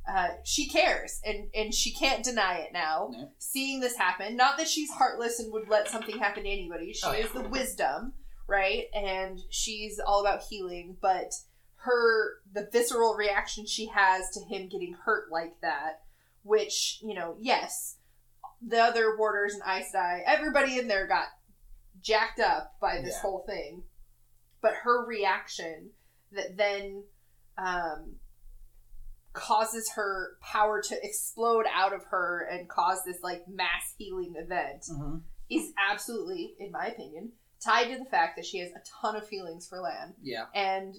Uh, 0.08 0.28
she 0.44 0.68
cares, 0.68 1.20
and 1.24 1.48
and 1.54 1.74
she 1.74 1.92
can't 1.92 2.22
deny 2.24 2.58
it 2.58 2.72
now. 2.72 3.08
No. 3.10 3.28
Seeing 3.38 3.80
this 3.80 3.96
happen, 3.96 4.36
not 4.36 4.56
that 4.58 4.68
she's 4.68 4.90
heartless 4.90 5.40
and 5.40 5.52
would 5.52 5.68
let 5.68 5.88
something 5.88 6.16
happen 6.18 6.44
to 6.44 6.48
anybody. 6.48 6.92
She 6.92 7.04
Oh, 7.04 7.12
yeah. 7.12 7.24
is 7.24 7.32
the 7.32 7.40
wisdom, 7.48 8.12
right? 8.46 8.84
And 8.94 9.40
she's 9.50 9.98
all 9.98 10.20
about 10.20 10.42
healing, 10.48 10.96
but 11.00 11.32
her 11.86 12.34
the 12.52 12.68
visceral 12.72 13.14
reaction 13.14 13.64
she 13.66 13.86
has 13.86 14.28
to 14.34 14.40
him 14.44 14.68
getting 14.68 14.94
hurt 15.04 15.30
like 15.32 15.60
that, 15.62 16.02
which 16.42 17.00
you 17.02 17.14
know, 17.14 17.36
yes, 17.40 17.96
the 18.66 18.78
other 18.78 19.16
warders 19.16 19.54
and 19.54 19.62
Aes 19.66 19.92
Sedai, 19.94 20.20
everybody 20.26 20.78
in 20.78 20.88
there 20.88 21.06
got 21.06 21.26
jacked 22.02 22.38
up 22.40 22.76
by 22.80 23.00
this 23.00 23.14
Yeah. 23.14 23.22
whole 23.22 23.44
thing. 23.46 23.84
But 24.60 24.74
her 24.84 25.04
reaction 25.06 25.90
that 26.32 26.56
then 26.56 27.04
um, 27.58 28.16
causes 29.32 29.92
her 29.94 30.36
power 30.42 30.82
to 30.82 30.96
explode 31.04 31.66
out 31.72 31.92
of 31.94 32.04
her 32.06 32.46
and 32.50 32.68
cause 32.68 32.98
this 33.04 33.22
like 33.22 33.46
mass 33.48 33.94
healing 33.98 34.34
event 34.36 34.84
Mhm. 34.90 35.22
is 35.50 35.72
absolutely, 35.90 36.54
in 36.58 36.70
my 36.70 36.86
opinion, 36.86 37.32
tied 37.64 37.88
to 37.92 37.98
the 37.98 38.04
fact 38.10 38.36
that 38.36 38.44
she 38.46 38.58
has 38.58 38.70
a 38.72 38.82
ton 39.00 39.16
of 39.16 39.26
feelings 39.26 39.66
for 39.66 39.80
Lan 39.80 40.14
yeah 40.22 40.46
and 40.54 40.94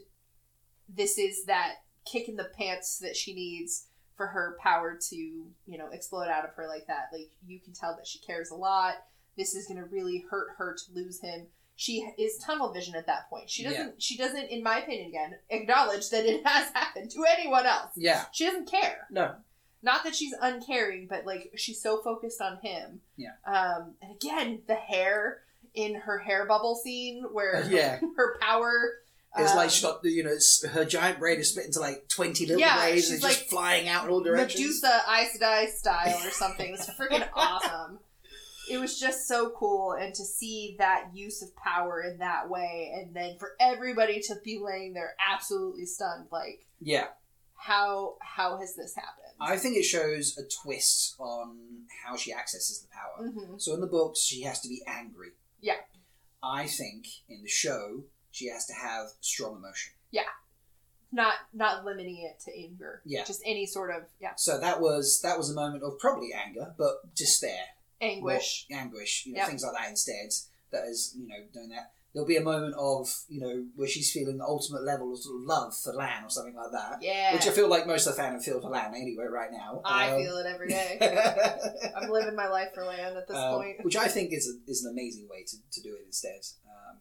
this 0.90 1.18
is 1.18 1.46
that 1.46 1.76
kick 2.06 2.30
in 2.30 2.36
the 2.36 2.50
pants 2.58 3.00
that 3.00 3.16
she 3.16 3.34
needs 3.34 3.88
for 4.16 4.28
her 4.28 4.58
power 4.62 4.98
to 5.10 5.16
you 5.16 5.78
know 5.78 5.88
explode 5.92 6.28
out 6.28 6.44
of 6.44 6.54
her 6.56 6.68
like 6.68 6.88
that. 6.88 7.10
Like 7.14 7.30
you 7.46 7.60
can 7.60 7.74
tell 7.74 7.96
that 7.96 8.08
she 8.08 8.20
cares 8.20 8.50
a 8.50 8.56
lot. 8.56 8.96
This 9.38 9.54
is 9.54 9.68
going 9.68 9.78
to 9.78 9.86
really 9.86 10.26
hurt 10.30 10.48
her 10.58 10.76
to 10.76 10.94
lose 10.94 11.22
him. 11.22 11.46
She 11.76 12.10
is 12.18 12.40
tunnel 12.40 12.74
vision 12.74 12.96
at 12.96 13.06
that 13.06 13.30
point. 13.30 13.50
She 13.50 13.64
doesn't 13.64 14.02
she 14.02 14.18
doesn't 14.18 14.50
in 14.50 14.64
my 14.64 14.80
opinion 14.80 15.10
again 15.10 15.36
acknowledge 15.52 16.10
that 16.10 16.26
it 16.26 16.42
has 16.46 16.72
happened 16.74 17.12
to 17.12 17.24
anyone 17.38 17.68
else. 17.68 17.92
Yeah. 17.96 18.26
She 18.32 18.46
doesn't 18.46 18.70
care. 18.70 19.08
No. 19.12 19.36
Not 19.84 20.04
that 20.04 20.16
she's 20.16 20.34
uncaring 20.42 21.08
but 21.08 21.26
like 21.28 21.52
she's 21.56 21.82
so 21.82 22.02
focused 22.02 22.42
on 22.42 22.58
him. 22.64 23.02
Yeah. 23.16 23.34
um 23.46 23.94
and 24.02 24.16
again 24.16 24.62
the 24.68 24.76
hair 24.76 25.42
in 25.76 25.94
her 25.94 26.18
hair 26.18 26.48
bubble 26.48 26.76
scene 26.76 27.24
where 27.32 27.64
yeah. 27.70 28.00
her 28.18 28.40
power 28.42 28.94
it's 29.38 29.54
like 29.56 29.66
um, 29.66 29.70
she's 29.70 29.84
got 29.84 30.02
the 30.04 30.10
you 30.10 30.24
know 30.24 30.36
her 30.72 30.86
giant 30.86 31.20
braid 31.20 31.40
is 31.40 31.50
split 31.52 31.66
into 31.68 31.80
like 31.80 32.08
20 32.10 32.46
little 32.46 32.60
Yeah, 32.60 32.78
braids 32.78 33.02
she's 33.08 33.12
and 33.12 33.22
just 33.22 33.40
like 33.42 33.50
flying 33.50 33.88
out 33.88 34.06
in 34.06 34.10
all 34.12 34.22
directions 34.24 34.60
Medusa 34.82 35.02
Aes 35.10 35.38
Sedai 35.38 35.68
style 35.70 36.18
or 36.26 36.32
something. 36.32 36.74
It's 36.74 36.90
freaking 36.92 37.28
awesome. 37.36 38.00
It 38.70 38.80
was 38.80 39.00
just 39.00 39.28
so 39.30 39.52
cool, 39.52 39.94
and 39.94 40.14
to 40.14 40.26
see 40.26 40.76
that 40.80 41.12
use 41.14 41.42
of 41.42 41.56
power 41.56 42.02
in 42.02 42.18
that 42.20 42.50
way, 42.50 42.92
and 42.96 43.16
then 43.16 43.38
for 43.40 43.52
everybody 43.62 44.20
to 44.22 44.36
be 44.44 44.60
laying 44.62 44.94
there 44.94 45.14
absolutely 45.32 45.86
stunned, 45.86 46.28
like 46.32 46.66
yeah 46.80 47.08
how 47.60 48.16
how 48.22 48.58
has 48.60 48.76
this 48.76 48.94
happened? 48.96 49.34
I 49.40 49.58
think 49.58 49.78
it 49.78 49.84
shows 49.84 50.38
a 50.38 50.44
twist 50.64 51.16
on 51.20 51.58
how 52.06 52.16
she 52.16 52.34
accesses 52.34 52.82
the 52.82 52.88
power 52.90 53.30
hmm 53.32 53.58
so 53.58 53.74
in 53.74 53.82
the 53.82 53.88
books 53.88 54.20
she 54.22 54.42
has 54.44 54.60
to 54.62 54.68
be 54.70 54.82
angry 54.88 55.30
Yeah. 55.62 55.76
I 56.44 56.68
think 56.68 57.06
in 57.30 57.42
the 57.42 57.50
show 57.50 58.04
she 58.38 58.48
has 58.48 58.66
to 58.68 58.74
have 58.74 59.08
strong 59.22 59.58
emotion 59.58 59.94
Yeah. 60.12 60.30
Not 61.12 61.36
not 61.54 61.86
limiting 61.86 62.18
it 62.30 62.40
to 62.46 62.52
anger. 62.58 63.02
Yeah. 63.06 63.24
just 63.24 63.42
any 63.46 63.66
sort 63.66 63.90
of 63.96 64.04
yeah 64.20 64.34
so 64.36 64.60
that 64.60 64.82
was 64.82 65.22
that 65.24 65.38
was 65.38 65.50
a 65.50 65.54
moment 65.56 65.84
of 65.84 65.98
probably 66.00 66.30
anger 66.34 66.74
but 66.78 67.14
despair 67.16 67.64
anguish. 68.02 68.66
Anguish, 68.72 69.26
you 69.26 69.34
know, 69.34 69.40
Yep. 69.40 69.48
things 69.48 69.64
like 69.64 69.74
that 69.74 69.90
instead. 69.90 70.30
That 70.72 70.84
is, 70.88 71.16
you 71.18 71.28
know, 71.28 71.36
doing 71.54 71.70
that. 71.70 71.92
There'll 72.14 72.28
be 72.28 72.36
a 72.38 72.42
moment 72.42 72.76
of, 72.78 73.08
you 73.30 73.40
know, 73.42 73.66
where 73.76 73.88
she's 73.88 74.12
feeling 74.12 74.38
the 74.38 74.44
ultimate 74.44 74.84
level 74.84 75.14
of 75.14 75.20
sort 75.20 75.38
of 75.38 75.42
love 75.48 75.74
for 75.78 75.94
Lan 75.94 76.24
or 76.26 76.30
something 76.30 76.56
like 76.56 76.72
that. 76.74 76.98
yeah, 77.02 77.34
Which 77.34 77.48
I 77.48 77.52
feel 77.52 77.68
like 77.70 77.88
most 77.88 78.06
of 78.06 78.16
the 78.16 78.22
fandom 78.22 78.44
feel 78.44 78.60
for 78.62 78.70
Lan 78.70 78.94
anyway, 78.96 79.26
right 79.32 79.52
now. 79.52 79.82
I 79.86 80.12
Um, 80.12 80.22
feel 80.22 80.38
it 80.38 80.46
every 80.46 80.68
day. 80.68 80.98
I'm 81.96 82.10
living 82.10 82.36
my 82.36 82.48
life 82.50 82.70
for 82.76 82.84
Lan 82.86 83.16
at 83.18 83.28
this 83.28 83.38
um, 83.38 83.56
point. 83.56 83.84
which 83.84 83.96
I 83.96 84.08
think 84.08 84.34
is 84.34 84.48
a, 84.48 84.70
is 84.72 84.84
an 84.84 84.92
amazing 84.92 85.28
way 85.30 85.44
to, 85.48 85.58
to 85.72 85.82
do 85.82 85.96
it 85.96 86.04
instead. 86.06 86.42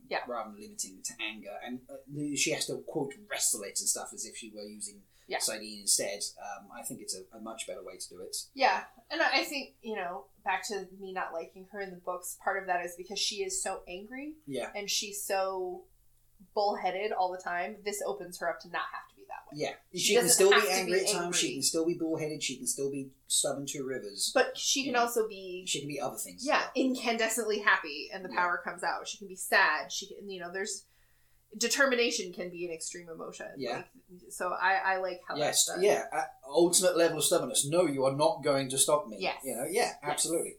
Yeah. 0.09 0.19
Rather 0.29 0.51
than 0.51 0.61
limiting 0.61 0.99
it 0.99 1.05
to 1.05 1.15
anger. 1.23 1.55
And 1.67 1.81
uh, 1.91 2.37
she 2.37 2.51
has 2.53 2.67
to, 2.67 2.83
quote, 2.87 3.15
wrestle 3.31 3.63
it 3.63 3.79
and 3.81 3.89
stuff 3.89 4.11
as 4.15 4.25
if 4.25 4.37
she 4.37 4.51
were 4.55 4.63
using 4.65 5.01
Yeah. 5.29 5.39
saidin 5.39 5.81
instead. 5.81 6.21
Um, 6.41 6.69
I 6.79 6.83
think 6.85 7.01
it's 7.01 7.17
a, 7.17 7.37
a 7.37 7.41
much 7.41 7.67
better 7.67 7.83
way 7.85 7.97
to 7.97 8.09
do 8.09 8.21
it. 8.21 8.37
Yeah, 8.55 8.85
and 9.11 9.21
I 9.23 9.43
think 9.45 9.75
you 9.83 9.97
know 9.97 10.27
back 10.45 10.67
to 10.69 10.87
me 11.01 11.13
not 11.13 11.33
liking 11.33 11.67
her 11.73 11.81
in 11.81 11.91
the 11.91 11.97
books. 11.97 12.37
Part 12.45 12.61
of 12.61 12.67
that 12.69 12.85
is 12.85 12.95
because 12.97 13.19
she 13.19 13.37
is 13.37 13.63
so 13.63 13.81
angry 13.89 14.35
Yeah. 14.47 14.71
and 14.77 14.89
she's 14.91 15.23
so 15.25 15.85
bullheaded 16.55 17.13
all 17.13 17.33
the 17.33 17.43
time. 17.43 17.77
This 17.85 18.03
opens 18.07 18.39
her 18.39 18.49
up 18.49 18.61
to 18.61 18.69
not 18.71 18.83
have 18.93 19.09
to 19.11 19.16
that 19.29 19.53
way. 19.53 19.63
Yeah. 19.63 19.73
She 19.93 19.99
She, 19.99 20.15
can 20.17 20.29
still 20.29 20.51
be 20.51 20.69
angry 20.71 21.01
be 21.01 21.07
at 21.07 21.13
times. 21.13 21.37
She 21.37 21.53
can 21.55 21.63
still 21.63 21.87
be 21.87 21.95
bullheaded. 21.95 22.43
She 22.43 22.57
can 22.57 22.67
still 22.67 22.91
be 22.91 23.11
stubborn 23.29 23.67
to 23.67 23.83
rivers. 23.85 24.31
But 24.35 24.57
she 24.59 24.85
can 24.85 24.93
Yeah. 24.95 25.01
also 25.01 25.27
be 25.29 25.65
She 25.67 25.81
can 25.81 25.89
be 25.89 26.01
other 26.01 26.17
things. 26.17 26.45
yeah 26.47 26.69
incandescently 26.77 27.63
happy, 27.65 28.09
and 28.13 28.25
the 28.25 28.29
Yeah. 28.31 28.37
power 28.41 28.61
comes 28.65 28.83
out. 28.83 29.07
She 29.09 29.19
can 29.19 29.29
be 29.29 29.37
sad. 29.37 29.91
She 29.93 30.07
can 30.07 30.29
you 30.29 30.41
know 30.41 30.53
there's 30.53 30.85
determination 31.59 32.33
can 32.33 32.51
be 32.51 32.67
an 32.67 32.73
extreme 32.73 33.09
emotion. 33.09 33.47
Yeah. 33.57 33.77
Like, 33.77 33.87
so 34.31 34.51
I 34.51 34.75
I 34.75 34.97
like 34.99 35.21
how 35.27 35.37
Yes. 35.37 35.65
that's 35.67 35.77
done. 35.77 35.83
Yeah. 35.85 36.05
Uh, 36.13 36.25
ultimate 36.49 36.97
level 36.97 37.19
of 37.19 37.25
stubbornness. 37.25 37.67
No, 37.67 37.87
you 37.87 38.05
are 38.05 38.15
not 38.15 38.43
going 38.43 38.69
to 38.71 38.79
stop 38.79 39.07
me. 39.09 39.17
Yes. 39.21 39.41
You 39.45 39.55
know. 39.57 39.65
Yeah. 39.69 39.93
Absolutely. 40.03 40.57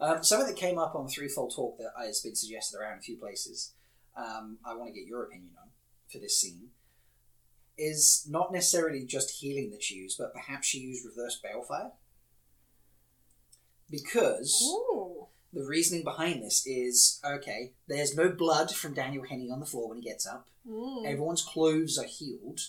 Um, 0.00 0.24
something 0.24 0.48
that 0.48 0.56
came 0.56 0.78
up 0.78 0.94
on 0.96 1.06
Threefold 1.06 1.54
Talk 1.54 1.78
that 1.78 1.92
has 1.96 2.20
been 2.20 2.34
suggested 2.34 2.76
around 2.78 2.98
a 2.98 3.02
few 3.02 3.16
places. 3.18 3.72
Um, 4.16 4.58
I 4.66 4.74
want 4.74 4.88
to 4.92 4.98
get 4.98 5.06
your 5.06 5.22
opinion 5.24 5.52
on 5.62 5.70
for 6.10 6.18
this 6.18 6.40
scene. 6.40 6.70
Is 7.78 8.26
not 8.28 8.52
necessarily 8.52 9.04
just 9.04 9.30
healing 9.40 9.70
that 9.70 9.82
she 9.82 9.94
used, 9.96 10.18
but 10.18 10.32
perhaps 10.34 10.66
she 10.66 10.78
used 10.78 11.04
reverse 11.06 11.40
balefire. 11.42 11.92
Because 13.90 14.62
Ooh. 14.64 15.26
the 15.52 15.64
reasoning 15.64 16.04
behind 16.04 16.42
this 16.42 16.66
is 16.66 17.20
okay, 17.24 17.72
there's 17.88 18.16
no 18.16 18.30
blood 18.30 18.70
from 18.74 18.94
Daniel 18.94 19.24
Henney 19.28 19.50
on 19.50 19.60
the 19.60 19.66
floor 19.66 19.88
when 19.88 19.98
he 19.98 20.04
gets 20.04 20.26
up. 20.26 20.46
Mm. 20.68 21.06
Everyone's 21.06 21.42
clothes 21.42 21.98
are 21.98 22.06
healed, 22.06 22.60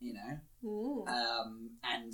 you 0.00 0.14
know, 0.14 0.38
Mm. 0.64 1.08
um, 1.08 1.70
and 1.84 2.12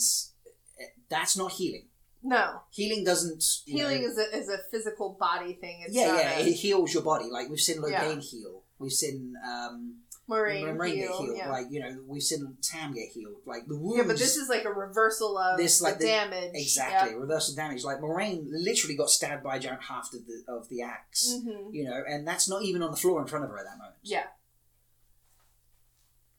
that's 1.08 1.36
not 1.36 1.52
healing. 1.52 1.88
No, 2.22 2.62
Healing 2.70 3.04
doesn't 3.04 3.44
healing 3.66 4.02
know- 4.02 4.08
is 4.08 4.18
a 4.18 4.36
is 4.36 4.48
a 4.48 4.58
physical 4.70 5.10
body 5.10 5.54
thing. 5.54 5.82
It's 5.86 5.94
yeah, 5.94 6.16
yeah, 6.16 6.38
a- 6.38 6.46
it 6.48 6.54
heals 6.54 6.92
your 6.92 7.02
body. 7.04 7.26
Like 7.30 7.48
we've 7.48 7.60
seen 7.60 7.80
Yeah. 7.88 8.04
Logain 8.04 8.20
heal, 8.20 8.62
we've 8.78 8.92
seen 8.92 9.34
um, 9.48 10.00
Moiraine, 10.28 10.64
Moiraine 10.76 10.94
get 10.96 11.08
healed. 11.10 11.36
yeah. 11.36 11.50
Like 11.50 11.66
you 11.70 11.80
know, 11.80 11.98
we've 12.06 12.22
seen 12.22 12.56
Tam 12.60 12.92
get 12.92 13.08
healed. 13.10 13.36
Like 13.46 13.66
the 13.68 13.76
wounds. 13.76 13.98
yeah, 13.98 14.02
but 14.06 14.18
this 14.18 14.36
is 14.36 14.48
like 14.48 14.64
a 14.64 14.70
reversal 14.72 15.38
of 15.38 15.56
This, 15.56 15.80
like, 15.80 15.98
the, 15.98 16.04
the- 16.04 16.10
damage. 16.10 16.50
exactly 16.54 17.14
reversal 17.14 17.54
damage. 17.54 17.84
Like 17.84 17.98
Moiraine 18.00 18.46
literally 18.50 18.96
got 18.96 19.08
stabbed 19.10 19.44
by 19.44 19.56
a 19.56 19.60
giant 19.60 19.82
haft 19.82 20.14
of 20.14 20.20
the 20.26 20.42
of 20.52 20.68
the 20.68 20.82
axe. 20.82 21.32
hmm 21.44 21.72
You 21.72 21.84
know, 21.84 22.02
and 22.08 22.26
that's 22.26 22.48
not 22.48 22.62
even 22.62 22.82
on 22.82 22.90
the 22.90 22.96
floor 22.96 23.20
in 23.22 23.28
front 23.28 23.44
of 23.44 23.50
her 23.50 23.58
at 23.58 23.64
that 23.66 23.78
moment. 23.78 23.96
Yeah, 24.02 24.24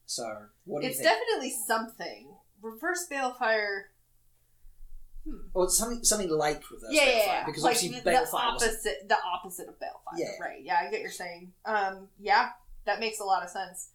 So 0.06 0.24
what 0.66 0.82
do 0.82 0.88
it's 0.88 0.98
you 1.00 1.04
think? 1.06 1.16
definitely 1.20 1.54
something. 1.68 2.28
Reverse 2.62 3.08
balefire. 3.12 3.84
or 5.54 5.70
something 5.70 6.04
something 6.04 6.30
like 6.30 6.64
reverse 6.72 6.90
yeah, 6.92 7.04
yeah, 7.06 7.12
balefire, 7.12 7.26
yeah. 7.28 7.46
because 7.46 7.64
like 7.64 7.76
obviously 7.76 8.00
the, 8.00 8.04
the 8.04 8.12
balefire 8.12 8.22
wasn't 8.22 8.44
opposite, 8.72 9.10
the 9.10 9.18
opposite 9.34 9.68
of 9.68 9.76
balefire. 9.76 10.18
Yeah. 10.18 10.28
Right. 10.42 10.62
Yeah, 10.64 10.76
I 10.80 10.84
get 10.84 10.92
what 10.94 11.02
you're 11.02 11.12
saying. 11.12 11.52
Um, 11.66 12.08
yeah, 12.20 12.50
that 12.88 13.00
makes 13.00 13.20
a 13.20 13.24
lot 13.24 13.44
of 13.44 13.50
sense. 13.50 13.90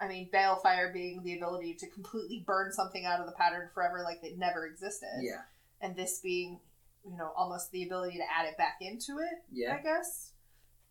I 0.00 0.08
mean, 0.08 0.28
balefire 0.34 0.92
being 0.92 1.22
the 1.22 1.36
ability 1.36 1.76
to 1.80 1.88
completely 1.88 2.44
burn 2.46 2.72
something 2.72 3.04
out 3.06 3.20
of 3.20 3.26
the 3.26 3.32
pattern 3.32 3.70
forever, 3.72 4.02
like 4.04 4.18
it 4.22 4.36
never 4.36 4.66
existed, 4.66 5.20
Yeah. 5.22 5.42
and 5.80 5.96
this 5.96 6.20
being, 6.20 6.60
you 7.08 7.16
know, 7.16 7.32
almost 7.36 7.70
the 7.70 7.84
ability 7.84 8.18
to 8.18 8.24
add 8.24 8.46
it 8.46 8.58
back 8.58 8.76
into 8.80 9.18
it. 9.18 9.44
Yeah. 9.52 9.76
I 9.78 9.82
guess. 9.82 10.32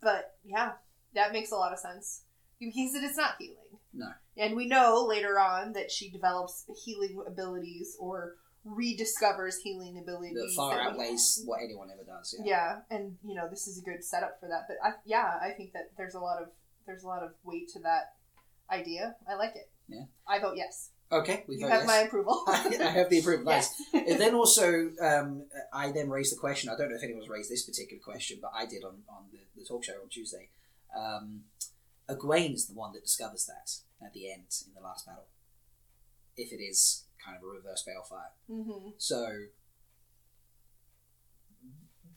But 0.02 0.36
yeah, 0.44 0.74
that 1.14 1.32
makes 1.34 1.52
a 1.52 1.56
lot 1.56 1.74
of 1.74 1.80
sense 1.80 2.24
because 2.60 2.96
it 2.96 3.04
is 3.04 3.18
not 3.18 3.36
healing. 3.40 3.58
No. 3.94 4.08
And 4.38 4.56
we 4.56 4.68
know 4.68 5.06
later 5.08 5.40
on 5.40 5.74
that 5.74 5.92
she 5.92 6.10
develops 6.10 6.66
healing 6.84 7.22
abilities 7.28 7.96
or 8.00 8.36
rediscovers 8.66 9.56
healing 9.64 9.98
abilities 10.02 10.36
That 10.36 10.54
far 10.56 10.76
that 10.78 10.92
outweighs 10.92 11.44
what 11.46 11.60
anyone 11.64 11.90
ever 11.94 12.04
does. 12.06 12.34
Yeah. 12.40 12.80
yeah, 12.90 12.96
and 12.98 13.18
you 13.24 13.36
know 13.36 13.50
this 13.50 13.68
is 13.68 13.78
a 13.80 13.82
good 13.82 14.04
setup 14.04 14.40
for 14.40 14.48
that. 14.48 14.64
But 14.68 14.78
I, 14.84 14.94
yeah, 15.06 15.38
I 15.42 15.52
think 15.52 15.74
that 15.74 15.92
there's 15.98 16.14
a 16.16 16.20
lot 16.20 16.42
of 16.42 16.48
there's 16.86 17.04
a 17.04 17.08
lot 17.08 17.24
of 17.24 17.32
weight 17.44 17.70
to 17.74 17.80
that 17.80 18.14
idea. 18.72 19.16
I 19.30 19.36
like 19.36 19.56
it. 19.56 19.70
Yeah. 19.88 20.06
I 20.28 20.40
vote 20.40 20.56
yes. 20.58 20.90
Okay. 21.12 21.44
We 21.48 21.58
You 21.58 21.68
have 21.68 21.82
yes. 21.82 21.88
my 21.88 21.98
approval. 22.08 22.44
I 22.48 22.76
I 22.82 22.86
have 22.90 23.10
the 23.10 23.20
approval. 23.20 23.46
Nice. 23.52 23.74
Yes. 23.94 24.10
And 24.12 24.20
then 24.20 24.34
also, 24.34 24.92
um, 25.02 25.44
I 25.72 25.92
then 25.92 26.10
raised 26.10 26.34
the 26.34 26.40
question. 26.40 26.70
I 26.70 26.76
don't 26.78 26.90
know 26.90 26.96
if 26.96 27.04
anyone's 27.04 27.30
raised 27.30 27.52
this 27.52 27.64
particular 27.64 28.02
question, 28.04 28.40
but 28.42 28.52
I 28.56 28.66
did 28.66 28.84
on, 28.84 29.04
on 29.08 29.26
the, 29.32 29.40
the 29.56 29.66
talk 29.66 29.84
show 29.84 29.94
on 30.02 30.10
Tuesday. 30.10 30.50
Um, 30.98 31.42
Egwene 32.10 32.54
is 32.54 32.68
the 32.68 32.74
one 32.74 32.94
that 32.94 33.04
discovers 33.04 33.46
that 33.46 34.06
at 34.06 34.14
the 34.14 34.32
end 34.32 34.46
in 34.68 34.74
the 34.74 34.82
last 34.82 35.06
battle. 35.06 35.26
If 36.36 36.52
it 36.52 36.62
is 36.62 37.04
kind 37.24 37.38
of 37.38 37.44
a 37.44 37.48
reverse 37.48 37.88
balefire. 37.88 38.32
hmm 38.50 38.90
So, 38.98 39.28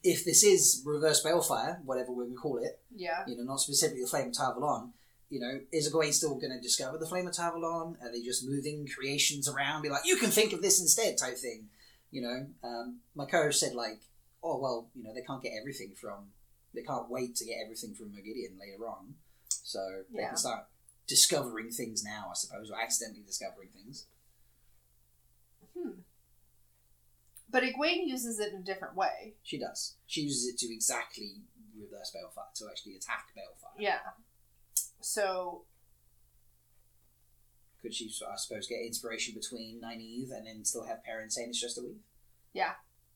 if 0.07 0.24
this 0.24 0.43
is 0.45 0.83
reverse 0.87 1.23
balefire, 1.24 1.83
whatever 1.85 2.12
we 2.12 2.33
call 2.35 2.59
it, 2.59 2.81
Yeah. 2.95 3.24
you 3.27 3.37
know, 3.37 3.43
not 3.43 3.61
specifically 3.61 4.03
the 4.03 4.09
Flame 4.09 4.28
of 4.28 4.35
Tar 4.35 4.55
Valon, 4.55 4.93
you 5.28 5.41
know, 5.41 5.61
is 5.73 5.93
Egwene 5.93 6.12
still 6.15 6.37
going 6.37 6.53
to 6.53 6.61
discover 6.61 6.97
the 6.97 7.07
Flame 7.07 7.27
of 7.27 7.35
Tar 7.35 7.53
Valon? 7.53 8.01
Are 8.03 8.12
they 8.12 8.23
just 8.23 8.47
moving 8.47 8.87
creations 8.87 9.49
around, 9.49 9.83
be 9.83 9.89
like, 9.89 10.07
you 10.07 10.16
can 10.16 10.31
think 10.31 10.53
of 10.53 10.62
this 10.62 10.81
instead, 10.81 11.19
type 11.19 11.37
thing? 11.37 11.69
You 12.12 12.23
know, 12.23 12.47
um, 12.62 13.01
my 13.16 13.27
co-host 13.27 13.59
said 13.61 13.74
like, 13.74 14.01
oh 14.43 14.59
well, 14.59 14.89
you 14.95 15.03
know, 15.03 15.12
they 15.12 15.23
can't 15.23 15.43
get 15.43 15.53
everything 15.61 15.93
from, 16.01 16.31
they 16.73 16.83
can't 16.83 17.11
wait 17.11 17.35
to 17.37 17.45
get 17.45 17.59
everything 17.65 17.95
from 17.95 18.11
Moghedien 18.12 18.59
later 18.61 18.87
on, 18.89 19.16
so 19.49 20.05
they 20.12 20.20
Yeah. 20.20 20.28
can 20.28 20.37
start 20.37 20.66
discovering 21.09 21.70
things 21.70 22.05
now, 22.05 22.28
I 22.31 22.35
suppose, 22.35 22.70
or 22.70 22.81
accidentally 22.81 23.24
discovering 23.27 23.70
things. 23.74 24.07
Hmm. 25.77 25.91
But 27.57 27.65
Egwene 27.65 28.07
uses 28.07 28.39
it 28.39 28.53
in 28.53 28.61
a 28.61 28.62
different 28.62 28.97
way. 28.97 29.33
She 29.43 29.59
does. 29.59 29.97
She 30.07 30.20
uses 30.20 30.47
it 30.47 30.59
to 30.59 30.70
exactly 30.70 31.37
reverse 31.74 32.15
Balefire, 32.15 32.53
to 32.57 32.66
actually 32.69 32.97
attack 32.97 33.28
Balefire. 33.35 33.81
Yeah. 33.81 34.01
So 35.01 35.65
Could 37.81 37.95
she, 37.95 38.12
I 38.31 38.37
suppose, 38.37 38.66
get 38.66 38.81
inspiration 38.85 39.33
between 39.35 39.81
Nynaeve 39.81 40.37
and 40.37 40.47
then 40.47 40.66
still 40.66 40.85
have 40.85 41.03
Perrin 41.03 41.31
saying 41.31 41.49
it's 41.49 41.59
just 41.59 41.78
a 41.78 41.83
weave? 41.83 42.03
Yeah. 42.53 42.73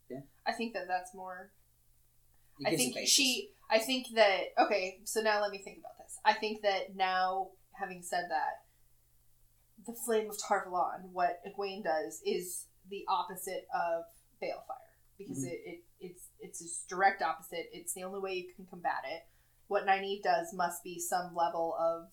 Yeah. 0.09 0.21
I 0.47 0.53
think 0.53 0.73
that 0.73 0.89
that's 0.89 1.15
more. 1.15 1.51
I 2.65 2.77
think 2.77 2.97
she. 3.07 3.51
I 3.71 3.79
think 3.79 4.07
that. 4.15 4.55
Okay, 4.59 5.01
so 5.05 5.21
now 5.21 5.43
let 5.43 5.51
me 5.51 5.59
think 5.63 5.81
about 5.81 5.99
this. 5.99 6.19
I 6.25 6.33
think 6.33 6.63
that 6.63 6.97
now, 6.97 7.49
having 7.73 8.01
said 8.03 8.25
that, 8.31 8.65
the 9.87 9.95
flame 10.07 10.31
of 10.31 10.37
Tar 10.41 10.67
Valon, 10.67 11.11
what 11.13 11.43
Egwene 11.47 11.85
does, 11.85 12.23
is 12.25 12.69
the 12.89 13.05
opposite 13.07 13.67
of 13.75 14.05
Balefire 14.43 14.91
because 15.19 15.45
Mhm. 15.45 15.49
it, 15.51 15.61
it 15.67 15.81
it's 16.01 16.23
it's 16.41 16.61
its 16.63 16.85
direct 16.89 17.23
opposite. 17.23 17.69
It's 17.73 17.93
the 17.93 18.05
only 18.05 18.21
way 18.21 18.35
you 18.35 18.53
can 18.55 18.67
combat 18.67 19.03
it. 19.11 19.23
What 19.69 19.87
Nynaeve 19.87 20.23
does 20.23 20.53
must 20.55 20.83
be 20.83 20.99
some 20.99 21.35
level 21.35 21.75
of. 21.79 22.09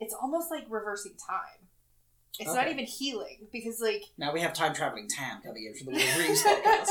It's 0.00 0.14
almost 0.20 0.50
like 0.50 0.64
reversing 0.68 1.14
time. 1.16 1.68
It's 2.38 2.54
not 2.54 2.68
even 2.68 2.86
healing 2.86 3.46
because 3.52 3.78
like 3.80 4.04
Now 4.16 4.32
we 4.32 4.40
have 4.40 4.54
time 4.54 4.74
traveling 4.74 5.06
Tam 5.06 5.42
coming 5.42 5.66
in 5.66 5.74
from 5.74 5.92
the 5.92 6.00
Wolverines 6.02 6.42
podcast. 6.42 6.88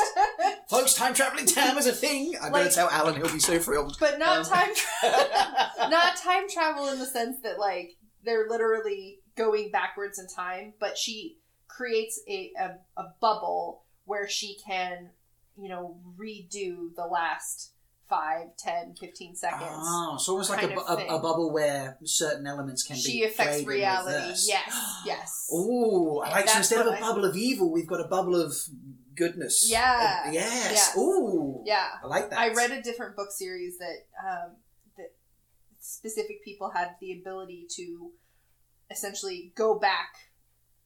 Folks, 0.70 0.94
time 0.94 1.14
traveling 1.16 1.48
Tam 1.48 1.78
is 1.80 1.88
a 1.88 1.92
thing. 1.92 2.36
I'm 2.36 2.52
going 2.52 2.64
Like- 2.64 2.70
to 2.70 2.76
tell 2.76 2.90
Alan 2.92 3.16
he'll 3.16 3.32
be 3.34 3.40
so 3.40 3.58
thrilled. 3.58 3.98
but 4.00 4.20
not 4.20 4.38
Um, 4.38 4.46
time 4.46 4.70
tra- 4.76 5.10
not 5.90 6.16
time 6.18 6.48
travel 6.48 6.88
in 6.90 7.00
the 7.00 7.08
sense 7.08 7.38
that 7.42 7.58
like 7.60 7.98
they're 8.24 8.48
literally 8.48 9.20
going 9.36 9.72
backwards 9.72 10.20
in 10.20 10.28
time 10.28 10.74
but 10.80 10.96
she 10.98 11.40
creates 11.68 12.22
a, 12.30 12.52
a, 12.60 13.02
a 13.02 13.06
bubble 13.20 13.84
where 14.06 14.28
she 14.28 14.58
can 14.66 15.10
you 15.58 15.70
know 15.70 15.98
redo 16.20 16.94
the 16.96 17.06
last 17.10 17.74
5 18.10 18.58
10 18.58 18.96
15 19.00 19.36
seconds 19.36 19.62
Oh, 19.64 20.18
so 20.20 20.40
it's 20.40 20.50
almost 20.50 20.50
like 20.50 20.64
a, 20.64 20.68
bu- 20.68 20.82
a, 21.14 21.18
a 21.18 21.20
bubble 21.22 21.52
where 21.54 21.98
certain 22.04 22.46
elements 22.46 22.84
can 22.84 22.98
she 22.98 23.20
be. 23.22 23.24
affects 23.26 23.58
played 23.64 23.68
reality 23.68 24.34
yes 24.48 25.02
yes 25.06 25.50
Ooh, 25.54 26.20
I 26.20 26.30
like 26.32 26.50
so 26.50 26.58
instead 26.58 26.86
of 26.86 26.94
a 26.94 26.98
I- 26.98 27.00
bubble 27.00 27.26
of 27.26 27.36
evil, 27.38 27.72
we've 27.72 27.88
got 27.88 28.02
a 28.02 28.08
bubble 28.08 28.36
of 28.36 28.54
goodness. 29.16 29.70
Yeah. 29.70 30.24
Uh, 30.28 30.32
yes. 30.32 30.72
Yes. 30.72 30.98
Ooh. 30.98 31.62
yeah 31.66 31.88
I 32.04 32.08
like 32.08 32.30
that. 32.32 32.40
I 32.40 32.54
read 32.54 32.72
a 32.72 32.82
different 32.82 33.16
book 33.16 33.32
series 33.32 33.78
that 33.78 33.98
um, 34.26 34.52
that 34.98 35.14
specific 35.80 36.44
people 36.44 36.72
had 36.72 36.96
the 37.00 37.14
ability 37.20 37.68
to 37.76 38.12
essentially 38.90 39.54
go 39.56 39.78
back 39.80 40.16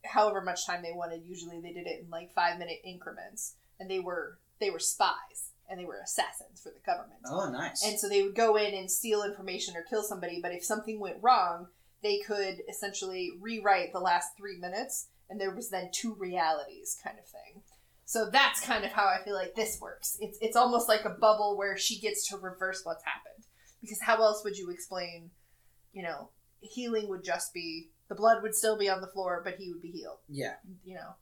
however 0.06 0.42
much 0.42 0.66
time 0.66 0.82
they 0.82 0.94
wanted. 0.94 1.24
Usually 1.26 1.60
they 1.60 1.74
did 1.74 1.88
it 1.88 2.02
in 2.04 2.10
like 2.10 2.34
five 2.34 2.60
minute 2.60 2.80
increments, 2.84 3.56
and 3.80 3.90
they 3.90 4.00
were 4.00 4.40
they 4.60 4.70
were 4.70 4.80
spies 4.80 5.52
and 5.70 5.80
they 5.80 5.86
were 5.86 6.00
assassins 6.04 6.62
for 6.62 6.70
the 6.70 6.86
government. 6.86 7.20
Oh, 7.26 7.50
nice. 7.50 7.84
And 7.84 8.00
so 8.00 8.08
they 8.08 8.22
would 8.22 8.36
go 8.36 8.56
in 8.56 8.76
and 8.76 8.90
steal 8.90 9.24
information 9.24 9.76
or 9.76 9.84
kill 9.84 10.04
somebody, 10.04 10.40
but 10.40 10.52
if 10.52 10.64
something 10.64 11.00
went 11.00 11.18
wrong, 11.22 11.68
they 12.04 12.20
could 12.20 12.62
essentially 12.70 13.32
rewrite 13.42 13.92
the 13.92 14.00
last 14.00 14.38
three 14.38 14.60
minutes, 14.60 15.08
and 15.30 15.42
there 15.42 15.56
was 15.56 15.70
then 15.70 15.90
two 15.92 16.14
realities 16.20 16.98
kind 17.04 17.18
of 17.18 17.26
thing. 17.26 17.64
So 18.06 18.30
that's 18.30 18.62
kind 18.62 18.86
of 18.86 18.92
how 18.92 19.06
I 19.06 19.24
feel 19.24 19.34
like 19.34 19.56
this 19.56 19.80
works. 19.82 20.18
It's 20.20 20.38
it's 20.40 20.56
almost 20.56 20.88
like 20.88 21.06
a 21.06 21.10
bubble 21.10 21.58
where 21.58 21.78
she 21.78 22.00
gets 22.00 22.28
to 22.30 22.38
reverse 22.38 22.82
what's 22.84 23.04
happened. 23.04 23.46
Because 23.82 24.02
how 24.02 24.22
else 24.22 24.44
would 24.44 24.58
you 24.58 24.70
explain, 24.70 25.32
you 25.92 26.04
know, 26.04 26.30
healing 26.62 27.10
would 27.10 27.24
just 27.24 27.54
be 27.54 27.90
the 28.10 28.16
blood 28.16 28.42
would 28.44 28.56
still 28.56 28.78
be 28.78 28.90
on 28.90 29.02
the 29.02 29.08
floor, 29.08 29.42
but 29.44 29.56
he 29.56 29.72
would 29.72 29.82
be 29.82 29.90
healed. 29.92 30.20
yeah. 30.30 30.56
You 30.84 30.96
know, 30.96 31.16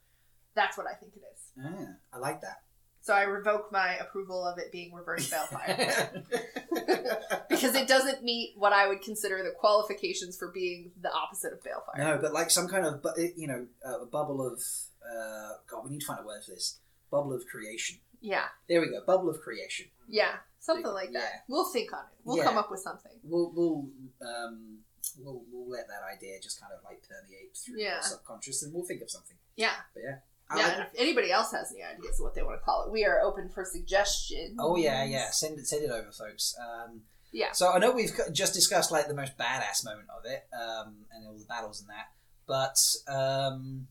that's 0.56 0.78
what 0.78 0.88
I 0.88 0.94
think 0.94 1.14
it 1.16 1.22
is. 1.34 1.40
Ah, 1.64 1.94
I 2.14 2.18
like 2.20 2.42
that. 2.42 2.62
So 3.02 3.14
I 3.14 3.24
revoke 3.24 3.70
my 3.72 3.96
approval 3.98 4.46
of 4.46 4.58
it 4.60 4.72
being 4.72 4.94
reverse 4.94 5.30
balefire. 5.30 6.24
because 7.50 7.76
it 7.76 7.88
doesn't 7.88 8.24
meet 8.24 8.54
what 8.58 8.72
I 8.74 8.88
would 8.88 9.02
consider 9.02 9.44
the 9.44 9.52
qualifications 9.52 10.38
for 10.38 10.52
being 10.52 10.92
the 11.02 11.12
opposite 11.12 11.54
of 11.54 11.60
balefire. 11.60 11.98
no, 11.98 12.18
but 12.22 12.34
like 12.34 12.50
some 12.50 12.68
kind 12.68 12.86
of, 12.86 13.06
you 13.36 13.48
know, 13.48 13.68
uh, 13.86 14.02
a 14.02 14.06
bubble 14.06 14.46
of. 14.46 14.62
Uh, 15.04 15.54
God, 15.70 15.84
we 15.84 15.92
need 15.92 16.00
to 16.00 16.06
find 16.06 16.22
a 16.22 16.26
word 16.26 16.44
for 16.46 16.52
this. 16.52 16.80
Bubble 17.12 17.34
of 17.34 17.46
creation. 17.46 17.98
Yeah, 18.22 18.46
There 18.70 18.80
we 18.80 18.88
go. 18.90 19.02
Bubble 19.06 19.30
of 19.30 19.42
creation. 19.42 19.88
yeah, 20.08 20.36
something 20.60 20.86
like 20.94 21.12
that. 21.12 21.20
Yeah. 21.20 21.40
We'll 21.50 21.70
think 21.74 21.92
on 21.92 22.00
it. 22.00 22.06
We'll 22.24 22.38
Yeah. 22.38 22.46
come 22.46 22.58
up 22.58 22.72
with 22.72 22.80
something. 22.80 23.12
We'll 23.22 23.52
we'll 23.54 23.90
um 24.26 24.78
we'll, 25.20 25.44
we'll 25.52 25.70
let 25.70 25.88
that 25.88 26.02
idea 26.16 26.40
just 26.42 26.60
kind 26.62 26.72
of 26.74 26.84
like 26.84 27.02
permeate 27.08 27.56
through 27.58 27.80
Yeah. 27.80 27.96
our 27.98 28.02
subconscious, 28.04 28.64
and 28.64 28.74
we'll 28.74 28.86
think 28.86 29.02
of 29.02 29.10
something. 29.12 29.38
Yeah, 29.56 29.74
But 29.94 30.04
yeah, 30.04 30.16
I 30.50 30.58
yeah. 30.60 30.68
like 30.68 30.74
and 30.78 30.84
if 30.94 31.00
anybody 31.00 31.32
else 31.32 31.52
has 31.52 31.72
any 31.72 31.84
ideas 31.84 32.20
of 32.20 32.24
what 32.24 32.36
they 32.36 32.42
want 32.44 32.60
to 32.60 32.64
call 32.66 32.86
it, 32.86 32.92
we 32.92 33.06
are 33.06 33.22
open 33.22 33.50
for 33.50 33.64
suggestions. 33.66 34.58
Oh 34.60 34.76
yeah, 34.76 35.04
yeah. 35.04 35.30
Send 35.32 35.60
it, 35.60 35.68
send 35.68 35.84
it 35.84 35.92
over, 35.92 36.12
folks. 36.12 36.56
Um, 36.60 37.02
Yeah. 37.32 37.52
So 37.54 37.72
I 37.72 37.80
know 37.80 37.92
we've 37.92 38.12
just 38.32 38.54
discussed 38.54 38.92
like 38.92 39.08
the 39.08 39.14
most 39.14 39.38
badass 39.38 39.84
moment 39.86 40.08
of 40.16 40.26
it, 40.26 40.46
um, 40.54 41.06
and 41.14 41.28
all 41.28 41.34
the 41.38 41.46
battles 41.46 41.82
and 41.82 41.90
that. 41.90 42.08
But 42.46 42.78
um, 43.08 43.88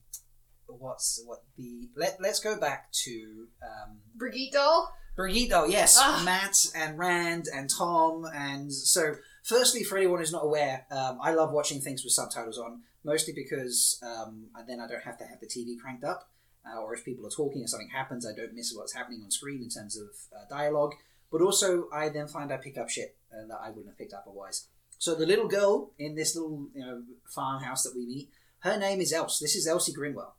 what's 0.67 1.23
what 1.27 1.43
the 1.57 1.89
let 1.97 2.19
Let's 2.21 2.41
go 2.41 2.59
back 2.59 2.91
to 3.05 3.49
um, 3.63 3.99
Birgitte 4.17 4.53
doll. 4.53 4.93
Birgitte. 5.17 5.53
Oh 5.53 5.67
yes, 5.67 5.97
Ah. 6.01 6.23
Mat 6.25 6.57
and 6.75 6.99
Rand 6.99 7.47
and 7.55 7.69
Tom. 7.71 8.25
And 8.35 8.73
so, 8.73 9.15
firstly, 9.43 9.83
for 9.83 9.97
anyone 9.97 10.19
who's 10.19 10.33
not 10.33 10.45
aware, 10.45 10.87
um, 10.91 11.19
I 11.23 11.33
love 11.33 11.53
watching 11.53 11.81
things 11.81 12.05
with 12.05 12.13
subtitles 12.13 12.59
on, 12.59 12.83
mostly 13.05 13.35
because 13.35 14.01
um, 14.03 14.47
then 14.67 14.81
I 14.81 14.87
don't 14.87 15.03
have 15.03 15.19
to 15.19 15.25
have 15.25 15.41
the 15.41 15.47
TV 15.47 15.79
cranked 15.79 16.05
up, 16.05 16.31
uh, 16.67 16.81
or 16.81 16.95
if 16.95 17.05
people 17.05 17.27
are 17.27 17.31
talking 17.31 17.61
and 17.61 17.71
something 17.71 17.91
happens, 17.91 18.27
I 18.27 18.35
don't 18.35 18.55
miss 18.55 18.75
what's 18.75 18.95
happening 18.95 19.21
on 19.25 19.31
screen 19.31 19.63
in 19.63 19.69
terms 19.69 19.97
of 19.97 20.09
uh, 20.35 20.45
dialogue. 20.49 20.95
But 21.31 21.41
also, 21.41 21.89
I 21.93 22.11
then 22.11 22.29
find 22.29 22.53
I 22.53 22.59
pick 22.59 22.77
up 22.77 22.91
shit 22.91 23.17
uh, 23.33 23.47
that 23.49 23.59
I 23.63 23.71
wouldn't 23.71 23.89
have 23.89 23.99
picked 23.99 24.13
up 24.13 24.25
otherwise. 24.29 24.69
So 24.99 25.15
the 25.15 25.27
little 25.27 25.49
girl 25.49 25.91
in 25.99 26.15
this 26.15 26.37
little 26.37 26.69
you 26.75 26.85
know 26.85 27.03
farmhouse 27.27 27.83
that 27.83 27.95
we 27.97 28.07
meet, 28.07 28.31
her 28.61 28.79
name 28.79 29.01
is 29.01 29.13
Else. 29.13 29.41
This 29.41 29.57
is 29.57 29.67
Elsie 29.67 29.93
Grinwell, 29.93 30.35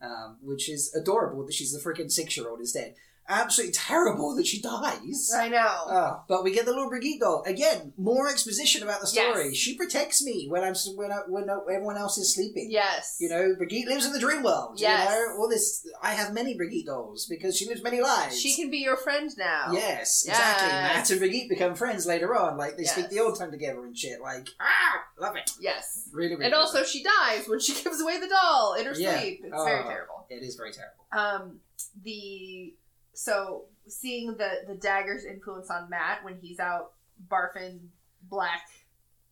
um, 0.00 0.38
which 0.40 0.70
is 0.70 0.94
adorable 0.94 1.44
that 1.44 1.52
she's 1.52 1.72
the 1.72 1.80
freaking 1.80 2.10
six 2.10 2.36
year 2.36 2.48
old 2.48 2.60
instead. 2.60 2.94
Absolutely 3.28 3.72
terrible 3.74 4.34
that 4.36 4.46
she 4.46 4.60
dies. 4.60 5.30
I 5.34 5.48
know. 5.48 5.58
Ah, 5.88 6.22
but 6.28 6.44
we 6.44 6.52
get 6.52 6.64
the 6.64 6.72
little 6.72 6.90
Birgitte 6.90 7.20
doll 7.20 7.42
again. 7.46 7.92
More 7.96 8.28
exposition 8.28 8.82
about 8.82 9.00
the 9.00 9.06
story. 9.06 9.46
Yes. 9.48 9.56
She 9.56 9.76
protects 9.76 10.22
me 10.24 10.46
when 10.48 10.62
I'm 10.62 10.74
when 10.94 11.10
I, 11.10 11.16
when 11.26 11.48
everyone 11.50 11.96
else 11.96 12.18
is 12.18 12.34
sleeping. 12.34 12.68
yes. 12.70 13.16
You 13.20 13.28
know, 13.28 13.54
Birgitte 13.60 13.86
lives 13.86 14.06
in 14.06 14.12
the 14.12 14.20
dream 14.20 14.42
world. 14.42 14.78
Yes. 14.78 15.08
You 15.10 15.14
know, 15.14 15.36
all 15.40 15.48
this. 15.48 15.86
I 16.02 16.12
have 16.12 16.32
many 16.32 16.56
Birgitte 16.56 16.86
dolls 16.86 17.26
because 17.28 17.56
she 17.56 17.66
lives 17.66 17.82
many 17.82 18.00
lives. 18.00 18.38
she 18.40 18.54
can 18.54 18.70
be 18.70 18.78
your 18.78 18.96
friend 18.96 19.30
now. 19.36 19.70
Yes, 19.72 20.24
exactly. 20.26 20.68
Yes. 20.68 20.96
Mat 20.96 21.10
and 21.10 21.20
Birgitte 21.20 21.48
become 21.48 21.74
friends 21.74 22.06
later 22.06 22.36
on. 22.36 22.56
Like 22.56 22.76
they 22.76 22.84
speak 22.84 23.08
the 23.10 23.20
old 23.20 23.38
time 23.38 23.50
together 23.50 23.84
and 23.84 23.96
shit. 23.96 24.20
Like 24.20 24.48
ah, 24.60 25.02
love 25.20 25.36
it. 25.36 25.50
Yes. 25.60 26.08
Really, 26.12 26.34
really. 26.34 26.44
And 26.46 26.54
also, 26.54 26.84
she 26.84 27.02
dies 27.02 27.48
when 27.48 27.58
she 27.60 27.72
gives 27.82 28.00
away 28.00 28.20
the 28.20 28.28
doll 28.28 28.74
in 28.78 28.86
her 28.86 28.94
Yeah. 28.96 29.18
sleep. 29.20 29.40
It's 29.44 29.64
very 29.64 29.80
Oh. 29.80 29.88
terrible. 29.88 30.26
it 30.30 30.42
is 30.42 30.54
very 30.56 30.72
terrible. 30.72 31.04
Um, 31.12 31.60
the 32.02 32.74
so 33.16 33.64
seeing 33.88 34.36
the 34.36 34.62
the 34.68 34.74
dagger's 34.74 35.24
influence 35.24 35.70
on 35.70 35.88
Mat 35.88 36.22
when 36.22 36.36
he's 36.40 36.58
out 36.60 36.92
barfing 37.28 37.78
black 38.22 38.62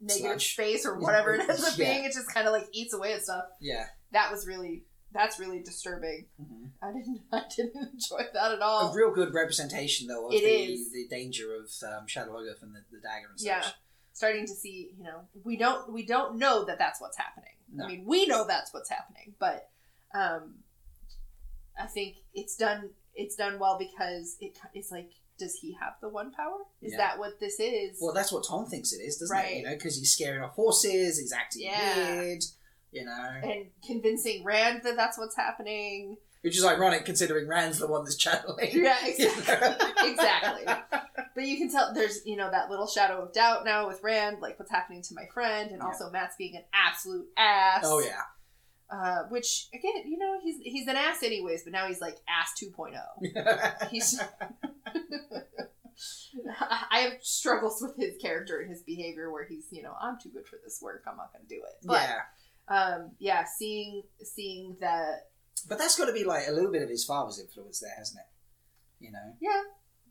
negative 0.00 0.40
Sludge. 0.40 0.52
space 0.54 0.86
or 0.86 0.98
whatever 0.98 1.34
it 1.34 1.48
ends 1.48 1.62
up 1.64 1.76
Yeah. 1.76 1.92
being, 1.92 2.04
it 2.04 2.12
just 2.12 2.32
kind 2.32 2.46
of 2.46 2.52
like 2.52 2.66
eats 2.72 2.94
away 2.94 3.12
at 3.12 3.22
stuff. 3.22 3.44
Yeah. 3.60 3.86
That 4.12 4.30
was 4.30 4.46
really 4.46 4.84
that's 5.12 5.38
really 5.38 5.60
disturbing. 5.62 6.26
Mhm. 6.40 6.70
I 6.82 6.92
didn't 6.92 7.20
I 7.32 7.42
didn't 7.54 7.90
enjoy 7.92 8.22
that 8.32 8.52
at 8.52 8.58
A 8.58 8.62
all. 8.64 8.94
real 8.94 9.12
good 9.12 9.34
representation, 9.34 10.08
though, 10.08 10.28
of 10.28 10.32
It 10.34 10.40
the, 10.42 10.72
is. 10.72 10.90
the 10.92 11.06
danger 11.08 11.54
of 11.54 11.64
um, 11.88 12.06
Shadar 12.06 12.28
Logoth 12.30 12.62
and 12.62 12.74
the, 12.74 12.80
the 12.90 13.00
dagger 13.00 13.28
and 13.30 13.38
such. 13.38 13.46
Yeah. 13.46 13.64
Starting 14.12 14.46
to 14.46 14.52
see, 14.54 14.92
you 14.96 15.04
know, 15.04 15.20
we 15.44 15.56
don't 15.56 15.92
we 15.92 16.06
don't 16.06 16.36
know 16.38 16.64
that 16.64 16.78
that's 16.78 17.00
what's 17.00 17.16
happening. 17.18 17.50
No. 17.72 17.84
I 17.84 17.88
mean, 17.88 18.04
we 18.06 18.26
know 18.26 18.46
that's 18.46 18.72
what's 18.72 18.88
happening, 18.88 19.34
but 19.40 19.68
um, 20.14 20.56
I 21.78 21.86
think 21.86 22.16
it's 22.32 22.56
done 22.56 22.90
it's 23.14 23.36
done 23.36 23.58
well 23.58 23.78
because 23.78 24.36
it 24.40 24.58
it's 24.74 24.90
like, 24.90 25.10
does 25.38 25.54
he 25.60 25.76
have 25.80 25.94
the 26.00 26.08
one 26.08 26.32
power? 26.32 26.58
Is 26.82 26.92
Yeah. 26.92 26.98
that 26.98 27.18
what 27.18 27.40
this 27.40 27.58
is? 27.60 27.98
Well, 28.00 28.14
that's 28.14 28.32
what 28.32 28.44
Tom 28.46 28.66
thinks 28.66 28.92
it 28.92 28.98
is, 29.02 29.16
doesn't 29.18 29.36
it? 29.36 29.56
You 29.58 29.62
know, 29.64 29.74
because 29.74 29.96
he's 29.98 30.12
scaring 30.12 30.42
off 30.42 30.52
horses, 30.52 31.18
he's 31.18 31.32
acting 31.32 31.62
Yeah. 31.62 32.20
weird, 32.20 32.42
you 32.92 33.04
know. 33.04 33.30
and 33.42 33.66
convincing 33.86 34.44
Rand 34.44 34.82
that 34.84 34.96
that's 34.96 35.18
what's 35.18 35.36
happening. 35.36 36.16
Which 36.42 36.58
is 36.58 36.64
ironic 36.64 37.06
considering 37.06 37.48
Rand's 37.48 37.78
the 37.78 37.86
one 37.86 38.04
that's 38.04 38.16
channeling. 38.16 38.68
Yeah, 38.72 38.98
exactly. 39.06 39.86
exactly. 40.10 40.64
But 41.34 41.44
you 41.46 41.56
can 41.56 41.70
tell 41.70 41.92
there's 41.94 42.20
you 42.26 42.36
know 42.36 42.50
that 42.50 42.70
little 42.70 42.86
shadow 42.86 43.22
of 43.22 43.32
doubt 43.32 43.64
now 43.64 43.88
with 43.88 44.02
Rand, 44.02 44.38
like 44.40 44.58
what's 44.58 44.70
happening 44.70 45.02
to 45.02 45.14
my 45.14 45.26
friend, 45.32 45.70
and 45.70 45.78
Yeah. 45.80 45.86
also 45.86 46.10
Mat's 46.10 46.36
being 46.36 46.54
an 46.54 46.64
absolute 46.72 47.26
ass. 47.36 47.82
Oh, 47.84 47.98
yeah. 47.98 48.20
Uh, 48.94 49.22
which 49.28 49.68
again, 49.74 50.04
you 50.06 50.16
know, 50.18 50.38
he's 50.42 50.58
he's 50.62 50.86
an 50.86 50.94
ass 50.96 51.22
anyways, 51.24 51.64
but 51.64 51.72
now 51.72 51.86
he's 51.88 52.00
like 52.00 52.16
ass 52.28 52.52
2.0. 52.62 53.88
He's 53.90 54.20
I 56.60 56.98
have 56.98 57.12
struggles 57.22 57.80
with 57.82 57.96
his 57.96 58.16
character 58.20 58.60
and 58.60 58.70
his 58.70 58.82
behavior 58.82 59.30
where 59.32 59.44
he's, 59.44 59.66
you 59.70 59.82
know, 59.82 59.94
I'm 60.00 60.18
too 60.22 60.28
good 60.30 60.46
for 60.46 60.58
this 60.62 60.80
work, 60.82 61.02
I'm 61.08 61.16
not 61.16 61.32
gonna 61.32 61.44
do 61.48 61.56
it. 61.56 61.84
But 61.84 62.08
yeah. 62.08 62.94
um 62.94 63.10
yeah, 63.18 63.44
seeing 63.58 64.02
seeing 64.22 64.76
that 64.80 65.28
But 65.68 65.78
that's 65.78 65.96
got 65.98 66.06
to 66.06 66.12
be 66.12 66.24
like 66.24 66.46
a 66.48 66.52
little 66.52 66.70
bit 66.72 66.82
of 66.82 66.88
his 66.88 67.04
father's 67.04 67.40
influence 67.40 67.80
there, 67.80 67.94
hasn't 67.96 68.20
it? 68.20 69.04
You 69.04 69.12
know? 69.12 69.34
yeah, 69.40 69.62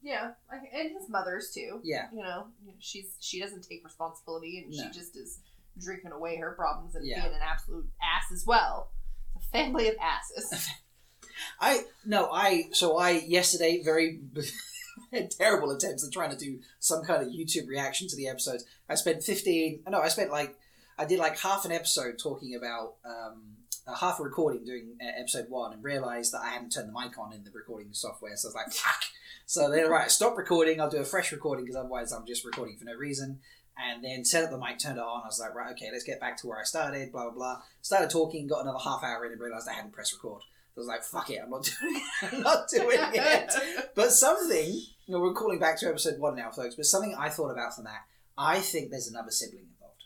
yeah, 0.02 0.32
and 0.52 0.92
his 0.92 1.10
mother's 1.10 1.52
too. 1.52 1.80
Yeah. 1.84 2.08
You 2.14 2.24
know, 2.24 2.48
she's 2.80 3.16
she 3.20 3.40
doesn't 3.40 3.64
take 3.70 3.84
responsibility 3.84 4.60
and 4.60 4.76
No. 4.76 4.84
she 4.84 4.90
just 5.00 5.16
is 5.16 5.40
drinking 5.82 6.12
away 6.12 6.38
her 6.38 6.52
problems 6.52 6.96
and 6.96 7.06
Yeah. 7.06 7.22
being 7.22 7.34
an 7.36 7.42
absolute 7.42 7.88
ass 8.02 8.32
as 8.34 8.46
well. 8.46 8.92
It's 9.36 9.46
a 9.48 9.50
family 9.50 9.88
of 9.88 9.96
asses. 10.02 10.70
I 11.60 11.84
no, 12.06 12.30
I 12.32 12.66
so 12.74 12.98
I 12.98 13.12
yesterday 13.12 13.82
very 13.84 14.22
terrible 15.38 15.72
attempts 15.72 16.06
at 16.06 16.12
trying 16.14 16.32
to 16.32 16.38
do 16.38 16.60
some 16.80 17.04
kind 17.04 17.22
of 17.24 17.30
YouTube 17.34 17.68
reaction 17.68 18.08
to 18.08 18.16
the 18.16 18.28
episodes. 18.28 18.66
I 18.90 18.96
spent 18.96 19.24
fifteen. 19.24 19.82
No, 19.88 20.00
I 20.00 20.10
spent 20.10 20.32
like 20.32 20.56
I 20.98 21.06
did 21.06 21.20
like 21.20 21.40
half 21.40 21.66
an 21.66 21.72
episode 21.72 22.20
talking 22.22 22.56
about 22.56 22.96
um, 23.06 23.56
uh, 23.88 23.96
half 23.96 24.20
a 24.20 24.24
recording 24.24 24.64
doing 24.64 24.96
uh, 25.02 25.20
episode 25.20 25.46
one, 25.50 25.74
and 25.74 25.84
realized 25.84 26.34
that 26.34 26.42
I 26.42 26.50
hadn't 26.50 26.70
turned 26.72 26.90
the 26.90 26.94
mic 27.00 27.18
on 27.18 27.34
in 27.34 27.44
the 27.44 27.52
recording 27.52 27.90
software. 27.94 28.36
So 28.36 28.48
I 28.48 28.50
was 28.50 28.56
like, 28.56 28.72
fuck. 28.74 29.02
So 29.46 29.70
then, 29.72 29.90
right, 29.90 30.10
stop 30.12 30.38
recording. 30.38 30.80
I'll 30.80 30.90
do 30.90 30.98
a 31.00 31.04
fresh 31.04 31.32
recording 31.32 31.66
because 31.66 31.76
otherwise 31.76 32.12
I'm 32.12 32.26
just 32.26 32.46
recording 32.46 32.78
for 32.78 32.86
no 32.86 32.94
reason. 32.96 33.40
And 33.76 34.04
then 34.04 34.24
set 34.24 34.44
up 34.44 34.52
the 34.52 34.58
mic, 34.58 34.78
turned 34.78 34.98
it 34.98 35.04
on. 35.04 35.24
I 35.24 35.26
was 35.26 35.40
like, 35.40 35.56
right, 35.56 35.72
okay, 35.72 35.90
let's 35.92 36.04
get 36.04 36.20
back 36.20 36.38
to 36.38 36.48
where 36.48 36.60
I 36.60 36.64
started. 36.64 37.12
Blah 37.12 37.24
blah 37.24 37.34
blah. 37.34 37.62
Started 37.82 38.12
talking, 38.12 38.48
got 38.48 38.62
another 38.62 38.78
half 38.78 39.04
hour 39.04 39.26
in, 39.26 39.32
and 39.32 39.42
realized 39.42 39.68
I 39.68 39.74
hadn't 39.74 39.94
pressed 39.94 40.14
record. 40.14 40.44
I 40.76 40.80
was 40.80 40.88
like, 40.88 41.04
fuck 41.04 41.30
it, 41.30 41.40
I'm 41.44 41.52
not 41.52 41.64
doing 41.82 41.96
it. 41.96 42.34
I'm 42.34 42.42
not 42.42 42.68
doing 42.68 42.98
it. 43.00 43.54
But 43.96 44.12
something, 44.12 44.74
you 45.06 45.14
know, 45.14 45.20
we're 45.20 45.34
calling 45.34 45.60
back 45.60 45.80
to 45.80 45.88
episode 45.88 46.20
one 46.20 46.36
now, 46.36 46.50
folks, 46.50 46.76
but 46.76 46.86
something 46.86 47.16
I 47.18 47.30
thought 47.30 47.52
about 47.52 47.76
from 47.76 47.84
that, 47.84 48.06
I 48.38 48.60
think 48.60 48.90
there's 48.90 49.08
another 49.08 49.30
sibling 49.30 49.68
involved. 49.72 50.04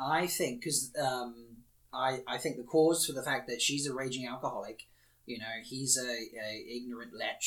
I 0.00 0.26
think, 0.26 0.60
because 0.60 0.92
um, 0.98 1.56
I, 1.92 2.20
I 2.26 2.38
think 2.38 2.56
the 2.56 2.62
cause 2.62 3.06
for 3.06 3.12
the 3.12 3.22
fact 3.22 3.48
that 3.48 3.60
she's 3.60 3.86
a 3.86 3.94
raging 3.94 4.26
alcoholic, 4.26 4.86
you 5.26 5.38
know, 5.38 5.44
he's 5.62 5.96
a, 5.96 6.06
a 6.10 6.64
ignorant 6.68 7.12
lech, 7.14 7.42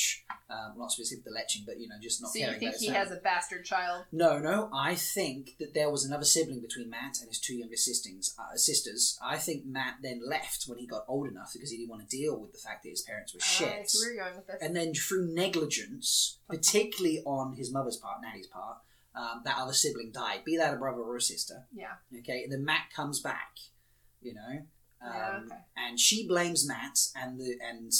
um, 0.50 0.74
not 0.76 0.90
specifically 0.90 1.32
the 1.32 1.38
leching, 1.38 1.64
but, 1.64 1.78
you 1.78 1.88
know, 1.88 1.94
just 2.00 2.20
not 2.20 2.32
so 2.32 2.38
you 2.38 2.52
think 2.58 2.74
he 2.76 2.88
has 2.88 3.10
a 3.12 3.16
bastard 3.16 3.64
child? 3.64 4.04
No, 4.10 4.38
no. 4.38 4.68
I 4.74 4.94
think 4.94 5.56
that 5.58 5.74
there 5.74 5.90
was 5.90 6.04
another 6.04 6.24
sibling 6.24 6.60
between 6.60 6.90
Mat 6.90 7.18
and 7.20 7.28
his 7.28 7.38
two 7.38 7.54
younger 7.54 7.76
sisters. 7.76 8.34
Uh, 8.38 8.56
sisters. 8.56 9.18
I 9.22 9.36
think 9.36 9.64
Mat 9.64 9.96
then 10.02 10.20
left 10.26 10.64
when 10.66 10.78
he 10.78 10.86
got 10.86 11.04
old 11.06 11.28
enough 11.28 11.52
because 11.52 11.70
he 11.70 11.76
didn't 11.76 11.90
want 11.90 12.08
to 12.08 12.16
deal 12.16 12.38
with 12.40 12.52
the 12.52 12.58
fact 12.58 12.82
that 12.82 12.90
his 12.90 13.02
parents 13.02 13.32
were 13.32 13.40
I 13.42 13.46
shit. 13.46 13.92
where 14.00 14.12
you're 14.12 14.24
going 14.24 14.36
with 14.36 14.46
this. 14.46 14.56
and 14.60 14.74
then 14.74 14.92
through 14.94 15.32
negligence, 15.32 16.38
particularly 16.48 17.22
on 17.24 17.54
his 17.54 17.72
mother's 17.72 17.96
part, 17.96 18.18
Natti's 18.22 18.48
part, 18.48 18.78
um, 19.14 19.42
that 19.44 19.56
other 19.58 19.72
sibling 19.72 20.10
died. 20.12 20.44
Be 20.44 20.56
that 20.56 20.74
a 20.74 20.76
brother 20.76 21.00
or 21.02 21.16
a 21.16 21.20
sister. 21.20 21.66
yeah. 21.72 21.94
Okay, 22.18 22.42
and 22.42 22.52
then 22.52 22.64
Mat 22.64 22.90
comes 22.94 23.20
back. 23.20 23.56
You 24.20 24.34
know. 24.34 24.62
Um, 25.02 25.12
Yeah, 25.14 25.40
okay. 25.46 25.54
And 25.76 26.00
she 26.00 26.26
blames 26.26 26.66
Mat 26.66 26.98
and 27.14 27.38
the 27.38 27.56
and 27.62 27.92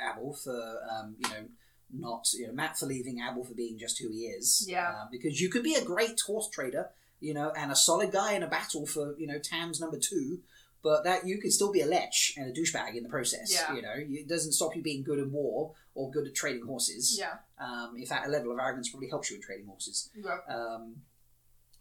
Abel 0.00 0.34
for 0.34 0.80
um, 0.90 1.16
you 1.18 1.28
know 1.30 1.48
not 1.92 2.26
you 2.34 2.46
know 2.46 2.52
Mat 2.52 2.78
for 2.78 2.86
leaving 2.86 3.20
Abel 3.20 3.44
for 3.44 3.54
being 3.54 3.78
just 3.78 3.98
who 4.00 4.10
he 4.10 4.26
is. 4.26 4.66
Yeah. 4.68 4.88
Um, 4.88 5.08
because 5.10 5.40
you 5.40 5.48
could 5.48 5.62
be 5.62 5.74
a 5.74 5.84
great 5.84 6.20
horse 6.20 6.48
trader, 6.50 6.90
you 7.20 7.34
know, 7.34 7.52
and 7.56 7.70
a 7.70 7.76
solid 7.76 8.12
guy 8.12 8.32
in 8.32 8.42
a 8.42 8.48
battle 8.48 8.86
for 8.86 9.14
you 9.18 9.26
know 9.26 9.38
Tam's 9.38 9.80
number 9.80 9.98
two, 9.98 10.40
but 10.82 11.04
that 11.04 11.26
you 11.26 11.38
could 11.38 11.52
still 11.52 11.72
be 11.72 11.80
a 11.80 11.86
lech 11.86 12.14
and 12.36 12.48
a 12.48 12.52
douchebag 12.58 12.96
in 12.96 13.02
the 13.02 13.08
process. 13.08 13.52
Yeah. 13.52 13.74
You 13.74 13.82
know, 13.82 13.94
it 13.96 14.28
doesn't 14.28 14.52
stop 14.52 14.74
you 14.76 14.82
being 14.82 15.02
good 15.02 15.18
in 15.18 15.32
war 15.32 15.72
or 15.94 16.10
good 16.10 16.26
at 16.26 16.34
trading 16.34 16.66
horses. 16.66 17.16
Yeah. 17.18 17.34
Um, 17.58 17.96
in 17.96 18.06
fact, 18.06 18.26
a 18.26 18.30
level 18.30 18.52
of 18.52 18.58
arrogance 18.58 18.90
probably 18.90 19.08
helps 19.08 19.30
you 19.30 19.36
in 19.36 19.42
trading 19.42 19.66
horses. 19.66 20.10
Yeah. 20.14 20.38
Um, 20.48 20.96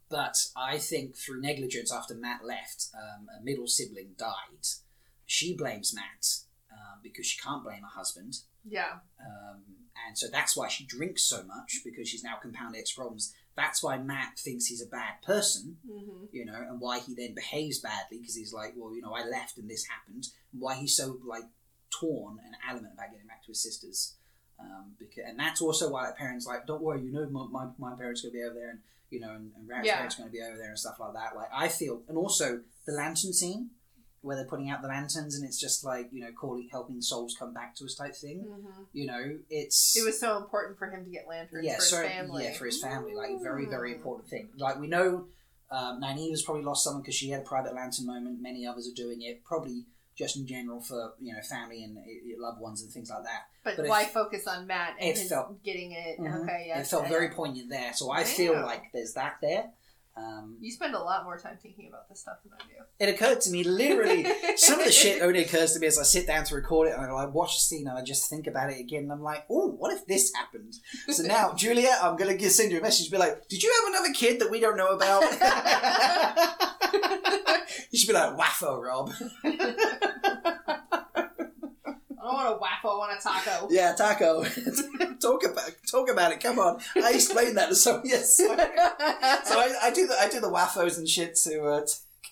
but 0.10 0.36
I 0.56 0.78
think 0.78 1.16
through 1.16 1.42
negligence 1.42 1.92
after 1.92 2.14
Mat 2.16 2.42
left, 2.46 2.88
um, 2.96 3.28
a 3.40 3.44
middle 3.44 3.68
sibling 3.68 4.12
died. 4.18 4.66
She 5.26 5.56
blames 5.56 5.94
Mat 5.94 6.28
um, 6.72 7.00
because 7.02 7.26
she 7.26 7.42
can't 7.42 7.64
blame 7.64 7.82
her 7.82 7.88
husband. 8.00 8.38
Yeah. 8.68 9.00
Um, 9.20 9.62
and 10.08 10.18
so 10.18 10.28
that's 10.32 10.56
why 10.56 10.68
she 10.68 10.86
drinks 10.86 11.24
so 11.24 11.44
much 11.44 11.80
because 11.84 12.08
she's 12.08 12.24
now 12.24 12.36
compounded 12.42 12.82
its 12.82 12.94
problems. 12.94 13.34
That's 13.56 13.82
why 13.82 13.98
Mat 13.98 14.38
thinks 14.38 14.66
he's 14.66 14.82
a 14.84 14.88
bad 14.88 15.22
person, 15.26 15.78
Mm-hmm. 15.90 16.26
you 16.32 16.46
know, 16.46 16.54
and 16.54 16.80
why 16.80 17.00
he 17.00 17.16
then 17.16 17.34
behaves 17.34 17.80
badly 17.80 18.20
because 18.20 18.36
he's 18.36 18.54
like, 18.54 18.74
well, 18.76 18.94
you 18.94 19.02
know, 19.02 19.14
I 19.14 19.26
left 19.26 19.58
and 19.58 19.70
this 19.70 19.86
happened. 19.88 20.28
And 20.52 20.62
why 20.62 20.76
he's 20.76 20.96
so 20.96 21.18
like 21.26 21.46
torn 21.90 22.38
and 22.46 22.56
adamant 22.68 22.94
about 22.94 23.12
getting 23.12 23.28
back 23.28 23.44
to 23.44 23.48
his 23.52 23.64
sisters. 23.64 24.16
Um, 24.60 24.94
because, 25.00 25.24
and 25.28 25.40
that's 25.40 25.62
also 25.62 25.90
why 25.90 26.06
like, 26.06 26.18
parents 26.18 26.46
like, 26.46 26.68
don't 26.68 26.82
worry, 26.82 27.02
you 27.02 27.12
know, 27.12 27.28
my, 27.30 27.48
my, 27.50 27.68
my 27.78 27.96
parents 27.98 28.24
are 28.24 28.28
gonna 28.28 28.40
be 28.40 28.44
over 28.44 28.56
there, 28.56 28.70
and 28.72 28.80
you 29.16 29.22
know, 29.22 29.34
and, 29.34 29.52
and 29.56 29.68
Rand's 29.68 29.88
Yeah. 29.88 29.96
parents 29.96 30.16
gonna 30.18 30.30
be 30.30 30.42
over 30.42 30.58
there 30.58 30.70
and 30.70 30.80
stuff 30.80 30.98
like 31.00 31.14
that. 31.14 31.36
Like 31.36 31.50
I 31.54 31.68
feel, 31.70 32.04
and 32.08 32.18
also 32.18 32.62
the 32.86 32.94
lantern 32.94 33.34
scene 33.34 33.72
where 34.22 34.36
they're 34.36 34.48
putting 34.54 34.70
out 34.72 34.82
the 34.82 34.88
lanterns 34.88 35.36
and 35.36 35.46
it's 35.48 35.60
just 35.60 35.84
like 35.86 36.10
you 36.12 36.20
know, 36.24 36.32
calling, 36.40 36.68
helping 36.72 37.00
souls 37.02 37.36
come 37.38 37.54
back 37.54 37.76
to 37.78 37.86
us 37.86 37.96
type 37.96 38.16
thing. 38.16 38.40
Mm-hmm. 38.48 38.82
You 38.92 39.06
know, 39.12 39.24
it's 39.50 39.96
It 39.96 40.04
was 40.06 40.20
so 40.20 40.38
important 40.38 40.78
for 40.80 40.88
him 40.90 41.04
to 41.06 41.12
get 41.12 41.28
lanterns 41.30 41.64
yeah, 41.66 41.76
for 41.76 41.82
his 41.82 41.90
so 41.90 42.02
family. 42.08 42.44
yeah, 42.46 42.54
for 42.54 42.66
his 42.66 42.82
family, 42.82 43.14
like 43.16 43.32
very 43.42 43.66
very 43.66 43.92
Mm. 43.94 43.98
important 43.98 44.28
thing. 44.30 44.50
Like 44.58 44.80
we 44.80 44.88
know, 44.88 45.28
um, 45.72 46.02
Nynaeve's 46.02 46.44
probably 46.44 46.64
lost 46.64 46.84
someone 46.84 47.02
because 47.04 47.16
she 47.16 47.30
had 47.30 47.42
a 47.42 47.44
private 47.44 47.74
lantern 47.76 48.06
moment. 48.08 48.42
Many 48.42 48.66
others 48.68 48.88
are 48.90 48.96
doing 48.96 49.22
it, 49.22 49.44
probably 49.44 49.86
just 50.18 50.38
in 50.38 50.48
general 50.48 50.80
for 50.82 51.14
you 51.20 51.34
know 51.34 51.42
family 51.42 51.84
and 51.84 51.98
uh, 51.98 52.02
loved 52.38 52.62
ones 52.62 52.82
and 52.82 52.92
things 52.92 53.10
like 53.10 53.24
that. 53.24 53.48
But, 53.64 53.78
But 53.78 53.88
why 53.88 54.06
focus 54.06 54.48
on 54.48 54.68
Mat 54.68 54.96
and 55.00 55.18
it 55.18 55.28
felt- 55.28 55.62
getting 55.64 55.92
it? 55.92 56.20
Mhm. 56.20 56.44
Okay, 56.44 56.66
yeah. 56.68 56.80
it 56.80 56.88
felt 56.88 57.08
very 57.08 57.30
poignant 57.30 57.70
there, 57.70 57.94
so 57.94 58.12
I 58.12 58.24
feel 58.24 58.54
like 58.54 58.84
there's 58.94 59.14
that 59.14 59.38
there. 59.42 59.72
Um, 60.18 60.56
You 60.62 60.72
spend 60.72 60.96
a 60.96 61.00
lot 61.00 61.26
more 61.26 61.38
time 61.38 61.58
thinking 61.62 61.90
about 61.90 62.08
this 62.08 62.22
stuff 62.22 62.38
than 62.44 62.54
I 62.54 62.58
do. 62.64 62.86
it 63.00 63.10
occurred 63.14 63.42
to 63.42 63.52
me 63.52 63.64
literally. 63.66 64.26
Some 64.56 64.80
of 64.80 64.86
the 64.86 64.92
shit 64.92 65.22
only 65.22 65.44
occurs 65.44 65.74
to 65.74 65.80
me 65.80 65.88
as 65.88 66.00
I 66.00 66.04
sit 66.04 66.26
down 66.28 66.46
to 66.46 66.56
record 66.56 66.88
it 66.88 66.94
and 66.98 67.12
I 67.12 67.26
watch 67.26 67.56
the 67.58 67.62
scene 67.62 67.86
and 67.88 67.98
I 67.98 68.02
just 68.02 68.30
think 68.30 68.48
about 68.48 68.70
it 68.72 68.80
again 68.80 69.04
and 69.04 69.12
I'm 69.12 69.22
like, 69.22 69.44
oh, 69.50 69.68
what 69.72 69.92
if 69.94 70.06
this 70.08 70.32
happened? 70.34 70.76
So 71.10 71.24
now, 71.28 71.54
Julia, 71.54 71.98
I'm 72.02 72.16
going 72.16 72.38
to 72.38 72.50
send 72.50 72.72
you 72.72 72.80
a 72.80 72.82
message 72.82 73.12
be 73.12 73.18
like, 73.18 73.46
did 73.50 73.62
you 73.62 73.70
have 73.84 73.94
another 73.94 74.14
kid 74.14 74.40
that 74.40 74.50
we 74.50 74.62
don't 74.62 74.78
know 74.78 74.96
about? 74.96 75.22
you 77.92 78.00
should 78.00 78.08
be 78.08 78.14
like, 78.14 78.38
waffo, 78.38 78.82
Rob. 78.82 79.12
Want 82.36 82.56
a 82.56 82.58
waffle. 82.60 82.92
I 82.92 82.98
want 82.98 83.20
a 83.20 83.22
taco. 83.22 83.68
Yeah, 83.72 83.94
taco. 83.96 84.44
talk 85.22 85.44
about 85.46 85.72
talk 85.90 86.10
about 86.10 86.32
it. 86.32 86.42
Come 86.42 86.60
on. 86.60 86.80
I 86.96 87.14
explained 87.14 87.58
that 87.58 87.70
to 87.70 87.76
someone. 87.76 88.04
Yes. 88.06 88.38
So 88.38 88.52
I, 88.52 89.74
I 89.84 89.92
do 89.94 90.08
the 90.08 90.16
I 90.20 90.28
do 90.30 90.40
the 90.40 90.52
waffos 90.52 90.98
and 90.98 91.08
shit 91.08 91.36
to. 91.44 91.64
Uh, 91.64 91.86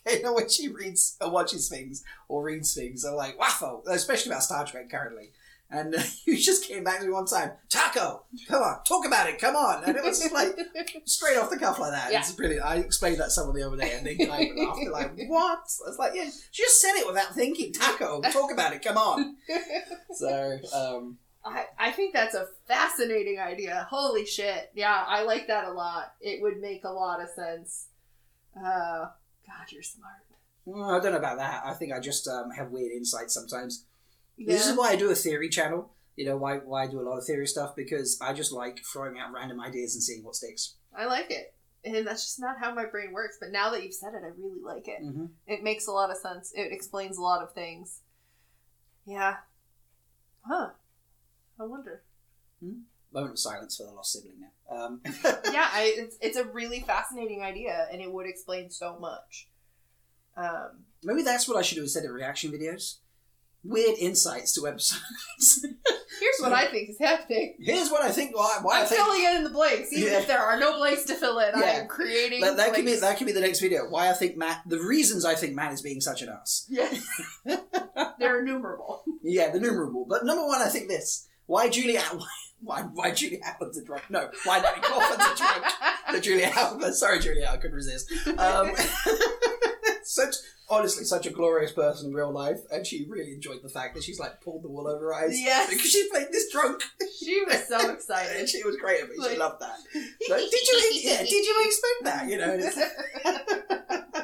when 0.34 0.50
she 0.50 0.68
reads 0.68 1.16
or 1.22 1.32
watches 1.32 1.70
things 1.70 2.04
or 2.28 2.44
reads 2.44 2.74
things, 2.74 3.06
I'm 3.06 3.16
like 3.16 3.40
waffle, 3.40 3.84
especially 3.88 4.32
about 4.32 4.44
Star 4.44 4.66
Trek 4.66 4.90
currently. 4.90 5.32
And 5.70 5.96
uh, 5.96 6.02
you 6.26 6.38
just 6.38 6.68
came 6.68 6.84
back 6.84 7.00
to 7.00 7.06
me 7.06 7.12
one 7.12 7.26
time, 7.26 7.52
taco. 7.70 8.26
Come 8.48 8.62
on, 8.62 8.84
talk 8.84 9.06
about 9.08 9.28
it. 9.30 9.40
Come 9.40 9.56
on. 9.56 9.84
And 9.84 9.98
it 9.98 10.04
was 10.04 10.32
like 10.32 10.56
straight 11.06 11.38
off 11.38 11.50
the 11.50 11.58
cuff 11.58 11.80
like 11.80 11.92
that. 11.92 12.12
Yeah. 12.12 12.20
It's 12.20 12.32
brilliant. 12.32 12.66
I 12.66 12.76
explained 12.78 13.20
that 13.20 13.26
to 13.26 13.32
someone 13.32 13.56
the 13.56 13.64
other 13.64 13.78
day, 13.78 13.94
and 13.98 14.06
they 14.06 14.16
like 14.26 14.52
laughed. 14.56 14.80
They're 14.82 14.92
like, 14.92 15.12
"What?" 15.28 15.60
I 15.86 15.90
was 15.90 15.98
like, 15.98 16.14
"Yeah, 16.16 16.30
she 16.52 16.64
just 16.64 16.80
said 16.80 16.94
it 16.96 17.08
without 17.08 17.34
thinking. 17.34 17.74
Taco. 17.74 18.22
Talk 18.22 18.52
about 18.52 18.74
it. 18.74 18.84
Come 18.84 18.98
on." 18.98 19.36
So, 20.14 20.60
um, 20.76 21.18
I, 21.44 21.66
I 21.80 21.92
think 21.92 22.14
that's 22.14 22.36
a 22.36 22.48
fascinating 22.68 23.40
idea. 23.40 23.88
Holy 23.90 24.26
shit. 24.26 24.72
Yeah, 24.76 25.04
I 25.08 25.24
like 25.24 25.48
that 25.48 25.66
a 25.66 25.72
lot. 25.72 26.14
It 26.22 26.42
would 26.42 26.60
make 26.62 26.84
a 26.84 26.90
lot 26.92 27.20
of 27.22 27.30
sense. 27.30 27.88
Uh, 28.56 29.08
God, 29.46 29.72
you're 29.72 29.82
smart. 29.84 30.14
well, 30.66 30.92
I 30.92 31.00
don't 31.00 31.12
know 31.12 31.18
about 31.18 31.38
that. 31.40 31.64
I 31.66 31.74
think 31.74 31.92
I 31.92 32.00
just 32.00 32.28
um, 32.28 32.52
have 32.52 32.70
weird 32.72 32.92
insights 32.92 33.34
sometimes. 33.34 33.86
Yeah. 34.38 34.54
This 34.54 34.68
is 34.68 34.78
why 34.78 34.90
I 34.90 34.96
do 34.96 35.10
a 35.10 35.16
theory 35.16 35.50
channel. 35.50 35.92
You 36.16 36.26
know 36.26 36.38
why 36.38 36.58
why 36.58 36.84
I 36.84 36.88
do 36.88 37.00
a 37.00 37.08
lot 37.08 37.18
of 37.18 37.26
theory 37.26 37.48
stuff 37.48 37.76
because 37.76 38.20
I 38.22 38.34
just 38.34 38.52
like 38.52 38.80
throwing 38.92 39.20
out 39.20 39.34
random 39.34 39.60
ideas 39.60 39.96
and 39.96 40.04
seeing 40.04 40.24
what 40.24 40.36
sticks. 40.36 40.76
I 40.96 41.06
like 41.06 41.32
it. 41.32 41.54
And 41.86 42.08
that's 42.08 42.24
just 42.24 42.40
not 42.40 42.60
how 42.60 42.74
my 42.74 42.86
brain 42.86 43.12
works. 43.12 43.38
But 43.40 43.52
now 43.52 43.72
that 43.72 43.84
you've 43.84 43.94
said 43.94 44.14
it, 44.14 44.22
I 44.24 44.30
really 44.38 44.62
like 44.64 44.88
it. 44.88 45.04
Mm-hmm. 45.04 45.26
It 45.48 45.64
makes 45.64 45.88
a 45.88 45.92
lot 45.92 46.12
of 46.12 46.18
sense. 46.18 46.54
It 46.56 46.72
explains 46.72 47.18
a 47.18 47.22
lot 47.22 47.42
of 47.42 47.54
things. 47.54 48.00
Yeah. 49.06 49.38
Huh. 50.48 50.70
I 51.60 51.64
wonder. 51.66 52.04
Moment 53.12 53.34
of 53.34 53.40
silence 53.40 53.78
for 53.78 53.84
the 53.84 53.92
lost 53.92 54.14
sibling 54.14 54.40
now. 54.40 54.76
Um, 54.76 55.02
yeah, 55.52 55.70
I, 55.72 55.94
it's, 55.98 56.18
it's 56.22 56.38
a 56.38 56.46
really 56.46 56.80
fascinating 56.80 57.44
idea, 57.44 57.88
and 57.92 58.02
it 58.02 58.12
would 58.12 58.26
explain 58.26 58.70
so 58.70 58.98
much. 59.00 59.50
Um, 60.36 60.86
maybe 61.04 61.22
that's 61.22 61.48
what 61.48 61.58
I 61.58 61.62
should 61.62 61.76
do 61.76 61.84
instead 61.84 62.06
of 62.06 62.12
reaction 62.12 62.52
videos. 62.52 62.98
Weird 63.66 63.98
insights 63.98 64.54
to 64.54 64.68
episodes. 64.68 65.66
here's 66.20 66.40
what 66.42 66.52
I 66.52 66.68
think 66.68 66.90
is 66.90 66.98
happening. 67.00 67.56
Here's 67.60 67.90
what 67.90 68.02
I 68.02 68.12
think. 68.12 68.36
Why, 68.36 68.60
why 68.62 68.78
I 68.78 68.82
I'm 68.82 68.88
think 68.88 69.02
filling 69.02 69.24
in 69.38 69.44
the 69.46 69.50
blanks, 69.50 69.94
even 69.94 70.12
Yeah. 70.12 70.20
if 70.20 70.28
there 70.28 70.40
are 70.40 70.60
no 70.60 70.78
blanks 70.78 71.04
to 71.06 71.16
fill 71.16 71.40
in. 71.40 71.56
I 71.56 71.60
Yeah. 71.60 71.66
am 71.82 71.88
creating. 71.88 72.42
that, 72.42 72.58
that 72.58 72.74
could 72.74 72.86
be 72.86 72.96
that 72.98 73.18
could 73.18 73.28
be 73.28 73.34
the 73.34 73.40
next 73.42 73.62
video. 73.62 73.88
Why 73.90 74.10
I 74.10 74.14
think 74.14 74.36
Mat. 74.36 74.64
The 74.68 74.80
reasons 74.80 75.24
I 75.24 75.36
think 75.36 75.56
Mat 75.56 75.72
is 75.72 75.82
being 75.82 76.02
such 76.02 76.22
an 76.22 76.30
ass. 76.30 76.66
Yes. 76.70 77.02
They're 78.20 78.40
innumerable. 78.42 79.04
Yeah, 79.24 79.50
the 79.52 79.60
numerable. 79.60 80.06
But 80.10 80.26
number 80.26 80.46
one, 80.46 80.62
I 80.62 80.68
think 80.68 80.90
this. 80.90 81.28
Why 81.46 81.70
Julia? 81.70 82.02
Why 82.12 82.28
why, 82.66 82.82
why 82.94 83.12
Julia 83.12 83.40
Allen's 83.44 83.78
a 83.78 83.84
drunk? 83.84 84.04
No, 84.10 84.30
why 84.46 84.62
Natti 84.62 84.82
Cauthon's 84.82 85.34
a 85.34 85.36
drunk? 85.36 85.66
The 86.14 86.22
Julia. 86.22 86.94
Sorry, 86.94 87.20
Julia, 87.20 87.50
I 87.52 87.58
couldn't 87.58 87.76
resist. 87.76 88.10
Um, 88.38 88.72
such 90.04 90.36
honestly, 90.70 91.04
such 91.04 91.26
a 91.26 91.30
glorious 91.30 91.72
person 91.72 92.08
in 92.10 92.14
real 92.14 92.32
life, 92.32 92.60
and 92.72 92.86
she 92.86 93.06
really 93.10 93.32
enjoyed 93.34 93.62
the 93.64 93.70
fact 93.70 93.96
that 93.96 94.04
she's 94.04 94.20
like 94.20 94.42
pulled 94.42 94.64
the 94.64 94.70
wool 94.70 94.88
over 94.88 95.06
her 95.06 95.14
eyes 95.14 95.40
Yes. 95.40 95.70
because 95.70 95.90
she 95.92 96.10
played 96.10 96.28
this 96.32 96.52
drunk, 96.52 96.82
she 97.20 97.44
was 97.46 97.68
so 97.68 97.80
and 97.80 97.92
excited. 97.98 98.50
she 98.50 98.64
was 98.64 98.76
great 98.78 99.02
at 99.04 99.10
it. 99.10 99.32
She 99.32 99.38
loved 99.38 99.62
that. 99.62 99.78
Like, 100.30 100.50
did 100.50 100.68
you? 100.68 100.80
Yeah, 101.04 101.20
did 101.24 101.32
you 101.46 101.64
expect 101.66 102.04
that? 102.04 102.28
You 102.30 102.38
know. 102.38 102.60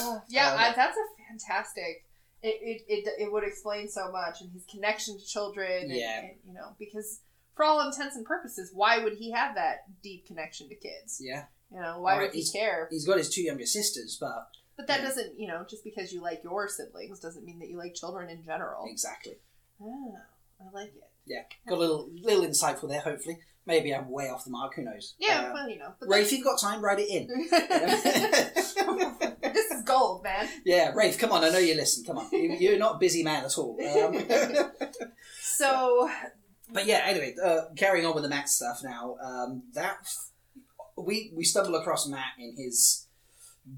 Uh, 0.00 0.20
yeah, 0.28 0.52
Um, 0.52 0.58
I, 0.58 0.72
that's 0.76 0.96
a 0.96 1.04
fantastic. 1.28 2.04
It, 2.42 2.54
it, 2.62 2.82
it, 2.88 3.08
it 3.22 3.32
would 3.32 3.42
explain 3.42 3.88
so 3.88 4.12
much 4.12 4.40
and 4.40 4.50
his 4.52 4.64
connection 4.70 5.18
to 5.18 5.24
children. 5.26 5.82
And, 5.84 5.92
Yeah. 5.92 6.20
and, 6.20 6.30
you 6.46 6.54
know, 6.54 6.76
because 6.78 7.20
for 7.56 7.64
all 7.64 7.80
intents 7.86 8.14
and 8.14 8.24
purposes, 8.24 8.70
why 8.72 8.98
would 9.02 9.14
he 9.14 9.32
have 9.32 9.56
that 9.56 9.78
deep 10.02 10.26
connection 10.26 10.68
to 10.68 10.76
kids? 10.76 11.18
yeah, 11.20 11.44
You 11.72 11.80
know, 11.80 11.98
why 12.00 12.12
Alright, 12.12 12.28
would 12.28 12.34
he 12.34 12.40
he's- 12.42 12.52
care? 12.52 12.86
he's 12.90 13.04
got 13.06 13.18
his 13.18 13.28
two 13.28 13.42
younger 13.42 13.66
sisters, 13.66 14.16
but 14.20 14.46
But 14.78 14.86
that 14.86 15.02
doesn't, 15.02 15.38
you 15.38 15.48
know, 15.48 15.66
just 15.68 15.84
because 15.84 16.12
you 16.12 16.22
like 16.22 16.42
your 16.44 16.66
siblings 16.68 17.18
doesn't 17.20 17.44
mean 17.44 17.58
that 17.58 17.68
you 17.68 17.76
like 17.76 17.94
children 17.94 18.30
in 18.30 18.42
general. 18.44 18.86
exactly. 18.88 19.34
Oh, 19.82 20.14
I 20.60 20.70
like 20.72 20.88
it. 20.88 21.02
Yeah, 21.26 21.42
got 21.68 21.76
a 21.76 21.80
little 21.80 22.08
little 22.22 22.46
insightful 22.46 22.88
there. 22.88 23.00
Hopefully, 23.02 23.38
maybe 23.66 23.94
I'm 23.94 24.08
way 24.10 24.30
off 24.30 24.44
the 24.44 24.50
mark. 24.50 24.74
Who 24.76 24.82
knows? 24.84 25.14
Yeah, 25.18 25.48
Uh, 25.50 25.52
well, 25.52 25.68
you 25.68 25.78
know. 25.78 25.92
But 26.00 26.08
Rafe, 26.08 26.32
you've 26.32 26.42
got 26.44 26.58
time. 26.58 26.82
Write 26.82 27.00
it 27.00 27.10
in. 27.10 27.28
this 29.42 29.70
is 29.70 29.82
gold, 29.84 30.22
man. 30.24 30.48
yeah, 30.64 30.92
Rafe, 30.94 31.18
come 31.18 31.32
on. 31.32 31.44
I 31.44 31.50
know 31.50 31.58
you 31.58 31.74
listen. 31.74 32.04
Come 32.04 32.18
on. 32.18 32.28
You, 32.32 32.56
you're 32.58 32.78
not 32.78 32.96
a 32.96 32.98
busy 32.98 33.22
man 33.22 33.44
at 33.44 33.56
all. 33.58 33.78
Um, 33.80 34.70
So, 35.40 36.08
but 36.72 36.86
yeah, 36.86 37.02
anyway, 37.04 37.34
uh, 37.44 37.62
carrying 37.76 38.06
on 38.06 38.14
with 38.14 38.22
the 38.22 38.28
Mat 38.28 38.48
stuff 38.48 38.80
now. 38.84 39.16
Um, 39.20 39.64
that 39.74 40.06
we 40.96 41.32
we 41.34 41.42
stumbled 41.44 41.74
across 41.74 42.06
Mat 42.06 42.34
in 42.38 42.54
his 42.56 43.07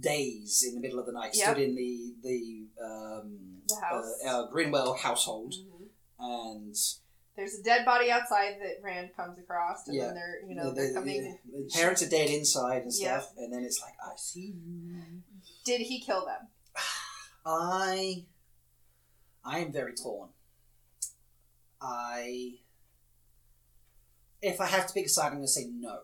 days 0.00 0.64
in 0.66 0.74
the 0.74 0.80
middle 0.80 0.98
of 1.00 1.06
the 1.06 1.12
night. 1.12 1.30
Yep. 1.34 1.46
Stood 1.46 1.62
in 1.62 1.74
the 1.74 2.14
the 2.22 2.66
um, 2.84 3.38
The 3.68 3.76
house. 3.80 4.14
Uh, 4.24 4.28
uh, 4.44 4.50
Grinwell 4.52 4.98
household, 4.98 5.54
Mhm. 5.54 5.88
and 6.18 6.76
there's 7.36 7.54
a 7.58 7.62
dead 7.62 7.84
body 7.84 8.10
outside 8.10 8.56
that 8.60 8.82
Rand 8.82 9.10
comes 9.16 9.38
across, 9.38 9.86
and 9.86 9.96
Yeah. 9.96 10.06
then 10.06 10.14
they're, 10.14 10.42
you 10.46 10.54
know, 10.54 10.70
the, 10.70 10.74
they're 10.74 10.88
the- 10.88 10.94
coming. 10.94 11.38
the 11.52 11.70
parents 11.72 12.02
are 12.02 12.08
dead 12.08 12.28
inside 12.30 12.82
and 12.82 12.92
stuff, 12.92 13.32
and 13.36 13.52
then 13.52 13.62
it's 13.64 13.80
like 13.80 13.94
I 14.04 14.16
see 14.16 14.54
you. 14.64 15.22
Did 15.64 15.80
he 15.82 16.00
kill 16.00 16.24
them? 16.26 16.48
I 17.46 18.26
I 19.44 19.60
am 19.60 19.72
very 19.72 19.94
torn. 19.94 20.28
I 21.80 22.58
if 24.42 24.60
I 24.60 24.66
have 24.66 24.86
to 24.86 24.92
pick 24.94 25.06
a 25.06 25.08
side, 25.08 25.26
I'm 25.28 25.32
going 25.34 25.42
to 25.44 25.48
say 25.48 25.66
no. 25.72 26.00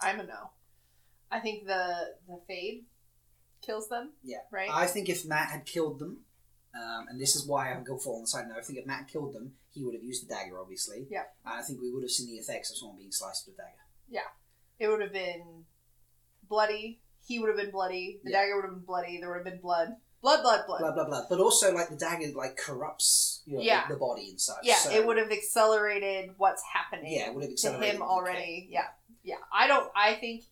I'm 0.00 0.20
a 0.20 0.24
no. 0.24 0.50
I 1.30 1.40
think 1.40 1.66
the 1.66 2.14
the 2.26 2.40
fade 2.46 2.84
kills 3.62 3.88
them. 3.88 4.12
Yeah. 4.22 4.38
Right. 4.50 4.70
I 4.72 4.86
think 4.86 5.08
if 5.08 5.24
Mat 5.26 5.48
had 5.50 5.66
killed 5.66 5.98
them, 5.98 6.20
um, 6.74 7.06
and 7.08 7.20
this 7.20 7.34
is 7.36 7.46
why 7.46 7.72
I 7.72 7.80
go 7.80 7.98
for 7.98 8.14
on 8.16 8.22
the 8.22 8.26
side 8.26 8.46
no. 8.48 8.56
I 8.56 8.62
think 8.62 8.78
if 8.78 8.86
Mat 8.86 9.08
killed 9.08 9.34
them, 9.34 9.52
he 9.70 9.84
would 9.84 9.94
have 9.94 10.04
used 10.04 10.24
the 10.26 10.32
dagger, 10.34 10.58
obviously. 10.60 11.06
Yeah. 11.10 11.24
And 11.44 11.54
I 11.58 11.62
think 11.62 11.80
we 11.80 11.92
would 11.92 12.02
have 12.02 12.10
seen 12.10 12.28
the 12.28 12.38
effects 12.38 12.70
of 12.70 12.76
someone 12.76 12.98
being 12.98 13.12
sliced 13.12 13.46
with 13.46 13.54
a 13.56 13.58
dagger. 13.58 13.84
Yeah. 14.08 14.28
It 14.78 14.88
would 14.88 15.00
have 15.00 15.12
been 15.12 15.64
bloody. 16.48 17.00
He 17.26 17.38
would 17.38 17.48
have 17.48 17.56
been 17.58 17.70
bloody. 17.70 18.20
The 18.24 18.30
Yeah. 18.30 18.40
dagger 18.42 18.56
would 18.56 18.64
have 18.64 18.74
been 18.74 18.84
bloody. 18.84 19.18
There 19.18 19.28
would 19.28 19.36
have 19.36 19.44
been 19.44 19.60
blood. 19.60 19.96
Blood, 20.20 20.42
blood, 20.42 20.66
blood. 20.66 20.80
Blood, 20.80 20.94
blah 20.94 21.04
blah. 21.04 21.22
But 21.28 21.38
also, 21.40 21.72
like 21.72 21.90
the 21.90 21.96
dagger, 21.96 22.26
like 22.34 22.56
corrupts 22.56 23.42
you 23.46 23.56
know, 23.56 23.62
Yeah. 23.62 23.86
the, 23.86 23.94
the 23.94 24.00
body 24.00 24.30
and 24.30 24.40
such. 24.40 24.58
yeah, 24.62 24.74
so, 24.76 24.90
it 24.90 25.06
would 25.06 25.16
have 25.16 25.30
accelerated 25.30 26.34
what's 26.38 26.62
happening. 26.72 27.12
Yeah, 27.12 27.28
it 27.28 27.34
would 27.34 27.42
have 27.44 27.50
to 27.50 27.54
accelerated 27.54 27.94
him 27.94 28.00
the 28.00 28.06
already. 28.06 28.68
Yeah, 28.70 28.88
yeah. 29.22 29.36
I 29.52 29.66
don't. 29.68 29.90
I 29.94 30.14
think 30.14 30.44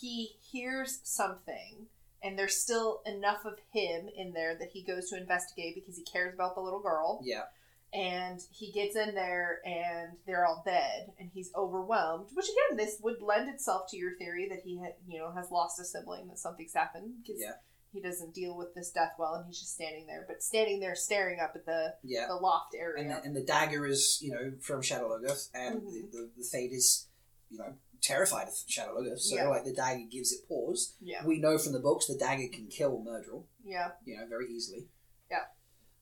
he 0.00 0.36
hears 0.50 1.00
something, 1.04 1.86
and 2.22 2.38
there's 2.38 2.56
still 2.56 3.02
enough 3.06 3.44
of 3.44 3.58
him 3.72 4.08
in 4.14 4.32
there 4.32 4.54
that 4.58 4.70
he 4.72 4.82
goes 4.82 5.10
to 5.10 5.16
investigate 5.16 5.74
because 5.74 5.96
he 5.96 6.02
cares 6.04 6.34
about 6.34 6.54
the 6.54 6.60
little 6.60 6.80
girl. 6.80 7.20
Yeah. 7.24 7.44
And 7.92 8.40
he 8.50 8.72
gets 8.72 8.96
in 8.96 9.14
there, 9.14 9.60
and 9.64 10.16
they're 10.26 10.44
all 10.44 10.62
dead, 10.66 11.12
and 11.18 11.30
he's 11.32 11.50
overwhelmed. 11.54 12.26
Which 12.34 12.46
again, 12.46 12.76
this 12.76 12.98
would 13.00 13.22
lend 13.22 13.48
itself 13.48 13.88
to 13.90 13.96
your 13.96 14.16
theory 14.16 14.48
that 14.50 14.60
he 14.64 14.78
had, 14.78 14.94
you 15.06 15.18
know, 15.18 15.30
has 15.32 15.50
lost 15.50 15.80
a 15.80 15.84
sibling, 15.84 16.26
that 16.28 16.38
something's 16.38 16.74
happened. 16.74 17.24
'cause 17.26 17.36
Yeah. 17.38 17.54
He 17.92 18.00
doesn't 18.02 18.34
deal 18.34 18.54
with 18.54 18.74
this 18.74 18.90
death 18.90 19.12
well, 19.18 19.36
and 19.36 19.46
he's 19.46 19.60
just 19.60 19.72
standing 19.74 20.06
there, 20.06 20.24
but 20.28 20.42
standing 20.42 20.80
there 20.80 20.94
staring 20.94 21.40
up 21.40 21.52
at 21.54 21.64
the 21.64 21.96
Yeah. 22.02 22.26
the 22.26 22.34
loft 22.34 22.74
area. 22.74 23.00
and 23.02 23.10
the, 23.10 23.22
and 23.22 23.34
the 23.36 23.40
dagger 23.44 23.86
is 23.86 24.20
you 24.20 24.32
know 24.32 24.52
from 24.60 24.82
Shadar 24.82 25.08
Logoth, 25.08 25.48
and 25.54 25.80
Mhm. 25.80 26.10
the, 26.12 26.18
the 26.18 26.30
the 26.36 26.44
Fade 26.44 26.72
is 26.72 27.06
you 27.48 27.56
know 27.58 27.78
terrified 28.00 28.48
of 28.48 28.54
Shadow. 28.66 29.16
So 29.16 29.36
Yeah. 29.36 29.48
like 29.48 29.64
the 29.64 29.72
dagger 29.72 30.04
gives 30.10 30.32
it 30.32 30.48
pause. 30.48 30.94
yeah, 31.00 31.24
We 31.24 31.38
know 31.38 31.58
from 31.58 31.72
the 31.72 31.80
books 31.80 32.06
the 32.06 32.16
dagger 32.16 32.48
can 32.52 32.66
kill 32.68 32.98
Myrddraal, 32.98 33.44
yeah. 33.64 33.92
you 34.04 34.16
know, 34.16 34.26
very 34.26 34.48
easily. 34.50 34.88
Yeah. 35.30 35.44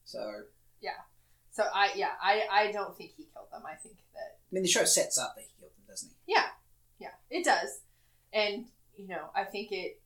So 0.03 0.43
Yeah. 0.81 1.01
So 1.51 1.63
I 1.73 1.93
yeah 1.95 2.11
I 2.21 2.47
I 2.51 2.71
don't 2.71 2.97
think 2.97 3.11
he 3.15 3.23
killed 3.33 3.49
them. 3.51 3.63
I 3.65 3.75
think 3.75 3.95
that 4.13 4.37
I 4.39 4.49
mean 4.51 4.63
the 4.63 4.69
show 4.69 4.83
sets 4.85 5.17
up 5.17 5.35
that 5.35 5.43
he 5.43 5.49
killed 5.59 5.71
them, 5.71 5.85
doesn't 5.87 6.09
he? 6.25 6.33
yeah 6.33 6.49
yeah 6.99 7.13
it 7.29 7.43
does, 7.45 7.79
and 8.33 8.67
you 8.97 9.07
know 9.07 9.29
I 9.33 9.45
think 9.45 9.71
it 9.71 10.01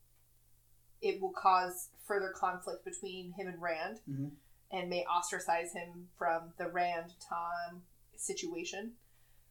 it 1.01 1.19
will 1.21 1.31
cause 1.33 1.89
further 2.05 2.31
conflict 2.35 2.83
between 2.85 3.31
him 3.33 3.47
and 3.47 3.61
Rand, 3.61 3.99
Mhm. 4.09 4.31
and 4.71 4.89
may 4.89 5.05
ostracize 5.05 5.71
him 5.73 6.09
from 6.17 6.53
the 6.57 6.67
Rand 6.69 7.13
Tom 7.19 7.83
situation. 8.15 8.97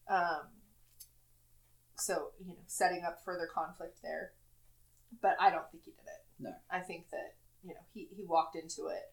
Um, 0.09 0.58
so 1.99 2.29
you 2.41 2.49
know 2.49 2.59
setting 2.66 3.05
up 3.05 3.19
further 3.25 3.49
conflict 3.53 3.99
there, 4.03 4.33
but 5.23 5.37
I 5.41 5.51
don't 5.51 5.69
think 5.70 5.85
he 5.85 5.91
did 5.93 6.07
it. 6.07 6.23
No. 6.41 6.51
I 6.70 6.81
think 6.81 7.11
that 7.11 7.35
you 7.62 7.70
know 7.70 7.81
he 7.95 8.09
he 8.16 8.25
walked 8.25 8.57
into 8.57 8.87
it 8.89 9.12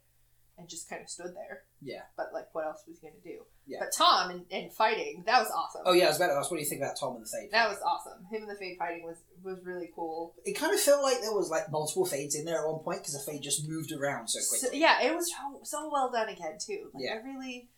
and 0.57 0.70
just 0.70 0.90
kind 0.90 1.02
of 1.02 1.10
stood 1.10 1.36
there. 1.36 1.64
Yeah. 1.82 2.03
But 2.16 2.28
like, 2.34 2.45
what 2.53 2.66
else 2.66 2.84
was 2.88 2.98
he 3.02 3.07
gonna 3.07 3.20
do? 3.22 3.44
Yeah. 3.68 3.80
But 3.82 3.91
Tom 3.91 4.30
and, 4.30 4.45
and 4.52 4.72
fighting 4.72 5.24
that 5.26 5.40
was 5.40 5.52
awesome. 5.52 5.82
Oh 5.86 5.91
yeah, 5.94 6.06
I 6.06 6.07
was 6.10 6.18
about 6.18 6.28
to 6.28 6.34
ask. 6.36 6.49
What 6.52 6.57
do 6.57 6.64
you 6.64 6.70
think 6.70 6.82
about 6.82 6.95
Tom 6.99 7.16
and 7.18 7.26
the 7.26 7.30
Fade? 7.30 7.52
That 7.52 7.68
was 7.68 7.80
awesome. 7.86 8.24
Him 8.32 8.44
and 8.44 8.52
the 8.52 8.56
Fade 8.56 8.78
fighting 8.78 9.03
was 9.03 9.18
was 9.44 9.57
really 9.66 9.90
cool. 9.95 10.34
It 10.45 10.53
kind 10.53 10.74
of 10.74 10.80
felt 10.80 11.03
like 11.03 11.20
there 11.22 11.34
was 11.34 11.49
like 11.49 11.70
multiple 11.72 12.06
fades 12.06 12.36
in 12.36 12.45
there 12.45 12.60
at 12.66 12.72
one 12.72 12.80
point 12.84 12.99
because 12.99 13.14
the 13.14 13.32
fade 13.32 13.41
just 13.41 13.68
moved 13.68 13.91
around 13.91 14.28
so 14.30 14.40
So, 14.40 14.60
quickly. 14.70 14.80
yeah, 14.80 15.02
it 15.02 15.14
was 15.16 15.30
so, 15.32 15.60
so 15.64 15.90
well 15.91 16.10
done 16.12 16.30
again 16.30 16.57
too. 16.60 16.90
Like, 16.94 17.03
Yeah. 17.03 17.14
I 17.16 17.28
really, 17.28 17.70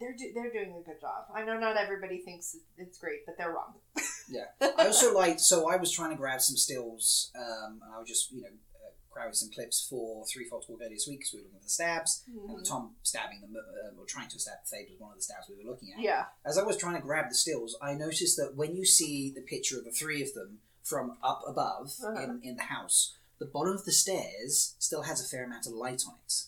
they're 0.00 0.16
do, 0.18 0.32
they're 0.34 0.50
doing 0.50 0.74
a 0.76 0.82
good 0.84 1.00
job. 1.00 1.26
I 1.34 1.44
know 1.44 1.58
not 1.58 1.76
everybody 1.76 2.18
thinks 2.18 2.56
it's 2.76 2.98
great, 2.98 3.24
but 3.26 3.36
they're 3.38 3.52
wrong. 3.52 3.74
I 4.60 4.86
also 4.86 5.14
like, 5.14 5.38
So 5.40 5.68
I 5.70 5.76
was 5.76 5.90
trying 5.92 6.10
to 6.10 6.16
grab 6.16 6.40
some 6.40 6.56
stills, 6.56 7.30
um, 7.36 7.80
and 7.84 7.94
I 7.94 7.98
was 7.98 8.08
just 8.08 8.30
you 8.32 8.42
know 8.42 8.48
uh, 8.48 8.90
grabbing 9.10 9.34
some 9.34 9.50
clips 9.50 9.86
for 9.88 10.24
Threefold 10.26 10.64
earlier 10.70 10.88
this 10.90 11.06
week 11.08 11.20
because 11.20 11.32
we 11.34 11.38
were 11.40 11.44
looking 11.44 11.56
at 11.58 11.62
the 11.64 11.68
stabs. 11.70 12.22
And 12.26 12.58
Mhm. 12.58 12.68
Tom 12.68 12.96
stabbing 13.02 13.40
them, 13.40 13.54
uh, 13.56 14.00
or 14.00 14.04
trying 14.06 14.28
to 14.28 14.38
stab 14.38 14.58
the 14.64 14.76
fade 14.76 14.88
was 14.90 14.98
one 15.00 15.10
of 15.12 15.16
the 15.16 15.22
stabs 15.22 15.48
we 15.48 15.56
were 15.62 15.70
looking 15.70 15.92
at. 15.92 16.00
Yeah, 16.00 16.26
As 16.44 16.58
I 16.58 16.62
was 16.62 16.76
trying 16.76 16.96
to 16.96 17.02
grab 17.02 17.28
the 17.28 17.34
stills, 17.34 17.76
I 17.80 17.94
noticed 17.94 18.36
that 18.38 18.54
when 18.56 18.74
you 18.76 18.84
see 18.84 19.30
the 19.30 19.42
picture 19.42 19.78
of 19.78 19.84
the 19.84 19.90
three 19.92 20.22
of 20.22 20.32
them 20.34 20.60
from 20.82 21.16
up 21.22 21.42
above 21.46 21.94
Uh-huh. 22.04 22.20
in, 22.22 22.40
in 22.42 22.56
the 22.56 22.64
house, 22.64 23.14
the 23.38 23.46
bottom 23.46 23.74
of 23.74 23.84
the 23.84 23.92
stairs 23.92 24.74
still 24.78 25.02
has 25.02 25.20
a 25.24 25.28
fair 25.28 25.44
amount 25.44 25.66
of 25.66 25.72
light 25.72 26.02
on 26.06 26.14
it. 26.24 26.44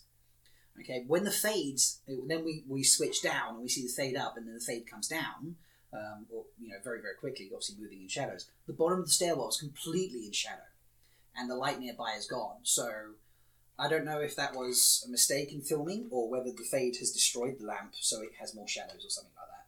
Okay, 0.80 1.04
when 1.08 1.24
the 1.24 1.30
fades, 1.32 2.00
then 2.06 2.44
we, 2.44 2.62
we 2.68 2.84
switch 2.84 3.20
down 3.20 3.54
and 3.54 3.62
we 3.62 3.68
see 3.68 3.82
the 3.82 3.92
fade 3.92 4.16
up, 4.16 4.36
and 4.36 4.46
then 4.46 4.54
the 4.54 4.60
fade 4.60 4.86
comes 4.88 5.08
down, 5.08 5.56
um, 5.92 6.26
or 6.30 6.44
you 6.60 6.68
know, 6.68 6.76
very 6.84 7.00
very 7.00 7.14
quickly, 7.18 7.50
obviously 7.52 7.76
moving 7.80 8.02
in 8.02 8.08
shadows. 8.08 8.50
The 8.66 8.72
bottom 8.72 9.00
of 9.00 9.06
the 9.06 9.12
stairwell 9.12 9.48
is 9.48 9.58
completely 9.58 10.26
in 10.26 10.32
shadow, 10.32 10.68
and 11.36 11.50
the 11.50 11.54
light 11.56 11.78
nearby 11.80 12.14
is 12.18 12.26
gone. 12.26 12.58
So 12.62 12.90
I 13.78 13.88
don't 13.88 14.04
know 14.04 14.20
if 14.20 14.34
that 14.36 14.54
was 14.54 15.04
a 15.06 15.10
mistake 15.10 15.52
in 15.52 15.62
filming 15.62 16.08
or 16.10 16.28
whether 16.28 16.50
the 16.50 16.64
fade 16.70 16.96
has 16.98 17.12
destroyed 17.12 17.56
the 17.60 17.66
lamp 17.66 17.92
so 18.00 18.20
it 18.22 18.30
has 18.40 18.54
more 18.54 18.66
shadows 18.68 19.04
or 19.06 19.10
something 19.10 19.32
like 19.36 19.48
that. 19.48 19.66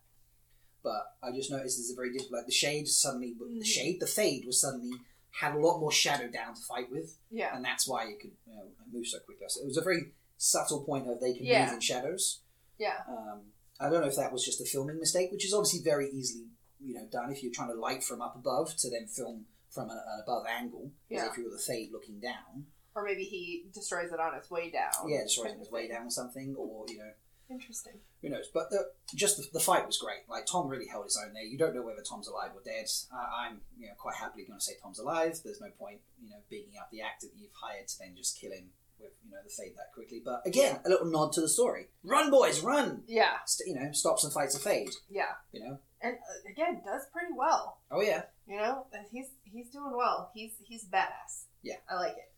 But 0.83 1.15
I 1.23 1.31
just 1.33 1.51
noticed 1.51 1.79
there's 1.79 1.91
a 1.93 1.95
very 1.95 2.11
different, 2.13 2.33
like 2.33 2.47
the 2.47 2.53
shade 2.53 2.89
suddenly, 2.89 3.35
the 3.39 3.65
shade, 3.65 4.01
the 4.01 4.07
fade 4.07 4.47
was 4.47 4.61
suddenly 4.61 4.91
had 5.31 5.55
a 5.55 5.59
lot 5.59 5.79
more 5.79 5.93
shadow 5.93 6.27
down 6.29 6.55
to 6.55 6.61
fight 6.63 6.91
with, 6.91 7.17
yeah, 7.31 7.55
and 7.55 7.65
that's 7.65 7.87
why 7.87 8.05
it 8.07 8.19
could 8.21 8.33
you 8.49 8.55
know, 8.55 8.65
move 8.93 9.07
so 9.07 9.19
quickly. 9.21 9.47
So 9.49 9.61
it 9.63 9.67
was 9.67 9.77
a 9.77 9.83
very 9.83 10.13
subtle 10.39 10.81
point 10.83 11.07
of 11.09 11.21
they 11.21 11.35
can 11.35 11.47
Yeah. 11.47 11.67
move 11.67 11.75
in 11.75 11.81
shadows. 11.81 12.41
yeah, 12.79 13.03
Um, 13.07 13.53
I 13.81 13.89
don't 13.89 14.03
know 14.03 14.09
if 14.09 14.17
that 14.17 14.33
was 14.33 14.45
just 14.45 14.61
a 14.61 14.65
filming 14.65 14.99
mistake, 14.99 15.33
which 15.33 15.45
is 15.47 15.55
obviously 15.55 15.81
very 15.83 16.09
easily 16.11 16.47
you 16.83 16.95
know 16.95 17.07
done 17.11 17.31
if 17.31 17.43
you're 17.43 17.53
trying 17.53 17.69
to 17.69 17.75
light 17.81 18.03
from 18.03 18.23
up 18.23 18.35
above 18.37 18.75
to 18.77 18.91
then 18.91 19.07
film 19.07 19.45
from 19.71 19.91
an, 19.91 19.97
an 19.99 20.21
above 20.25 20.45
angle, 20.49 20.91
as 21.11 21.17
Yeah. 21.17 21.31
if 21.31 21.37
you 21.39 21.45
were 21.45 21.51
the 21.51 21.59
fade 21.59 21.91
looking 21.93 22.21
down. 22.21 22.67
or 22.95 23.05
maybe 23.05 23.23
he 23.25 23.67
destroys 23.73 24.11
it 24.13 24.19
on 24.19 24.35
its 24.35 24.51
way 24.51 24.69
down. 24.71 24.91
Yeah, 25.09 25.23
destroys 25.23 25.47
it 25.47 25.53
on 25.53 25.59
his 25.61 25.69
of 25.69 25.73
way 25.73 25.87
down 25.89 26.07
or 26.07 26.11
something, 26.11 26.57
or 26.59 26.87
you 26.89 26.99
know, 26.99 27.13
Interesting. 27.49 28.01
who 28.23 28.29
knows? 28.31 28.49
But 28.53 28.71
the, 28.71 28.91
just 29.15 29.37
the, 29.37 29.45
the 29.53 29.61
fight 29.61 29.87
was 29.87 29.99
great. 29.99 30.23
Like 30.29 30.47
Tom 30.47 30.67
really 30.69 30.87
held 30.89 31.05
his 31.05 31.17
own 31.25 31.33
there. 31.35 31.43
You 31.45 31.57
don't 31.59 31.75
know 31.75 31.83
whether 31.83 32.03
Tom's 32.03 32.27
alive 32.29 32.51
or 32.55 32.63
dead. 32.65 32.87
Uh, 33.15 33.27
I'm 33.47 33.61
you 33.79 33.87
know 33.87 33.95
quite 33.99 34.17
happily 34.17 34.45
going 34.45 34.59
to 34.59 34.65
say 34.65 34.73
Tom's 34.83 34.99
alive. 34.99 35.39
There's 35.45 35.61
no 35.61 35.71
point 35.79 36.01
you 36.23 36.31
know 36.31 36.37
bigging 36.51 36.75
up 36.81 36.91
the 36.91 37.01
actor 37.03 37.27
that 37.29 37.37
you've 37.39 37.55
hired 37.55 37.87
to 37.89 37.99
then 37.99 38.15
just 38.17 38.39
kill 38.41 38.53
him 38.53 38.71
with 39.01 39.13
you 39.25 39.31
know 39.31 39.39
the 39.43 39.51
fade 39.51 39.73
that 39.77 39.93
quickly. 39.95 40.21
But 40.25 40.43
again, 40.47 40.81
a 40.85 40.89
little 40.89 41.07
nod 41.07 41.33
to 41.35 41.41
the 41.41 41.49
story. 41.49 41.89
Run, 42.05 42.31
boys, 42.31 42.61
run! 42.61 43.03
Yeah, 43.07 43.37
St- 43.47 43.69
you 43.69 43.75
know, 43.75 43.93
stops 43.93 44.25
and 44.25 44.33
fights 44.33 44.55
a 44.57 44.61
fade. 44.61 44.91
yeah, 45.09 45.33
You 45.53 45.61
know. 45.61 45.79
and 46.03 46.15
uh, 46.15 46.51
again, 46.51 46.83
does 46.85 47.03
pretty 47.13 47.33
well. 47.37 47.79
Oh 47.91 48.03
yeah. 48.03 48.23
You 48.47 48.57
know, 48.57 48.87
and 48.93 49.07
he's 49.13 49.27
he's 49.45 49.71
doing 49.71 49.95
well. 49.97 50.31
He's 50.35 50.53
he's 50.65 50.85
badass. 50.85 51.45
Yeah. 51.63 51.77
I 51.91 51.95
like 51.97 52.13
it. 52.17 52.33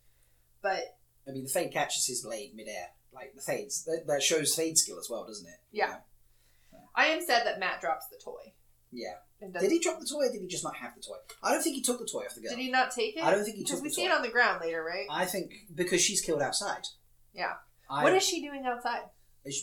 But 0.62 0.96
I 1.28 1.32
mean, 1.32 1.44
the 1.44 1.50
fade 1.50 1.72
catches 1.72 2.06
his 2.06 2.22
blade 2.22 2.54
midair. 2.54 2.88
Like 3.14 3.34
the 3.34 3.42
fades, 3.42 3.84
that, 3.84 4.04
that 4.06 4.22
shows 4.22 4.54
fade 4.54 4.78
skill 4.78 4.98
as 4.98 5.08
well, 5.10 5.26
doesn't 5.26 5.46
it? 5.46 5.58
You 5.70 5.80
Yeah. 5.82 5.86
know? 5.88 6.78
I 6.96 7.06
am 7.06 7.22
sad 7.24 7.46
that 7.46 7.58
Mat 7.60 7.80
drops 7.80 8.06
the 8.08 8.16
toy. 8.22 8.52
Yeah. 8.90 9.14
And 9.42 9.52
Did 9.54 9.70
he 9.72 9.78
drop 9.80 9.98
the 10.00 10.06
toy? 10.06 10.26
or 10.28 10.32
Did 10.32 10.40
he 10.40 10.46
just 10.46 10.62
not 10.64 10.76
have 10.76 10.94
the 10.94 11.02
toy? 11.02 11.16
I 11.42 11.52
don't 11.52 11.62
think 11.62 11.74
he 11.76 11.82
took 11.82 11.98
the 11.98 12.06
toy 12.06 12.20
off 12.20 12.34
the 12.34 12.40
girl. 12.42 12.50
Did 12.50 12.58
he 12.60 12.70
not 12.70 12.90
take 12.92 13.16
it? 13.16 13.24
I 13.24 13.30
don't 13.32 13.44
think 13.44 13.56
he 13.56 13.64
took 13.64 13.78
Because 13.78 13.82
we 13.82 13.88
the 13.88 13.94
see 13.94 14.02
toy. 14.06 14.12
it 14.12 14.14
on 14.16 14.22
the 14.22 14.28
ground 14.28 14.60
later, 14.60 14.82
right? 14.84 15.06
I 15.10 15.24
think 15.26 15.52
because 15.74 16.00
she's 16.00 16.20
killed 16.20 16.40
outside. 16.42 16.86
Yeah. 17.34 17.54
I, 17.90 18.04
what 18.04 18.12
is 18.14 18.22
she 18.22 18.40
doing 18.40 18.64
outside? 18.64 19.02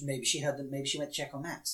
Maybe 0.04 0.26
she 0.26 0.40
had. 0.40 0.58
The, 0.58 0.64
maybe 0.66 0.86
she 0.86 0.98
went 1.00 1.12
to 1.14 1.18
check 1.22 1.32
on 1.34 1.44
Mat. 1.44 1.70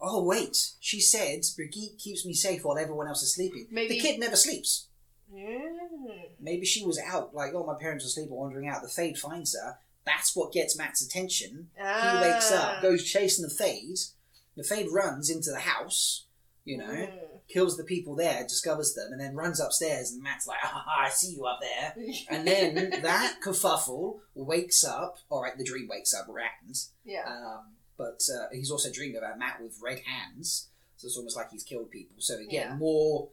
Oh 0.00 0.22
wait, 0.24 0.72
she 0.80 1.00
said 1.00 1.40
Birgitte 1.42 1.96
keeps 1.98 2.26
me 2.26 2.34
safe 2.34 2.64
while 2.64 2.76
everyone 2.76 3.06
else 3.08 3.22
is 3.22 3.34
sleeping. 3.34 3.68
Maybe- 3.70 3.94
the 3.94 4.00
kid 4.00 4.18
never 4.20 4.36
sleeps. 4.36 4.88
Mm. 5.32 6.28
Maybe 6.40 6.66
she 6.66 6.84
was 6.84 6.98
out, 6.98 7.34
like 7.34 7.52
oh 7.54 7.64
my 7.64 7.74
parents 7.80 8.04
are 8.04 8.08
asleep 8.08 8.28
or 8.30 8.38
wandering 8.40 8.68
out. 8.68 8.82
The 8.82 8.88
Fade 8.88 9.16
finds 9.18 9.54
her. 9.56 9.78
That's 10.04 10.36
what 10.36 10.52
gets 10.52 10.76
Mat's 10.76 11.04
attention. 11.04 11.68
He 11.76 11.82
wakes 11.82 12.50
Ah. 12.52 12.76
up, 12.76 12.82
goes 12.82 13.04
chasing 13.04 13.42
the 13.44 13.50
Fade. 13.54 13.98
The 14.56 14.62
Fade 14.64 14.88
runs 14.92 15.30
into 15.30 15.50
the 15.50 15.60
house. 15.60 16.25
You 16.66 16.76
know, 16.78 16.86
Mm. 16.86 17.40
kills 17.48 17.76
the 17.76 17.84
people 17.84 18.14
there, 18.16 18.42
discovers 18.42 18.92
them, 18.94 19.12
and 19.12 19.20
then 19.20 19.34
runs 19.36 19.60
upstairs. 19.60 20.10
And 20.12 20.22
Mat's 20.22 20.46
like, 20.46 20.58
"Ah, 20.62 20.84
I 21.06 21.08
see 21.08 21.32
you 21.36 21.46
up 21.46 21.60
there." 21.60 21.94
And 22.28 22.46
then 22.46 22.90
that 23.02 23.38
kerfuffle 23.42 24.20
wakes 24.34 24.82
up. 24.84 25.18
All 25.30 25.42
right, 25.42 25.56
the 25.56 25.64
dream 25.64 25.86
wakes 25.88 26.12
up 26.12 26.26
Rand. 26.28 26.76
yeah. 27.04 27.24
Um, 27.26 27.76
but 27.96 28.20
uh, 28.36 28.48
he's 28.52 28.70
also 28.70 28.90
dreamed 28.92 29.16
about 29.16 29.38
Mat 29.38 29.62
with 29.62 29.78
red 29.82 30.00
hands, 30.00 30.68
so 30.98 31.06
it's 31.06 31.16
almost 31.16 31.36
like 31.36 31.50
he's 31.50 31.62
killed 31.64 31.90
people. 31.90 32.16
So 32.18 32.34
again, 32.34 32.48
Yeah. 32.50 32.74
more 32.76 33.30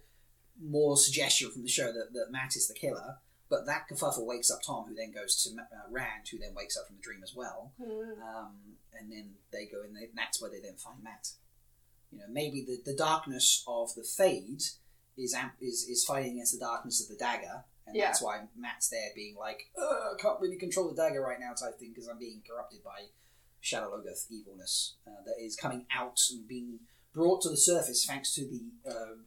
more 0.62 0.96
suggestion 0.96 1.50
from 1.52 1.64
the 1.64 1.68
show 1.68 1.92
that, 1.92 2.14
that 2.14 2.28
Mat 2.32 2.56
is 2.56 2.68
the 2.68 2.76
killer. 2.76 3.18
But 3.50 3.66
that 3.66 3.88
kerfuffle 3.90 4.26
wakes 4.26 4.50
up 4.52 4.62
Tom, 4.66 4.86
who 4.88 4.94
then 4.96 5.12
goes 5.12 5.44
to 5.44 5.50
uh, 5.60 5.90
Rand, 5.90 6.28
who 6.32 6.38
then 6.38 6.54
wakes 6.56 6.78
up 6.78 6.86
from 6.88 6.96
the 6.98 7.02
dream 7.02 7.22
as 7.24 7.34
well. 7.36 7.74
Mm. 7.82 8.22
Um, 8.22 8.78
and 8.98 9.12
then 9.12 9.34
they 9.52 9.66
go 9.66 9.82
in 9.82 9.96
and 9.98 10.10
that's 10.16 10.40
where 10.42 10.50
they 10.52 10.60
then 10.60 10.76
find 10.76 11.04
Mat. 11.04 11.30
You 12.14 12.19
know, 12.19 12.26
maybe 12.30 12.64
the, 12.65 12.80
the 12.91 12.95
darkness 12.98 13.64
of 13.68 13.94
the 13.95 14.03
fade 14.03 14.61
is 15.18 15.34
amp, 15.34 15.53
is 15.61 15.88
is 15.90 16.03
fighting 16.06 16.34
against 16.34 16.53
the 16.53 16.60
darkness 16.60 17.02
of 17.02 17.07
the 17.10 17.15
dagger, 17.23 17.64
and 17.88 17.95
Yeah. 17.95 18.06
that's 18.06 18.22
why 18.22 18.41
Mat's 18.56 18.90
there 18.90 19.10
being 19.15 19.35
like, 19.35 19.69
I 19.77 20.14
can't 20.19 20.40
really 20.40 20.57
control 20.57 20.90
the 20.90 20.95
dagger 20.95 21.22
right 21.22 21.40
now 21.40 21.53
type 21.53 21.80
thing 21.80 21.90
because 21.90 22.07
I'm 22.07 22.19
being 22.19 22.41
corrupted 22.48 22.84
by 22.84 23.07
Shadar 23.64 23.90
Logoth 23.91 24.30
evilness 24.31 24.95
uh, 25.07 25.23
that 25.26 25.35
is 25.44 25.56
coming 25.56 25.85
out 25.95 26.19
and 26.31 26.48
being 26.48 26.80
brought 27.14 27.41
to 27.44 27.49
the 27.49 27.57
surface 27.57 28.06
thanks 28.06 28.34
to 28.35 28.41
the 28.45 28.91
um, 28.91 29.26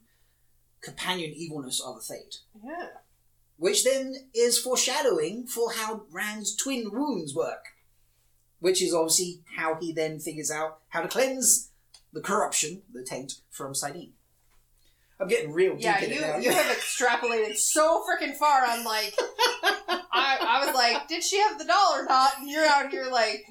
companion 0.81 1.33
evilness 1.35 1.79
of 1.81 1.95
the 1.95 2.01
fade. 2.01 2.35
Yeah. 2.63 2.87
Which 3.57 3.83
then 3.83 4.13
is 4.35 4.59
foreshadowing 4.59 5.47
for 5.47 5.71
how 5.71 6.03
Rand's 6.11 6.55
twin 6.55 6.91
wounds 6.91 7.33
work. 7.33 7.65
Which 8.59 8.81
is 8.81 8.93
obviously 8.93 9.41
how 9.55 9.75
he 9.79 9.91
then 9.93 10.19
figures 10.19 10.51
out 10.51 10.79
how 10.89 11.01
to 11.01 11.07
cleanse 11.07 11.69
the 12.13 12.21
corruption, 12.21 12.81
the 12.93 13.03
taint, 13.03 13.41
from 13.49 13.73
saidin. 13.73 14.09
I'm 15.19 15.27
getting 15.27 15.51
real 15.51 15.73
deep 15.75 15.83
Yeah, 15.83 15.99
in 16.03 16.09
you, 16.11 16.17
it 16.17 16.21
now. 16.21 16.37
you 16.37 16.51
have 16.51 16.65
extrapolated 16.77 17.57
so 17.57 18.03
freaking 18.07 18.35
far. 18.35 18.61
I'm 18.65 18.85
like, 18.85 19.15
I, 19.19 20.37
I 20.41 20.65
was 20.65 20.75
like, 20.75 21.07
did 21.07 21.23
she 21.23 21.39
have 21.39 21.57
the 21.57 21.65
doll 21.65 21.93
or 21.95 22.05
not? 22.05 22.37
And 22.39 22.49
you're 22.49 22.65
out 22.65 22.89
here 22.91 23.07
like 23.11 23.43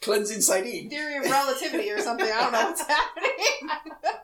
Cleansing 0.00 0.38
saidin. 0.38 0.88
theory 0.88 1.16
of 1.16 1.24
relativity 1.24 1.90
or 1.90 2.00
something. 2.00 2.26
I 2.26 2.40
don't 2.40 2.52
know 2.52 2.64
what's 2.70 2.86
happening. 2.86 3.30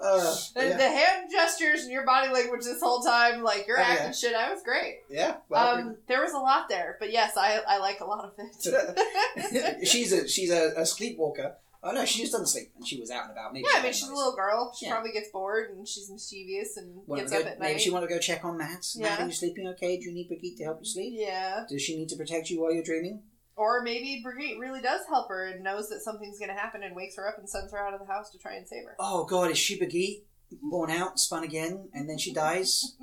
Uh, 0.00 0.36
The, 0.54 0.68
yeah. 0.68 0.76
the 0.76 0.88
hand 0.88 1.28
gestures 1.32 1.82
and 1.82 1.90
your 1.90 2.06
body 2.06 2.32
language 2.32 2.62
this 2.62 2.80
whole 2.80 3.00
time, 3.00 3.42
like 3.42 3.66
you're 3.66 3.76
Oh, 3.80 3.82
acting 3.82 4.06
yeah. 4.06 4.12
shit. 4.12 4.34
I 4.36 4.52
was 4.52 4.62
great. 4.62 5.00
yeah. 5.10 5.38
Well, 5.48 5.74
Um, 5.78 5.96
there 6.06 6.22
was 6.22 6.32
a 6.32 6.38
lot 6.38 6.68
there, 6.68 6.96
but 7.00 7.10
yes, 7.10 7.36
I 7.36 7.58
I 7.66 7.78
like 7.78 7.98
a 7.98 8.04
lot 8.04 8.24
of 8.24 8.32
it. 8.38 9.84
she's 9.88 10.12
a 10.12 10.28
she's 10.28 10.52
a, 10.52 10.74
a 10.76 10.86
sleepwalker. 10.86 11.56
Oh 11.82 11.92
no, 11.92 12.04
she 12.04 12.20
just 12.20 12.32
doesn't 12.32 12.48
sleep, 12.48 12.72
and 12.76 12.86
she 12.86 12.98
was 12.98 13.10
out 13.10 13.24
and 13.24 13.32
about. 13.32 13.52
Maybe 13.52 13.66
yeah, 13.72 13.78
I 13.80 13.82
mean 13.84 13.92
she's 13.92 14.08
a 14.08 14.14
little 14.14 14.34
girl. 14.34 14.74
She 14.78 14.86
Yeah. 14.86 14.92
probably 14.94 15.12
gets 15.12 15.30
bored 15.30 15.70
and 15.70 15.86
she's 15.86 16.10
mischievous 16.10 16.76
and 16.76 17.00
Wanna 17.06 17.22
gets 17.22 17.32
go- 17.32 17.38
up 17.40 17.46
at 17.46 17.58
maybe 17.58 17.60
night. 17.60 17.68
Maybe 17.68 17.80
she 17.80 17.90
want 17.90 18.02
to 18.08 18.12
go 18.12 18.18
check 18.18 18.44
on 18.44 18.58
Mat. 18.58 18.68
Mat, 18.70 18.84
Yeah. 18.96 19.22
are 19.22 19.26
you 19.26 19.32
sleeping 19.32 19.66
okay? 19.68 19.96
Do 19.96 20.06
you 20.06 20.12
need 20.12 20.28
Birgitte 20.28 20.56
to 20.58 20.64
help 20.64 20.80
you 20.80 20.86
sleep? 20.86 21.12
yeah, 21.16 21.64
Does 21.68 21.80
she 21.82 21.96
need 21.96 22.08
to 22.08 22.16
protect 22.16 22.50
you 22.50 22.60
while 22.60 22.72
you're 22.72 22.82
dreaming? 22.82 23.22
or 23.56 23.82
maybe 23.82 24.22
Birgitte 24.24 24.56
really 24.60 24.80
does 24.80 25.00
help 25.08 25.28
her 25.28 25.46
and 25.46 25.64
knows 25.64 25.88
that 25.88 26.00
something's 26.00 26.38
going 26.38 26.48
to 26.48 26.54
happen 26.54 26.84
and 26.84 26.94
wakes 26.94 27.16
her 27.16 27.26
up 27.28 27.38
and 27.38 27.48
sends 27.48 27.72
her 27.72 27.78
out 27.84 27.92
of 27.92 27.98
the 27.98 28.06
house 28.06 28.30
to 28.30 28.38
try 28.38 28.54
and 28.54 28.68
save 28.68 28.84
her. 28.84 28.94
Oh 29.00 29.24
God, 29.24 29.50
is 29.50 29.58
she 29.58 29.78
Birgitte 29.78 30.22
born 30.62 30.90
out, 30.92 31.18
spun 31.18 31.42
again, 31.44 31.88
and 31.92 32.08
then 32.08 32.18
she 32.18 32.32
dies? 32.32 32.96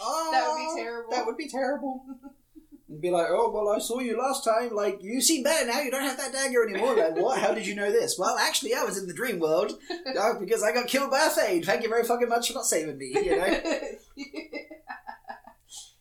Oh, 0.00 0.28
That 0.32 0.46
would 0.50 0.58
be 0.58 0.66
oh, 0.70 0.76
terrible. 0.76 1.10
That 1.10 1.26
would 1.26 1.36
be 1.38 1.48
terrible. 1.48 2.04
And 2.88 3.00
be 3.02 3.10
like, 3.10 3.26
oh 3.28 3.50
well, 3.50 3.68
I 3.68 3.78
saw 3.80 3.98
you 4.00 4.18
last 4.18 4.44
time. 4.44 4.74
Like 4.74 5.02
you 5.02 5.20
seem 5.20 5.42
better 5.42 5.66
now. 5.66 5.80
You 5.80 5.90
don't 5.90 6.02
have 6.04 6.16
that 6.16 6.32
dagger 6.32 6.66
anymore. 6.68 6.96
Like 6.96 7.16
what? 7.16 7.38
How 7.38 7.52
did 7.52 7.66
you 7.66 7.74
know 7.74 7.90
this? 7.92 8.18
Well, 8.18 8.36
actually, 8.38 8.74
I 8.74 8.84
was 8.84 8.96
in 8.96 9.06
the 9.06 9.12
dream 9.14 9.38
world 9.40 9.72
uh, 10.18 10.38
because 10.38 10.62
I 10.62 10.72
got 10.72 10.86
killed 10.88 11.10
by 11.10 11.24
a 11.26 11.30
fade. 11.30 11.64
Thank 11.66 11.82
you 11.82 11.88
very 11.88 12.04
fucking 12.04 12.28
much 12.28 12.48
for 12.48 12.54
not 12.54 12.64
saving 12.66 12.96
me. 12.98 13.12
You 13.14 13.36
know. 13.36 13.60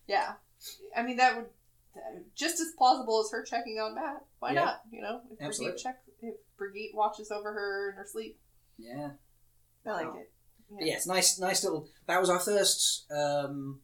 yeah, 0.08 0.34
I 0.96 1.04
mean 1.04 1.18
that 1.18 1.36
would 1.36 1.46
just 2.36 2.60
as 2.62 2.72
plausible 2.78 3.22
as 3.26 3.32
her 3.32 3.44
checking 3.44 3.80
on 3.80 3.96
Mat. 3.96 4.24
Why 4.40 4.54
Yeah. 4.54 4.64
not? 4.66 4.82
You 4.92 5.02
know, 5.02 5.22
if 5.32 5.42
Absolutely. 5.42 5.78
Birgitte 5.78 5.84
check 5.84 5.98
if 6.22 6.36
Birgitte 6.60 6.94
watches 6.96 7.32
over 7.32 7.52
her 7.52 7.90
in 7.92 7.98
her 7.98 8.06
sleep, 8.10 8.40
yeah. 8.78 9.10
I 9.86 9.90
like 9.92 10.06
Wow. 10.08 10.20
it. 10.20 10.32
But 10.70 10.86
yeah, 10.86 10.94
it's 10.96 11.08
nice, 11.08 11.40
nice 11.40 11.64
little. 11.64 11.88
That 12.08 12.20
was 12.20 12.30
our 12.30 12.40
first 12.40 13.06
um, 13.12 13.80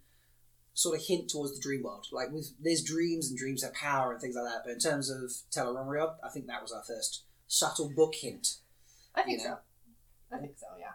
sort 0.74 0.98
of 1.00 1.06
hint 1.06 1.30
towards 1.30 1.54
the 1.56 1.62
dream 1.62 1.84
world. 1.84 2.08
Like 2.12 2.32
with 2.32 2.52
there's 2.60 2.84
dreams 2.84 3.30
and 3.30 3.38
dreams 3.38 3.64
have 3.64 3.74
power 3.74 4.12
and 4.12 4.20
things 4.22 4.36
like 4.36 4.46
that. 4.52 4.62
But 4.66 4.72
in 4.74 4.80
terms 4.80 5.10
of 5.10 5.32
Tel'aran'rhiod, 5.52 6.16
I 6.24 6.30
think 6.30 6.48
that 6.48 6.62
was 6.62 6.72
our 6.72 6.84
first 6.84 7.24
subtle 7.48 7.90
book 7.96 8.16
hint. 8.16 8.58
I 9.16 9.22
think 9.24 9.42
You 9.42 9.48
know. 9.50 9.58
so. 10.32 10.36
I 10.36 10.40
think 10.40 10.54
so. 10.58 10.66
Yeah. 10.80 10.94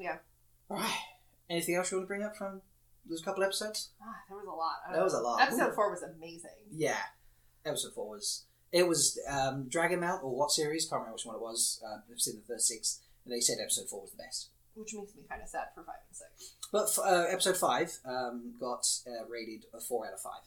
Yeah. 0.00 0.16
All 0.70 0.76
right. 0.76 0.98
Anything 1.48 1.74
else 1.74 1.90
you 1.90 1.96
want 1.98 2.04
to 2.06 2.08
bring 2.08 2.22
up 2.22 2.36
from 2.36 2.62
those 3.08 3.22
couple 3.22 3.42
episodes? 3.42 3.90
Ah, 4.00 4.14
there 4.28 4.36
was 4.38 4.46
a 4.46 4.50
lot. 4.50 4.76
There 4.92 5.02
was 5.02 5.14
a 5.14 5.20
lot. 5.20 5.40
Episode 5.42 5.70
Ooh. 5.70 5.74
four 5.74 5.90
was 5.90 6.02
amazing. 6.02 6.50
Yeah. 6.70 6.96
Episode 7.64 7.92
four 7.94 8.10
was 8.10 8.44
it 8.70 8.86
was 8.86 9.18
um, 9.28 9.66
Dragon 9.68 9.98
Mount 9.98 10.22
or 10.22 10.30
what 10.32 10.52
series? 10.52 10.84
Can't 10.88 11.00
remember 11.00 11.14
which 11.14 11.26
one 11.26 11.34
it 11.34 11.42
was. 11.42 11.82
Uh, 11.84 11.98
I've 12.10 12.20
seen 12.20 12.36
the 12.36 12.54
first 12.54 12.68
six, 12.68 13.00
and 13.24 13.34
they 13.34 13.40
said 13.40 13.56
episode 13.60 13.88
four 13.90 14.02
was 14.02 14.12
the 14.12 14.18
best. 14.22 14.50
Which 14.80 14.94
makes 14.94 15.14
me 15.14 15.22
kind 15.28 15.42
of 15.42 15.48
sad 15.48 15.68
for 15.74 15.82
five 15.84 16.00
and 16.08 16.16
six. 16.16 16.54
But 16.72 16.84
f- 16.88 16.98
uh, 17.04 17.26
episode 17.30 17.56
five 17.58 17.92
um, 18.06 18.54
got 18.58 18.86
uh, 19.06 19.26
rated 19.28 19.66
a 19.74 19.80
four 19.80 20.06
out 20.06 20.14
of 20.14 20.20
five 20.20 20.42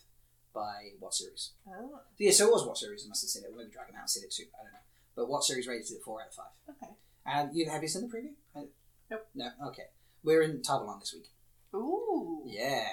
by 0.53 0.89
what 0.99 1.14
series? 1.14 1.51
Oh, 1.68 1.99
Yeah, 2.18 2.31
so 2.31 2.47
it 2.47 2.51
was 2.53 2.65
what 2.65 2.77
series. 2.77 3.05
I 3.05 3.10
must 3.10 3.23
have 3.23 3.30
seen 3.30 3.43
it. 3.43 3.51
Or 3.53 3.57
maybe 3.57 3.72
Dragon 3.72 3.95
Mount 3.95 4.10
said 4.10 4.23
it 4.23 4.31
too. 4.31 4.45
I 4.60 4.64
don't 4.64 4.73
know. 4.73 4.80
But 5.15 5.30
what 5.30 5.43
series 5.43 5.68
rated 5.68 5.91
it 5.91 6.01
four 6.03 6.22
out 6.22 6.27
of 6.30 6.34
five? 6.34 6.53
okay. 6.69 6.93
And 7.26 7.55
you 7.55 7.69
have 7.69 7.81
you 7.81 7.88
seen 7.88 8.07
the 8.10 8.15
preview? 8.18 8.34
I- 8.55 8.68
Nope. 9.11 9.27
No. 9.35 9.49
Okay. 9.68 9.84
We're 10.23 10.41
in 10.41 10.61
Tar 10.64 10.81
Valon 10.81 10.99
this 10.99 11.14
week. 11.14 11.27
Ooh. 11.76 12.43
Yeah. 12.45 12.88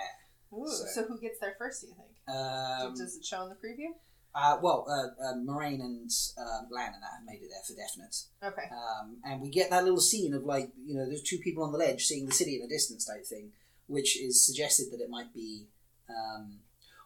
Ooh. 0.53 0.67
So- 0.67 0.85
So, 0.95 1.05
who 1.07 1.19
gets 1.21 1.39
there 1.41 1.55
first? 1.59 1.81
Do 1.83 1.89
you 1.89 1.95
think? 1.95 2.11
Um, 2.37 2.95
Does 2.95 3.17
it 3.17 3.25
show 3.25 3.43
in 3.45 3.49
the 3.51 3.55
preview? 3.57 3.93
Uh, 4.35 4.59
well, 4.63 4.87
uh, 4.89 5.25
uh, 5.25 5.35
Moiraine 5.35 5.81
and 5.81 6.11
uh, 6.39 6.63
Lan 6.71 6.93
and 6.95 7.03
that 7.03 7.19
have 7.19 7.27
made 7.27 7.43
it 7.43 7.51
there 7.51 7.63
for 7.67 7.75
definite. 7.75 8.17
Okay. 8.43 8.69
Um, 8.71 9.17
and 9.25 9.41
we 9.41 9.51
get 9.51 9.71
that 9.71 9.83
little 9.83 10.01
scene 10.01 10.35
of 10.35 10.45
like, 10.45 10.71
you 10.85 10.95
know, 10.95 11.07
there's 11.07 11.23
two 11.23 11.39
people 11.39 11.65
on 11.65 11.73
the 11.73 11.79
ledge 11.79 12.05
seeing 12.05 12.27
the 12.27 12.33
city 12.33 12.55
in 12.55 12.63
the 12.63 12.69
distance 12.69 13.05
type 13.05 13.27
thing, 13.27 13.51
which 13.89 14.21
is 14.21 14.45
suggested 14.45 14.87
that 14.93 15.01
it 15.01 15.11
might 15.11 15.35
be. 15.35 15.67
Um, 16.09 16.59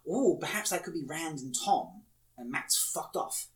oh, 0.09 0.37
perhaps 0.39 0.71
that 0.71 0.83
could 0.83 0.95
be 0.95 1.05
Rand 1.07 1.39
and 1.41 1.55
Tom, 1.55 2.03
and 2.37 2.51
Mat's 2.51 2.91
fucked 2.93 3.17
off. 3.17 3.47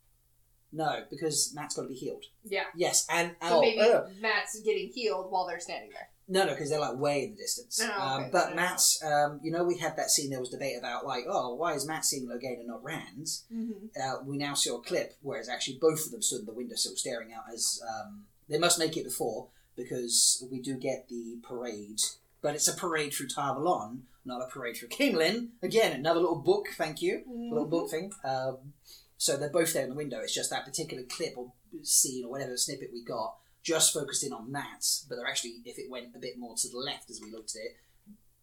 No, 0.73 1.05
because 1.11 1.53
Mat's 1.55 1.75
got 1.77 1.83
to 1.83 1.89
be 1.89 1.95
healed. 1.95 2.25
Yeah. 2.45 2.65
Yes, 2.75 3.07
and 3.11 3.35
So 3.43 3.59
oh, 3.59 3.61
maybe 3.61 3.81
uh, 3.81 4.03
Mat's 4.21 4.61
getting 4.61 4.89
healed 4.89 5.31
while 5.31 5.47
they're 5.47 5.61
standing 5.61 5.91
there. 5.91 6.09
No, 6.31 6.45
no, 6.45 6.51
because 6.51 6.69
they're 6.69 6.79
like 6.79 6.99
way 6.99 7.25
in 7.25 7.31
the 7.31 7.37
distance. 7.39 7.81
Oh, 7.83 7.87
okay. 7.87 8.25
um, 8.25 8.31
but 8.31 8.55
Mat's, 8.55 9.03
um, 9.03 9.41
you 9.43 9.51
know, 9.51 9.65
we 9.65 9.79
had 9.79 9.97
that 9.97 10.11
scene. 10.11 10.31
There 10.31 10.39
was 10.39 10.51
debate 10.51 10.77
about 10.79 11.07
like, 11.07 11.25
oh, 11.27 11.55
why 11.55 11.73
is 11.73 11.87
Mat 11.87 12.05
seeing 12.05 12.29
Logain 12.29 12.59
and 12.59 12.69
not 12.69 12.85
Rand's? 12.85 13.45
Mm-hmm. 13.53 13.87
uh, 14.01 14.23
we 14.25 14.37
now 14.37 14.53
see 14.53 14.71
a 14.71 14.79
clip 14.79 15.15
where 15.23 15.39
it's 15.39 15.49
actually 15.49 15.79
both 15.81 16.05
of 16.05 16.13
them 16.13 16.21
stood 16.21 16.41
in 16.41 16.47
the 16.47 16.53
windowsill 16.53 16.97
staring 16.97 17.33
out 17.33 17.45
as 17.53 17.81
um, 17.89 18.25
they 18.49 18.59
must 18.59 18.79
make 18.79 18.97
it 18.97 19.05
before 19.05 19.49
because 19.75 20.47
we 20.51 20.61
do 20.61 20.75
get 20.75 21.09
the 21.09 21.39
parade, 21.43 22.01
but 22.43 22.55
it's 22.55 22.69
a 22.69 22.77
parade 22.77 23.15
through 23.15 23.29
Tar 23.29 23.57
Valon, 23.57 24.01
not 24.25 24.43
a 24.43 24.51
parade 24.51 24.77
through 24.77 24.89
Caemlyn. 24.89 25.49
Again, 25.63 25.93
another 25.93 26.21
little 26.21 26.43
book, 26.43 26.67
thank 26.77 27.01
you, 27.01 27.23
little 27.51 27.67
book 27.69 27.91
thing. 27.91 28.13
Um, 28.25 28.75
so 29.17 29.37
they're 29.37 29.49
both 29.49 29.73
there 29.73 29.85
in 29.85 29.91
the 29.91 29.97
window. 29.97 30.21
It's 30.21 30.35
just 30.35 30.51
that 30.51 30.65
particular 30.65 31.05
clip 31.05 31.35
or 31.37 31.53
scene 31.83 32.25
or 32.25 32.31
whatever 32.31 32.57
snippet 32.57 32.91
we 32.93 33.03
got 33.03 33.37
just 33.63 33.93
focused 33.93 34.25
in 34.25 34.33
on 34.33 34.51
Mat, 34.51 34.85
but 35.09 35.17
they're 35.17 35.27
actually, 35.27 35.57
if 35.65 35.79
it 35.79 35.91
went 35.91 36.15
a 36.15 36.19
bit 36.19 36.39
more 36.39 36.55
to 36.57 36.69
the 36.69 36.79
left 36.79 37.11
as 37.11 37.21
we 37.23 37.31
looked 37.31 37.55
at 37.57 37.63
it, 37.63 37.77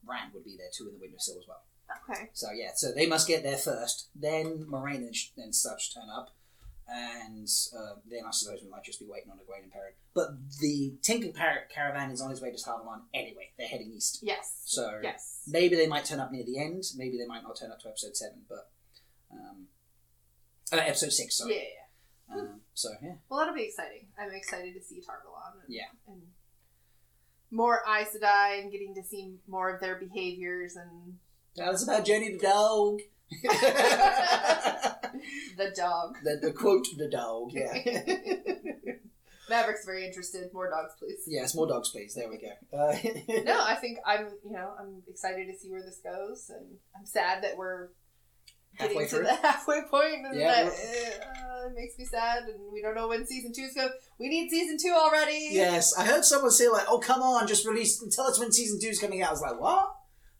Rand 0.06 0.34
would 0.34 0.44
be 0.46 0.56
there 0.58 0.68
too 0.72 0.88
in 0.88 0.94
the 0.94 1.00
windowsill 1.00 1.38
as 1.40 1.48
well. 1.48 1.64
Okay. 2.10 2.30
So 2.34 2.48
yeah, 2.52 2.72
so 2.76 2.92
they 2.92 3.08
must 3.08 3.28
get 3.28 3.44
there 3.44 3.58
first. 3.58 4.10
Then 4.16 4.66
Moiraine 4.70 4.98
and, 4.98 5.16
sh- 5.16 5.30
and 5.38 5.54
such 5.56 5.94
turn 5.94 6.10
up, 6.16 6.30
and 6.88 7.48
uh, 7.78 7.96
then 8.10 8.22
I 8.28 8.32
suppose 8.32 8.60
we 8.64 8.70
might 8.70 8.84
just 8.84 9.00
be 9.00 9.06
waiting 9.08 9.32
on 9.32 9.38
Egwene 9.38 9.64
and 9.64 9.72
Perrin. 9.72 9.94
But 10.14 10.30
the 10.60 10.94
Tinker 11.02 11.30
Par- 11.30 11.66
caravan 11.74 12.12
is 12.12 12.22
on 12.22 12.32
its 12.32 12.42
way 12.42 12.52
to 12.52 12.58
Tar 12.64 12.80
Valon 12.80 13.02
anyway. 13.14 13.50
They're 13.58 13.68
heading 13.68 13.92
east. 13.96 14.20
Yes. 14.22 14.62
So 14.66 15.00
Yes. 15.02 15.42
maybe 15.48 15.76
they 15.76 15.88
might 15.88 16.06
turn 16.06 16.20
up 16.20 16.32
near 16.32 16.44
the 16.46 16.60
end. 16.60 16.84
Maybe 16.96 17.18
they 17.18 17.26
might 17.28 17.44
not 17.44 17.58
turn 17.60 17.72
up 17.72 17.80
to 17.82 17.90
episode 17.90 18.16
seven. 18.16 18.42
But 18.50 18.70
um, 19.32 19.68
uh, 20.72 20.78
episode 20.78 21.12
six. 21.14 21.38
Sorry. 21.38 21.56
yeah. 21.56 21.62
yeah. 21.62 21.85
Um, 22.34 22.62
so 22.74 22.90
yeah, 23.02 23.14
Well, 23.30 23.40
that'll 23.40 23.54
be 23.56 23.64
exciting. 23.64 24.08
I'm 24.20 24.32
excited 24.32 24.74
to 24.74 24.82
see 24.82 25.02
Tar 25.02 25.22
Valon. 25.26 25.62
And, 25.64 25.74
Yeah. 25.74 25.86
And 26.08 26.22
more 27.52 27.82
Aes 27.88 28.16
Sedai 28.16 28.60
and 28.62 28.72
getting 28.72 28.94
to 28.96 29.04
see 29.04 29.36
more 29.48 29.70
of 29.74 29.80
their 29.82 29.96
behaviors 29.96 30.76
and 30.76 31.18
tell 31.56 31.70
us 31.74 31.84
about 31.84 32.06
Jenny 32.06 32.32
the 32.34 32.40
dog. 32.40 33.00
the 35.58 35.72
dog. 35.76 36.16
the, 36.24 36.40
the 36.42 36.52
quote 36.52 36.86
the 36.98 37.08
dog. 37.10 37.52
Yeah. 37.54 37.74
Maverick's 39.50 39.86
very 39.86 40.06
interested. 40.06 40.52
More 40.54 40.70
dogs, 40.70 40.94
please. 40.98 41.24
yes, 41.28 41.54
more 41.56 41.68
dogs, 41.68 41.90
please. 41.92 42.16
There 42.16 42.28
we 42.30 42.38
go. 42.40 42.50
Uh, 42.76 42.98
No, 43.44 43.62
I 43.64 43.76
think 43.76 44.00
I'm. 44.06 44.28
You 44.44 44.54
know, 44.54 44.74
I'm 44.80 45.04
excited 45.08 45.46
to 45.48 45.58
see 45.58 45.70
where 45.70 45.84
this 45.84 46.00
goes, 46.04 46.50
and 46.50 46.66
I'm 46.98 47.06
sad 47.06 47.44
that 47.44 47.56
we're 47.56 47.90
getting 48.78 49.00
Halfway 49.00 49.04
to 49.04 49.10
through. 49.16 49.26
the 49.26 49.36
halfway 49.48 49.82
point, 49.90 50.26
and 50.26 50.40
Yeah, 50.40 50.64
that 50.64 50.74
uh, 50.74 51.68
it 51.68 51.74
makes 51.76 51.98
me 51.98 52.06
sad, 52.06 52.44
and 52.44 52.72
we 52.72 52.82
don't 52.82 52.96
know 52.96 53.08
when 53.08 53.26
season 53.26 53.52
two's 53.54 53.74
go. 53.74 53.90
We 54.20 54.28
need 54.30 54.50
season 54.50 54.78
two 54.82 54.94
already. 54.96 55.50
Yes, 55.52 55.94
I 55.98 56.06
heard 56.06 56.24
someone 56.26 56.52
say 56.52 56.68
like, 56.70 56.86
"Oh, 56.88 57.00
come 57.00 57.22
on, 57.22 57.48
just 57.48 57.66
release, 57.68 58.04
tell 58.16 58.26
us 58.26 58.40
when 58.40 58.52
season 58.52 58.80
two 58.80 58.88
is 58.88 59.00
coming 59.00 59.22
out." 59.22 59.30
I 59.30 59.32
was 59.32 59.42
like, 59.42 59.60
"What? 59.60 59.92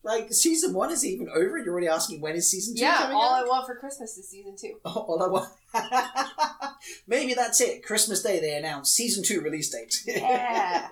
Like 0.04 0.32
season 0.32 0.74
one 0.76 0.92
is 0.92 1.04
even 1.04 1.28
over? 1.30 1.58
You're 1.58 1.70
already 1.72 1.88
asking 1.88 2.22
when 2.22 2.36
is 2.36 2.48
season 2.50 2.76
two 2.76 2.82
Yeah, 2.84 2.98
coming 2.98 3.18
all 3.18 3.34
I 3.34 3.44
want 3.44 3.66
for 3.66 3.76
Christmas 3.76 4.16
is 4.18 4.30
season 4.30 4.56
two. 4.56 4.76
all 4.86 5.20
I 5.24 5.28
want. 5.28 5.50
Maybe 7.08 7.34
that's 7.34 7.60
it. 7.60 7.84
Christmas 7.84 8.22
Day 8.22 8.40
they 8.40 8.56
announce 8.56 8.92
season 8.92 9.24
two 9.24 9.42
release 9.42 9.70
date. 9.72 10.04
Yeah, 10.06 10.88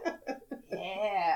yeah, 0.71 1.35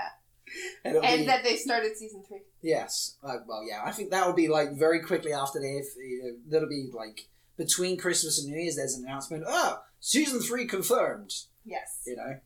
and 0.86 0.98
and 0.98 1.20
be, 1.22 1.26
that 1.26 1.44
they 1.44 1.56
started 1.56 1.98
season 1.98 2.24
three. 2.28 2.42
yes, 2.62 3.18
uh, 3.24 3.38
well, 3.48 3.64
yeah, 3.68 3.82
I 3.86 3.92
think 3.92 4.12
that 4.12 4.26
will 4.26 4.34
be 4.34 4.48
like 4.48 4.74
very 4.74 5.02
quickly 5.02 5.34
after 5.34 5.60
they. 5.60 5.84
You 5.98 6.22
know, 6.24 6.32
that'll 6.50 6.70
be 6.70 6.90
like 6.94 7.28
between 7.58 7.98
Christmas 7.98 8.40
and 8.40 8.52
New 8.52 8.60
Year's. 8.60 8.76
There's 8.76 8.96
an 8.96 9.06
announcement. 9.06 9.44
Oh, 9.48 9.80
season 10.00 10.40
three 10.40 10.66
confirmed. 10.66 11.34
Yes. 11.66 12.04
you 12.06 12.16
know. 12.16 12.40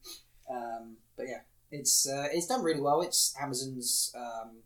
Um, 0.50 0.98
but 1.16 1.28
yeah, 1.28 1.42
it's 1.72 2.08
uh, 2.08 2.28
it's 2.32 2.48
done 2.48 2.64
really 2.64 2.82
well. 2.82 3.02
It's 3.02 3.34
Amazon's 3.42 4.14
um, 4.16 4.58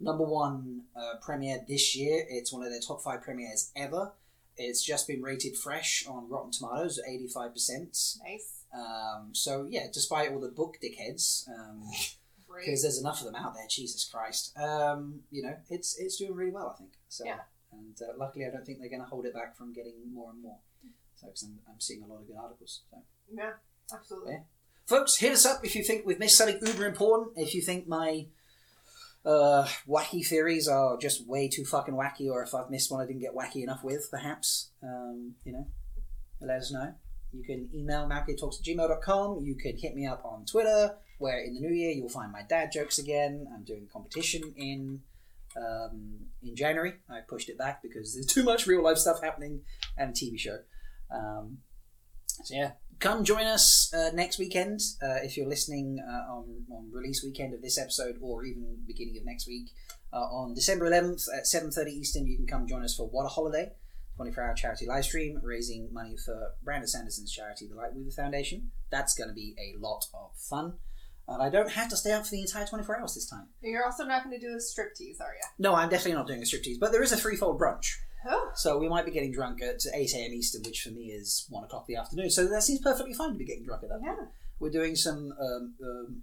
number 0.00 0.24
one 0.24 0.82
uh, 0.96 1.14
premiere 1.20 1.64
this 1.68 1.96
year. 1.96 2.24
It's 2.28 2.52
one 2.52 2.62
of 2.62 2.70
their 2.70 2.80
top 2.80 3.02
five 3.02 3.22
premieres 3.22 3.70
ever. 3.76 4.12
It's 4.56 4.84
just 4.84 5.08
been 5.08 5.20
rated 5.20 5.56
fresh 5.56 6.04
on 6.08 6.28
Rotten 6.28 6.52
Tomatoes 6.52 6.98
at 6.98 7.10
eighty 7.10 7.26
five 7.26 7.52
percent. 7.52 7.96
Nice. 8.24 8.64
Um, 8.72 9.30
so 9.32 9.66
yeah, 9.68 9.86
despite 9.92 10.30
all 10.32 10.40
the 10.40 10.48
book 10.48 10.76
dickheads, 10.82 11.48
Great. 12.54 12.66
because 12.66 12.82
there's 12.82 13.00
enough 13.00 13.20
of 13.20 13.26
them 13.26 13.34
out 13.34 13.54
there. 13.54 13.66
Jesus 13.68 14.08
Christ, 14.08 14.56
um, 14.56 15.20
you 15.30 15.42
know, 15.42 15.56
it's 15.68 15.98
it's 15.98 16.16
doing 16.16 16.34
really 16.34 16.52
well. 16.52 16.72
I 16.74 16.78
think 16.78 16.92
so. 17.08 17.24
Yeah. 17.24 17.40
And 17.72 17.96
uh, 18.00 18.12
luckily, 18.16 18.46
I 18.46 18.50
don't 18.50 18.64
think 18.64 18.78
they're 18.78 18.88
going 18.88 19.02
to 19.02 19.08
hold 19.08 19.26
it 19.26 19.34
back 19.34 19.56
from 19.56 19.72
getting 19.72 19.94
more 20.12 20.30
and 20.30 20.40
more. 20.40 20.58
So, 21.16 21.26
because 21.26 21.42
I'm, 21.42 21.58
I'm 21.68 21.80
seeing 21.80 22.02
a 22.02 22.06
lot 22.06 22.20
of 22.20 22.26
good 22.26 22.36
articles. 22.40 22.82
So. 22.90 22.98
Yeah, 23.32 23.52
absolutely. 23.92 24.34
Yeah. 24.34 24.38
Folks, 24.86 25.18
hit 25.18 25.32
us 25.32 25.44
up 25.44 25.64
if 25.64 25.74
you 25.74 25.82
think 25.82 26.06
we've 26.06 26.18
missed 26.18 26.36
something 26.36 26.58
uber 26.64 26.86
important. 26.86 27.32
If 27.36 27.54
you 27.54 27.62
think 27.62 27.88
my 27.88 28.26
uh, 29.24 29.66
wacky 29.88 30.24
theories 30.24 30.68
are 30.68 30.96
just 30.98 31.26
way 31.26 31.48
too 31.48 31.64
fucking 31.64 31.94
wacky, 31.94 32.30
or 32.30 32.42
if 32.42 32.54
I've 32.54 32.70
missed 32.70 32.92
one 32.92 33.02
I 33.02 33.06
didn't 33.06 33.22
get 33.22 33.34
wacky 33.34 33.62
enough 33.62 33.82
with, 33.82 34.08
perhaps, 34.10 34.70
um, 34.82 35.34
you 35.44 35.52
know, 35.52 35.66
let 36.40 36.58
us 36.58 36.70
know. 36.70 36.94
You 37.32 37.42
can 37.42 37.68
email 37.74 38.06
malkidtalks 38.06 38.60
at 38.60 38.66
gmail.com. 38.66 39.40
You 39.40 39.54
can 39.56 39.76
hit 39.76 39.94
me 39.94 40.06
up 40.06 40.24
on 40.24 40.44
Twitter, 40.44 40.94
where 41.18 41.38
in 41.38 41.54
the 41.54 41.60
new 41.60 41.72
year 41.72 41.90
you'll 41.90 42.08
find 42.08 42.32
my 42.32 42.42
dad 42.48 42.70
jokes 42.72 42.98
again. 42.98 43.46
I'm 43.54 43.64
doing 43.64 43.88
competition 43.92 44.54
in 44.56 45.00
um, 45.56 46.18
in 46.42 46.56
January. 46.56 46.94
I 47.08 47.20
pushed 47.28 47.48
it 47.48 47.58
back 47.58 47.82
because 47.82 48.14
there's 48.14 48.26
too 48.26 48.42
much 48.42 48.66
real 48.66 48.82
life 48.82 48.98
stuff 48.98 49.22
happening 49.22 49.62
and 49.96 50.10
a 50.10 50.12
TV 50.12 50.38
show. 50.38 50.58
Um, 51.10 51.58
so 52.42 52.54
yeah, 52.54 52.72
come 52.98 53.24
join 53.24 53.44
us 53.44 53.92
uh, 53.94 54.10
next 54.14 54.38
weekend 54.38 54.80
uh, 55.02 55.16
if 55.22 55.36
you're 55.36 55.48
listening 55.48 55.98
uh, 56.06 56.32
on, 56.32 56.64
on 56.70 56.90
release 56.92 57.22
weekend 57.22 57.54
of 57.54 57.62
this 57.62 57.78
episode 57.78 58.16
or 58.20 58.44
even 58.44 58.78
beginning 58.86 59.16
of 59.18 59.24
next 59.24 59.46
week 59.46 59.70
uh, 60.12 60.16
on 60.16 60.54
December 60.54 60.90
11th 60.90 61.26
at 61.36 61.44
7.30 61.44 61.88
Eastern 61.88 62.26
you 62.26 62.36
can 62.36 62.46
come 62.46 62.66
join 62.66 62.82
us 62.82 62.96
for 62.96 63.06
What 63.08 63.24
a 63.24 63.28
Holiday 63.28 63.72
24 64.16 64.44
hour 64.44 64.54
charity 64.54 64.86
live 64.86 65.04
stream 65.04 65.40
raising 65.42 65.92
money 65.92 66.16
for 66.24 66.52
Brandon 66.62 66.88
Sanderson's 66.88 67.32
charity 67.32 67.68
the 67.68 67.74
Lightweaver 67.74 68.14
Foundation 68.14 68.70
that's 68.90 69.14
going 69.14 69.28
to 69.28 69.34
be 69.34 69.54
a 69.58 69.78
lot 69.78 70.04
of 70.14 70.30
fun 70.36 70.74
and 71.28 71.42
I 71.42 71.48
don't 71.50 71.70
have 71.70 71.88
to 71.90 71.96
stay 71.96 72.12
up 72.12 72.24
for 72.24 72.32
the 72.32 72.40
entire 72.40 72.66
24 72.66 73.00
hours 73.00 73.14
this 73.14 73.28
time 73.28 73.48
You're 73.62 73.84
also 73.84 74.04
not 74.04 74.24
going 74.24 74.38
to 74.38 74.46
do 74.46 74.52
a 74.52 74.56
striptease, 74.56 75.20
are 75.20 75.34
you? 75.34 75.46
no 75.58 75.74
I'm 75.74 75.88
definitely 75.88 76.14
not 76.14 76.26
doing 76.26 76.40
a 76.40 76.44
striptease 76.44 76.78
but 76.80 76.92
there 76.92 77.02
is 77.02 77.12
a 77.12 77.16
threefold 77.16 77.60
brunch 77.60 77.96
Oh, 78.26 78.50
so 78.54 78.78
we 78.78 78.88
might 78.88 79.04
be 79.04 79.10
getting 79.10 79.32
drunk 79.32 79.60
at 79.60 79.84
8 79.92 80.14
a.m. 80.14 80.32
Eastern, 80.32 80.62
which 80.62 80.80
for 80.80 80.88
me 80.90 81.08
is 81.08 81.46
1 81.50 81.64
o'clock 81.64 81.84
in 81.88 81.94
the 81.94 82.00
afternoon. 82.00 82.30
So 82.30 82.46
that 82.46 82.62
seems 82.62 82.80
perfectly 82.80 83.12
fine 83.12 83.32
to 83.32 83.38
be 83.38 83.44
getting 83.44 83.64
drunk 83.64 83.82
at 83.82 83.90
that 83.90 84.00
yeah. 84.02 84.14
point. 84.14 84.28
We're 84.60 84.70
doing 84.70 84.96
some 84.96 85.34
um, 85.38 85.74
um, 85.82 86.22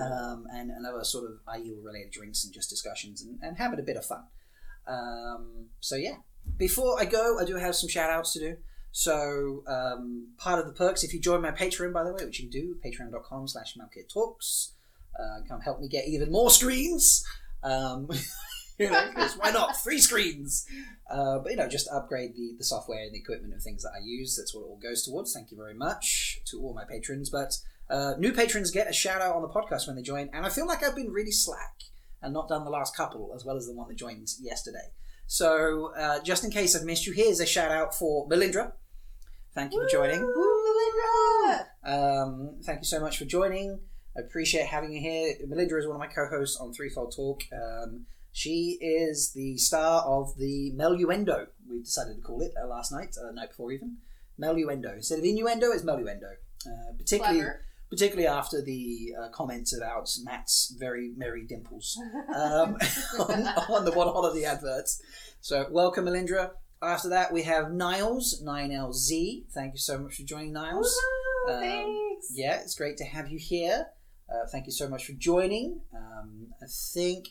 um, 0.00 0.46
and, 0.52 0.70
and 0.70 0.86
other 0.86 1.04
sort 1.04 1.30
of 1.30 1.38
Aiel 1.46 1.84
related 1.84 2.10
drinks 2.10 2.44
and 2.44 2.52
just 2.52 2.70
discussions 2.70 3.22
and, 3.22 3.38
and 3.42 3.56
having 3.58 3.78
a 3.78 3.82
bit 3.82 3.96
of 3.96 4.04
fun. 4.04 4.24
Um, 4.86 5.66
so 5.80 5.96
yeah. 5.96 6.16
Before 6.56 7.00
I 7.00 7.04
go, 7.04 7.38
I 7.40 7.44
do 7.44 7.56
have 7.56 7.74
some 7.74 7.88
shout 7.88 8.10
outs 8.10 8.32
to 8.34 8.38
do. 8.38 8.56
So 8.98 9.62
um, 9.66 10.28
part 10.38 10.58
of 10.58 10.64
the 10.64 10.72
perks, 10.72 11.04
if 11.04 11.12
you 11.12 11.20
join 11.20 11.42
my 11.42 11.50
Patreon, 11.50 11.92
by 11.92 12.02
the 12.02 12.14
way, 12.14 12.24
which 12.24 12.40
you 12.40 12.48
can 12.48 12.60
do, 12.62 12.76
patreon.com 12.82 13.46
slash 13.46 13.76
talks, 14.10 14.72
uh, 15.20 15.46
come 15.46 15.60
help 15.60 15.80
me 15.80 15.86
get 15.86 16.08
even 16.08 16.32
more 16.32 16.48
screens. 16.48 17.22
Um, 17.62 18.08
you 18.78 18.88
know, 18.88 19.10
why 19.36 19.50
not? 19.50 19.76
Free 19.76 19.98
screens. 19.98 20.64
Uh, 21.10 21.40
but 21.40 21.50
you 21.50 21.58
know, 21.58 21.68
just 21.68 21.90
upgrade 21.92 22.36
the, 22.36 22.54
the 22.56 22.64
software 22.64 23.04
and 23.04 23.12
the 23.12 23.18
equipment 23.18 23.52
and 23.52 23.60
things 23.60 23.82
that 23.82 23.92
I 23.94 24.00
use. 24.02 24.34
That's 24.34 24.54
what 24.54 24.62
it 24.62 24.70
all 24.70 24.80
goes 24.82 25.04
towards. 25.04 25.34
Thank 25.34 25.50
you 25.50 25.58
very 25.58 25.74
much 25.74 26.40
to 26.46 26.62
all 26.62 26.72
my 26.72 26.86
patrons. 26.88 27.28
But 27.28 27.52
uh, 27.90 28.14
new 28.18 28.32
patrons 28.32 28.70
get 28.70 28.88
a 28.88 28.94
shout 28.94 29.20
out 29.20 29.36
on 29.36 29.42
the 29.42 29.48
podcast 29.48 29.86
when 29.86 29.96
they 29.96 30.02
join, 30.02 30.30
and 30.32 30.46
I 30.46 30.48
feel 30.48 30.66
like 30.66 30.82
I've 30.82 30.96
been 30.96 31.12
really 31.12 31.32
slack 31.32 31.82
and 32.22 32.32
not 32.32 32.48
done 32.48 32.64
the 32.64 32.70
last 32.70 32.96
couple 32.96 33.32
as 33.36 33.44
well 33.44 33.58
as 33.58 33.66
the 33.66 33.74
one 33.74 33.88
that 33.88 33.98
joined 33.98 34.28
yesterday. 34.40 34.88
So 35.26 35.92
uh, 35.98 36.22
just 36.22 36.44
in 36.44 36.50
case 36.50 36.74
I've 36.74 36.84
missed 36.84 37.06
you, 37.06 37.12
here's 37.12 37.40
a 37.40 37.46
shout 37.46 37.70
out 37.70 37.94
for 37.94 38.26
Melindra. 38.26 38.72
Thank 39.56 39.72
you 39.72 39.82
for 39.82 39.88
joining. 39.88 40.20
Melinda! 40.20 41.66
Um, 41.82 42.56
thank 42.62 42.80
you 42.80 42.84
so 42.84 43.00
much 43.00 43.16
for 43.16 43.24
joining. 43.24 43.80
I 44.14 44.20
appreciate 44.20 44.66
having 44.66 44.92
you 44.92 45.00
here. 45.00 45.34
Melinda 45.48 45.78
is 45.78 45.86
one 45.86 45.96
of 45.96 46.00
my 46.00 46.08
co-hosts 46.08 46.58
on 46.60 46.74
Threefold 46.74 47.14
Talk. 47.16 47.40
Um, 47.50 48.04
she 48.32 48.76
is 48.82 49.32
the 49.34 49.56
star 49.56 50.02
of 50.02 50.36
the 50.36 50.74
Meluendo. 50.76 51.46
We 51.70 51.80
decided 51.80 52.16
to 52.16 52.20
call 52.20 52.42
it 52.42 52.52
uh, 52.62 52.66
last 52.66 52.92
night, 52.92 53.16
uh, 53.18 53.32
night 53.32 53.48
before 53.48 53.72
even. 53.72 53.96
Meluendo 54.38 54.94
instead 54.94 55.20
of 55.20 55.24
innuendo, 55.24 55.70
it's 55.72 55.84
Meluendo. 55.84 56.34
Uh, 56.66 56.92
particularly, 56.98 57.38
Clever. 57.38 57.64
particularly 57.88 58.28
after 58.28 58.60
the 58.60 59.14
uh, 59.18 59.28
comments 59.30 59.74
about 59.74 60.10
Mat's 60.22 60.76
very 60.78 61.14
merry 61.16 61.46
dimples 61.46 61.98
um, 62.36 62.76
on, 63.20 63.46
on 63.70 63.84
the 63.86 63.92
one 63.94 64.08
holiday 64.08 64.44
adverts. 64.44 65.00
So, 65.40 65.66
welcome, 65.70 66.04
Melindra. 66.04 66.50
After 66.82 67.08
that, 67.08 67.32
we 67.32 67.42
have 67.42 67.72
Niles, 67.72 68.42
9LZ. 68.44 69.44
Thank 69.54 69.72
you 69.74 69.78
so 69.78 69.98
much 69.98 70.16
for 70.16 70.22
joining, 70.24 70.52
Niles. 70.52 70.94
Woo, 71.46 71.54
Um, 71.54 71.60
thanks. 71.60 72.26
Yeah, 72.32 72.60
it's 72.60 72.74
great 72.74 72.96
to 72.98 73.04
have 73.04 73.28
you 73.30 73.38
here. 73.38 73.86
Uh, 74.28 74.46
thank 74.50 74.66
you 74.66 74.72
so 74.72 74.88
much 74.88 75.06
for 75.06 75.12
joining. 75.12 75.80
Um, 75.94 76.48
I 76.62 76.66
think, 76.92 77.28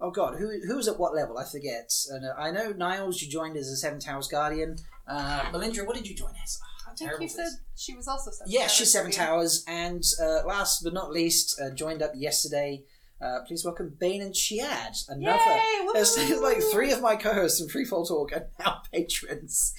oh 0.00 0.10
god, 0.10 0.36
who 0.36 0.60
who 0.66 0.76
was 0.76 0.86
at 0.88 0.98
what 0.98 1.14
level? 1.14 1.38
I 1.38 1.44
forget. 1.44 1.90
And 2.10 2.24
uh, 2.26 2.34
I 2.38 2.50
know 2.50 2.72
Niles, 2.72 3.20
you 3.22 3.30
joined 3.30 3.56
as 3.56 3.68
a 3.68 3.76
Seven 3.76 3.98
Towers 3.98 4.28
Guardian. 4.28 4.76
Uh, 5.08 5.40
Melindra, 5.52 5.86
what 5.86 5.96
did 5.96 6.06
you 6.08 6.14
join 6.14 6.32
as? 6.42 6.58
Ah, 6.62 6.90
I'm 6.90 6.96
think 6.96 7.20
you 7.20 7.28
said 7.28 7.48
she 7.76 7.94
was 7.94 8.06
also 8.06 8.30
seven. 8.30 8.52
Yeah, 8.52 8.60
Towers 8.60 8.72
she's 8.72 8.92
Seven 8.92 9.10
Towers. 9.10 9.64
And 9.66 10.02
uh, 10.22 10.42
last 10.46 10.82
but 10.84 10.92
not 10.92 11.10
least, 11.10 11.58
uh, 11.60 11.70
joined 11.74 12.02
up 12.02 12.12
yesterday. 12.14 12.84
Uh, 13.24 13.40
please 13.46 13.64
welcome 13.64 13.94
Bain 13.98 14.20
and 14.20 14.34
Chiad. 14.34 15.08
Another. 15.08 15.38
Yay! 15.38 15.88
There's, 15.94 16.14
there's 16.14 16.40
like 16.40 16.58
three 16.72 16.92
of 16.92 17.00
my 17.00 17.16
co-hosts 17.16 17.58
from 17.58 17.68
Threefold 17.68 18.08
Talk 18.08 18.32
are 18.32 18.48
now 18.58 18.82
patrons. 18.92 19.72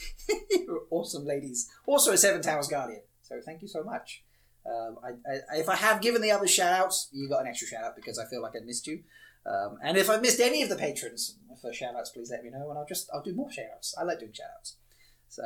You're 0.50 0.84
awesome 0.90 1.26
ladies. 1.26 1.70
Also 1.86 2.14
a 2.14 2.18
Seven 2.18 2.42
Towers 2.42 2.68
Guardian. 2.68 3.02
So 3.22 3.36
thank 3.46 3.62
you 3.62 3.68
so 3.68 3.84
much. 3.84 4.24
Um, 4.66 4.98
I, 5.04 5.10
I, 5.32 5.60
if 5.60 5.70
I 5.70 5.76
have 5.76 6.02
given 6.02 6.22
the 6.24 6.32
other 6.32 6.48
shout 6.48 6.74
outs, 6.74 7.10
you 7.12 7.30
got 7.30 7.42
an 7.42 7.48
extra 7.48 7.68
shout 7.68 7.84
out 7.84 7.96
because 7.96 8.18
I 8.18 8.26
feel 8.26 8.42
like 8.42 8.54
I 8.60 8.66
missed 8.66 8.88
you. 8.88 9.04
Um, 9.46 9.78
and 9.84 9.96
if 9.98 10.10
I 10.10 10.18
missed 10.18 10.40
any 10.40 10.64
of 10.64 10.70
the 10.70 10.76
patrons 10.76 11.38
for 11.62 11.72
shout 11.72 11.96
outs, 11.96 12.10
please 12.10 12.32
let 12.32 12.44
me 12.44 12.50
know 12.50 12.70
and 12.70 12.80
I'll 12.80 12.88
just 12.88 13.10
I'll 13.14 13.22
do 13.22 13.36
more 13.36 13.52
shout 13.52 13.66
outs. 13.76 13.94
I 14.00 14.04
like 14.06 14.20
doing 14.20 14.34
shout 14.34 14.48
outs. 14.58 14.78
So 15.28 15.44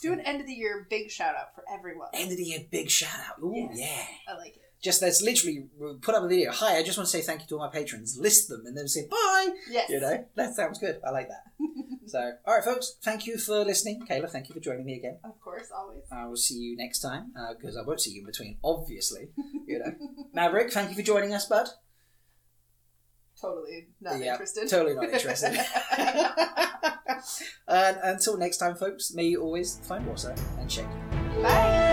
Do 0.00 0.12
an 0.12 0.20
end 0.20 0.40
of 0.40 0.46
the 0.46 0.54
year 0.54 0.86
big 0.88 1.10
shout 1.10 1.34
out 1.34 1.54
for 1.54 1.62
everyone. 1.70 2.08
end 2.14 2.30
of 2.30 2.38
the 2.38 2.44
year 2.44 2.60
big 2.70 2.88
shout 2.88 3.20
out. 3.28 3.42
Ooh 3.42 3.68
yeah. 3.74 4.04
I 4.28 4.38
like 4.38 4.56
it. 4.56 4.62
Just 4.82 5.00
that's 5.00 5.22
literally 5.22 5.66
put 6.02 6.14
up 6.14 6.22
a 6.22 6.28
video. 6.28 6.52
Hi, 6.52 6.76
I 6.78 6.82
just 6.82 6.98
want 6.98 7.08
to 7.08 7.10
say 7.16 7.22
thank 7.22 7.40
you 7.40 7.46
to 7.48 7.54
all 7.56 7.60
my 7.66 7.70
patrons. 7.70 8.18
List 8.20 8.48
them 8.48 8.64
and 8.66 8.76
then 8.76 8.86
say 8.88 9.06
bye. 9.10 9.48
Yes. 9.70 9.88
You 9.90 10.00
know, 10.00 10.24
that 10.36 10.54
sounds 10.54 10.78
good. 10.78 11.00
I 11.04 11.10
like 11.10 11.28
that. 11.28 11.44
so, 12.06 12.32
all 12.44 12.54
right, 12.54 12.62
folks, 12.64 12.96
thank 13.02 13.26
you 13.26 13.38
for 13.38 13.64
listening. 13.64 14.06
Kayla, 14.08 14.30
thank 14.30 14.48
you 14.48 14.54
for 14.54 14.60
joining 14.60 14.84
me 14.84 14.96
again. 14.96 15.18
Of 15.24 15.40
course, 15.40 15.70
always. 15.74 16.02
I 16.12 16.26
will 16.26 16.36
see 16.36 16.56
you 16.56 16.76
next 16.76 17.00
time 17.00 17.32
uh, 17.38 17.54
because 17.58 17.76
I 17.76 17.82
won't 17.82 18.00
see 18.00 18.12
you 18.12 18.20
in 18.20 18.26
between, 18.26 18.58
obviously. 18.62 19.28
You 19.66 19.78
know, 19.80 19.92
Maverick, 20.34 20.72
thank 20.72 20.90
you 20.90 20.94
for 20.94 21.02
joining 21.02 21.32
us, 21.32 21.46
bud. 21.46 21.68
Totally 23.40 23.88
not 24.00 24.18
Yeah, 24.18 24.32
interested. 24.32 24.68
Totally 24.68 24.94
not 24.94 25.10
interested. 25.10 25.58
and 27.68 27.98
until 28.02 28.36
next 28.38 28.56
time, 28.58 28.76
folks, 28.76 29.12
may 29.12 29.24
you 29.24 29.42
always 29.42 29.78
find 29.80 30.06
water 30.06 30.34
and 30.58 30.70
shake. 30.70 30.86
Bye. 31.42 31.85